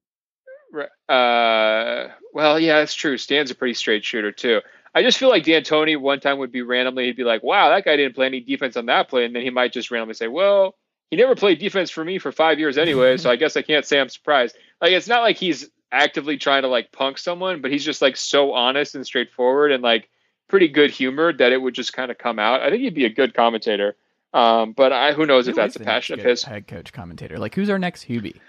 Uh, 1.09 2.09
well, 2.33 2.59
yeah, 2.59 2.81
that's 2.81 2.95
true. 2.95 3.17
Stan's 3.17 3.51
a 3.51 3.55
pretty 3.55 3.75
straight 3.75 4.05
shooter 4.05 4.33
too. 4.33 4.61
I 4.93 5.03
just 5.03 5.19
feel 5.19 5.29
like 5.29 5.45
D'Antoni 5.45 6.01
one 6.01 6.21
time 6.21 6.39
would 6.39 6.53
be 6.53 6.63
randomly, 6.63 7.07
he'd 7.07 7.17
be 7.17 7.25
like, 7.25 7.43
"Wow, 7.43 7.69
that 7.71 7.85
guy 7.85 7.97
didn't 7.97 8.15
play 8.15 8.27
any 8.27 8.41
defense 8.41 8.77
on 8.77 8.87
that 8.87 9.09
play," 9.09 9.25
and 9.25 9.35
then 9.35 9.43
he 9.43 9.51
might 9.51 9.73
just 9.73 9.91
randomly 9.91 10.15
say, 10.15 10.29
"Well, 10.29 10.77
he 11.11 11.17
never 11.17 11.35
played 11.35 11.59
defense 11.59 11.91
for 11.91 12.05
me 12.05 12.19
for 12.19 12.33
five 12.33 12.59
years 12.59 12.79
anyway, 12.79 13.17
so 13.17 13.31
I 13.31 13.37
guess 13.37 13.57
I 13.57 13.63
can't 13.63 13.85
say 13.85 14.01
I'm 14.01 14.09
surprised." 14.09 14.57
Like, 14.81 14.93
it's 14.93 15.09
not 15.09 15.23
like 15.23 15.37
he's 15.37 15.69
actively 15.93 16.37
trying 16.37 16.63
to 16.63 16.69
like 16.69 16.93
punk 16.93 17.19
someone, 17.19 17.63
but 17.63 17.71
he's 17.71 17.85
just 17.85 18.03
like 18.03 18.17
so 18.17 18.53
honest 18.53 18.95
and 18.95 19.07
straightforward 19.07 19.73
and 19.73 19.83
like 19.83 20.09
pretty 20.49 20.69
good 20.69 20.91
humored 20.91 21.39
that 21.39 21.53
it 21.53 21.61
would 21.61 21.75
just 21.75 21.93
kind 21.93 22.11
of 22.11 22.19
come 22.19 22.39
out. 22.39 22.63
I 22.63 22.71
think 22.71 22.83
he'd 22.83 22.95
be 22.95 23.05
a 23.05 23.11
good 23.11 23.35
commentator. 23.35 23.97
Um, 24.33 24.73
but 24.73 24.93
I, 24.93 25.13
who 25.13 25.27
knows 25.27 25.47
if 25.47 25.55
that's 25.55 25.77
a 25.77 25.81
passion 25.81 26.19
of 26.19 26.25
his. 26.25 26.43
Head 26.43 26.67
coach 26.67 26.93
commentator. 26.93 27.39
Like, 27.39 27.55
who's 27.55 27.71
our 27.71 27.79
next 27.79 28.09
Hubie? 28.09 28.41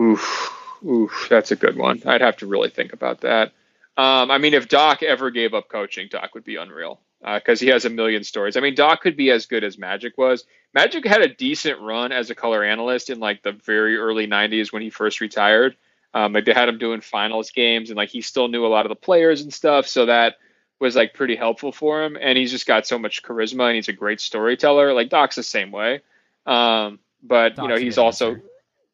Oof, 0.00 0.78
oof, 0.86 1.26
that's 1.28 1.50
a 1.50 1.56
good 1.56 1.76
one. 1.76 2.00
I'd 2.06 2.20
have 2.20 2.36
to 2.38 2.46
really 2.46 2.70
think 2.70 2.92
about 2.92 3.22
that. 3.22 3.52
Um, 3.96 4.30
I 4.30 4.38
mean, 4.38 4.54
if 4.54 4.68
Doc 4.68 5.02
ever 5.02 5.30
gave 5.30 5.54
up 5.54 5.68
coaching, 5.68 6.08
Doc 6.10 6.34
would 6.34 6.44
be 6.44 6.56
unreal 6.56 7.00
because 7.20 7.60
uh, 7.60 7.64
he 7.64 7.70
has 7.70 7.84
a 7.84 7.90
million 7.90 8.24
stories. 8.24 8.56
I 8.56 8.60
mean, 8.60 8.74
Doc 8.74 9.02
could 9.02 9.16
be 9.16 9.30
as 9.30 9.46
good 9.46 9.64
as 9.64 9.76
Magic 9.76 10.16
was. 10.16 10.44
Magic 10.72 11.06
had 11.06 11.20
a 11.20 11.28
decent 11.28 11.80
run 11.80 12.12
as 12.12 12.30
a 12.30 12.34
color 12.34 12.64
analyst 12.64 13.10
in 13.10 13.20
like 13.20 13.42
the 13.42 13.52
very 13.52 13.96
early 13.96 14.26
'90s 14.26 14.72
when 14.72 14.82
he 14.82 14.90
first 14.90 15.20
retired. 15.20 15.76
Um, 16.14 16.32
like 16.32 16.44
they 16.44 16.52
had 16.52 16.68
him 16.68 16.78
doing 16.78 17.00
finals 17.00 17.50
games, 17.50 17.90
and 17.90 17.96
like 17.96 18.10
he 18.10 18.20
still 18.20 18.48
knew 18.48 18.66
a 18.66 18.68
lot 18.68 18.84
of 18.84 18.90
the 18.90 18.96
players 18.96 19.40
and 19.40 19.52
stuff, 19.52 19.86
so 19.86 20.06
that 20.06 20.36
was 20.78 20.94
like 20.94 21.14
pretty 21.14 21.36
helpful 21.36 21.72
for 21.72 22.02
him. 22.02 22.18
And 22.20 22.36
he's 22.36 22.50
just 22.50 22.66
got 22.66 22.86
so 22.86 22.98
much 22.98 23.22
charisma, 23.22 23.68
and 23.68 23.76
he's 23.76 23.88
a 23.88 23.94
great 23.94 24.20
storyteller. 24.20 24.92
Like 24.92 25.08
Doc's 25.08 25.36
the 25.36 25.42
same 25.42 25.70
way, 25.70 26.00
um, 26.44 26.98
but 27.22 27.56
Doc's 27.56 27.62
you 27.62 27.68
know 27.68 27.76
he's 27.76 27.98
also 27.98 28.32
answer. 28.32 28.42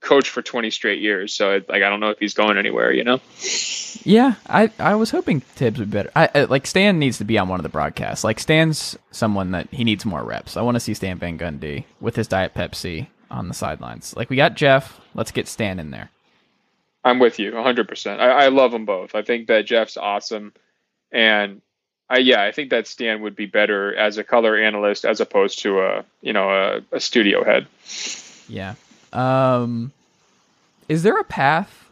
coached 0.01 0.31
for 0.31 0.43
20 0.43 0.71
straight 0.71 1.01
years. 1.01 1.35
So 1.35 1.55
it, 1.55 1.69
like 1.69 1.83
I 1.83 1.89
don't 1.89 1.99
know 1.99 2.11
if 2.11 2.21
he's 2.21 2.35
going 2.35 2.57
anywhere. 2.57 2.93
You 2.93 3.03
know. 3.03 3.21
Yeah, 4.05 4.35
I, 4.47 4.71
I 4.79 4.95
was 4.95 5.11
hoping 5.11 5.43
Tibbs 5.57 5.81
would 5.81 5.91
be 5.91 5.97
better. 5.97 6.13
I, 6.15 6.29
I 6.35 6.45
like 6.45 6.67
Stan 6.67 6.99
needs 7.01 7.19
to 7.19 7.25
be 7.25 7.37
on 7.37 7.49
one 7.49 7.59
of 7.59 7.65
the 7.65 7.69
broadcasts. 7.69 8.23
Like 8.23 8.39
Stan's 8.39 8.97
someone 9.11 9.51
that 9.53 9.69
he 9.73 9.83
needs 9.83 10.05
more 10.05 10.23
reps. 10.23 10.57
I 10.57 10.63
want 10.63 10.77
to 10.77 10.81
see 10.81 10.95
Stan 10.95 11.19
Van 11.19 11.39
Gundy 11.39 11.85
with 12.01 12.15
his 12.15 12.29
Diet 12.29 12.55
Pepsi 12.55 13.09
on 13.31 13.49
the 13.49 13.55
sidelines. 13.55 14.15
Like 14.17 14.31
we 14.31 14.37
got 14.37 14.55
Jeff, 14.55 15.01
let's 15.15 15.33
get 15.33 15.49
Stan 15.49 15.81
in 15.81 15.91
there. 15.91 16.11
I'm 17.05 17.19
with 17.19 17.39
you 17.39 17.53
100%. 17.53 18.21
I, 18.21 18.45
I 18.45 18.49
love 18.49 18.73
them 18.73 18.85
both. 18.85 19.15
I 19.15 19.23
think 19.23 19.49
that 19.49 19.67
Jeff's 19.67 19.97
awesome. 19.97 20.53
And 21.13 21.63
I, 22.11 22.19
yeah, 22.19 22.43
I 22.43 22.53
think 22.53 22.71
that 22.71 22.87
Stan 22.87 23.23
would 23.23 23.37
be 23.37 23.47
better 23.47 23.95
as 23.95 24.19
a 24.19 24.25
color 24.25 24.57
analyst 24.57 25.05
as 25.05 25.21
opposed 25.21 25.61
to 25.61 25.81
a, 25.81 26.05
you 26.23 26.33
know, 26.33 26.51
a, 26.51 26.97
a 26.97 27.01
studio 27.01 27.45
head. 27.45 27.67
Yeah. 28.49 28.75
Um, 29.13 29.93
is 30.89 31.03
there 31.03 31.19
a 31.19 31.25
path 31.25 31.91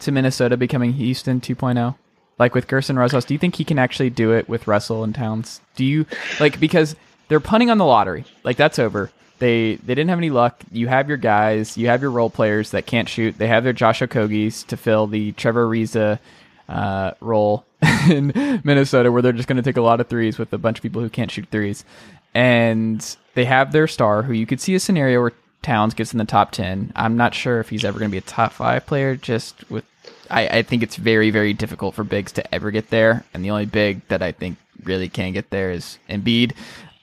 to 0.00 0.12
Minnesota 0.12 0.56
becoming 0.56 0.92
Houston 0.92 1.40
2.0? 1.40 1.96
Like 2.38 2.54
with 2.54 2.66
Gersson 2.66 2.96
Rosas, 2.96 3.24
do 3.24 3.34
you 3.34 3.38
think 3.38 3.56
he 3.56 3.64
can 3.64 3.78
actually 3.78 4.10
do 4.10 4.32
it 4.32 4.48
with 4.48 4.66
Russell 4.66 5.04
and 5.04 5.14
Towns? 5.14 5.60
Do 5.76 5.84
you 5.84 6.06
like 6.40 6.58
because 6.58 6.96
they're 7.28 7.40
punting 7.40 7.70
on 7.70 7.78
the 7.78 7.84
lottery? 7.84 8.24
Like 8.42 8.56
that's 8.56 8.78
over. 8.78 9.10
They 9.42 9.74
they 9.74 9.96
didn't 9.96 10.10
have 10.10 10.20
any 10.20 10.30
luck. 10.30 10.62
You 10.70 10.86
have 10.86 11.08
your 11.08 11.16
guys, 11.16 11.76
you 11.76 11.88
have 11.88 12.00
your 12.00 12.12
role 12.12 12.30
players 12.30 12.70
that 12.70 12.86
can't 12.86 13.08
shoot. 13.08 13.36
They 13.36 13.48
have 13.48 13.64
their 13.64 13.72
Josh 13.72 13.98
Okogies 13.98 14.64
to 14.68 14.76
fill 14.76 15.08
the 15.08 15.32
Trevor 15.32 15.66
Ariza 15.66 16.20
uh, 16.68 17.10
role 17.20 17.64
in 18.08 18.32
Minnesota, 18.62 19.10
where 19.10 19.20
they're 19.20 19.32
just 19.32 19.48
going 19.48 19.56
to 19.56 19.62
take 19.64 19.76
a 19.76 19.82
lot 19.82 20.00
of 20.00 20.06
threes 20.06 20.38
with 20.38 20.52
a 20.52 20.58
bunch 20.58 20.78
of 20.78 20.82
people 20.84 21.02
who 21.02 21.10
can't 21.10 21.28
shoot 21.28 21.48
threes. 21.50 21.84
And 22.32 23.16
they 23.34 23.44
have 23.44 23.72
their 23.72 23.88
star, 23.88 24.22
who 24.22 24.32
you 24.32 24.46
could 24.46 24.60
see 24.60 24.76
a 24.76 24.80
scenario 24.80 25.20
where 25.20 25.32
Towns 25.60 25.94
gets 25.94 26.12
in 26.12 26.18
the 26.18 26.24
top 26.24 26.52
ten. 26.52 26.92
I'm 26.94 27.16
not 27.16 27.34
sure 27.34 27.58
if 27.58 27.68
he's 27.68 27.84
ever 27.84 27.98
going 27.98 28.12
to 28.12 28.14
be 28.14 28.18
a 28.18 28.20
top 28.20 28.52
five 28.52 28.86
player. 28.86 29.16
Just 29.16 29.68
with, 29.68 29.84
I, 30.30 30.58
I 30.58 30.62
think 30.62 30.84
it's 30.84 30.94
very 30.94 31.30
very 31.30 31.52
difficult 31.52 31.96
for 31.96 32.04
bigs 32.04 32.30
to 32.32 32.54
ever 32.54 32.70
get 32.70 32.90
there, 32.90 33.24
and 33.34 33.44
the 33.44 33.50
only 33.50 33.66
big 33.66 34.06
that 34.06 34.22
I 34.22 34.30
think 34.30 34.56
really 34.84 35.08
can 35.08 35.32
get 35.32 35.50
there 35.50 35.72
is 35.72 35.98
Embiid. 36.08 36.52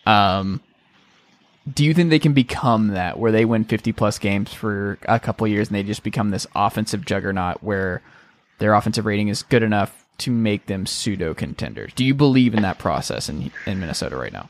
Um, 0.06 0.62
do 1.74 1.84
you 1.84 1.94
think 1.94 2.10
they 2.10 2.20
can 2.20 2.34
become 2.34 2.90
that 2.90 3.20
where 3.20 3.32
they 3.32 3.46
win 3.46 3.64
50 3.64 3.92
plus 3.94 4.18
games 4.20 4.54
for 4.54 4.98
a 5.04 5.20
couple 5.20 5.48
years 5.48 5.68
and 5.68 5.76
they 5.76 5.84
just 5.84 6.04
become 6.04 6.30
this 6.30 6.48
offensive 6.56 7.06
juggernaut 7.06 7.64
where 7.64 8.02
their 8.60 8.74
offensive 8.74 9.06
rating 9.06 9.28
is 9.28 9.44
good 9.44 9.64
enough 9.64 10.06
to 10.20 10.32
make 10.32 10.66
them 10.68 10.86
pseudo 10.86 11.34
contenders? 11.34 11.94
Do 11.94 12.06
you 12.06 12.14
believe 12.14 12.54
in 12.54 12.62
that 12.62 12.78
process 12.78 13.30
in 13.30 13.52
in 13.66 13.80
Minnesota 13.80 14.18
right 14.18 14.34
now? 14.34 14.50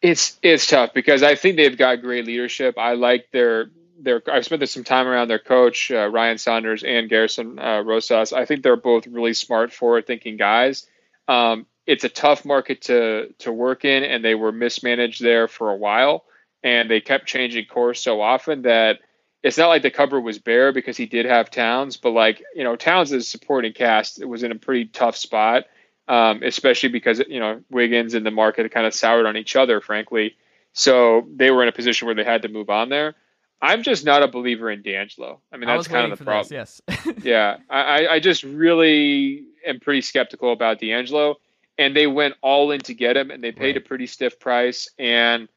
It's 0.00 0.38
it's 0.42 0.66
tough 0.66 0.92
because 0.94 1.22
I 1.22 1.36
think 1.36 1.56
they've 1.56 1.76
got 1.76 2.02
great 2.02 2.26
leadership. 2.26 2.76
I 2.78 2.94
like 2.94 3.30
their 3.30 3.70
their. 4.00 4.22
I've 4.30 4.44
spent 4.44 4.68
some 4.68 4.84
time 4.84 5.06
around 5.06 5.28
their 5.28 5.38
coach 5.38 5.90
uh, 5.90 6.08
Ryan 6.08 6.38
Saunders 6.38 6.82
and 6.82 7.08
Gersson 7.10 7.58
uh, 7.58 7.84
Rosas. 7.84 8.32
I 8.32 8.44
think 8.44 8.62
they're 8.62 8.76
both 8.76 9.06
really 9.06 9.34
smart, 9.34 9.72
forward 9.72 10.06
thinking 10.06 10.36
guys. 10.36 10.86
Um, 11.28 11.66
it's 11.86 12.04
a 12.04 12.08
tough 12.08 12.44
market 12.44 12.82
to 12.82 13.32
to 13.40 13.52
work 13.52 13.84
in, 13.84 14.02
and 14.02 14.24
they 14.24 14.34
were 14.34 14.52
mismanaged 14.52 15.22
there 15.22 15.46
for 15.46 15.70
a 15.70 15.76
while, 15.76 16.24
and 16.62 16.90
they 16.90 17.00
kept 17.00 17.26
changing 17.26 17.66
course 17.66 18.00
so 18.02 18.20
often 18.20 18.62
that 18.62 18.98
it's 19.42 19.58
not 19.58 19.68
like 19.68 19.82
the 19.82 19.90
cover 19.90 20.20
was 20.20 20.38
bare 20.38 20.72
because 20.72 20.96
he 20.96 21.06
did 21.06 21.26
have 21.26 21.50
Towns, 21.50 21.96
but 21.96 22.10
like 22.10 22.42
you 22.54 22.64
know 22.64 22.76
Towns' 22.76 23.12
as 23.12 23.28
supporting 23.28 23.72
cast 23.72 24.20
it 24.20 24.26
was 24.26 24.42
in 24.42 24.52
a 24.52 24.56
pretty 24.56 24.86
tough 24.86 25.16
spot 25.16 25.64
um, 26.08 26.42
especially 26.42 26.88
because 26.88 27.20
you 27.28 27.40
know 27.40 27.62
Wiggins 27.70 28.14
and 28.14 28.26
the 28.26 28.30
market 28.30 28.70
kind 28.72 28.86
of 28.86 28.94
soured 28.94 29.26
on 29.26 29.36
each 29.36 29.56
other, 29.56 29.80
frankly. 29.80 30.36
So 30.72 31.26
they 31.34 31.50
were 31.50 31.62
in 31.62 31.68
a 31.68 31.72
position 31.72 32.06
where 32.06 32.14
they 32.14 32.24
had 32.24 32.42
to 32.42 32.48
move 32.48 32.70
on 32.70 32.88
there. 32.88 33.14
I'm 33.60 33.82
just 33.82 34.04
not 34.04 34.22
a 34.22 34.28
believer 34.28 34.70
in 34.70 34.82
D'Angelo. 34.82 35.40
I 35.52 35.56
mean, 35.56 35.68
that's 35.68 35.86
kind 35.86 36.10
of 36.12 36.18
the 36.18 36.24
problem. 36.24 36.48
yes. 36.50 36.82
yeah, 37.22 37.58
I, 37.70 38.08
I 38.08 38.20
just 38.20 38.42
really 38.42 39.44
am 39.64 39.78
pretty 39.78 40.00
skeptical 40.00 40.52
about 40.52 40.80
D'Angelo, 40.80 41.36
and 41.78 41.94
they 41.94 42.08
went 42.08 42.34
all 42.42 42.72
in 42.72 42.80
to 42.80 42.94
get 42.94 43.16
him, 43.16 43.30
and 43.30 43.42
they 43.42 43.52
paid 43.52 43.76
Right. 43.76 43.76
a 43.76 43.80
pretty 43.80 44.06
stiff 44.08 44.40
price. 44.40 44.88
And 44.98 45.48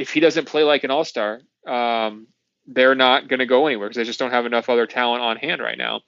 if 0.00 0.14
he 0.14 0.20
doesn't 0.20 0.46
play 0.46 0.62
like 0.62 0.82
an 0.82 0.90
All 0.90 1.04
Star, 1.04 1.42
um, 1.66 2.26
they're 2.66 2.94
not 2.94 3.28
going 3.28 3.40
to 3.40 3.46
go 3.46 3.66
anywhere 3.66 3.86
because 3.86 3.98
they 3.98 4.04
just 4.04 4.18
don't 4.18 4.30
have 4.30 4.46
enough 4.46 4.70
other 4.70 4.86
talent 4.86 5.22
on 5.22 5.36
hand 5.36 5.60
right 5.60 5.76
now. 5.76 6.00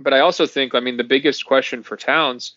But 0.00 0.14
I 0.14 0.20
also 0.20 0.46
think, 0.46 0.74
I 0.74 0.80
mean, 0.80 0.96
the 0.96 1.04
biggest 1.04 1.46
question 1.46 1.84
for 1.84 1.96
Towns, 1.96 2.54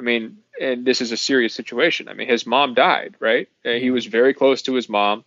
I 0.00 0.02
mean, 0.02 0.38
and 0.60 0.84
this 0.84 1.00
is 1.00 1.12
a 1.12 1.16
serious 1.16 1.54
situation. 1.54 2.08
I 2.08 2.14
mean, 2.14 2.26
his 2.26 2.44
mom 2.44 2.74
died, 2.74 3.14
right? 3.20 3.48
And 3.64 3.80
he 3.80 3.92
was 3.92 4.06
very 4.06 4.34
close 4.34 4.62
to 4.62 4.74
his 4.74 4.88
mom. 4.88 5.24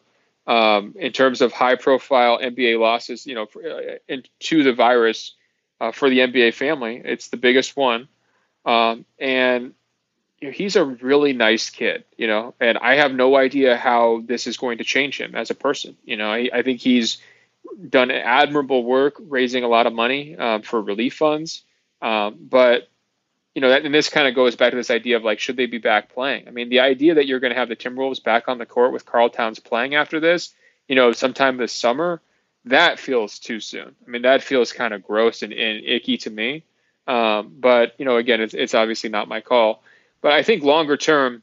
Um, 0.48 0.96
in 0.98 1.12
terms 1.12 1.42
of 1.42 1.54
high-profile 1.54 2.40
NBA 2.40 2.80
losses, 2.80 3.26
you 3.26 3.36
know, 3.36 3.46
for, 3.46 3.62
uh, 3.62 3.98
in, 4.08 4.24
to 4.40 4.64
the 4.64 4.74
virus 4.74 5.34
uh, 5.80 5.92
for 5.92 6.10
the 6.10 6.20
NBA 6.20 6.54
family, 6.54 7.02
it's 7.04 7.30
the 7.30 7.38
biggest 7.38 7.78
one. 7.78 8.10
Um, 8.66 9.06
and 9.20 9.74
he's 10.40 10.76
a 10.76 10.86
really 10.86 11.34
nice 11.34 11.70
kid, 11.70 12.04
you 12.18 12.28
know, 12.28 12.54
and 12.60 12.78
I 12.78 12.96
have 12.96 13.14
no 13.14 13.36
idea 13.36 13.76
how 13.76 14.22
this 14.26 14.48
is 14.48 14.58
going 14.58 14.78
to 14.78 14.84
change 14.84 15.20
him 15.20 15.36
as 15.36 15.50
a 15.50 15.56
person. 15.56 15.98
You 16.06 16.18
know, 16.18 16.32
I, 16.32 16.50
I 16.54 16.62
think 16.62 16.80
he's 16.80 17.18
done 17.90 18.12
admirable 18.12 18.84
work 18.84 19.16
raising 19.20 19.64
a 19.64 19.68
lot 19.68 19.88
of 19.88 19.94
money 19.94 20.36
um, 20.38 20.62
for 20.62 20.82
relief 20.82 21.16
funds. 21.16 21.64
Um, 22.02 22.38
but, 22.40 22.88
you 23.56 23.62
know, 23.62 23.70
that, 23.70 23.84
and 23.84 23.94
this 23.94 24.10
kind 24.10 24.28
of 24.28 24.36
goes 24.36 24.56
back 24.56 24.72
to 24.72 24.78
this 24.78 24.92
idea 24.92 25.18
of 25.18 25.24
like, 25.24 25.40
should 25.40 25.58
they 25.58 25.66
be 25.66 25.80
back 25.80 26.14
playing? 26.14 26.48
I 26.48 26.52
mean, 26.52 26.70
the 26.70 26.82
idea 26.82 27.16
that 27.16 27.26
you're 27.26 27.40
going 27.40 27.54
to 27.54 27.60
have 27.60 27.70
the 27.70 27.76
Timberwolves 27.76 28.24
back 28.24 28.48
on 28.48 28.60
the 28.60 28.66
court 28.66 28.94
with 28.94 29.06
Karl 29.06 29.30
Towns 29.30 29.60
playing 29.60 29.96
after 29.96 30.20
this, 30.20 30.54
you 30.88 30.96
know, 30.96 31.12
sometime 31.12 31.58
this 31.58 31.74
summer, 31.74 32.22
that 32.66 33.00
feels 33.00 33.40
too 33.40 33.60
soon. 33.60 33.96
I 34.06 34.10
mean, 34.10 34.22
that 34.22 34.44
feels 34.44 34.72
kind 34.72 34.94
of 34.94 35.02
gross 35.02 35.42
and, 35.42 35.54
and 35.54 35.84
icky 35.84 36.18
to 36.20 36.30
me. 36.30 36.64
Um, 37.08 37.56
but, 37.60 37.96
you 37.98 38.06
know, 38.06 38.18
again, 38.18 38.42
it's, 38.42 38.54
it's 38.54 38.76
obviously 38.76 39.10
not 39.10 39.28
my 39.28 39.42
call. 39.42 39.82
But 40.22 40.34
I 40.34 40.44
think 40.44 40.64
longer 40.64 40.98
term, 40.98 41.42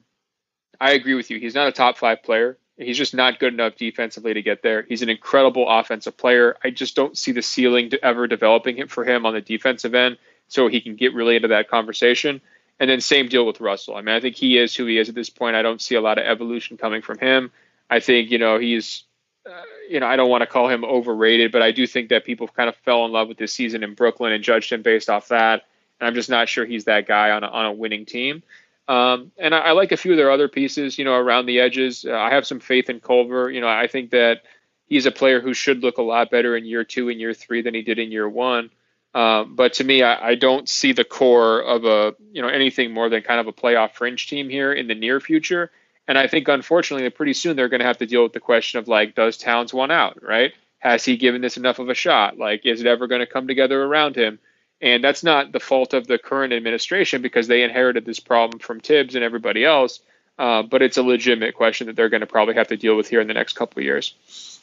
I 0.81 0.93
agree 0.93 1.15
with 1.15 1.31
you. 1.31 1.39
He's 1.39 1.55
not 1.55 1.69
a 1.69 1.73
top 1.73 1.99
five 1.99 2.23
player. 2.23 2.59
He's 2.77 2.99
just 2.99 3.15
not 3.15 3.39
good 3.39 3.55
enough 3.55 3.77
defensively 3.77 4.35
to 4.35 4.43
get 4.43 4.63
there. 4.63 4.83
He's 4.83 5.03
an 5.03 5.09
incredible 5.09 5.69
offensive 5.69 6.17
player. 6.17 6.57
I 6.65 6.71
just 6.71 6.97
don't 6.97 7.17
see 7.17 7.31
the 7.31 7.43
ceiling 7.43 7.93
ever 8.03 8.27
developing 8.27 8.79
it 8.79 8.91
for 8.91 9.05
him 9.05 9.27
on 9.27 9.35
the 9.35 9.41
defensive 9.41 9.95
end 9.95 10.19
so 10.49 10.67
he 10.67 10.81
can 10.81 10.97
get 10.97 11.15
really 11.15 11.37
into 11.37 11.49
that 11.49 11.69
conversation. 11.69 12.41
And 12.81 12.91
then 12.91 13.01
same 13.01 13.29
deal 13.29 13.47
with 13.47 13.61
Russell. 13.61 13.95
I 13.95 14.03
mean, 14.03 14.17
I 14.17 14.21
think 14.21 14.35
he 14.35 14.59
is 14.59 14.75
who 14.75 14.87
he 14.87 14.99
is 14.99 15.09
at 15.09 15.15
this 15.15 15.31
point. 15.31 15.55
I 15.55 15.63
don't 15.63 15.81
see 15.81 15.95
a 15.95 16.01
lot 16.01 16.19
of 16.19 16.27
evolution 16.27 16.77
coming 16.77 17.03
from 17.03 17.19
him. 17.19 17.53
I 17.89 18.01
think, 18.01 18.33
you 18.33 18.39
know, 18.39 18.59
he's, 18.59 19.05
uh, 19.49 19.63
you 19.89 20.01
know, 20.01 20.07
I 20.07 20.17
don't 20.17 20.29
want 20.31 20.43
to 20.43 20.47
call 20.49 20.69
him 20.69 20.85
overrated, 20.85 21.53
but 21.53 21.63
I 21.63 21.71
do 21.71 21.87
think 21.87 22.09
that 22.09 22.25
people 22.25 22.49
kind 22.49 22.69
of 22.69 22.75
fell 22.77 23.05
in 23.05 23.13
love 23.13 23.29
with 23.29 23.39
this 23.39 23.53
season 23.53 23.85
in 23.85 23.95
Brooklyn 23.95 24.33
and 24.33 24.43
judged 24.43 24.73
him 24.73 24.83
based 24.83 25.09
off 25.09 25.29
that. 25.29 25.63
And 26.01 26.09
I'm 26.09 26.15
just 26.15 26.31
not 26.31 26.49
sure 26.49 26.65
he's 26.65 26.87
that 26.87 27.07
guy 27.07 27.31
on 27.31 27.45
a, 27.45 27.47
on 27.47 27.67
a 27.67 27.73
winning 27.73 28.05
team. 28.05 28.43
Um, 28.87 29.33
and 29.39 29.55
I, 29.55 29.59
I 29.59 29.73
like 29.73 29.93
a 29.93 29.97
few 29.97 30.13
of 30.13 30.19
their 30.19 30.31
other 30.31 30.49
pieces, 30.49 30.99
you 30.99 31.05
know, 31.05 31.15
around 31.15 31.47
the 31.47 31.61
edges. 31.61 32.05
Uh, 32.05 32.13
I 32.13 32.35
have 32.35 32.47
some 32.47 32.61
faith 32.61 32.91
in 32.91 33.01
Culver. 33.01 33.51
You 33.51 33.61
know, 33.61 33.69
I 33.69 33.87
think 33.87 34.11
that 34.11 34.43
he's 34.87 35.07
a 35.07 35.11
player 35.11 35.41
who 35.41 35.55
should 35.55 35.83
look 35.83 35.99
a 35.99 36.03
lot 36.03 36.31
better 36.31 36.57
in 36.57 36.65
year 36.65 36.85
two 36.85 37.09
and 37.09 37.19
year 37.19 37.35
three 37.35 37.63
than 37.63 37.75
he 37.75 37.83
did 37.83 37.99
in 37.99 38.13
year 38.13 38.29
one. 38.29 38.71
Um, 39.15 39.55
but 39.55 39.75
to 39.75 39.85
me, 39.85 40.03
I, 40.03 40.31
I 40.31 40.35
don't 40.35 40.69
see 40.69 40.93
the 40.93 41.05
core 41.05 41.61
of 41.61 41.85
a, 41.85 42.15
you 42.33 42.43
know, 42.43 42.49
anything 42.49 42.93
more 42.93 43.09
than 43.09 43.23
kind 43.23 43.41
of 43.41 43.47
a 43.47 43.53
playoff 43.53 43.93
fringe 43.93 44.27
team 44.27 44.49
here 44.49 44.73
in 44.73 44.89
the 44.89 44.95
near 44.95 45.21
future. 45.21 45.71
And 46.07 46.19
I 46.19 46.27
think, 46.27 46.49
unfortunately, 46.49 47.09
pretty 47.11 47.33
soon 47.33 47.57
they're 47.57 47.69
going 47.69 47.81
to 47.81 47.87
have 47.87 47.99
to 47.99 48.07
deal 48.07 48.25
with 48.25 48.33
the 48.33 48.41
question 48.41 48.79
of 48.79 48.89
like, 48.89 49.15
does 49.15 49.39
Towns 49.39 49.73
want 49.73 49.93
out, 49.93 50.23
right? 50.23 50.53
Has 50.79 51.05
he 51.05 51.17
given 51.17 51.41
this 51.41 51.57
enough 51.57 51.79
of 51.79 51.89
a 51.89 51.95
shot? 51.95 52.37
Like, 52.37 52.67
is 52.67 52.81
it 52.81 52.87
ever 52.87 53.07
going 53.07 53.21
to 53.21 53.27
come 53.27 53.47
together 53.47 53.83
around 53.83 54.17
him? 54.17 54.39
And 54.81 55.03
that's 55.03 55.23
not 55.23 55.53
the 55.53 55.61
fault 55.61 55.95
of 55.95 56.07
the 56.07 56.19
current 56.19 56.53
administration 56.53 57.23
because 57.23 57.49
they 57.49 57.63
inherited 57.63 58.05
this 58.05 58.21
problem 58.21 58.59
from 58.59 58.81
Thibs 58.81 59.15
and 59.15 59.25
everybody 59.25 59.65
else. 59.65 60.01
Uh, 60.39 60.63
but 60.63 60.83
it's 60.83 60.97
a 60.97 61.03
legitimate 61.03 61.55
question 61.55 61.87
that 61.87 61.97
they're 61.97 62.09
going 62.09 62.21
to 62.21 62.27
probably 62.27 62.55
have 62.55 62.69
to 62.69 62.77
deal 62.77 62.97
with 62.97 63.09
here 63.09 63.21
in 63.21 63.29
the 63.29 63.35
next 63.35 63.55
couple 63.55 63.81
of 63.81 63.85
years. 63.85 64.61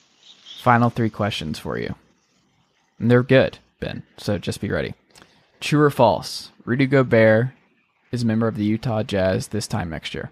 Final 0.59 0.89
three 0.89 1.09
questions 1.09 1.57
for 1.57 1.77
you. 1.77 1.95
And 2.99 3.09
they're 3.09 3.23
good, 3.23 3.57
Ben. 3.79 4.03
So 4.17 4.37
just 4.37 4.61
be 4.61 4.69
ready. 4.69 4.93
True 5.59 5.81
or 5.81 5.89
false? 5.89 6.51
Rudy 6.65 6.85
Gobert 6.85 7.49
is 8.11 8.23
a 8.23 8.25
member 8.25 8.47
of 8.47 8.57
the 8.57 8.65
Utah 8.65 9.03
Jazz 9.03 9.47
this 9.47 9.67
time 9.67 9.89
next 9.89 10.13
year. 10.13 10.31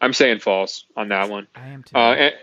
I'm 0.00 0.12
saying 0.12 0.40
false 0.40 0.84
on 0.96 1.08
that 1.08 1.28
one. 1.28 1.46
I 1.54 1.68
am 1.68 1.82
too. 1.82 1.96
Uh, 1.96 2.14
and, 2.14 2.34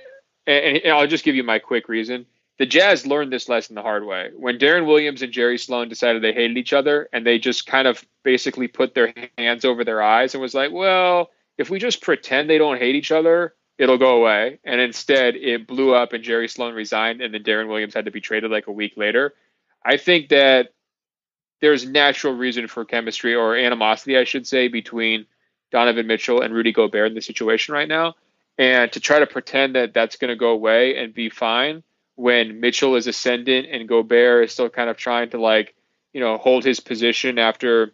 and, 0.48 0.78
and 0.78 0.94
I'll 0.94 1.08
just 1.08 1.24
give 1.24 1.36
you 1.36 1.44
my 1.44 1.60
quick 1.60 1.90
reason. 1.90 2.26
The 2.58 2.66
Jazz 2.66 3.06
learned 3.06 3.34
this 3.34 3.50
lesson 3.50 3.76
the 3.76 3.82
hard 3.82 4.06
way. 4.06 4.30
When 4.36 4.58
Deron 4.58 4.86
Williams 4.86 5.22
and 5.22 5.34
Jerry 5.34 5.58
Sloan 5.58 5.90
decided 5.90 6.22
they 6.22 6.32
hated 6.32 6.58
each 6.58 6.72
other 6.72 7.10
and 7.12 7.26
they 7.26 7.38
just 7.38 7.66
kind 7.66 7.88
of 7.88 8.04
basically 8.24 8.68
put 8.68 8.94
their 8.94 9.14
hands 9.38 9.66
over 9.66 9.84
their 9.84 10.02
eyes 10.02 10.34
and 10.34 10.42
was 10.42 10.54
like, 10.54 10.72
well, 10.72 11.32
if 11.58 11.70
we 11.70 11.80
just 11.80 12.02
pretend 12.02 12.50
they 12.50 12.58
don't 12.58 12.80
hate 12.80 12.96
each 12.96 13.12
other, 13.12 13.54
it'll 13.78 13.98
go 13.98 14.16
away. 14.18 14.60
And 14.64 14.80
instead, 14.80 15.36
it 15.36 15.68
blew 15.68 15.94
up 15.94 16.14
and 16.14 16.24
Jerry 16.24 16.48
Sloan 16.48 16.76
resigned 16.76 17.22
and 17.22 17.34
then 17.34 17.44
Deron 17.44 17.68
Williams 17.68 17.94
had 17.94 18.06
to 18.06 18.12
be 18.12 18.22
traded 18.22 18.52
like 18.52 18.68
a 18.68 18.72
week 18.72 18.94
later. 18.96 19.34
I 19.84 19.98
think 19.98 20.30
that 20.30 20.70
there's 21.60 21.86
natural 21.86 22.34
reason 22.34 22.68
for 22.68 22.86
chemistry 22.86 23.36
or 23.36 23.56
animosity, 23.56 24.18
I 24.18 24.24
should 24.24 24.48
say, 24.48 24.70
between 24.70 25.26
Donovan 25.72 26.08
Mitchell 26.08 26.42
and 26.42 26.54
Rudy 26.54 26.72
Gobert 26.72 27.10
in 27.10 27.16
the 27.16 27.22
situation 27.22 27.74
right 27.74 27.88
now. 27.88 28.16
And 28.58 28.92
to 28.94 29.02
try 29.02 29.20
to 29.20 29.28
pretend 29.28 29.76
that 29.76 29.94
that's 29.94 30.16
going 30.16 30.30
to 30.30 30.38
go 30.38 30.52
away 30.52 30.98
and 30.98 31.14
be 31.14 31.30
fine 31.30 31.84
when 32.16 32.60
Mitchell 32.60 32.96
is 32.96 33.08
ascendant 33.08 33.68
and 33.70 33.88
Gobert 33.88 34.46
is 34.46 34.52
still 34.54 34.70
kind 34.70 34.90
of 34.90 34.98
trying 34.98 35.30
to 35.32 35.40
like, 35.40 35.76
you 36.14 36.22
know, 36.22 36.38
hold 36.38 36.64
his 36.64 36.80
position 36.80 37.38
after 37.38 37.94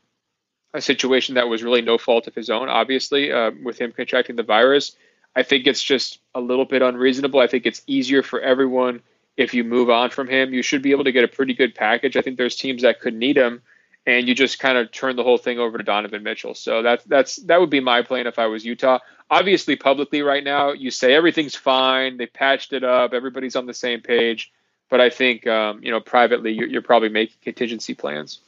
a 0.74 0.82
situation 0.82 1.36
that 1.36 1.50
was 1.50 1.64
really 1.64 1.82
no 1.82 1.98
fault 1.98 2.28
of 2.28 2.36
his 2.36 2.50
own, 2.50 2.70
obviously, 2.70 3.32
uh, 3.32 3.52
with 3.64 3.80
him 3.80 3.92
contracting 3.92 4.36
the 4.36 4.44
virus. 4.44 4.96
I 5.36 5.44
think 5.44 5.68
it's 5.68 5.84
just 5.84 6.20
a 6.36 6.42
little 6.42 6.66
bit 6.66 6.82
unreasonable. 6.82 7.40
I 7.40 7.48
think 7.48 7.66
it's 7.66 7.82
easier 7.88 8.22
for 8.24 8.40
everyone 8.40 9.02
if 9.38 9.54
you 9.54 9.64
move 9.64 9.90
on 9.90 10.10
from 10.10 10.28
him. 10.28 10.54
You 10.54 10.62
should 10.62 10.82
be 10.82 10.92
able 10.92 11.06
to 11.06 11.12
get 11.12 11.24
a 11.24 11.28
pretty 11.28 11.54
good 11.54 11.74
package. 11.74 12.16
I 12.16 12.22
think 12.22 12.38
there's 12.38 12.56
teams 12.56 12.84
that 12.84 13.00
could 13.00 13.16
need 13.16 13.38
him, 13.38 13.62
and 14.06 14.28
you 14.28 14.34
just 14.34 14.60
kind 14.60 14.78
of 14.78 14.92
turn 14.92 15.16
the 15.16 15.24
whole 15.24 15.38
thing 15.38 15.60
over 15.60 15.78
to 15.78 15.84
Donovan 15.84 16.24
Mitchell. 16.24 16.56
So 16.56 16.82
that's 16.82 17.04
that's 17.06 17.36
that 17.38 17.60
would 17.60 17.70
be 17.70 17.80
my 17.80 18.02
plan 18.02 18.28
if 18.28 18.40
I 18.40 18.48
was 18.48 18.66
Utah. 18.66 19.00
Obviously, 19.30 19.76
publicly 19.76 20.22
right 20.22 20.44
now, 20.44 20.72
you 20.72 20.92
say 20.92 21.14
everything's 21.14 21.56
fine. 21.56 22.18
They 22.18 22.26
patched 22.26 22.74
it 22.74 22.84
up. 22.84 23.14
Everybody's 23.14 23.56
on 23.56 23.66
the 23.66 23.74
same 23.74 24.02
page. 24.02 24.52
But 24.90 25.00
I 25.00 25.10
think 25.10 25.48
um, 25.48 25.84
you 25.84 25.92
know 25.92 26.02
privately, 26.02 26.52
you're, 26.52 26.68
you're 26.68 26.82
probably 26.82 27.10
making 27.10 27.38
contingency 27.44 27.94
plans. 27.94 28.40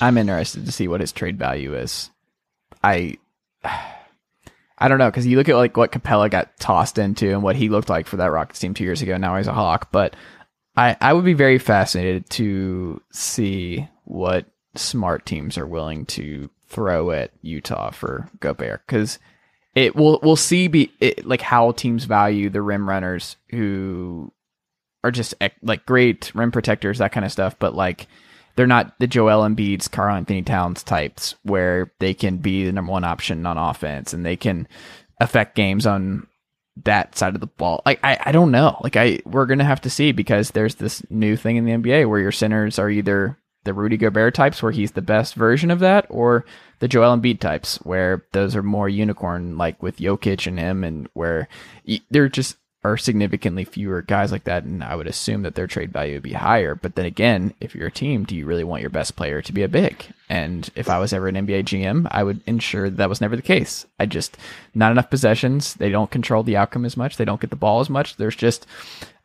I'm 0.00 0.18
interested 0.18 0.66
to 0.66 0.72
see 0.72 0.88
what 0.88 1.00
his 1.00 1.12
trade 1.12 1.38
value 1.38 1.74
is. 1.74 2.10
I 2.84 3.16
I 3.64 4.88
don't 4.88 4.98
know 4.98 5.10
because 5.10 5.26
you 5.26 5.36
look 5.36 5.48
at 5.48 5.56
like 5.56 5.76
what 5.76 5.92
Capela 5.92 6.30
got 6.30 6.58
tossed 6.58 6.98
into 6.98 7.30
and 7.30 7.42
what 7.42 7.56
he 7.56 7.68
looked 7.68 7.88
like 7.88 8.06
for 8.06 8.18
that 8.18 8.30
Rockets 8.30 8.60
team 8.60 8.74
two 8.74 8.84
years 8.84 9.02
ago. 9.02 9.16
Now 9.16 9.36
he's 9.36 9.46
a 9.46 9.52
Hawk, 9.52 9.90
but 9.90 10.14
I 10.76 10.96
I 11.00 11.12
would 11.12 11.24
be 11.24 11.34
very 11.34 11.58
fascinated 11.58 12.28
to 12.30 13.02
see 13.10 13.88
what 14.04 14.46
smart 14.74 15.26
teams 15.26 15.58
are 15.58 15.66
willing 15.66 16.06
to 16.06 16.50
throw 16.68 17.10
at 17.10 17.32
Utah 17.42 17.90
for 17.90 18.28
Gobert 18.40 18.86
because 18.86 19.18
it 19.74 19.96
will 19.96 20.20
we'll 20.22 20.36
see 20.36 20.68
be 20.68 20.92
it, 21.00 21.26
like 21.26 21.40
how 21.40 21.72
teams 21.72 22.04
value 22.04 22.50
the 22.50 22.62
rim 22.62 22.88
runners 22.88 23.36
who 23.50 24.32
are 25.02 25.10
just 25.10 25.34
like 25.62 25.86
great 25.86 26.32
rim 26.34 26.52
protectors 26.52 26.98
that 26.98 27.12
kind 27.12 27.24
of 27.24 27.32
stuff, 27.32 27.58
but 27.58 27.74
like 27.74 28.06
they're 28.56 28.66
not 28.66 28.98
the 28.98 29.06
Joel 29.06 29.48
Embiid's, 29.48 29.88
Karl-Anthony 29.88 30.42
Towns 30.42 30.82
types 30.82 31.34
where 31.42 31.92
they 31.98 32.14
can 32.14 32.38
be 32.38 32.64
the 32.64 32.72
number 32.72 32.92
one 32.92 33.04
option 33.04 33.46
on 33.46 33.56
offense 33.56 34.12
and 34.12 34.26
they 34.26 34.36
can 34.36 34.68
affect 35.20 35.54
games 35.54 35.86
on 35.86 36.26
that 36.84 37.16
side 37.16 37.34
of 37.34 37.40
the 37.40 37.46
ball. 37.46 37.82
Like 37.86 38.00
I, 38.02 38.18
I 38.26 38.32
don't 38.32 38.50
know. 38.50 38.78
Like 38.82 38.96
I 38.96 39.20
we're 39.24 39.46
gonna 39.46 39.64
have 39.64 39.80
to 39.82 39.90
see 39.90 40.12
because 40.12 40.50
there's 40.50 40.76
this 40.76 41.02
new 41.10 41.36
thing 41.36 41.56
in 41.56 41.64
the 41.64 41.72
NBA 41.72 42.08
where 42.08 42.20
your 42.20 42.32
centers 42.32 42.78
are 42.78 42.90
either 42.90 43.38
the 43.64 43.74
Rudy 43.74 43.96
Gobert 43.96 44.34
types 44.34 44.62
where 44.62 44.72
he's 44.72 44.92
the 44.92 45.02
best 45.02 45.34
version 45.34 45.70
of 45.70 45.80
that, 45.80 46.06
or 46.08 46.44
the 46.78 46.88
Joel 46.88 47.16
Embiid 47.16 47.40
types 47.40 47.76
where 47.78 48.24
those 48.32 48.56
are 48.56 48.62
more 48.62 48.88
unicorn 48.88 49.58
like 49.58 49.82
with 49.82 49.98
Jokic 49.98 50.46
and 50.46 50.58
him, 50.58 50.84
and 50.84 51.08
where 51.14 51.48
they're 52.10 52.28
just 52.28 52.56
are 52.82 52.96
significantly 52.96 53.64
fewer 53.64 54.00
guys 54.00 54.32
like 54.32 54.44
that, 54.44 54.64
and 54.64 54.82
I 54.82 54.94
would 54.96 55.06
assume 55.06 55.42
that 55.42 55.54
their 55.54 55.66
trade 55.66 55.92
value 55.92 56.14
would 56.14 56.22
be 56.22 56.32
higher. 56.32 56.74
But 56.74 56.94
then 56.94 57.04
again, 57.04 57.52
if 57.60 57.74
you're 57.74 57.88
a 57.88 57.92
team, 57.92 58.24
do 58.24 58.34
you 58.34 58.46
really 58.46 58.64
want 58.64 58.80
your 58.80 58.90
best 58.90 59.16
player 59.16 59.42
to 59.42 59.52
be 59.52 59.62
a 59.62 59.68
big? 59.68 60.06
And 60.30 60.70
if 60.74 60.88
I 60.88 60.98
was 60.98 61.12
ever 61.12 61.28
an 61.28 61.34
NBA 61.34 61.64
GM, 61.64 62.08
I 62.10 62.22
would 62.22 62.40
ensure 62.46 62.88
that, 62.88 62.96
that 62.96 63.08
was 63.08 63.20
never 63.20 63.36
the 63.36 63.42
case. 63.42 63.84
I 63.98 64.06
just 64.06 64.38
not 64.74 64.92
enough 64.92 65.10
possessions. 65.10 65.74
They 65.74 65.90
don't 65.90 66.10
control 66.10 66.42
the 66.42 66.56
outcome 66.56 66.86
as 66.86 66.96
much. 66.96 67.18
They 67.18 67.26
don't 67.26 67.40
get 67.40 67.50
the 67.50 67.56
ball 67.56 67.80
as 67.80 67.90
much. 67.90 68.16
There's 68.16 68.36
just 68.36 68.66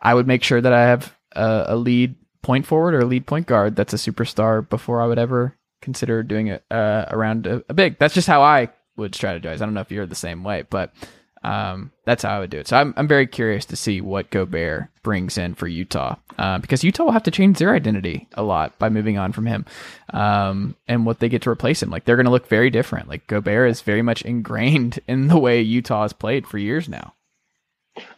I 0.01 0.13
would 0.13 0.27
make 0.27 0.43
sure 0.43 0.59
that 0.59 0.73
I 0.73 0.81
have 0.81 1.15
a, 1.33 1.65
a 1.69 1.75
lead 1.77 2.15
point 2.45 2.67
forward 2.67 2.93
or 2.93 3.03
lead 3.03 3.25
point 3.25 3.47
guard 3.47 3.75
that's 3.75 3.91
a 3.91 3.97
superstar 3.97 4.69
before 4.69 5.01
I 5.01 5.07
would 5.07 5.17
ever 5.17 5.55
consider 5.81 6.21
doing 6.21 6.45
it 6.45 6.63
uh, 6.69 7.05
around 7.09 7.47
a, 7.47 7.63
a 7.67 7.73
big. 7.73 7.97
That's 7.97 8.13
just 8.13 8.27
how 8.27 8.43
I 8.43 8.69
would 8.97 9.13
strategize. 9.13 9.55
I 9.55 9.65
don't 9.65 9.73
know 9.73 9.81
if 9.81 9.89
you're 9.89 10.05
the 10.05 10.13
same 10.13 10.43
way, 10.43 10.63
but 10.69 10.93
um, 11.43 11.91
that's 12.05 12.21
how 12.21 12.37
I 12.37 12.39
would 12.39 12.51
do 12.51 12.59
it. 12.59 12.67
So 12.67 12.77
I'm, 12.77 12.93
I'm 12.97 13.07
very 13.07 13.25
curious 13.25 13.65
to 13.65 13.75
see 13.75 13.99
what 13.99 14.29
Gobert 14.29 14.89
brings 15.01 15.39
in 15.39 15.55
for 15.55 15.67
Utah 15.67 16.17
uh, 16.37 16.59
because 16.59 16.83
Utah 16.83 17.05
will 17.05 17.13
have 17.13 17.23
to 17.23 17.31
change 17.31 17.57
their 17.57 17.73
identity 17.73 18.27
a 18.35 18.43
lot 18.43 18.77
by 18.77 18.89
moving 18.89 19.17
on 19.17 19.31
from 19.31 19.47
him 19.47 19.65
um, 20.13 20.75
and 20.87 21.03
what 21.03 21.21
they 21.21 21.29
get 21.29 21.41
to 21.41 21.49
replace 21.49 21.81
him. 21.81 21.89
Like 21.89 22.05
they're 22.05 22.15
going 22.15 22.25
to 22.25 22.31
look 22.31 22.47
very 22.47 22.69
different. 22.69 23.09
Like 23.09 23.25
Gobert 23.25 23.71
is 23.71 23.81
very 23.81 24.03
much 24.03 24.21
ingrained 24.21 24.99
in 25.07 25.29
the 25.29 25.39
way 25.39 25.61
Utah 25.61 26.03
has 26.03 26.13
played 26.13 26.45
for 26.45 26.59
years 26.59 26.87
now. 26.87 27.15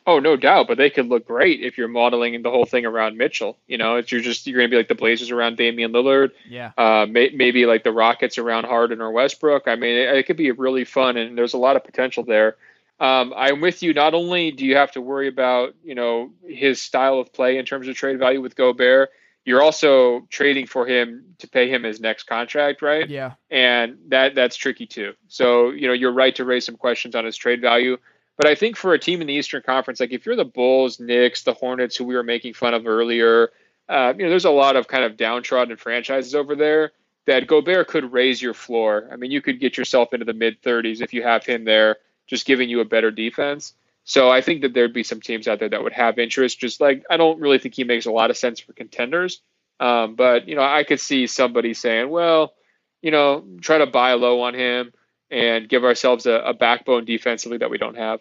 Oh, 0.07 0.19
no 0.19 0.37
doubt, 0.37 0.67
but 0.67 0.77
they 0.77 0.89
could 0.89 1.07
look 1.07 1.27
great 1.27 1.61
if 1.61 1.77
you're 1.77 1.89
modeling 1.89 2.41
the 2.41 2.49
whole 2.49 2.65
thing 2.65 2.85
around 2.85 3.17
Mitchell. 3.17 3.57
You 3.67 3.77
know, 3.77 3.97
it's 3.97 4.11
you're 4.11 4.21
just 4.21 4.47
you're 4.47 4.57
going 4.57 4.69
to 4.69 4.73
be 4.73 4.77
like 4.77 4.87
the 4.87 4.95
Blazers 4.95 5.29
around 5.29 5.57
Damian 5.57 5.91
Lillard. 5.91 6.31
Yeah. 6.49 6.71
Uh, 6.77 7.05
may, 7.07 7.29
maybe 7.35 7.65
like 7.65 7.83
the 7.83 7.91
Rockets 7.91 8.37
around 8.37 8.65
Harden 8.65 9.01
or 9.01 9.11
Westbrook. 9.11 9.67
I 9.67 9.75
mean, 9.75 9.97
it, 9.97 10.15
it 10.15 10.23
could 10.25 10.37
be 10.37 10.49
really 10.51 10.85
fun, 10.85 11.17
and 11.17 11.37
there's 11.37 11.53
a 11.53 11.57
lot 11.57 11.75
of 11.75 11.83
potential 11.83 12.23
there 12.23 12.55
um, 12.99 13.33
I'm 13.35 13.61
with 13.61 13.83
you. 13.83 13.93
Not 13.93 14.13
only 14.13 14.51
do 14.51 14.65
you 14.65 14.75
have 14.75 14.91
to 14.93 15.01
worry 15.01 15.27
about 15.27 15.75
you 15.83 15.95
know 15.95 16.31
his 16.47 16.81
style 16.81 17.19
of 17.19 17.31
play 17.31 17.57
in 17.57 17.65
terms 17.65 17.87
of 17.87 17.95
trade 17.95 18.17
value 18.17 18.41
with 18.41 18.55
Gobert, 18.55 19.09
you're 19.45 19.61
also 19.61 20.21
trading 20.29 20.65
for 20.65 20.87
him 20.87 21.35
to 21.39 21.47
pay 21.47 21.69
him 21.69 21.83
his 21.83 21.99
next 21.99 22.23
contract, 22.23 22.81
right? 22.81 23.07
Yeah. 23.07 23.33
And 23.51 23.97
that 24.07 24.33
that's 24.33 24.55
tricky 24.55 24.87
too. 24.87 25.13
So 25.27 25.69
you 25.69 25.87
know 25.87 25.93
you're 25.93 26.13
right 26.13 26.35
to 26.35 26.45
raise 26.45 26.65
some 26.65 26.77
questions 26.77 27.15
on 27.15 27.25
his 27.25 27.37
trade 27.37 27.61
value. 27.61 27.97
But 28.37 28.47
I 28.47 28.55
think 28.55 28.77
for 28.77 28.93
a 28.93 28.99
team 28.99 29.19
in 29.21 29.27
the 29.27 29.33
Eastern 29.33 29.63
Conference, 29.63 29.99
like 29.99 30.11
if 30.11 30.25
you're 30.25 30.35
the 30.35 30.45
Bulls, 30.45 30.99
Knicks, 30.99 31.43
the 31.43 31.53
Hornets, 31.53 31.95
who 31.95 32.05
we 32.05 32.15
were 32.15 32.23
making 32.23 32.53
fun 32.53 32.75
of 32.75 32.85
earlier, 32.85 33.49
uh, 33.89 34.13
you 34.15 34.23
know, 34.23 34.29
there's 34.29 34.45
a 34.45 34.51
lot 34.51 34.75
of 34.75 34.87
kind 34.87 35.03
of 35.03 35.17
downtrodden 35.17 35.75
franchises 35.77 36.35
over 36.35 36.55
there 36.55 36.91
that 37.25 37.47
Gobert 37.47 37.87
could 37.87 38.13
raise 38.13 38.41
your 38.41 38.53
floor. 38.53 39.09
I 39.11 39.15
mean, 39.15 39.31
you 39.31 39.41
could 39.41 39.59
get 39.59 39.77
yourself 39.77 40.13
into 40.13 40.25
the 40.25 40.33
mid 40.33 40.61
30s 40.61 41.01
if 41.01 41.13
you 41.13 41.23
have 41.23 41.45
him 41.45 41.65
there 41.65 41.97
just 42.27 42.45
giving 42.45 42.69
you 42.69 42.79
a 42.79 42.85
better 42.85 43.09
defense. 43.09 43.73
So 44.03 44.29
I 44.29 44.41
think 44.41 44.61
that 44.61 44.73
there'd 44.73 44.93
be 44.93 45.03
some 45.03 45.19
teams 45.19 45.47
out 45.47 45.59
there 45.59 45.69
that 45.69 45.83
would 45.83 45.93
have 45.93 46.19
interest. 46.19 46.59
Just 46.59 46.79
like 46.79 47.03
I 47.09 47.17
don't 47.17 47.39
really 47.39 47.59
think 47.59 47.75
he 47.75 47.83
makes 47.83 48.05
a 48.05 48.11
lot 48.11 48.29
of 48.29 48.37
sense 48.37 48.59
for 48.59 48.71
contenders, 48.73 49.41
um, 49.79 50.15
but 50.15 50.47
you 50.47 50.55
know 50.55 50.63
I 50.63 50.83
could 50.85 51.01
see 51.01 51.27
somebody 51.27 51.73
saying, 51.73 52.09
well, 52.09 52.53
you 53.01 53.11
know, 53.11 53.43
try 53.59 53.79
to 53.79 53.85
buy 53.85 54.13
low 54.13 54.41
on 54.41 54.53
him 54.53 54.93
and 55.29 55.67
give 55.67 55.83
ourselves 55.83 56.25
a, 56.25 56.33
a 56.33 56.53
backbone 56.53 57.05
defensively 57.05 57.57
that 57.57 57.69
we 57.69 57.77
don't 57.77 57.97
have. 57.97 58.19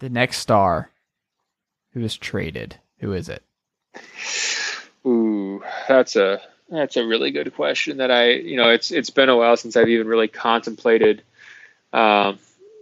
The 0.00 0.08
next 0.08 0.38
star 0.38 0.90
who 1.92 2.00
is 2.00 2.16
traded, 2.16 2.76
who 2.98 3.12
is 3.12 3.28
it? 3.28 3.42
Ooh, 5.06 5.62
that's 5.88 6.16
a 6.16 6.40
that's 6.68 6.96
a 6.96 7.06
really 7.06 7.30
good 7.30 7.54
question. 7.54 7.98
That 7.98 8.10
I, 8.10 8.30
you 8.30 8.56
know, 8.56 8.70
it's 8.70 8.90
it's 8.90 9.10
been 9.10 9.28
a 9.28 9.36
while 9.36 9.56
since 9.56 9.76
I've 9.76 9.88
even 9.88 10.06
really 10.06 10.28
contemplated 10.28 11.22
um, 11.92 12.38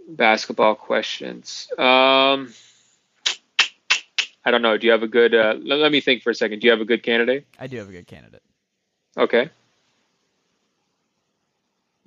basketball 0.07 0.75
questions. 0.75 1.67
Um, 1.77 2.53
I 4.45 4.51
don't 4.51 4.61
know. 4.61 4.77
Do 4.77 4.87
you 4.87 4.91
have 4.91 5.03
a 5.03 5.07
good? 5.07 5.33
Uh, 5.33 5.55
let, 5.59 5.79
let, 5.79 5.91
me 5.91 6.01
think 6.01 6.23
for 6.23 6.29
a 6.29 6.35
second. 6.35 6.59
Do 6.59 6.67
you 6.67 6.71
have 6.71 6.81
a 6.81 6.85
good 6.85 7.03
candidate? 7.03 7.47
I 7.59 7.67
do 7.67 7.77
have 7.77 7.89
a 7.89 7.91
good 7.91 8.07
candidate. 8.07 8.43
Okay. 9.17 9.49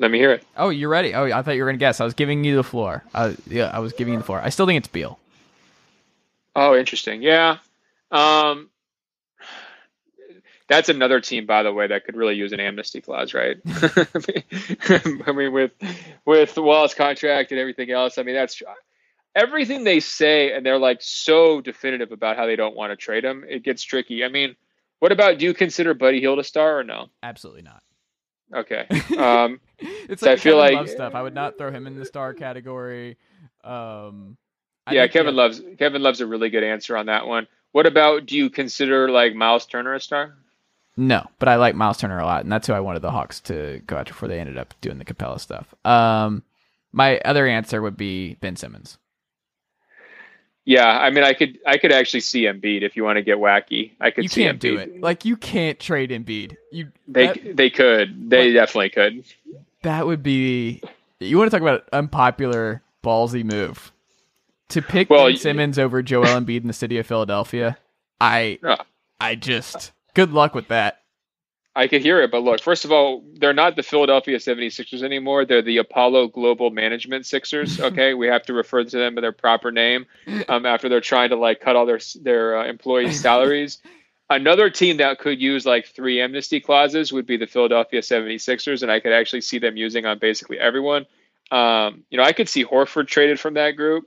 Let 0.03 0.11
me 0.11 0.19
hear 0.19 0.33
it. 0.33 0.45
Oh, 0.57 0.70
you're 0.70 0.89
ready. 0.89 1.15
Oh, 1.15 1.27
I 1.27 1.43
thought 1.43 1.53
you 1.53 1.62
were 1.62 1.69
gonna 1.69 1.79
guess. 1.79 2.01
I 2.01 2.05
was 2.05 2.15
giving 2.15 2.43
you 2.43 2.57
the 2.57 2.65
floor. 2.65 3.05
Uh, 3.15 3.35
yeah, 3.47 3.70
I 3.73 3.79
was 3.79 3.93
giving 3.93 4.15
you 4.15 4.19
the 4.19 4.27
floor. 4.27 4.41
I 4.43 4.49
still 4.49 4.66
think 4.66 4.79
it's 4.79 4.89
Beal. 4.89 5.16
Oh, 6.57 6.77
interesting. 6.77 7.23
Yeah. 7.23 7.59
Um, 8.11 8.69
that's 10.69 10.89
another 10.89 11.20
team, 11.20 11.47
by 11.47 11.62
the 11.62 11.73
way, 11.73 11.87
that 11.87 12.05
could 12.05 12.16
really 12.16 12.35
use 12.35 12.53
an 12.53 12.59
amnesty 12.59 13.01
clause, 13.01 13.33
right? 13.33 13.59
I 13.65 15.33
mean, 15.33 15.53
with 15.53 15.70
with 16.24 16.57
Wall's 16.57 16.95
contract 16.95 17.53
and 17.53 17.61
everything 17.61 17.93
else, 17.93 18.19
I 18.19 18.24
mean, 18.24 18.35
that's 18.35 18.61
everything 19.37 19.85
they 19.85 20.01
say, 20.01 20.53
and 20.53 20.66
they're 20.66 20.79
like 20.79 20.99
so 21.01 21.61
definitive 21.61 22.11
about 22.11 22.37
how 22.37 22.47
they 22.47 22.57
don't 22.57 22.74
want 22.74 22.91
to 22.91 22.97
trade 22.97 23.24
him. 23.24 23.45
It 23.49 23.62
gets 23.62 23.85
tricky. 23.85 24.24
I 24.24 24.29
mean, 24.29 24.57
what 24.99 25.12
about? 25.12 25.39
Do 25.39 25.45
you 25.45 25.55
consider 25.55 25.95
Buddy 25.95 26.19
Hield 26.19 26.41
a 26.41 26.45
star 26.45 26.81
or 26.81 26.83
no? 26.83 27.07
Absolutely 27.23 27.62
not. 27.62 27.85
Okay. 28.53 28.87
Um, 29.19 29.61
it's 29.79 30.23
like 30.23 30.33
I 30.33 30.37
feel 30.37 30.59
Kevin 30.59 30.59
like 30.59 30.74
Love 30.74 30.89
stuff. 30.89 31.15
I 31.15 31.23
would 31.23 31.35
not 31.35 31.59
throw 31.59 31.70
him 31.70 31.87
in 31.87 31.99
the 31.99 32.05
star 32.05 32.35
category. 32.35 33.19
Um, 33.62 34.37
yeah, 34.91 35.07
Kevin 35.07 35.37
loves 35.37 35.61
Kevin 35.79 36.03
loves 36.03 36.20
a 36.20 36.27
really 36.27 36.51
good 36.51 36.65
answer 36.65 36.97
on 36.97 37.07
that 37.07 37.27
one. 37.27 37.47
What 37.73 37.87
about? 37.87 38.27
Do 38.27 38.37
you 38.37 38.51
consider 38.51 39.11
like 39.11 39.35
Miles 39.35 39.66
Turner 39.66 39.95
a 39.95 40.01
star? 40.01 40.35
No, 40.97 41.27
but 41.39 41.49
I 41.49 41.57
like 41.57 41.74
Miles 41.74 41.99
Turner 41.99 42.19
a 42.19 42.24
lot, 42.24 42.43
and 42.43 42.53
that's 42.53 42.66
who 42.66 42.73
I 42.73 42.81
wanted 42.81 43.01
the 43.03 43.11
Hawks 43.11 43.41
to 43.43 43.81
go 43.87 43.97
after 43.97 44.12
before 44.12 44.29
they 44.29 44.41
ended 44.41 44.59
up 44.59 44.74
doing 44.81 44.99
the 44.99 45.05
Capela 45.05 45.41
stuff. 45.41 45.74
Um, 45.85 46.43
my 46.93 47.19
other 47.20 47.47
answer 47.47 47.81
would 47.81 47.97
be 47.97 48.35
Ben 48.37 48.57
Simmons. 48.57 48.99
Yeah, 50.65 50.87
I 50.87 51.11
mean, 51.11 51.25
I 51.25 51.33
could 51.33 51.59
I 51.67 51.77
could 51.79 51.93
actually 51.93 52.21
see 52.21 52.43
Embiid 52.43 52.83
if 52.83 52.95
you 52.97 53.03
want 53.03 53.17
to 53.17 53.23
get 53.23 53.39
wacky. 53.39 53.93
I 54.01 54.11
could. 54.11 54.25
You 54.25 54.29
see 54.29 54.45
can't 54.45 54.61
do 54.61 54.77
it. 54.77 55.01
Like 55.01 55.25
you 55.25 55.37
can't 55.37 55.79
trade 55.81 56.11
Embiid. 56.11 56.57
You 56.71 56.93
They 57.09 57.27
that, 57.27 57.57
they 57.57 57.71
could. 57.71 58.31
They 58.31 58.53
definitely 58.53 58.91
could. 58.91 59.25
that 59.83 60.07
would 60.07 60.23
be. 60.23 60.81
You 61.19 61.39
want 61.39 61.51
to 61.51 61.57
talk 61.57 61.63
about 61.63 61.89
unpopular 61.93 62.83
ballsy 63.03 63.45
move 63.45 63.93
to 64.69 64.83
pick 64.83 65.11
Well, 65.11 65.27
Ben 65.27 65.37
Simmons 65.37 65.79
over 65.79 66.03
Joel 66.03 66.27
Embiid 66.27 66.63
in 66.63 66.69
the 66.69 66.73
city 66.73 66.97
of 66.99 67.07
Philadelphia. 67.07 67.77
I 68.21 68.59
Ah. 68.65 68.85
I 69.21 69.35
just 69.35 69.93
good 70.15 70.33
luck 70.33 70.55
with 70.55 70.69
that. 70.69 71.02
I 71.74 71.89
could 71.89 72.03
hear 72.03 72.20
it, 72.20 72.31
but 72.31 72.43
look, 72.43 72.61
first 72.61 72.85
of 72.85 72.93
all, 72.93 73.24
they're 73.35 73.55
not 73.55 73.77
the 73.77 73.82
Philadelphia 73.82 74.36
76ers 74.36 75.03
anymore. 75.03 75.47
They're 75.47 75.62
the 75.62 75.78
Apollo 75.78 76.28
Global 76.28 76.70
Management 76.70 77.24
Sixers. 77.24 77.81
Okay, 77.93 78.15
we 78.15 78.27
have 78.27 78.43
to 78.44 78.53
refer 78.53 78.85
to 78.85 78.97
them 78.97 79.15
by 79.15 79.23
their 79.23 79.32
proper 79.32 79.73
name 79.73 80.07
um, 80.49 80.66
after 80.66 80.89
they're 80.89 81.01
trying 81.01 81.31
to 81.31 81.36
like 81.36 81.61
cut 81.61 81.74
all 81.77 81.86
their 81.86 82.01
their 82.20 82.59
uh, 82.59 82.66
employees' 82.66 83.20
salaries. 83.20 83.78
Another 84.31 84.70
team 84.70 84.99
that 84.99 85.19
could 85.19 85.40
use 85.40 85.66
like 85.66 85.86
three 85.86 86.20
amnesty 86.20 86.61
clauses 86.61 87.12
would 87.12 87.27
be 87.27 87.36
the 87.36 87.47
Philadelphia 87.47 88.01
76ers, 88.01 88.82
and 88.82 88.90
I 88.90 89.01
could 89.01 89.12
actually 89.12 89.40
see 89.43 89.59
them 89.59 89.77
using 89.77 90.07
on 90.07 90.19
basically 90.19 90.59
everyone. 90.59 91.07
Um, 91.51 92.05
you 92.11 92.19
know, 92.19 92.24
I 92.24 92.32
could 92.32 92.49
see 92.49 92.65
Horford 92.65 93.09
traded 93.09 93.40
from 93.40 93.55
that 93.55 93.73
group. 93.73 94.05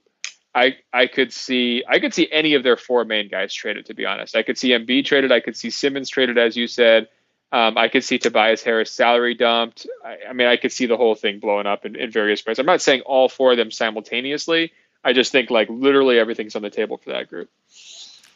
I 0.53 0.77
I 0.93 1.07
could 1.07 1.33
see 1.33 1.83
I 1.87 1.99
could 1.99 2.13
see 2.13 2.29
any 2.31 2.53
of 2.53 2.63
their 2.63 2.77
four 2.77 3.03
main 3.03 3.27
guys 3.27 3.53
traded. 3.53 3.87
To 3.87 3.93
be 3.93 4.05
honest, 4.05 4.35
I 4.35 4.43
could 4.43 4.57
see 4.57 4.69
Embiid 4.69 5.05
traded. 5.05 5.31
I 5.31 5.41
could 5.41 5.57
see 5.57 5.69
Simmons 5.69 6.09
traded, 6.09 6.37
as 6.37 6.55
you 6.55 6.67
said. 6.67 7.07
Um, 7.55 7.77
I 7.77 7.87
could 7.87 8.03
see 8.03 8.19
Tobias 8.19 8.63
Harris 8.63 8.91
salary 8.91 9.33
dumped. 9.33 9.87
I, 10.03 10.17
I 10.29 10.33
mean, 10.33 10.47
I 10.47 10.57
could 10.57 10.73
see 10.73 10.87
the 10.87 10.97
whole 10.97 11.15
thing 11.15 11.39
blowing 11.39 11.65
up 11.65 11.85
in, 11.85 11.95
in 11.95 12.11
various 12.11 12.45
ways. 12.45 12.59
I'm 12.59 12.65
not 12.65 12.81
saying 12.81 12.99
all 13.05 13.29
four 13.29 13.51
of 13.51 13.57
them 13.57 13.71
simultaneously. 13.71 14.73
I 15.05 15.13
just 15.13 15.31
think 15.31 15.49
like 15.49 15.69
literally 15.69 16.19
everything's 16.19 16.57
on 16.57 16.63
the 16.63 16.69
table 16.69 16.97
for 16.97 17.11
that 17.11 17.29
group. 17.29 17.49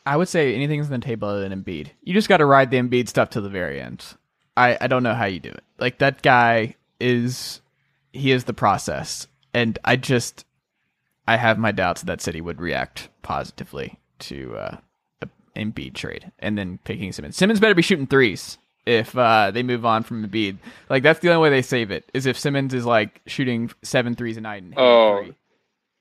I 0.06 0.16
would 0.16 0.30
say 0.30 0.56
anything's 0.56 0.86
on 0.86 0.94
the 1.02 1.06
table 1.06 1.28
other 1.28 1.41
than 1.41 1.64
Embiid. 1.64 1.90
You 2.02 2.14
just 2.14 2.30
got 2.30 2.38
to 2.38 2.46
ride 2.46 2.72
the 2.72 2.78
Embiid 2.78 3.10
stuff 3.10 3.32
to 3.32 3.41
the 3.41 3.50
very 3.50 3.82
end. 3.82 4.06
I, 4.56 4.78
I 4.80 4.88
don't 4.88 5.04
know 5.04 5.14
how 5.14 5.26
you 5.26 5.41
do 5.41 5.50
it. 5.50 5.66
Like 5.80 5.98
that 5.98 6.22
guy 6.22 6.76
is 7.02 7.60
he 8.14 8.32
is 8.32 8.46
the 8.46 8.54
process, 8.54 9.28
and 9.54 9.78
I 9.84 9.98
just 9.98 10.46
I 11.28 11.36
have 11.36 11.58
my 11.58 11.74
doubts 11.74 12.04
that 12.04 12.22
City 12.22 12.40
would 12.40 12.62
react 12.62 13.10
positively 13.22 14.00
to 14.20 14.56
uh, 14.56 14.78
Embiid 15.58 15.94
trade 15.94 16.32
and 16.40 16.58
then 16.58 16.80
picking 16.86 17.12
Simmons. 17.12 17.36
Simmons 17.36 17.60
better 17.60 17.76
be 17.76 17.82
shooting 17.82 18.08
threes 18.08 18.58
if 18.85 19.18
uh, 19.18 19.51
they 19.51 19.64
move 19.64 19.85
on 19.85 20.03
from 20.03 20.27
Embiid. 20.27 20.57
Like 20.89 21.03
that's 21.03 21.19
the 21.19 21.30
only 21.30 21.41
way 21.41 21.49
they 21.49 21.61
save 21.61 21.91
it 21.91 22.10
is 22.14 22.26
if 22.26 22.38
Simmons 22.38 22.73
is 22.73 22.85
like 22.85 23.22
shooting 23.27 23.72
seven 23.81 24.15
threes 24.15 24.38
a 24.38 24.41
night. 24.41 24.64
And 24.64 24.73
Oh, 24.77 25.23
three. 25.23 25.35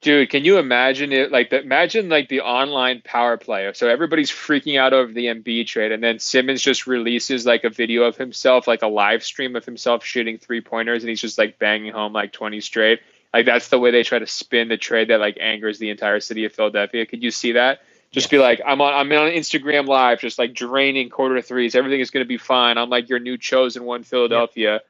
Dude, 0.00 0.30
can 0.30 0.44
you 0.44 0.58
imagine 0.58 1.12
it? 1.12 1.32
Like, 1.32 1.50
the, 1.50 1.60
imagine 1.60 2.08
like 2.08 2.28
the 2.28 2.42
online 2.42 3.02
power 3.04 3.36
play. 3.36 3.68
So 3.74 3.88
everybody's 3.88 4.30
freaking 4.30 4.78
out 4.78 4.92
over 4.92 5.12
the 5.12 5.26
Embiid 5.26 5.66
trade, 5.66 5.90
and 5.90 6.00
then 6.02 6.20
Simmons 6.20 6.62
just 6.62 6.86
releases 6.86 7.44
like 7.44 7.64
a 7.64 7.70
video 7.70 8.04
of 8.04 8.16
himself, 8.16 8.68
like 8.68 8.82
a 8.82 8.86
live 8.86 9.24
stream 9.24 9.56
of 9.56 9.64
himself 9.64 10.04
shooting 10.04 10.38
three 10.38 10.60
pointers, 10.60 11.02
and 11.02 11.08
he's 11.08 11.20
just 11.20 11.36
like 11.36 11.58
banging 11.58 11.92
home 11.92 12.12
like 12.12 12.32
twenty 12.32 12.60
straight. 12.60 13.00
Like 13.34 13.44
that's 13.44 13.68
the 13.68 13.78
way 13.80 13.90
they 13.90 14.04
try 14.04 14.20
to 14.20 14.26
spin 14.26 14.68
the 14.68 14.76
trade 14.76 15.08
that 15.08 15.18
like 15.18 15.36
angers 15.40 15.80
the 15.80 15.90
entire 15.90 16.20
city 16.20 16.44
of 16.44 16.52
Philadelphia. 16.52 17.04
Could 17.04 17.24
you 17.24 17.32
see 17.32 17.52
that? 17.52 17.80
Just 18.10 18.30
be 18.30 18.38
like, 18.38 18.60
I'm 18.64 18.80
on, 18.80 18.94
I'm 18.94 19.12
on 19.12 19.30
Instagram 19.30 19.86
live, 19.86 20.20
just 20.20 20.38
like 20.38 20.54
draining 20.54 21.10
quarter 21.10 21.42
threes. 21.42 21.74
Everything 21.74 22.00
is 22.00 22.10
going 22.10 22.24
to 22.24 22.28
be 22.28 22.38
fine. 22.38 22.78
I'm 22.78 22.88
like 22.88 23.08
your 23.08 23.18
new 23.18 23.36
chosen 23.36 23.84
one, 23.84 24.02
Philadelphia. 24.02 24.80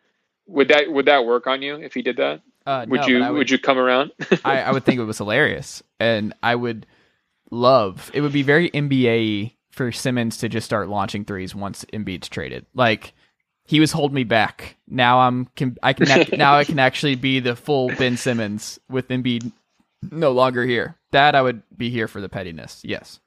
Would 0.47 0.69
that 0.69 0.91
would 0.91 1.07
that 1.07 1.27
work 1.27 1.47
on 1.47 1.61
you 1.61 1.77
if 1.77 1.95
he 1.95 2.03
did 2.03 2.17
that? 2.19 2.43
Uh, 2.69 2.85
Would 2.87 3.01
no, 3.01 3.07
you 3.07 3.23
I 3.23 3.31
would, 3.31 3.51
you 3.51 3.59
come 3.59 3.79
around? 3.79 4.13
I, 4.45 4.61
I 4.61 4.73
would 4.73 4.85
think 4.85 5.01
it 5.01 5.05
was 5.05 5.17
hilarious, 5.17 5.83
and 5.99 6.35
I 6.43 6.55
would 6.55 6.85
love. 7.51 8.11
It 8.13 8.21
would 8.21 8.33
be 8.33 8.43
very 8.43 8.69
NBA 8.71 9.55
for 9.71 9.91
Simmons 9.91 10.37
to 10.39 10.51
just 10.51 10.67
start 10.67 10.91
launching 10.91 11.25
threes 11.25 11.55
once 11.55 11.87
Embiid's 11.95 12.29
traded. 12.29 12.67
Like 12.75 13.15
he 13.65 13.81
was 13.81 13.93
holding 13.93 14.17
me 14.17 14.25
back. 14.25 14.77
Now 14.87 15.21
I'm 15.21 15.47
can 15.57 15.79
I 15.83 15.95
can 15.95 16.11
act- 16.11 16.37
now 16.37 16.57
I 16.57 16.65
can 16.65 16.79
actually 16.89 17.15
be 17.15 17.41
the 17.41 17.57
full 17.57 17.89
Ben 17.89 18.19
Simmons 18.19 18.79
with 18.91 19.09
Embiid 19.09 19.51
no 20.11 20.33
longer 20.33 20.67
here. 20.67 20.98
That 21.13 21.35
I 21.35 21.43
would 21.43 21.63
be 21.77 21.91
here 21.91 22.09
for 22.09 22.21
the 22.21 22.29
pettiness. 22.29 22.83
Yes. 22.85 23.21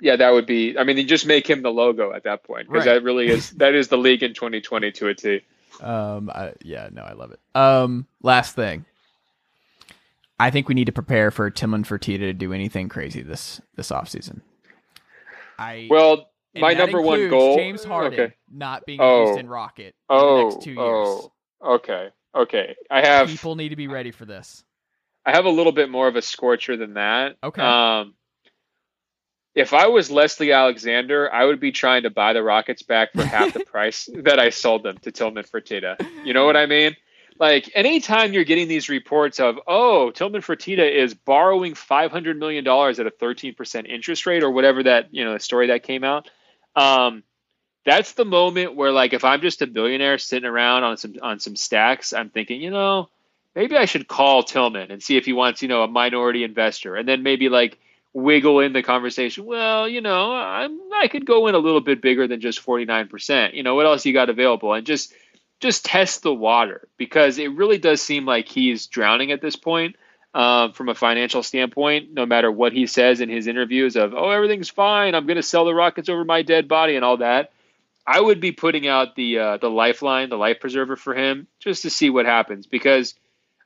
Yeah, 0.00 0.16
that 0.16 0.30
would 0.32 0.46
be. 0.46 0.76
I 0.78 0.84
mean, 0.84 0.96
you 0.96 1.04
just 1.04 1.26
make 1.26 1.48
him 1.48 1.62
the 1.62 1.70
logo 1.70 2.12
at 2.12 2.24
that 2.24 2.42
point 2.44 2.68
because 2.68 2.86
Right. 2.86 2.94
that 2.94 3.02
really 3.02 3.28
is 3.28 3.50
that 3.58 3.74
is 3.74 3.88
the 3.88 3.96
league 3.98 4.22
in 4.22 4.34
2020 4.34 4.92
to 4.92 5.08
a 5.08 5.14
T. 5.14 5.40
Um. 5.80 6.30
I, 6.34 6.52
yeah. 6.62 6.88
No, 6.92 7.02
I 7.02 7.12
love 7.14 7.32
it. 7.32 7.40
Um. 7.54 8.06
Last 8.22 8.54
thing. 8.54 8.84
I 10.38 10.50
think 10.50 10.68
we 10.68 10.74
need 10.74 10.86
to 10.86 10.92
prepare 10.92 11.30
for 11.30 11.48
Tillman 11.50 11.84
Fertitta 11.84 12.18
to 12.18 12.32
do 12.32 12.52
anything 12.52 12.88
crazy 12.88 13.22
this 13.22 13.60
this 13.76 13.90
offseason. 13.90 14.40
I 15.58 15.86
Well, 15.90 16.28
my 16.56 16.74
number 16.74 17.00
one 17.00 17.28
goal. 17.30 17.56
James 17.56 17.84
Harden 17.84 18.20
Okay. 18.20 18.34
not 18.52 18.84
being 18.86 19.00
Oh. 19.00 19.22
a 19.22 19.26
Houston 19.26 19.48
Rocket 19.48 19.86
in 19.86 19.92
Oh, 20.10 20.36
the 20.36 20.42
next 20.54 20.64
two 20.64 20.70
years. 20.72 20.78
oh, 20.80 21.32
okay, 21.64 22.08
okay. 22.34 22.74
I 22.90 23.00
have 23.06 23.28
People 23.28 23.54
need 23.54 23.68
to 23.70 23.76
be 23.76 23.86
ready 23.88 24.10
for 24.10 24.24
this. 24.24 24.64
I 25.26 25.32
have 25.32 25.44
a 25.44 25.50
little 25.50 25.72
bit 25.72 25.90
more 25.90 26.08
of 26.08 26.16
a 26.16 26.22
scorcher 26.22 26.76
than 26.76 26.94
that. 26.94 27.36
Okay. 27.42 27.62
Um, 27.62 28.14
if 29.54 29.72
I 29.72 29.86
was 29.86 30.10
Leslie 30.10 30.52
Alexander, 30.52 31.32
I 31.32 31.44
would 31.44 31.60
be 31.60 31.72
trying 31.72 32.02
to 32.02 32.10
buy 32.10 32.32
the 32.32 32.42
Rockets 32.42 32.82
back 32.82 33.12
for 33.12 33.24
half 33.24 33.52
the 33.52 33.60
price 33.64 34.08
that 34.12 34.38
I 34.38 34.50
sold 34.50 34.82
them 34.82 34.98
to 34.98 35.12
Tillman 35.12 35.44
Fertitta. 35.44 36.04
You 36.24 36.34
know 36.34 36.44
what 36.44 36.56
I 36.56 36.66
mean? 36.66 36.96
Like 37.38 37.70
anytime 37.74 38.32
you're 38.32 38.44
getting 38.44 38.68
these 38.68 38.88
reports 38.88 39.40
of, 39.40 39.58
oh, 39.66 40.10
Tillman 40.10 40.42
Fertitta 40.42 40.90
is 40.90 41.14
borrowing 41.14 41.74
five 41.74 42.10
hundred 42.10 42.38
million 42.38 42.64
dollars 42.64 43.00
at 43.00 43.06
a 43.06 43.10
thirteen 43.10 43.54
percent 43.54 43.86
interest 43.86 44.26
rate 44.26 44.42
or 44.42 44.50
whatever 44.50 44.82
that 44.82 45.12
you 45.12 45.24
know 45.24 45.32
the 45.34 45.40
story 45.40 45.68
that 45.68 45.82
came 45.82 46.04
out. 46.04 46.30
Um, 46.76 47.22
that's 47.84 48.12
the 48.12 48.24
moment 48.24 48.76
where 48.76 48.92
like 48.92 49.12
if 49.12 49.24
I'm 49.24 49.40
just 49.40 49.62
a 49.62 49.66
billionaire 49.66 50.18
sitting 50.18 50.48
around 50.48 50.84
on 50.84 50.96
some 50.96 51.14
on 51.22 51.40
some 51.40 51.56
stacks, 51.56 52.12
I'm 52.12 52.30
thinking, 52.30 52.60
you 52.60 52.70
know, 52.70 53.08
maybe 53.54 53.76
I 53.76 53.84
should 53.84 54.08
call 54.08 54.42
Tillman 54.42 54.90
and 54.90 55.02
see 55.02 55.16
if 55.16 55.24
he 55.24 55.32
wants, 55.32 55.62
you 55.62 55.68
know, 55.68 55.82
a 55.82 55.88
minority 55.88 56.44
investor, 56.44 56.96
and 56.96 57.08
then 57.08 57.22
maybe 57.22 57.48
like 57.48 57.78
wiggle 58.12 58.60
in 58.60 58.72
the 58.72 58.82
conversation. 58.82 59.44
Well, 59.44 59.88
you 59.88 60.00
know, 60.00 60.32
I'm, 60.32 60.78
I 60.94 61.08
could 61.08 61.26
go 61.26 61.46
in 61.46 61.54
a 61.54 61.58
little 61.58 61.80
bit 61.80 62.00
bigger 62.00 62.28
than 62.28 62.40
just 62.40 62.64
49%. 62.64 63.54
You 63.54 63.62
know, 63.62 63.74
what 63.74 63.86
else 63.86 64.06
you 64.06 64.12
got 64.12 64.30
available? 64.30 64.72
And 64.72 64.86
just 64.86 65.12
just 65.60 65.84
test 65.84 66.22
the 66.22 66.34
water 66.34 66.88
because 66.98 67.38
it 67.38 67.52
really 67.52 67.78
does 67.78 68.02
seem 68.02 68.26
like 68.26 68.48
he's 68.48 68.86
drowning 68.86 69.32
at 69.32 69.40
this 69.40 69.56
point 69.56 69.96
um, 70.34 70.72
from 70.72 70.88
a 70.88 70.94
financial 70.94 71.42
standpoint. 71.42 72.12
No 72.12 72.26
matter 72.26 72.50
what 72.50 72.72
he 72.72 72.86
says 72.86 73.20
in 73.20 73.28
his 73.28 73.46
interviews 73.46 73.96
of, 73.96 74.14
oh, 74.14 74.30
everything's 74.30 74.68
fine. 74.68 75.14
I'm 75.14 75.26
going 75.26 75.36
to 75.36 75.42
sell 75.42 75.64
the 75.64 75.74
Rockets 75.74 76.08
over 76.08 76.24
my 76.24 76.42
dead 76.42 76.68
body 76.68 76.96
and 76.96 77.04
all 77.04 77.18
that. 77.18 77.52
I 78.06 78.20
would 78.20 78.40
be 78.40 78.52
putting 78.52 78.86
out 78.86 79.16
the 79.16 79.38
uh, 79.38 79.56
the 79.56 79.70
lifeline, 79.70 80.28
the 80.28 80.36
life 80.36 80.60
preserver 80.60 80.96
for 80.96 81.14
him, 81.14 81.46
just 81.58 81.82
to 81.82 81.90
see 81.90 82.10
what 82.10 82.26
happens. 82.26 82.66
Because, 82.66 83.14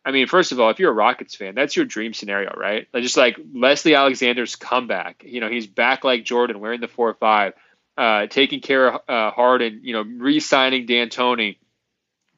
I 0.05 0.11
mean, 0.11 0.27
first 0.27 0.53
of 0.53 0.61
all, 0.61 0.71
if 0.71 0.79
you're 0.79 0.91
a 0.91 0.95
Rockets 0.95 1.35
fan, 1.35 1.55
that's 1.55 1.77
your 1.77 1.85
dream 1.85 2.15
scenario, 2.15 2.55
right? 2.57 2.89
Like, 2.95 3.03
just 3.03 3.17
like 3.17 3.39
Leslie 3.53 3.95
Alexander's 3.95 4.57
comeback. 4.57 5.23
You 5.27 5.41
know, 5.41 5.51
he's 5.51 5.67
back 5.67 6.05
like 6.05 6.25
Jordan, 6.25 6.61
wearing 6.61 6.81
the 6.81 6.89
four 6.89 7.09
or 7.09 7.15
five, 7.15 7.53
uh, 7.97 8.27
taking 8.27 8.61
care 8.61 8.89
of 8.89 9.01
uh, 9.09 9.31
Harden. 9.33 9.81
You 9.83 9.93
know, 9.93 10.03
re-signing 10.03 10.87
D'Antoni, 10.87 11.59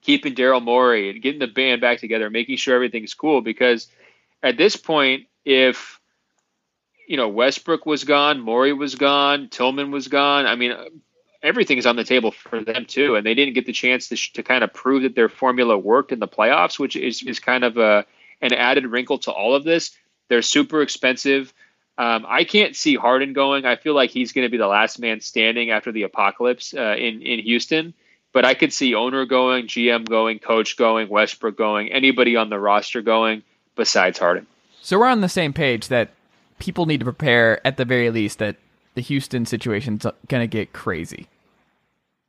keeping 0.01 0.35
Daryl 0.35 0.63
Morey, 0.63 1.11
and 1.11 1.23
getting 1.23 1.39
the 1.39 1.47
band 1.47 1.81
back 1.81 2.01
together, 2.01 2.29
making 2.31 2.57
sure 2.57 2.75
everything's 2.75 3.15
cool. 3.15 3.41
Because 3.41 3.87
at 4.43 4.57
this 4.57 4.77
point, 4.77 5.27
if 5.45 6.01
you 7.07 7.17
know 7.17 7.29
Westbrook 7.29 7.87
was 7.87 8.05
gone, 8.05 8.41
Morey 8.41 8.73
was 8.73 8.95
gone, 8.95 9.49
Tillman 9.49 9.91
was 9.91 10.09
gone. 10.09 10.47
I 10.47 10.57
mean, 10.57 10.75
everything 11.43 11.79
is 11.79 11.87
on 11.87 11.97
the 11.97 12.05
table 12.05 12.31
for 12.31 12.63
them 12.63 12.87
too, 12.87 13.17
and 13.17 13.25
they 13.25 13.35
didn't 13.35 13.55
get 13.55 13.67
the 13.67 13.73
chance 13.73 14.09
to, 14.09 14.17
sh- 14.17 14.33
to 14.33 14.43
kind 14.43 14.65
of 14.65 14.73
prove 14.73 15.03
that 15.03 15.15
their 15.15 15.29
formula 15.29 15.77
worked 15.77 16.13
in 16.13 16.19
the 16.19 16.29
playoffs, 16.29 16.79
which 16.79 16.97
is 16.97 17.23
is 17.23 17.39
kind 17.39 17.65
of 17.65 17.77
a 17.77 18.05
an 18.41 18.53
added 18.53 18.87
wrinkle 18.87 19.19
to 19.19 19.31
all 19.31 19.55
of 19.55 19.65
this. 19.65 19.91
They're 20.29 20.43
super 20.43 20.83
expensive. 20.83 21.53
Um, 21.99 22.25
I 22.27 22.45
can't 22.45 22.75
see 22.75 22.95
Harden 22.95 23.33
going. 23.33 23.67
I 23.67 23.77
feel 23.77 23.95
like 23.95 24.11
he's 24.11 24.33
going 24.33 24.47
to 24.47 24.51
be 24.51 24.57
the 24.57 24.67
last 24.67 24.99
man 24.99 25.21
standing 25.21 25.71
after 25.71 25.93
the 25.93 26.05
apocalypse 26.05 26.75
uh, 26.75 26.97
in 26.99 27.23
in 27.23 27.41
Houston. 27.41 27.95
But 28.33 28.45
I 28.45 28.55
could 28.55 28.73
see 28.73 28.95
owner 28.95 29.27
going, 29.27 29.67
GM 29.67 30.09
going, 30.09 30.39
coach 30.39 30.77
going, 30.77 31.09
Westbrook 31.09 31.57
going, 31.57 31.91
anybody 31.91 32.37
on 32.37 32.49
the 32.49 32.61
roster 32.61 33.03
going 33.03 33.43
besides 33.75 34.21
Harden. 34.21 34.47
So 34.83 35.01
we're 35.01 35.09
on 35.09 35.21
the 35.21 35.29
same 35.29 35.53
page 35.53 35.89
that 35.89 36.11
people 36.61 36.87
need 36.87 36.99
to 36.99 37.05
prepare 37.05 37.65
at 37.67 37.77
the 37.77 37.85
very 37.85 38.11
least 38.11 38.39
that 38.39 38.57
the 38.95 39.01
Houston 39.01 39.47
situation's 39.47 40.07
going 40.29 40.43
to 40.43 40.47
get 40.47 40.73
crazy. 40.73 41.27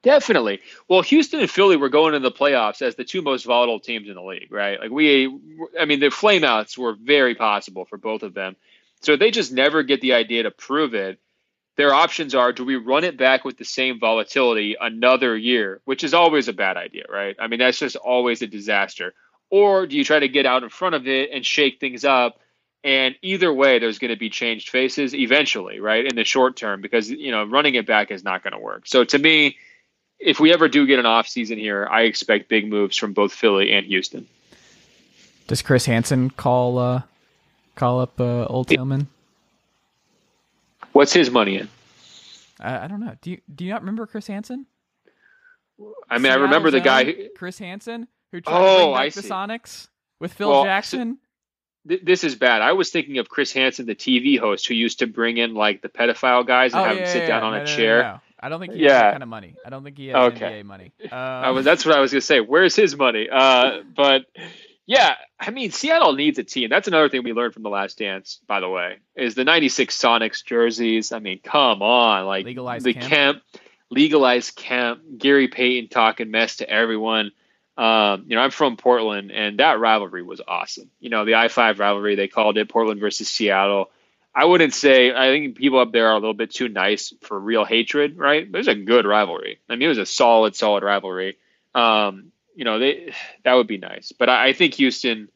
Definitely. 0.03 0.61
Well, 0.87 1.01
Houston 1.03 1.41
and 1.41 1.49
Philly 1.49 1.77
were 1.77 1.89
going 1.89 2.15
into 2.15 2.27
the 2.27 2.35
playoffs 2.35 2.81
as 2.81 2.95
the 2.95 3.03
two 3.03 3.21
most 3.21 3.45
volatile 3.45 3.79
teams 3.79 4.09
in 4.09 4.15
the 4.15 4.23
league, 4.23 4.51
right? 4.51 4.79
Like 4.79 4.89
we, 4.89 5.27
I 5.79 5.85
mean, 5.85 5.99
the 5.99 6.07
flameouts 6.07 6.77
were 6.77 6.93
very 6.93 7.35
possible 7.35 7.85
for 7.85 7.97
both 7.97 8.23
of 8.23 8.33
them. 8.33 8.55
So 9.01 9.15
they 9.15 9.31
just 9.31 9.51
never 9.51 9.83
get 9.83 10.01
the 10.01 10.13
idea 10.13 10.43
to 10.43 10.51
prove 10.51 10.95
it. 10.95 11.19
Their 11.75 11.93
options 11.93 12.35
are: 12.35 12.51
do 12.51 12.65
we 12.65 12.75
run 12.75 13.03
it 13.03 13.17
back 13.17 13.45
with 13.45 13.57
the 13.57 13.65
same 13.65 13.99
volatility 13.99 14.75
another 14.79 15.37
year, 15.37 15.81
which 15.85 16.03
is 16.03 16.13
always 16.13 16.47
a 16.47 16.53
bad 16.53 16.77
idea, 16.77 17.05
right? 17.09 17.35
I 17.39 17.47
mean, 17.47 17.59
that's 17.59 17.79
just 17.79 17.95
always 17.95 18.41
a 18.41 18.47
disaster. 18.47 19.13
Or 19.49 19.85
do 19.85 19.95
you 19.95 20.03
try 20.03 20.19
to 20.19 20.27
get 20.27 20.45
out 20.45 20.63
in 20.63 20.69
front 20.69 20.95
of 20.95 21.07
it 21.07 21.29
and 21.31 21.45
shake 21.45 21.79
things 21.79 22.05
up 22.05 22.39
And 22.83 23.15
either 23.21 23.53
way, 23.53 23.77
there's 23.77 23.99
going 23.99 24.09
to 24.09 24.17
be 24.17 24.29
changed 24.31 24.69
faces 24.69 25.13
eventually, 25.13 25.79
right? 25.79 26.03
In 26.05 26.15
the 26.15 26.23
short 26.23 26.55
term, 26.55 26.81
because 26.81 27.09
you 27.11 27.31
know 27.31 27.43
running 27.43 27.75
it 27.75 27.85
back 27.85 28.09
is 28.11 28.23
not 28.23 28.43
going 28.43 28.53
to 28.53 28.59
work. 28.59 28.87
So 28.87 29.03
to 29.03 29.19
me, 29.19 29.57
if 30.19 30.39
we 30.39 30.51
ever 30.51 30.67
do 30.67 30.87
get 30.87 30.97
an 30.97 31.05
off 31.05 31.27
season 31.27 31.59
here, 31.59 31.87
I 31.89 32.03
expect 32.03 32.49
big 32.49 32.67
moves 32.67 32.97
from 32.97 33.13
both 33.13 33.33
Philly 33.33 33.71
and 33.71 33.85
Houston. 33.85 34.27
Does 35.47 35.61
Chris 35.61 35.85
Hansen 35.85 36.31
call 36.31 36.79
uh, 36.79 37.01
call 37.75 37.99
up 37.99 38.19
uh, 38.19 38.45
Old 38.45 38.67
Tillman? 38.67 39.07
What's 40.91 41.13
his 41.13 41.29
money 41.29 41.57
in? 41.57 41.69
I, 42.59 42.85
I 42.85 42.87
don't 42.87 42.99
know. 42.99 43.15
Do 43.21 43.31
you 43.31 43.41
do 43.53 43.63
you 43.65 43.71
not 43.71 43.81
remember 43.81 44.07
Chris 44.07 44.27
Hansen? 44.27 44.65
I 46.09 46.17
mean, 46.17 46.31
I 46.31 46.35
remember 46.35 46.69
the 46.71 46.79
guy. 46.81 47.05
Who, 47.05 47.13
Chris 47.35 47.57
Hansen, 47.59 48.07
who 48.31 48.41
tried 48.41 48.53
Oh, 48.55 48.59
to 48.59 48.75
bring 48.85 48.93
back 48.93 49.01
I 49.01 49.09
the 49.09 49.21
see. 49.21 49.29
Sonics 49.29 49.87
with 50.19 50.33
Phil 50.33 50.49
Well, 50.49 50.61
so- 50.63 50.65
Jackson. 50.65 51.17
Th- 51.87 52.01
this 52.03 52.23
is 52.23 52.35
bad. 52.35 52.61
I 52.61 52.73
was 52.73 52.89
thinking 52.89 53.17
of 53.17 53.29
Chris 53.29 53.51
Hansen, 53.53 53.85
the 53.85 53.95
TV 53.95 54.39
host 54.39 54.67
who 54.67 54.73
used 54.73 54.99
to 54.99 55.07
bring 55.07 55.37
in 55.37 55.53
like 55.53 55.81
the 55.81 55.89
pedophile 55.89 56.45
guys 56.45 56.73
and 56.73 56.81
oh 56.81 56.85
have 56.85 56.97
yeah, 56.97 57.03
them 57.03 57.11
sit 57.11 57.21
yeah, 57.23 57.27
down 57.27 57.41
yeah. 57.41 57.47
on 57.47 57.51
No, 57.53 57.57
a 57.57 57.59
no, 57.61 57.65
chair. 57.65 58.01
no. 58.03 58.19
I 58.43 58.49
don't 58.49 58.59
think 58.59 58.73
he 58.73 58.83
has 58.83 58.91
that 58.93 59.11
kind 59.11 59.23
of 59.23 59.29
money. 59.29 59.55
I 59.63 59.69
don't 59.69 59.83
think 59.83 59.97
he 59.97 60.07
has 60.07 60.33
Okay. 60.33 60.61
NBA 60.61 60.65
money. 60.65 60.91
I 61.11 61.49
Um, 61.49 61.55
was, 61.55 61.65
that's 61.65 61.85
what 61.85 61.95
I 61.95 61.99
was 61.99 62.11
going 62.11 62.21
to 62.21 62.25
say. 62.25 62.39
Where's 62.39 62.75
his 62.75 62.95
money? 62.97 63.29
Uh, 63.31 63.81
but 63.95 64.25
yeah, 64.87 65.13
I 65.39 65.51
mean, 65.51 65.69
Seattle 65.71 66.13
needs 66.13 66.39
a 66.39 66.43
team. 66.43 66.69
That's 66.69 66.87
another 66.87 67.07
thing 67.07 67.23
we 67.23 67.33
learned 67.33 67.53
from 67.53 67.61
the 67.63 67.69
Last 67.69 67.99
Dance, 67.99 68.39
by 68.47 68.59
the 68.59 68.67
way, 68.69 68.97
is 69.15 69.35
the 69.35 69.43
'96 69.43 69.95
Sonics 69.95 70.43
jerseys. 70.43 71.11
I 71.11 71.19
mean, 71.19 71.39
come 71.43 71.81
on, 71.83 72.25
like 72.25 72.45
Legalize 72.45 72.83
the. 72.83 72.93
Kemp, 72.95 73.43
legalized 73.91 74.55
Kemp, 74.55 75.01
Gary 75.19 75.47
Payton 75.47 75.89
talking 75.89 76.31
mess 76.31 76.57
to 76.57 76.69
everyone. 76.69 77.31
Um, 77.81 78.25
you 78.27 78.35
know, 78.35 78.43
I'm 78.43 78.51
from 78.51 78.77
Portland, 78.77 79.31
and 79.31 79.57
that 79.57 79.79
rivalry 79.79 80.21
was 80.21 80.39
awesome. 80.47 80.91
You 80.99 81.09
know, 81.09 81.25
the 81.25 81.33
I-5 81.33 81.79
rivalry 81.79 82.13
they 82.13 82.27
called 82.27 82.59
it, 82.59 82.69
Portland 82.69 82.99
versus 82.99 83.27
Seattle. 83.27 83.89
I 84.35 84.45
wouldn't 84.45 84.75
say. 84.75 85.11
I 85.11 85.31
think 85.31 85.57
people 85.57 85.79
up 85.79 85.91
there 85.91 86.09
are 86.09 86.11
a 86.11 86.19
little 86.19 86.35
bit 86.35 86.51
too 86.51 86.69
nice 86.69 87.11
for 87.21 87.39
real 87.39 87.65
hatred, 87.65 88.19
right? 88.19 88.45
But 88.45 88.63
There's 88.63 88.67
a 88.67 88.75
good 88.75 89.07
rivalry. 89.07 89.57
I 89.67 89.73
mean, 89.73 89.81
it 89.81 89.87
was 89.87 89.97
a 89.97 90.05
solid, 90.05 90.55
solid 90.55 90.83
rivalry. 90.83 91.39
Um, 91.73 92.31
you 92.55 92.65
know, 92.65 92.77
they 92.77 93.15
that 93.43 93.55
would 93.55 93.65
be 93.65 93.79
nice. 93.79 94.11
But 94.11 94.29
I, 94.29 94.49
I 94.49 94.53
think 94.53 94.75
Houston, 94.75 95.29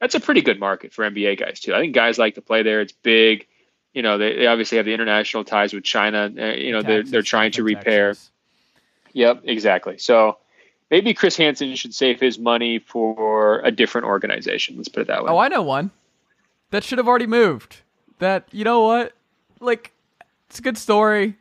that's 0.00 0.14
a 0.14 0.20
pretty 0.20 0.40
good 0.40 0.58
market 0.58 0.94
for 0.94 1.04
NBA 1.04 1.38
guys 1.38 1.60
too. 1.60 1.74
I 1.74 1.80
think 1.80 1.94
guys 1.94 2.16
like 2.16 2.36
to 2.36 2.40
play 2.40 2.62
there. 2.62 2.80
It's 2.80 2.92
big. 2.92 3.46
You 3.92 4.00
know, 4.00 4.16
they, 4.16 4.36
they 4.36 4.46
obviously 4.46 4.78
have 4.78 4.86
the 4.86 4.94
international 4.94 5.44
ties 5.44 5.74
with 5.74 5.84
China. 5.84 6.32
Uh, 6.34 6.54
you 6.54 6.72
know, 6.72 6.80
they're 6.80 7.02
they're 7.02 7.20
trying 7.20 7.52
to 7.52 7.62
Texas. 7.62 7.76
repair. 7.76 8.14
Yep, 9.12 9.42
exactly. 9.44 9.98
So 9.98 10.38
maybe 10.90 11.14
Chris 11.14 11.36
Hansen 11.36 11.74
should 11.76 11.94
save 11.94 12.20
his 12.20 12.38
money 12.38 12.78
for 12.78 13.60
a 13.60 13.70
different 13.70 14.06
organization. 14.06 14.76
Let's 14.76 14.88
put 14.88 15.02
it 15.02 15.06
that 15.08 15.24
way. 15.24 15.30
Oh, 15.30 15.38
I 15.38 15.48
know 15.48 15.62
one 15.62 15.90
that 16.70 16.84
should 16.84 16.98
have 16.98 17.08
already 17.08 17.26
moved. 17.26 17.78
That 18.18 18.48
you 18.52 18.64
know 18.64 18.82
what? 18.82 19.12
Like, 19.60 19.92
it's 20.48 20.58
a 20.58 20.62
good 20.62 20.76
story, 20.78 21.36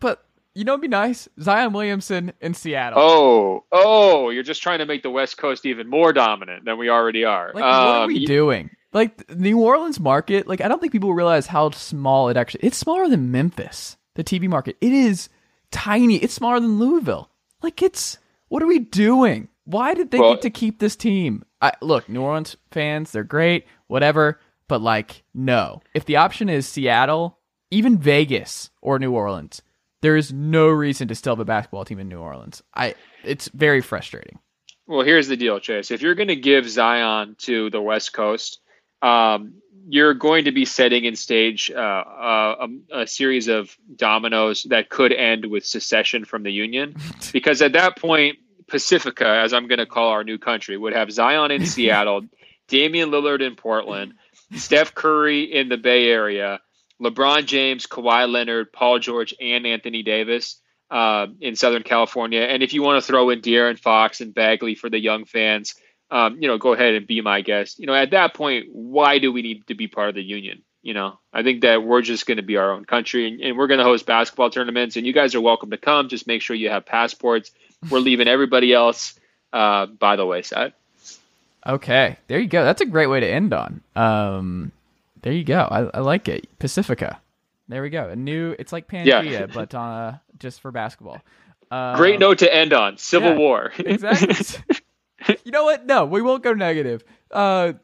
but 0.00 0.24
you 0.54 0.64
know, 0.64 0.72
it'd 0.72 0.82
be 0.82 0.88
nice. 0.88 1.28
Zion 1.40 1.72
Williamson 1.72 2.32
in 2.40 2.54
Seattle. 2.54 2.98
Oh, 3.00 3.64
oh, 3.72 4.30
you're 4.30 4.42
just 4.42 4.62
trying 4.62 4.78
to 4.80 4.86
make 4.86 5.02
the 5.02 5.10
West 5.10 5.36
Coast 5.36 5.66
even 5.66 5.88
more 5.88 6.12
dominant 6.12 6.64
than 6.64 6.78
we 6.78 6.88
already 6.90 7.24
are. 7.24 7.46
Like, 7.54 7.62
what 7.62 7.64
are 7.64 8.02
Um, 8.04 8.08
we 8.08 8.20
y- 8.20 8.24
doing? 8.24 8.70
Like, 8.92 9.28
New 9.36 9.60
Orleans 9.60 9.98
market, 9.98 10.46
like, 10.46 10.60
I 10.60 10.68
don't 10.68 10.78
think 10.80 10.92
people 10.92 11.12
realize 11.14 11.48
how 11.48 11.70
small 11.70 12.28
it 12.28 12.36
actually 12.36 12.60
It's 12.62 12.78
smaller 12.78 13.08
than 13.08 13.32
Memphis, 13.32 13.96
the 14.14 14.22
TV 14.22 14.46
market. 14.48 14.76
It 14.80 14.92
is 14.92 15.28
tiny. 15.72 16.16
It's 16.18 16.34
smaller 16.34 16.60
than 16.60 16.78
Louisville. 16.78 17.28
Like, 17.60 17.82
it's, 17.82 18.18
what 18.54 18.62
are 18.62 18.68
we 18.68 18.78
doing? 18.78 19.48
Why 19.64 19.94
did 19.94 20.12
they 20.12 20.20
Well- 20.20 20.34
get 20.34 20.42
to 20.42 20.50
keep 20.50 20.78
this 20.78 20.94
team? 20.94 21.44
I, 21.60 21.72
look, 21.80 22.08
New 22.08 22.22
Orleans 22.22 22.56
fans, 22.70 23.10
they're 23.10 23.24
great, 23.24 23.66
whatever, 23.88 24.38
but, 24.68 24.80
like, 24.80 25.24
no. 25.34 25.82
If 25.92 26.04
the 26.04 26.14
option 26.14 26.48
is 26.48 26.64
Seattle, 26.68 27.40
even 27.72 27.98
Vegas 27.98 28.70
or 28.80 29.00
New 29.00 29.10
Orleans, 29.10 29.60
there 30.02 30.16
is 30.16 30.32
no 30.32 30.68
reason 30.68 31.08
to 31.08 31.16
still 31.16 31.32
have 31.32 31.40
a 31.40 31.44
basketball 31.44 31.84
team 31.84 31.98
in 31.98 32.08
New 32.08 32.20
Orleans. 32.20 32.62
I, 32.72 32.94
it's 33.24 33.48
very 33.48 33.80
frustrating. 33.80 34.38
Well, 34.86 35.04
here's 35.04 35.26
the 35.26 35.36
deal, 35.36 35.58
Chase. 35.58 35.90
If 35.90 36.00
you're 36.00 36.14
going 36.14 36.28
to 36.28 36.36
give 36.36 36.70
Zion 36.70 37.34
to 37.40 37.70
the 37.70 37.82
West 37.82 38.12
Coast, 38.12 38.60
um, 39.02 39.54
you're 39.86 40.14
going 40.14 40.44
to 40.44 40.52
be 40.52 40.64
setting 40.64 41.04
in 41.04 41.16
stage 41.16 41.70
uh, 41.70 41.78
uh, 41.78 42.66
a, 42.92 43.02
a 43.02 43.06
series 43.06 43.48
of 43.48 43.76
dominoes 43.96 44.64
that 44.70 44.88
could 44.88 45.12
end 45.12 45.46
with 45.46 45.64
secession 45.64 46.24
from 46.24 46.42
the 46.42 46.52
Union. 46.52 46.94
because 47.32 47.60
at 47.62 47.72
that 47.72 47.96
point, 47.96 48.38
Pacifica, 48.66 49.26
as 49.26 49.52
I'm 49.52 49.68
going 49.68 49.78
to 49.78 49.86
call 49.86 50.08
our 50.10 50.24
new 50.24 50.38
country, 50.38 50.76
would 50.76 50.94
have 50.94 51.12
Zion 51.12 51.50
in 51.50 51.66
Seattle, 51.66 52.22
Damian 52.68 53.10
Lillard 53.10 53.42
in 53.42 53.56
Portland, 53.56 54.14
Steph 54.54 54.94
Curry 54.94 55.42
in 55.42 55.68
the 55.68 55.76
Bay 55.76 56.08
Area, 56.08 56.60
LeBron 57.02 57.44
James, 57.46 57.86
Kawhi 57.86 58.30
Leonard, 58.30 58.72
Paul 58.72 58.98
George, 58.98 59.34
and 59.40 59.66
Anthony 59.66 60.02
Davis 60.02 60.60
uh, 60.90 61.26
in 61.40 61.56
Southern 61.56 61.82
California. 61.82 62.40
And 62.40 62.62
if 62.62 62.72
you 62.72 62.82
want 62.82 63.02
to 63.02 63.06
throw 63.06 63.30
in 63.30 63.40
De'Aaron 63.40 63.78
Fox 63.78 64.20
and 64.20 64.34
Bagley 64.34 64.74
for 64.74 64.88
the 64.88 64.98
young 64.98 65.24
fans, 65.24 65.74
um, 66.14 66.40
you 66.40 66.46
know, 66.46 66.58
go 66.58 66.72
ahead 66.72 66.94
and 66.94 67.08
be 67.08 67.20
my 67.20 67.40
guest. 67.40 67.80
You 67.80 67.86
know, 67.86 67.94
at 67.94 68.12
that 68.12 68.34
point, 68.34 68.66
why 68.72 69.18
do 69.18 69.32
we 69.32 69.42
need 69.42 69.66
to 69.66 69.74
be 69.74 69.88
part 69.88 70.08
of 70.08 70.14
the 70.14 70.22
union? 70.22 70.62
You 70.80 70.94
know, 70.94 71.18
I 71.32 71.42
think 71.42 71.62
that 71.62 71.82
we're 71.82 72.02
just 72.02 72.24
going 72.24 72.36
to 72.36 72.42
be 72.44 72.56
our 72.56 72.70
own 72.70 72.84
country 72.84 73.26
and, 73.26 73.40
and 73.40 73.58
we're 73.58 73.66
going 73.66 73.78
to 73.78 73.84
host 73.84 74.06
basketball 74.06 74.48
tournaments 74.48 74.96
and 74.96 75.04
you 75.04 75.12
guys 75.12 75.34
are 75.34 75.40
welcome 75.40 75.70
to 75.70 75.76
come. 75.76 76.08
Just 76.08 76.28
make 76.28 76.40
sure 76.40 76.54
you 76.54 76.70
have 76.70 76.86
passports. 76.86 77.50
We're 77.90 77.98
leaving 77.98 78.28
everybody 78.28 78.72
else 78.72 79.18
uh, 79.52 79.86
by 79.86 80.14
the 80.14 80.24
wayside. 80.24 80.72
Okay, 81.66 82.16
there 82.28 82.38
you 82.38 82.46
go. 82.46 82.62
That's 82.64 82.80
a 82.82 82.86
great 82.86 83.08
way 83.08 83.18
to 83.18 83.26
end 83.26 83.52
on. 83.52 83.80
Um, 83.96 84.70
there 85.22 85.32
you 85.32 85.42
go. 85.42 85.66
I, 85.68 85.98
I 85.98 86.00
like 86.00 86.28
it. 86.28 86.46
Pacifica. 86.60 87.18
There 87.66 87.82
we 87.82 87.90
go. 87.90 88.10
A 88.10 88.14
new. 88.14 88.54
It's 88.56 88.72
like 88.72 88.86
Pangea, 88.86 89.28
Yeah. 89.28 89.46
but 89.52 89.74
uh, 89.74 90.12
just 90.38 90.60
for 90.60 90.70
basketball. 90.70 91.20
Um, 91.72 91.96
Great 91.96 92.20
note 92.20 92.38
to 92.38 92.54
end 92.54 92.72
on. 92.72 92.98
Civil 92.98 93.30
yeah, 93.30 93.38
War. 93.38 93.72
exactly. 93.78 94.34
you 95.44 95.50
know 95.52 95.64
what? 95.64 95.86
No, 95.86 96.04
we 96.04 96.22
won't 96.22 96.42
go 96.42 96.52
negative. 96.52 97.04
Uh, 97.30 97.74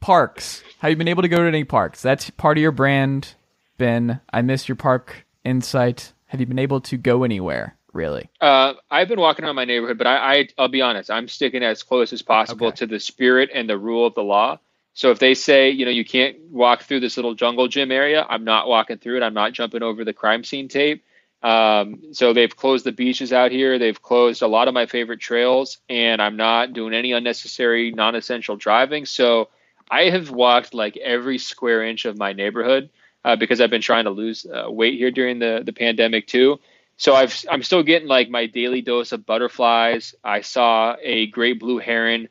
parks. 0.00 0.62
Have 0.78 0.90
you 0.90 0.96
been 0.96 1.08
able 1.08 1.22
to 1.22 1.28
go 1.28 1.38
to 1.38 1.46
any 1.46 1.64
parks? 1.64 2.02
That's 2.02 2.30
part 2.30 2.58
of 2.58 2.62
your 2.62 2.72
brand, 2.72 3.34
Ben. 3.78 4.20
I 4.32 4.42
miss 4.42 4.68
your 4.68 4.76
park 4.76 5.26
insight. 5.44 6.12
Have 6.26 6.40
you 6.40 6.46
been 6.46 6.58
able 6.58 6.80
to 6.82 6.96
go 6.96 7.24
anywhere? 7.24 7.76
Really? 7.92 8.30
Uh, 8.40 8.72
I've 8.90 9.08
been 9.08 9.20
walking 9.20 9.44
around 9.44 9.54
my 9.56 9.66
neighborhood, 9.66 9.98
but 9.98 10.06
I, 10.06 10.16
I 10.38 10.48
I'll 10.58 10.68
be 10.68 10.80
honest, 10.80 11.10
I'm 11.10 11.28
sticking 11.28 11.62
as 11.62 11.82
close 11.82 12.12
as 12.12 12.22
possible 12.22 12.68
Okay. 12.68 12.76
to 12.76 12.86
the 12.86 12.98
spirit 12.98 13.50
and 13.52 13.68
the 13.68 13.76
rule 13.76 14.06
of 14.06 14.14
the 14.14 14.22
law. 14.22 14.58
So 14.94 15.10
if 15.10 15.18
they 15.18 15.34
say, 15.34 15.70
you 15.70 15.84
know, 15.84 15.90
you 15.90 16.04
can't 16.04 16.36
walk 16.50 16.82
through 16.82 17.00
this 17.00 17.16
little 17.16 17.34
jungle 17.34 17.68
gym 17.68 17.92
area, 17.92 18.26
I'm 18.28 18.44
not 18.44 18.66
walking 18.66 18.98
through 18.98 19.18
it. 19.18 19.22
I'm 19.22 19.34
not 19.34 19.52
jumping 19.52 19.82
over 19.82 20.04
the 20.04 20.12
crime 20.14 20.42
scene 20.42 20.68
tape. 20.68 21.04
Um, 21.42 22.12
so 22.12 22.32
they've 22.32 22.54
closed 22.54 22.84
the 22.84 22.92
beaches 22.92 23.32
out 23.32 23.50
here. 23.50 23.78
They've 23.78 24.00
closed 24.00 24.42
a 24.42 24.46
lot 24.46 24.68
of 24.68 24.74
my 24.74 24.86
favorite 24.86 25.20
trails, 25.20 25.78
and 25.88 26.22
I'm 26.22 26.36
not 26.36 26.72
doing 26.72 26.94
any 26.94 27.12
unnecessary, 27.12 27.90
non-essential 27.90 28.56
driving. 28.56 29.06
So 29.06 29.48
I 29.90 30.10
have 30.10 30.30
walked 30.30 30.72
like 30.72 30.96
every 30.96 31.38
square 31.38 31.84
inch 31.84 32.04
of 32.04 32.16
my 32.16 32.32
neighborhood 32.32 32.90
uh, 33.24 33.36
because 33.36 33.60
I've 33.60 33.70
been 33.70 33.82
trying 33.82 34.04
to 34.04 34.10
lose 34.10 34.46
uh, 34.46 34.70
weight 34.70 34.98
here 34.98 35.10
during 35.10 35.38
the 35.38 35.62
the 35.64 35.72
pandemic 35.72 36.26
too. 36.26 36.60
So 36.96 37.14
I've 37.14 37.44
I'm 37.50 37.62
still 37.62 37.82
getting 37.82 38.08
like 38.08 38.30
my 38.30 38.46
daily 38.46 38.80
dose 38.80 39.12
of 39.12 39.26
butterflies. 39.26 40.14
I 40.22 40.42
saw 40.42 40.96
a 41.02 41.26
great 41.26 41.58
blue 41.58 41.78
heron 41.78 42.28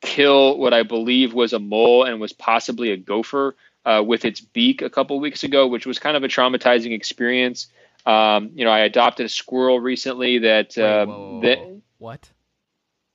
kill 0.00 0.58
what 0.58 0.74
I 0.74 0.82
believe 0.82 1.32
was 1.32 1.52
a 1.52 1.58
mole 1.58 2.04
and 2.04 2.20
was 2.20 2.32
possibly 2.32 2.90
a 2.90 2.96
gopher 2.96 3.56
uh, 3.84 4.02
with 4.06 4.24
its 4.24 4.40
beak 4.40 4.82
a 4.82 4.90
couple 4.90 5.18
weeks 5.18 5.42
ago, 5.44 5.66
which 5.66 5.86
was 5.86 5.98
kind 5.98 6.16
of 6.16 6.22
a 6.22 6.28
traumatizing 6.28 6.92
experience. 6.92 7.68
Um, 8.06 8.50
you 8.54 8.64
know, 8.64 8.70
I 8.70 8.80
adopted 8.80 9.26
a 9.26 9.28
squirrel 9.28 9.80
recently 9.80 10.38
that 10.38 10.76
uh, 10.76 11.06
whoa, 11.06 11.12
whoa, 11.16 11.30
whoa, 11.34 11.40
that 11.42 11.58
whoa. 11.58 11.80
What? 11.98 12.30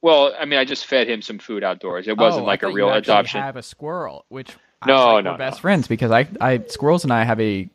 well, 0.02 0.34
I 0.40 0.46
mean, 0.46 0.58
I 0.60 0.66
just 0.66 0.86
fed 0.86 1.08
him 1.10 1.22
some 1.22 1.38
food 1.40 1.64
outdoors. 1.64 2.08
It 2.08 2.18
wasn't 2.18 2.44
Oh, 2.44 2.48
like 2.48 2.64
a 2.64 2.72
real 2.72 2.92
adoption. 2.92 3.42
Have 3.42 3.56
a 3.58 3.62
squirrel, 3.64 4.26
which 4.30 4.50
No, 4.88 5.16
like, 5.16 5.26
no, 5.26 5.38
best 5.38 5.60
friends 5.62 5.88
because 5.88 6.10
I, 6.12 6.28
I 6.42 6.64
squirrels 6.68 7.04
and 7.04 7.14
I 7.14 7.24
have 7.24 7.40
a 7.40 7.70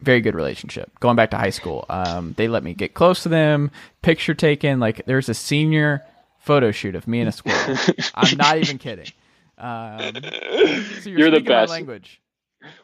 very 0.00 0.20
good 0.22 0.34
relationship 0.34 0.90
going 0.98 1.16
back 1.16 1.30
to 1.32 1.36
high 1.36 1.50
school. 1.50 1.84
Um, 1.90 2.34
they 2.38 2.48
let 2.48 2.62
me 2.64 2.72
get 2.74 2.94
close 2.94 3.22
to 3.24 3.28
them, 3.28 3.70
picture 4.02 4.34
taken. 4.34 4.80
Like 4.80 5.04
there's 5.06 5.28
a 5.28 5.34
senior 5.34 6.02
photo 6.38 6.70
shoot 6.72 6.94
of 6.94 7.06
me 7.06 7.20
and 7.20 7.28
a 7.28 7.32
squirrel. 7.32 7.76
I'm 8.14 8.36
not 8.38 8.56
even 8.58 8.78
kidding. 8.78 9.08
Um, 9.58 10.14
so 11.02 11.10
you're, 11.10 11.18
You're 11.18 11.30
the 11.30 11.40
best. 11.40 11.70
language. 11.70 12.19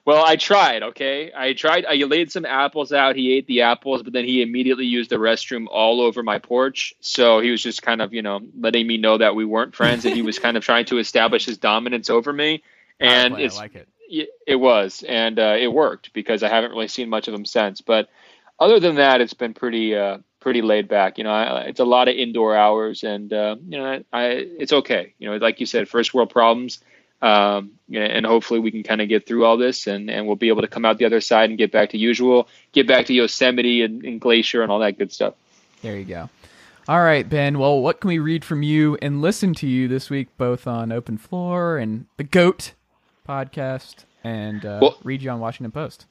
Well, 0.04 0.24
I 0.24 0.36
tried. 0.36 0.82
Okay, 0.82 1.32
I 1.36 1.52
tried. 1.52 1.84
I 1.84 1.94
laid 1.96 2.32
some 2.32 2.46
apples 2.46 2.92
out. 2.92 3.16
He 3.16 3.34
ate 3.34 3.46
the 3.46 3.62
apples, 3.62 4.02
but 4.02 4.12
then 4.12 4.24
he 4.24 4.40
immediately 4.40 4.86
used 4.86 5.10
the 5.10 5.16
restroom 5.16 5.66
all 5.70 6.00
over 6.00 6.22
my 6.22 6.38
porch. 6.38 6.94
So 7.00 7.40
he 7.40 7.50
was 7.50 7.62
just 7.62 7.82
kind 7.82 8.00
of, 8.00 8.14
you 8.14 8.22
know, 8.22 8.40
letting 8.58 8.86
me 8.86 8.96
know 8.96 9.18
that 9.18 9.34
we 9.34 9.44
weren't 9.44 9.74
friends, 9.74 10.04
and 10.04 10.14
he 10.14 10.22
was 10.22 10.38
kind 10.38 10.56
of 10.56 10.64
trying 10.64 10.86
to 10.86 10.98
establish 10.98 11.44
his 11.44 11.58
dominance 11.58 12.08
over 12.08 12.32
me. 12.32 12.62
And 13.00 13.34
I 13.34 13.40
it's 13.40 13.56
like 13.56 13.74
it. 13.74 13.88
y- 14.10 14.28
it 14.46 14.56
was, 14.56 15.04
and 15.06 15.38
uh, 15.38 15.56
it 15.58 15.72
worked 15.72 16.12
because 16.14 16.42
I 16.42 16.48
haven't 16.48 16.70
really 16.70 16.88
seen 16.88 17.08
much 17.10 17.28
of 17.28 17.34
him 17.34 17.44
since. 17.44 17.80
But 17.82 18.08
other 18.58 18.80
than 18.80 18.96
that, 18.96 19.20
it's 19.20 19.34
been 19.34 19.52
pretty, 19.52 19.94
uh, 19.94 20.18
pretty 20.40 20.62
laid 20.62 20.88
back. 20.88 21.18
You 21.18 21.24
know, 21.24 21.30
I, 21.32 21.62
it's 21.62 21.80
a 21.80 21.84
lot 21.84 22.08
of 22.08 22.14
indoor 22.14 22.56
hours, 22.56 23.02
and 23.02 23.30
uh, 23.32 23.56
you 23.68 23.78
know, 23.78 24.02
I, 24.12 24.26
it's 24.26 24.72
okay. 24.72 25.12
You 25.18 25.30
know, 25.30 25.36
like 25.36 25.60
you 25.60 25.66
said, 25.66 25.88
first 25.88 26.14
world 26.14 26.30
problems. 26.30 26.80
Um, 27.22 27.72
and 27.92 28.26
hopefully 28.26 28.60
we 28.60 28.70
can 28.70 28.82
kind 28.82 29.00
of 29.00 29.08
get 29.08 29.26
through 29.26 29.46
all 29.46 29.56
this 29.56 29.86
and, 29.86 30.10
and 30.10 30.26
we'll 30.26 30.36
be 30.36 30.48
able 30.48 30.62
to 30.62 30.68
come 30.68 30.84
out 30.84 30.98
the 30.98 31.06
other 31.06 31.20
side 31.20 31.48
and 31.48 31.58
get 31.58 31.72
back 31.72 31.90
to 31.90 31.98
usual, 31.98 32.48
get 32.72 32.86
back 32.86 33.06
to 33.06 33.14
Yosemite 33.14 33.82
and, 33.82 34.04
and 34.04 34.20
Glacier 34.20 34.62
and 34.62 34.70
all 34.70 34.80
that 34.80 34.98
good 34.98 35.12
stuff. 35.12 35.34
There 35.82 35.96
you 35.96 36.04
go. 36.04 36.28
All 36.88 37.02
right, 37.02 37.28
Ben. 37.28 37.58
Well, 37.58 37.80
what 37.80 38.00
can 38.00 38.08
we 38.08 38.18
read 38.18 38.44
from 38.44 38.62
you 38.62 38.96
and 39.02 39.20
listen 39.20 39.54
to 39.54 39.66
you 39.66 39.88
this 39.88 40.08
week, 40.08 40.28
both 40.36 40.66
on 40.66 40.92
Open 40.92 41.18
Floor 41.18 41.78
and 41.78 42.06
the 42.16 42.22
GOAT 42.22 42.74
podcast, 43.26 44.04
and 44.22 44.64
uh, 44.64 44.78
well, 44.80 44.98
read 45.02 45.20
you 45.20 45.30
on 45.30 45.40
Washington 45.40 45.72
Post? 45.72 46.06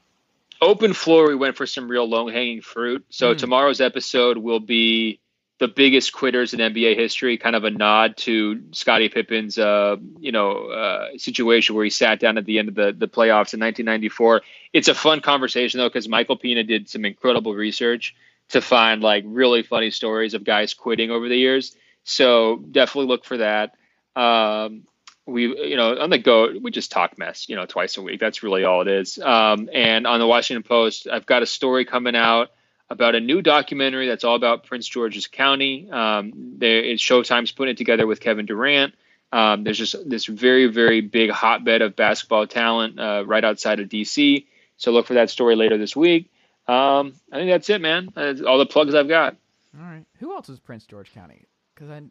Open 0.62 0.94
Floor, 0.94 1.28
we 1.28 1.36
went 1.36 1.56
for 1.56 1.66
some 1.66 1.88
real 1.88 2.10
low 2.10 2.28
hanging 2.28 2.62
fruit. 2.62 3.06
So 3.10 3.34
mm. 3.34 3.38
tomorrow's 3.38 3.80
episode 3.80 4.38
will 4.38 4.60
be 4.60 5.20
the 5.58 5.68
biggest 5.70 6.12
quitters 6.12 6.54
in 6.54 6.60
NBA 6.60 6.98
history, 6.98 7.38
kind 7.38 7.56
of 7.56 7.64
a 7.64 7.70
nod 7.70 8.18
to 8.18 8.62
Scottie 8.72 9.08
Pippen's, 9.08 9.58
uh, 9.58 9.96
you 10.20 10.32
know, 10.32 10.68
uh, 10.68 11.18
situation 11.18 11.76
where 11.76 11.86
he 11.86 11.90
sat 11.90 12.20
down 12.20 12.38
at 12.38 12.46
the 12.46 12.60
end 12.60 12.68
of 12.68 12.76
the, 12.76 12.94
the 12.98 13.08
playoffs 13.08 13.54
in 13.54 13.62
1994. 13.62 14.42
It's 14.74 14.90
a 14.90 14.96
fun 14.96 15.22
conversation 15.22 15.78
though, 15.78 15.88
because 15.88 16.10
Michael 16.10 16.36
Pina 16.36 16.64
did 16.64 16.90
some 16.90 17.06
incredible 17.06 17.54
research 17.54 18.16
to 18.50 18.62
find 18.62 19.02
like 19.02 19.24
really 19.26 19.64
funny 19.64 19.92
stories 19.92 20.34
of 20.34 20.44
guys 20.44 20.74
quitting 20.74 21.10
over 21.10 21.30
the 21.30 21.38
years. 21.38 21.76
So 22.04 22.58
definitely 22.58 23.08
look 23.08 23.24
for 23.24 23.38
that. 23.38 23.76
Um, 24.16 24.84
we, 25.26 25.44
you 25.44 25.78
know, 25.78 25.98
on 25.98 26.10
the 26.10 26.18
go, 26.18 26.54
we 26.62 26.70
just 26.70 26.92
talk 26.92 27.18
mess, 27.18 27.50
you 27.50 27.56
know, 27.56 27.66
twice 27.66 27.98
a 27.98 28.02
week. 28.02 28.20
That's 28.20 28.44
really 28.44 28.64
all 28.66 28.82
it 28.82 28.88
is. 28.88 29.18
Um, 29.18 29.70
and 29.74 30.06
on 30.06 30.20
the 30.20 30.28
Washington 30.28 30.64
Post, 30.64 31.08
I've 31.12 31.26
got 31.26 31.42
a 31.42 31.48
story 31.48 31.86
coming 31.86 32.16
out 32.16 32.50
about 32.90 33.16
a 33.16 33.20
new 33.20 33.42
documentary 33.42 34.08
that's 34.08 34.24
all 34.24 34.36
about 34.36 34.66
Prince 34.66 34.88
George's 34.88 35.28
County. 35.28 35.90
Um, 35.90 36.32
there, 36.58 36.84
it's 36.84 37.02
Showtime's 37.02 37.52
putting 37.52 37.74
it 37.74 37.78
together 37.78 38.06
with 38.06 38.20
Kevin 38.20 38.46
Durant. 38.46 38.94
Um, 39.32 39.64
there's 39.64 39.78
just 39.78 40.08
this 40.08 40.26
very, 40.26 40.68
very 40.68 41.02
big 41.02 41.32
hotbed 41.32 41.82
of 41.82 41.96
basketball 41.96 42.48
talent 42.48 43.00
uh, 43.00 43.24
right 43.26 43.44
outside 43.44 43.80
of 43.80 43.90
DC. 43.90 44.46
So 44.78 44.92
look 44.92 45.08
for 45.08 45.16
that 45.16 45.30
story 45.30 45.56
later 45.56 45.78
this 45.78 45.96
week. 45.96 46.32
Um, 46.68 47.14
I 47.32 47.38
think 47.38 47.50
that's 47.50 47.70
it, 47.70 47.82
man. 47.82 48.10
That's 48.14 48.42
all 48.42 48.58
the 48.58 48.66
plugs 48.66 48.96
I've 48.96 49.08
got. 49.08 49.36
All 49.78 49.86
right. 49.86 50.06
Who 50.20 50.34
else 50.34 50.50
is 50.50 50.60
Prince 50.60 50.86
George 50.86 51.12
County? 51.14 51.44
Because 51.74 51.90
I, 51.90 52.02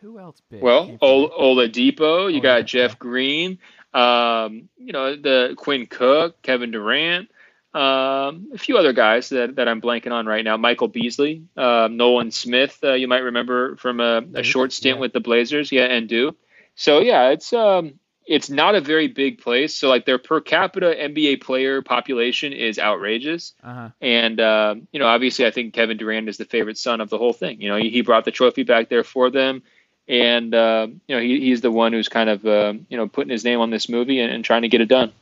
who 0.00 0.18
else 0.18 0.40
big? 0.50 0.62
Well, 0.62 0.98
Ol- 1.00 1.30
Oladipo. 1.30 2.32
You 2.32 2.40
got 2.40 2.66
Jeff 2.66 2.98
Green. 2.98 3.58
Um, 3.94 4.68
you 4.76 4.92
know 4.92 5.16
the 5.16 5.54
Quinn 5.56 5.86
Cook, 5.86 6.40
Kevin 6.42 6.70
Durant. 6.70 7.30
Um, 7.78 8.48
a 8.52 8.58
few 8.58 8.76
other 8.76 8.92
guys 8.92 9.28
that, 9.28 9.54
that 9.54 9.68
I'm 9.68 9.80
blanking 9.80 10.10
on 10.10 10.26
right 10.26 10.44
now. 10.44 10.56
Michael 10.56 10.88
Beasley, 10.88 11.44
uh, 11.56 11.88
Nolan 11.88 12.32
Smith, 12.32 12.76
uh, 12.82 12.94
you 12.94 13.06
might 13.06 13.22
remember 13.22 13.76
from 13.76 14.00
a, 14.00 14.20
a 14.34 14.42
short 14.42 14.72
stint 14.72 14.96
yeah. 14.96 15.00
with 15.00 15.12
the 15.12 15.20
Blazers, 15.20 15.70
yeah, 15.70 15.84
and 15.84 16.08
do. 16.08 16.34
So 16.74 16.98
yeah, 16.98 17.28
it's 17.28 17.52
um, 17.52 18.00
it's 18.26 18.50
not 18.50 18.74
a 18.74 18.80
very 18.80 19.06
big 19.06 19.40
place. 19.40 19.76
So 19.76 19.88
like 19.88 20.06
their 20.06 20.18
per 20.18 20.40
capita 20.40 20.86
NBA 20.86 21.40
player 21.40 21.80
population 21.80 22.52
is 22.52 22.80
outrageous, 22.80 23.54
uh-huh. 23.62 23.90
and 24.00 24.40
uh, 24.40 24.74
you 24.90 24.98
know 24.98 25.06
obviously 25.06 25.46
I 25.46 25.52
think 25.52 25.72
Kevin 25.72 25.98
Durant 25.98 26.28
is 26.28 26.36
the 26.36 26.46
favorite 26.46 26.78
son 26.78 27.00
of 27.00 27.10
the 27.10 27.18
whole 27.18 27.32
thing. 27.32 27.60
You 27.60 27.68
know 27.68 27.76
he, 27.76 27.90
he 27.90 28.00
brought 28.00 28.24
the 28.24 28.32
trophy 28.32 28.64
back 28.64 28.88
there 28.88 29.04
for 29.04 29.30
them, 29.30 29.62
and 30.08 30.52
uh, 30.52 30.88
you 31.06 31.14
know 31.14 31.22
he, 31.22 31.38
he's 31.42 31.60
the 31.60 31.70
one 31.70 31.92
who's 31.92 32.08
kind 32.08 32.28
of 32.28 32.42
you 32.88 32.96
know 32.96 33.06
putting 33.06 33.30
his 33.30 33.44
name 33.44 33.60
on 33.60 33.70
this 33.70 33.88
movie 33.88 34.18
and, 34.18 34.32
and 34.32 34.44
trying 34.44 34.62
to 34.62 34.68
get 34.68 34.80
it 34.80 34.88
done. 34.88 35.12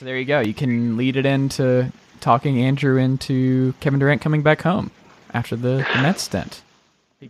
So 0.00 0.06
there 0.06 0.16
you 0.16 0.24
go. 0.24 0.40
You 0.40 0.54
can 0.54 0.96
lead 0.96 1.18
it 1.18 1.26
into 1.26 1.92
talking 2.20 2.58
Andrew 2.58 2.96
into 2.96 3.74
Kevin 3.80 4.00
Durant 4.00 4.22
coming 4.22 4.40
back 4.40 4.62
home 4.62 4.90
after 5.34 5.56
the, 5.56 5.86
the 5.92 6.00
Nets 6.00 6.22
stint. 6.22 6.62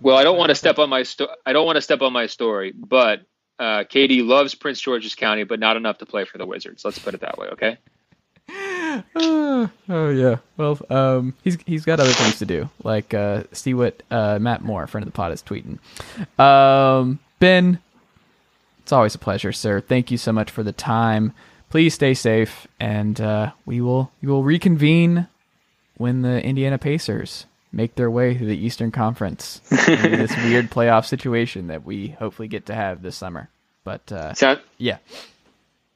Well, 0.01 0.17
I 0.17 0.23
don't 0.23 0.39
want 0.39 0.51
to 0.51 0.55
step 0.55 0.79
on 0.79 0.89
my 0.89 1.03
sto- 1.03 1.35
I 1.45 1.53
don't 1.53 1.67
want 1.67 1.79
to 1.79 1.83
step 1.83 2.01
on 2.01 2.13
my 2.13 2.27
story, 2.27 2.71
but 2.71 3.23
uh, 3.59 3.83
KD 3.91 4.25
loves 4.25 4.55
Prince 4.55 4.81
George's 4.81 5.17
County, 5.17 5.43
but 5.43 5.59
not 5.59 5.77
enough 5.77 5.99
to 5.99 6.07
play 6.07 6.25
for 6.25 6.39
the 6.39 6.47
Wizards. 6.47 6.85
Let's 6.85 7.01
put 7.01 7.13
it 7.13 7.23
that 7.23 7.39
way, 7.39 7.49
okay? 7.49 7.77
Uh, 8.49 9.03
oh 9.89 10.11
yeah. 10.11 10.37
Well, 10.57 10.79
um, 10.91 11.35
he's 11.43 11.59
he's 11.67 11.85
got 11.85 11.99
other 11.99 12.13
things 12.13 12.39
to 12.39 12.47
do, 12.47 12.71
like 12.85 13.13
uh, 13.13 13.43
see 13.51 13.75
what 13.75 14.01
uh, 14.13 14.39
Matt 14.41 14.63
Moore, 14.63 14.87
friend 14.87 15.05
of 15.05 15.13
the 15.13 15.17
pod, 15.17 15.33
is 15.33 15.43
tweeting. 15.43 15.81
Um, 16.39 17.19
ben, 17.41 17.81
it's 18.79 18.93
always 18.93 19.17
a 19.17 19.19
pleasure, 19.19 19.51
sir. 19.51 19.81
Thank 19.81 20.13
you 20.13 20.19
so 20.19 20.31
much 20.31 20.53
for 20.53 20.63
the 20.63 20.73
time 20.73 21.33
please 21.71 21.95
stay 21.95 22.13
safe, 22.13 22.67
and 22.79 23.19
uh, 23.21 23.53
we 23.65 23.81
will 23.81 24.13
we 24.21 24.29
will 24.29 24.43
reconvene 24.43 25.29
when 25.97 26.23
the 26.23 26.45
Indiana 26.45 26.77
Pacers 26.77 27.47
make 27.73 27.95
their 27.95 28.11
way 28.11 28.37
through 28.37 28.49
the 28.49 28.59
Eastern 28.59 28.91
Conference 28.91 29.61
in 29.71 29.77
this 30.13 30.37
weird 30.45 30.71
playoff 30.71 31.07
situation 31.07 31.69
that 31.69 31.85
we 31.85 32.09
hopefully 32.09 32.49
get 32.49 32.67
to 32.67 32.75
have 32.75 33.01
this 33.01 33.17
summer. 33.17 33.49
But 33.85 34.13
uh, 34.13 34.35
Sound, 34.35 34.61
yeah, 34.77 34.99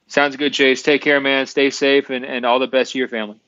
sounds 0.07 0.37
good, 0.37 0.55
Chase. 0.55 0.83
Take 0.83 1.03
care, 1.03 1.21
man. 1.21 1.47
Stay 1.47 1.69
safe, 1.71 2.09
and, 2.09 2.25
and 2.25 2.47
all 2.47 2.59
the 2.59 2.67
best 2.67 2.93
to 2.93 2.99
your 2.99 3.09
family. 3.09 3.39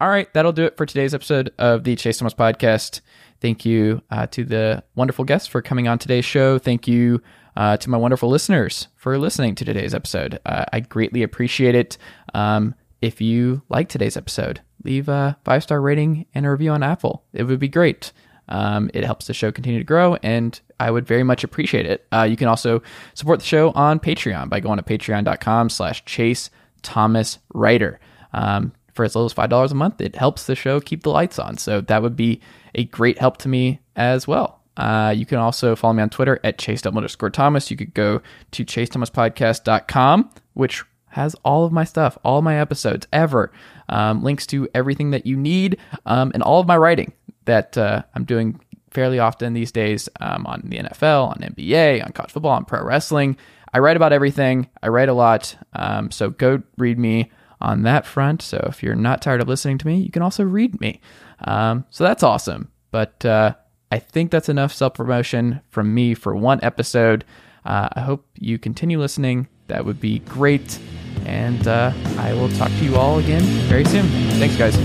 All 0.00 0.08
right, 0.08 0.32
that'll 0.34 0.52
do 0.52 0.64
it 0.64 0.76
for 0.76 0.84
today's 0.84 1.14
episode 1.14 1.52
of 1.58 1.84
the 1.84 1.94
Chase 1.96 2.18
Thomas 2.18 2.34
podcast. 2.34 3.00
Thank 3.40 3.64
you 3.64 4.02
uh, 4.10 4.26
to 4.28 4.44
the 4.44 4.82
wonderful 4.94 5.24
guests 5.24 5.46
for 5.46 5.62
coming 5.62 5.88
on 5.88 5.98
today's 5.98 6.24
show. 6.24 6.58
Thank 6.58 6.88
you 6.88 7.22
uh, 7.56 7.76
to 7.78 7.90
my 7.90 7.96
wonderful 7.96 8.28
listeners 8.28 8.88
for 8.96 9.18
listening 9.18 9.54
to 9.54 9.64
today's 9.64 9.94
episode. 9.94 10.38
Uh, 10.44 10.64
I 10.72 10.80
greatly 10.80 11.22
appreciate 11.22 11.74
it. 11.74 11.98
Um, 12.34 12.74
if 13.00 13.20
you 13.20 13.62
like 13.68 13.88
today's 13.88 14.16
episode, 14.16 14.60
leave 14.84 15.08
a 15.08 15.36
five 15.44 15.62
star 15.62 15.80
rating 15.80 16.26
and 16.34 16.46
a 16.46 16.50
review 16.50 16.70
on 16.70 16.82
Apple. 16.82 17.24
It 17.32 17.44
would 17.44 17.58
be 17.58 17.68
great. 17.68 18.12
Um, 18.48 18.90
it 18.94 19.04
helps 19.04 19.26
the 19.26 19.34
show 19.34 19.50
continue 19.50 19.80
to 19.80 19.84
grow, 19.84 20.16
and 20.22 20.58
I 20.78 20.90
would 20.90 21.06
very 21.06 21.24
much 21.24 21.42
appreciate 21.42 21.86
it. 21.86 22.06
Uh, 22.12 22.22
you 22.22 22.36
can 22.36 22.46
also 22.46 22.80
support 23.14 23.40
the 23.40 23.46
show 23.46 23.72
on 23.72 23.98
Patreon 23.98 24.48
by 24.48 24.60
going 24.60 24.76
to 24.76 24.84
patreon.com 24.84 25.68
slash 25.68 26.04
chase 26.04 26.50
thomas 26.82 27.38
writer. 27.52 27.98
Um, 28.32 28.72
for 28.94 29.04
as 29.04 29.14
little 29.14 29.26
as 29.26 29.34
$5 29.34 29.70
a 29.70 29.74
month, 29.74 30.00
it 30.00 30.16
helps 30.16 30.46
the 30.46 30.54
show 30.54 30.80
keep 30.80 31.02
the 31.02 31.10
lights 31.10 31.38
on. 31.38 31.58
So 31.58 31.80
that 31.82 32.02
would 32.02 32.16
be 32.16 32.40
a 32.74 32.84
great 32.84 33.18
help 33.18 33.36
to 33.38 33.48
me 33.48 33.80
as 33.94 34.26
well. 34.26 34.55
Uh, 34.76 35.14
you 35.16 35.26
can 35.26 35.38
also 35.38 35.74
follow 35.74 35.94
me 35.94 36.02
on 36.02 36.10
Twitter 36.10 36.38
at 36.44 36.58
chase 36.58 36.84
underscore 36.84 37.30
Thomas. 37.30 37.70
You 37.70 37.76
could 37.76 37.94
go 37.94 38.20
to 38.52 38.64
chasethomaspodcast.com, 38.64 40.30
which 40.54 40.84
has 41.08 41.34
all 41.44 41.64
of 41.64 41.72
my 41.72 41.84
stuff, 41.84 42.18
all 42.24 42.42
my 42.42 42.58
episodes 42.60 43.06
ever, 43.12 43.50
um, 43.88 44.22
links 44.22 44.46
to 44.46 44.68
everything 44.74 45.10
that 45.12 45.26
you 45.26 45.36
need, 45.36 45.78
um, 46.04 46.30
and 46.34 46.42
all 46.42 46.60
of 46.60 46.66
my 46.66 46.76
writing 46.76 47.12
that 47.46 47.78
uh, 47.78 48.02
I'm 48.14 48.24
doing 48.24 48.60
fairly 48.90 49.18
often 49.18 49.54
these 49.54 49.72
days 49.72 50.08
um, 50.20 50.46
on 50.46 50.62
the 50.64 50.78
NFL, 50.78 51.28
on 51.28 51.36
NBA, 51.36 52.04
on 52.04 52.12
college 52.12 52.32
football, 52.32 52.52
on 52.52 52.64
pro 52.64 52.82
wrestling. 52.82 53.36
I 53.72 53.78
write 53.78 53.96
about 53.96 54.12
everything. 54.12 54.68
I 54.82 54.88
write 54.88 55.08
a 55.08 55.14
lot. 55.14 55.56
Um, 55.72 56.10
so 56.10 56.30
go 56.30 56.62
read 56.78 56.98
me 56.98 57.30
on 57.60 57.82
that 57.82 58.06
front. 58.06 58.42
So 58.42 58.64
if 58.68 58.82
you're 58.82 58.94
not 58.94 59.22
tired 59.22 59.40
of 59.40 59.48
listening 59.48 59.78
to 59.78 59.86
me, 59.86 59.98
you 59.98 60.10
can 60.10 60.22
also 60.22 60.44
read 60.44 60.80
me. 60.80 61.00
Um, 61.40 61.84
so 61.90 62.04
that's 62.04 62.22
awesome. 62.22 62.70
But 62.90 63.24
uh, 63.24 63.54
I 63.90 63.98
think 63.98 64.30
that's 64.30 64.48
enough 64.48 64.72
self 64.72 64.94
promotion 64.94 65.60
from 65.70 65.94
me 65.94 66.14
for 66.14 66.34
one 66.34 66.58
episode. 66.62 67.24
Uh, 67.64 67.88
I 67.92 68.00
hope 68.00 68.24
you 68.38 68.58
continue 68.58 68.98
listening. 68.98 69.48
That 69.68 69.84
would 69.84 70.00
be 70.00 70.20
great. 70.20 70.78
And 71.24 71.66
uh, 71.66 71.92
I 72.18 72.32
will 72.34 72.48
talk 72.50 72.68
to 72.68 72.84
you 72.84 72.96
all 72.96 73.18
again 73.18 73.42
very 73.68 73.84
soon. 73.84 74.06
Thanks, 74.38 74.56
guys. 74.56 74.76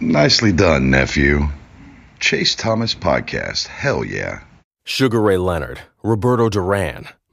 Nicely 0.00 0.52
done, 0.52 0.90
nephew. 0.90 1.48
Chase 2.20 2.54
Thomas 2.54 2.94
Podcast. 2.94 3.66
Hell 3.66 4.04
yeah. 4.04 4.44
Sugar 4.84 5.20
Ray 5.20 5.38
Leonard, 5.38 5.80
Roberto 6.02 6.48
Duran. 6.48 7.08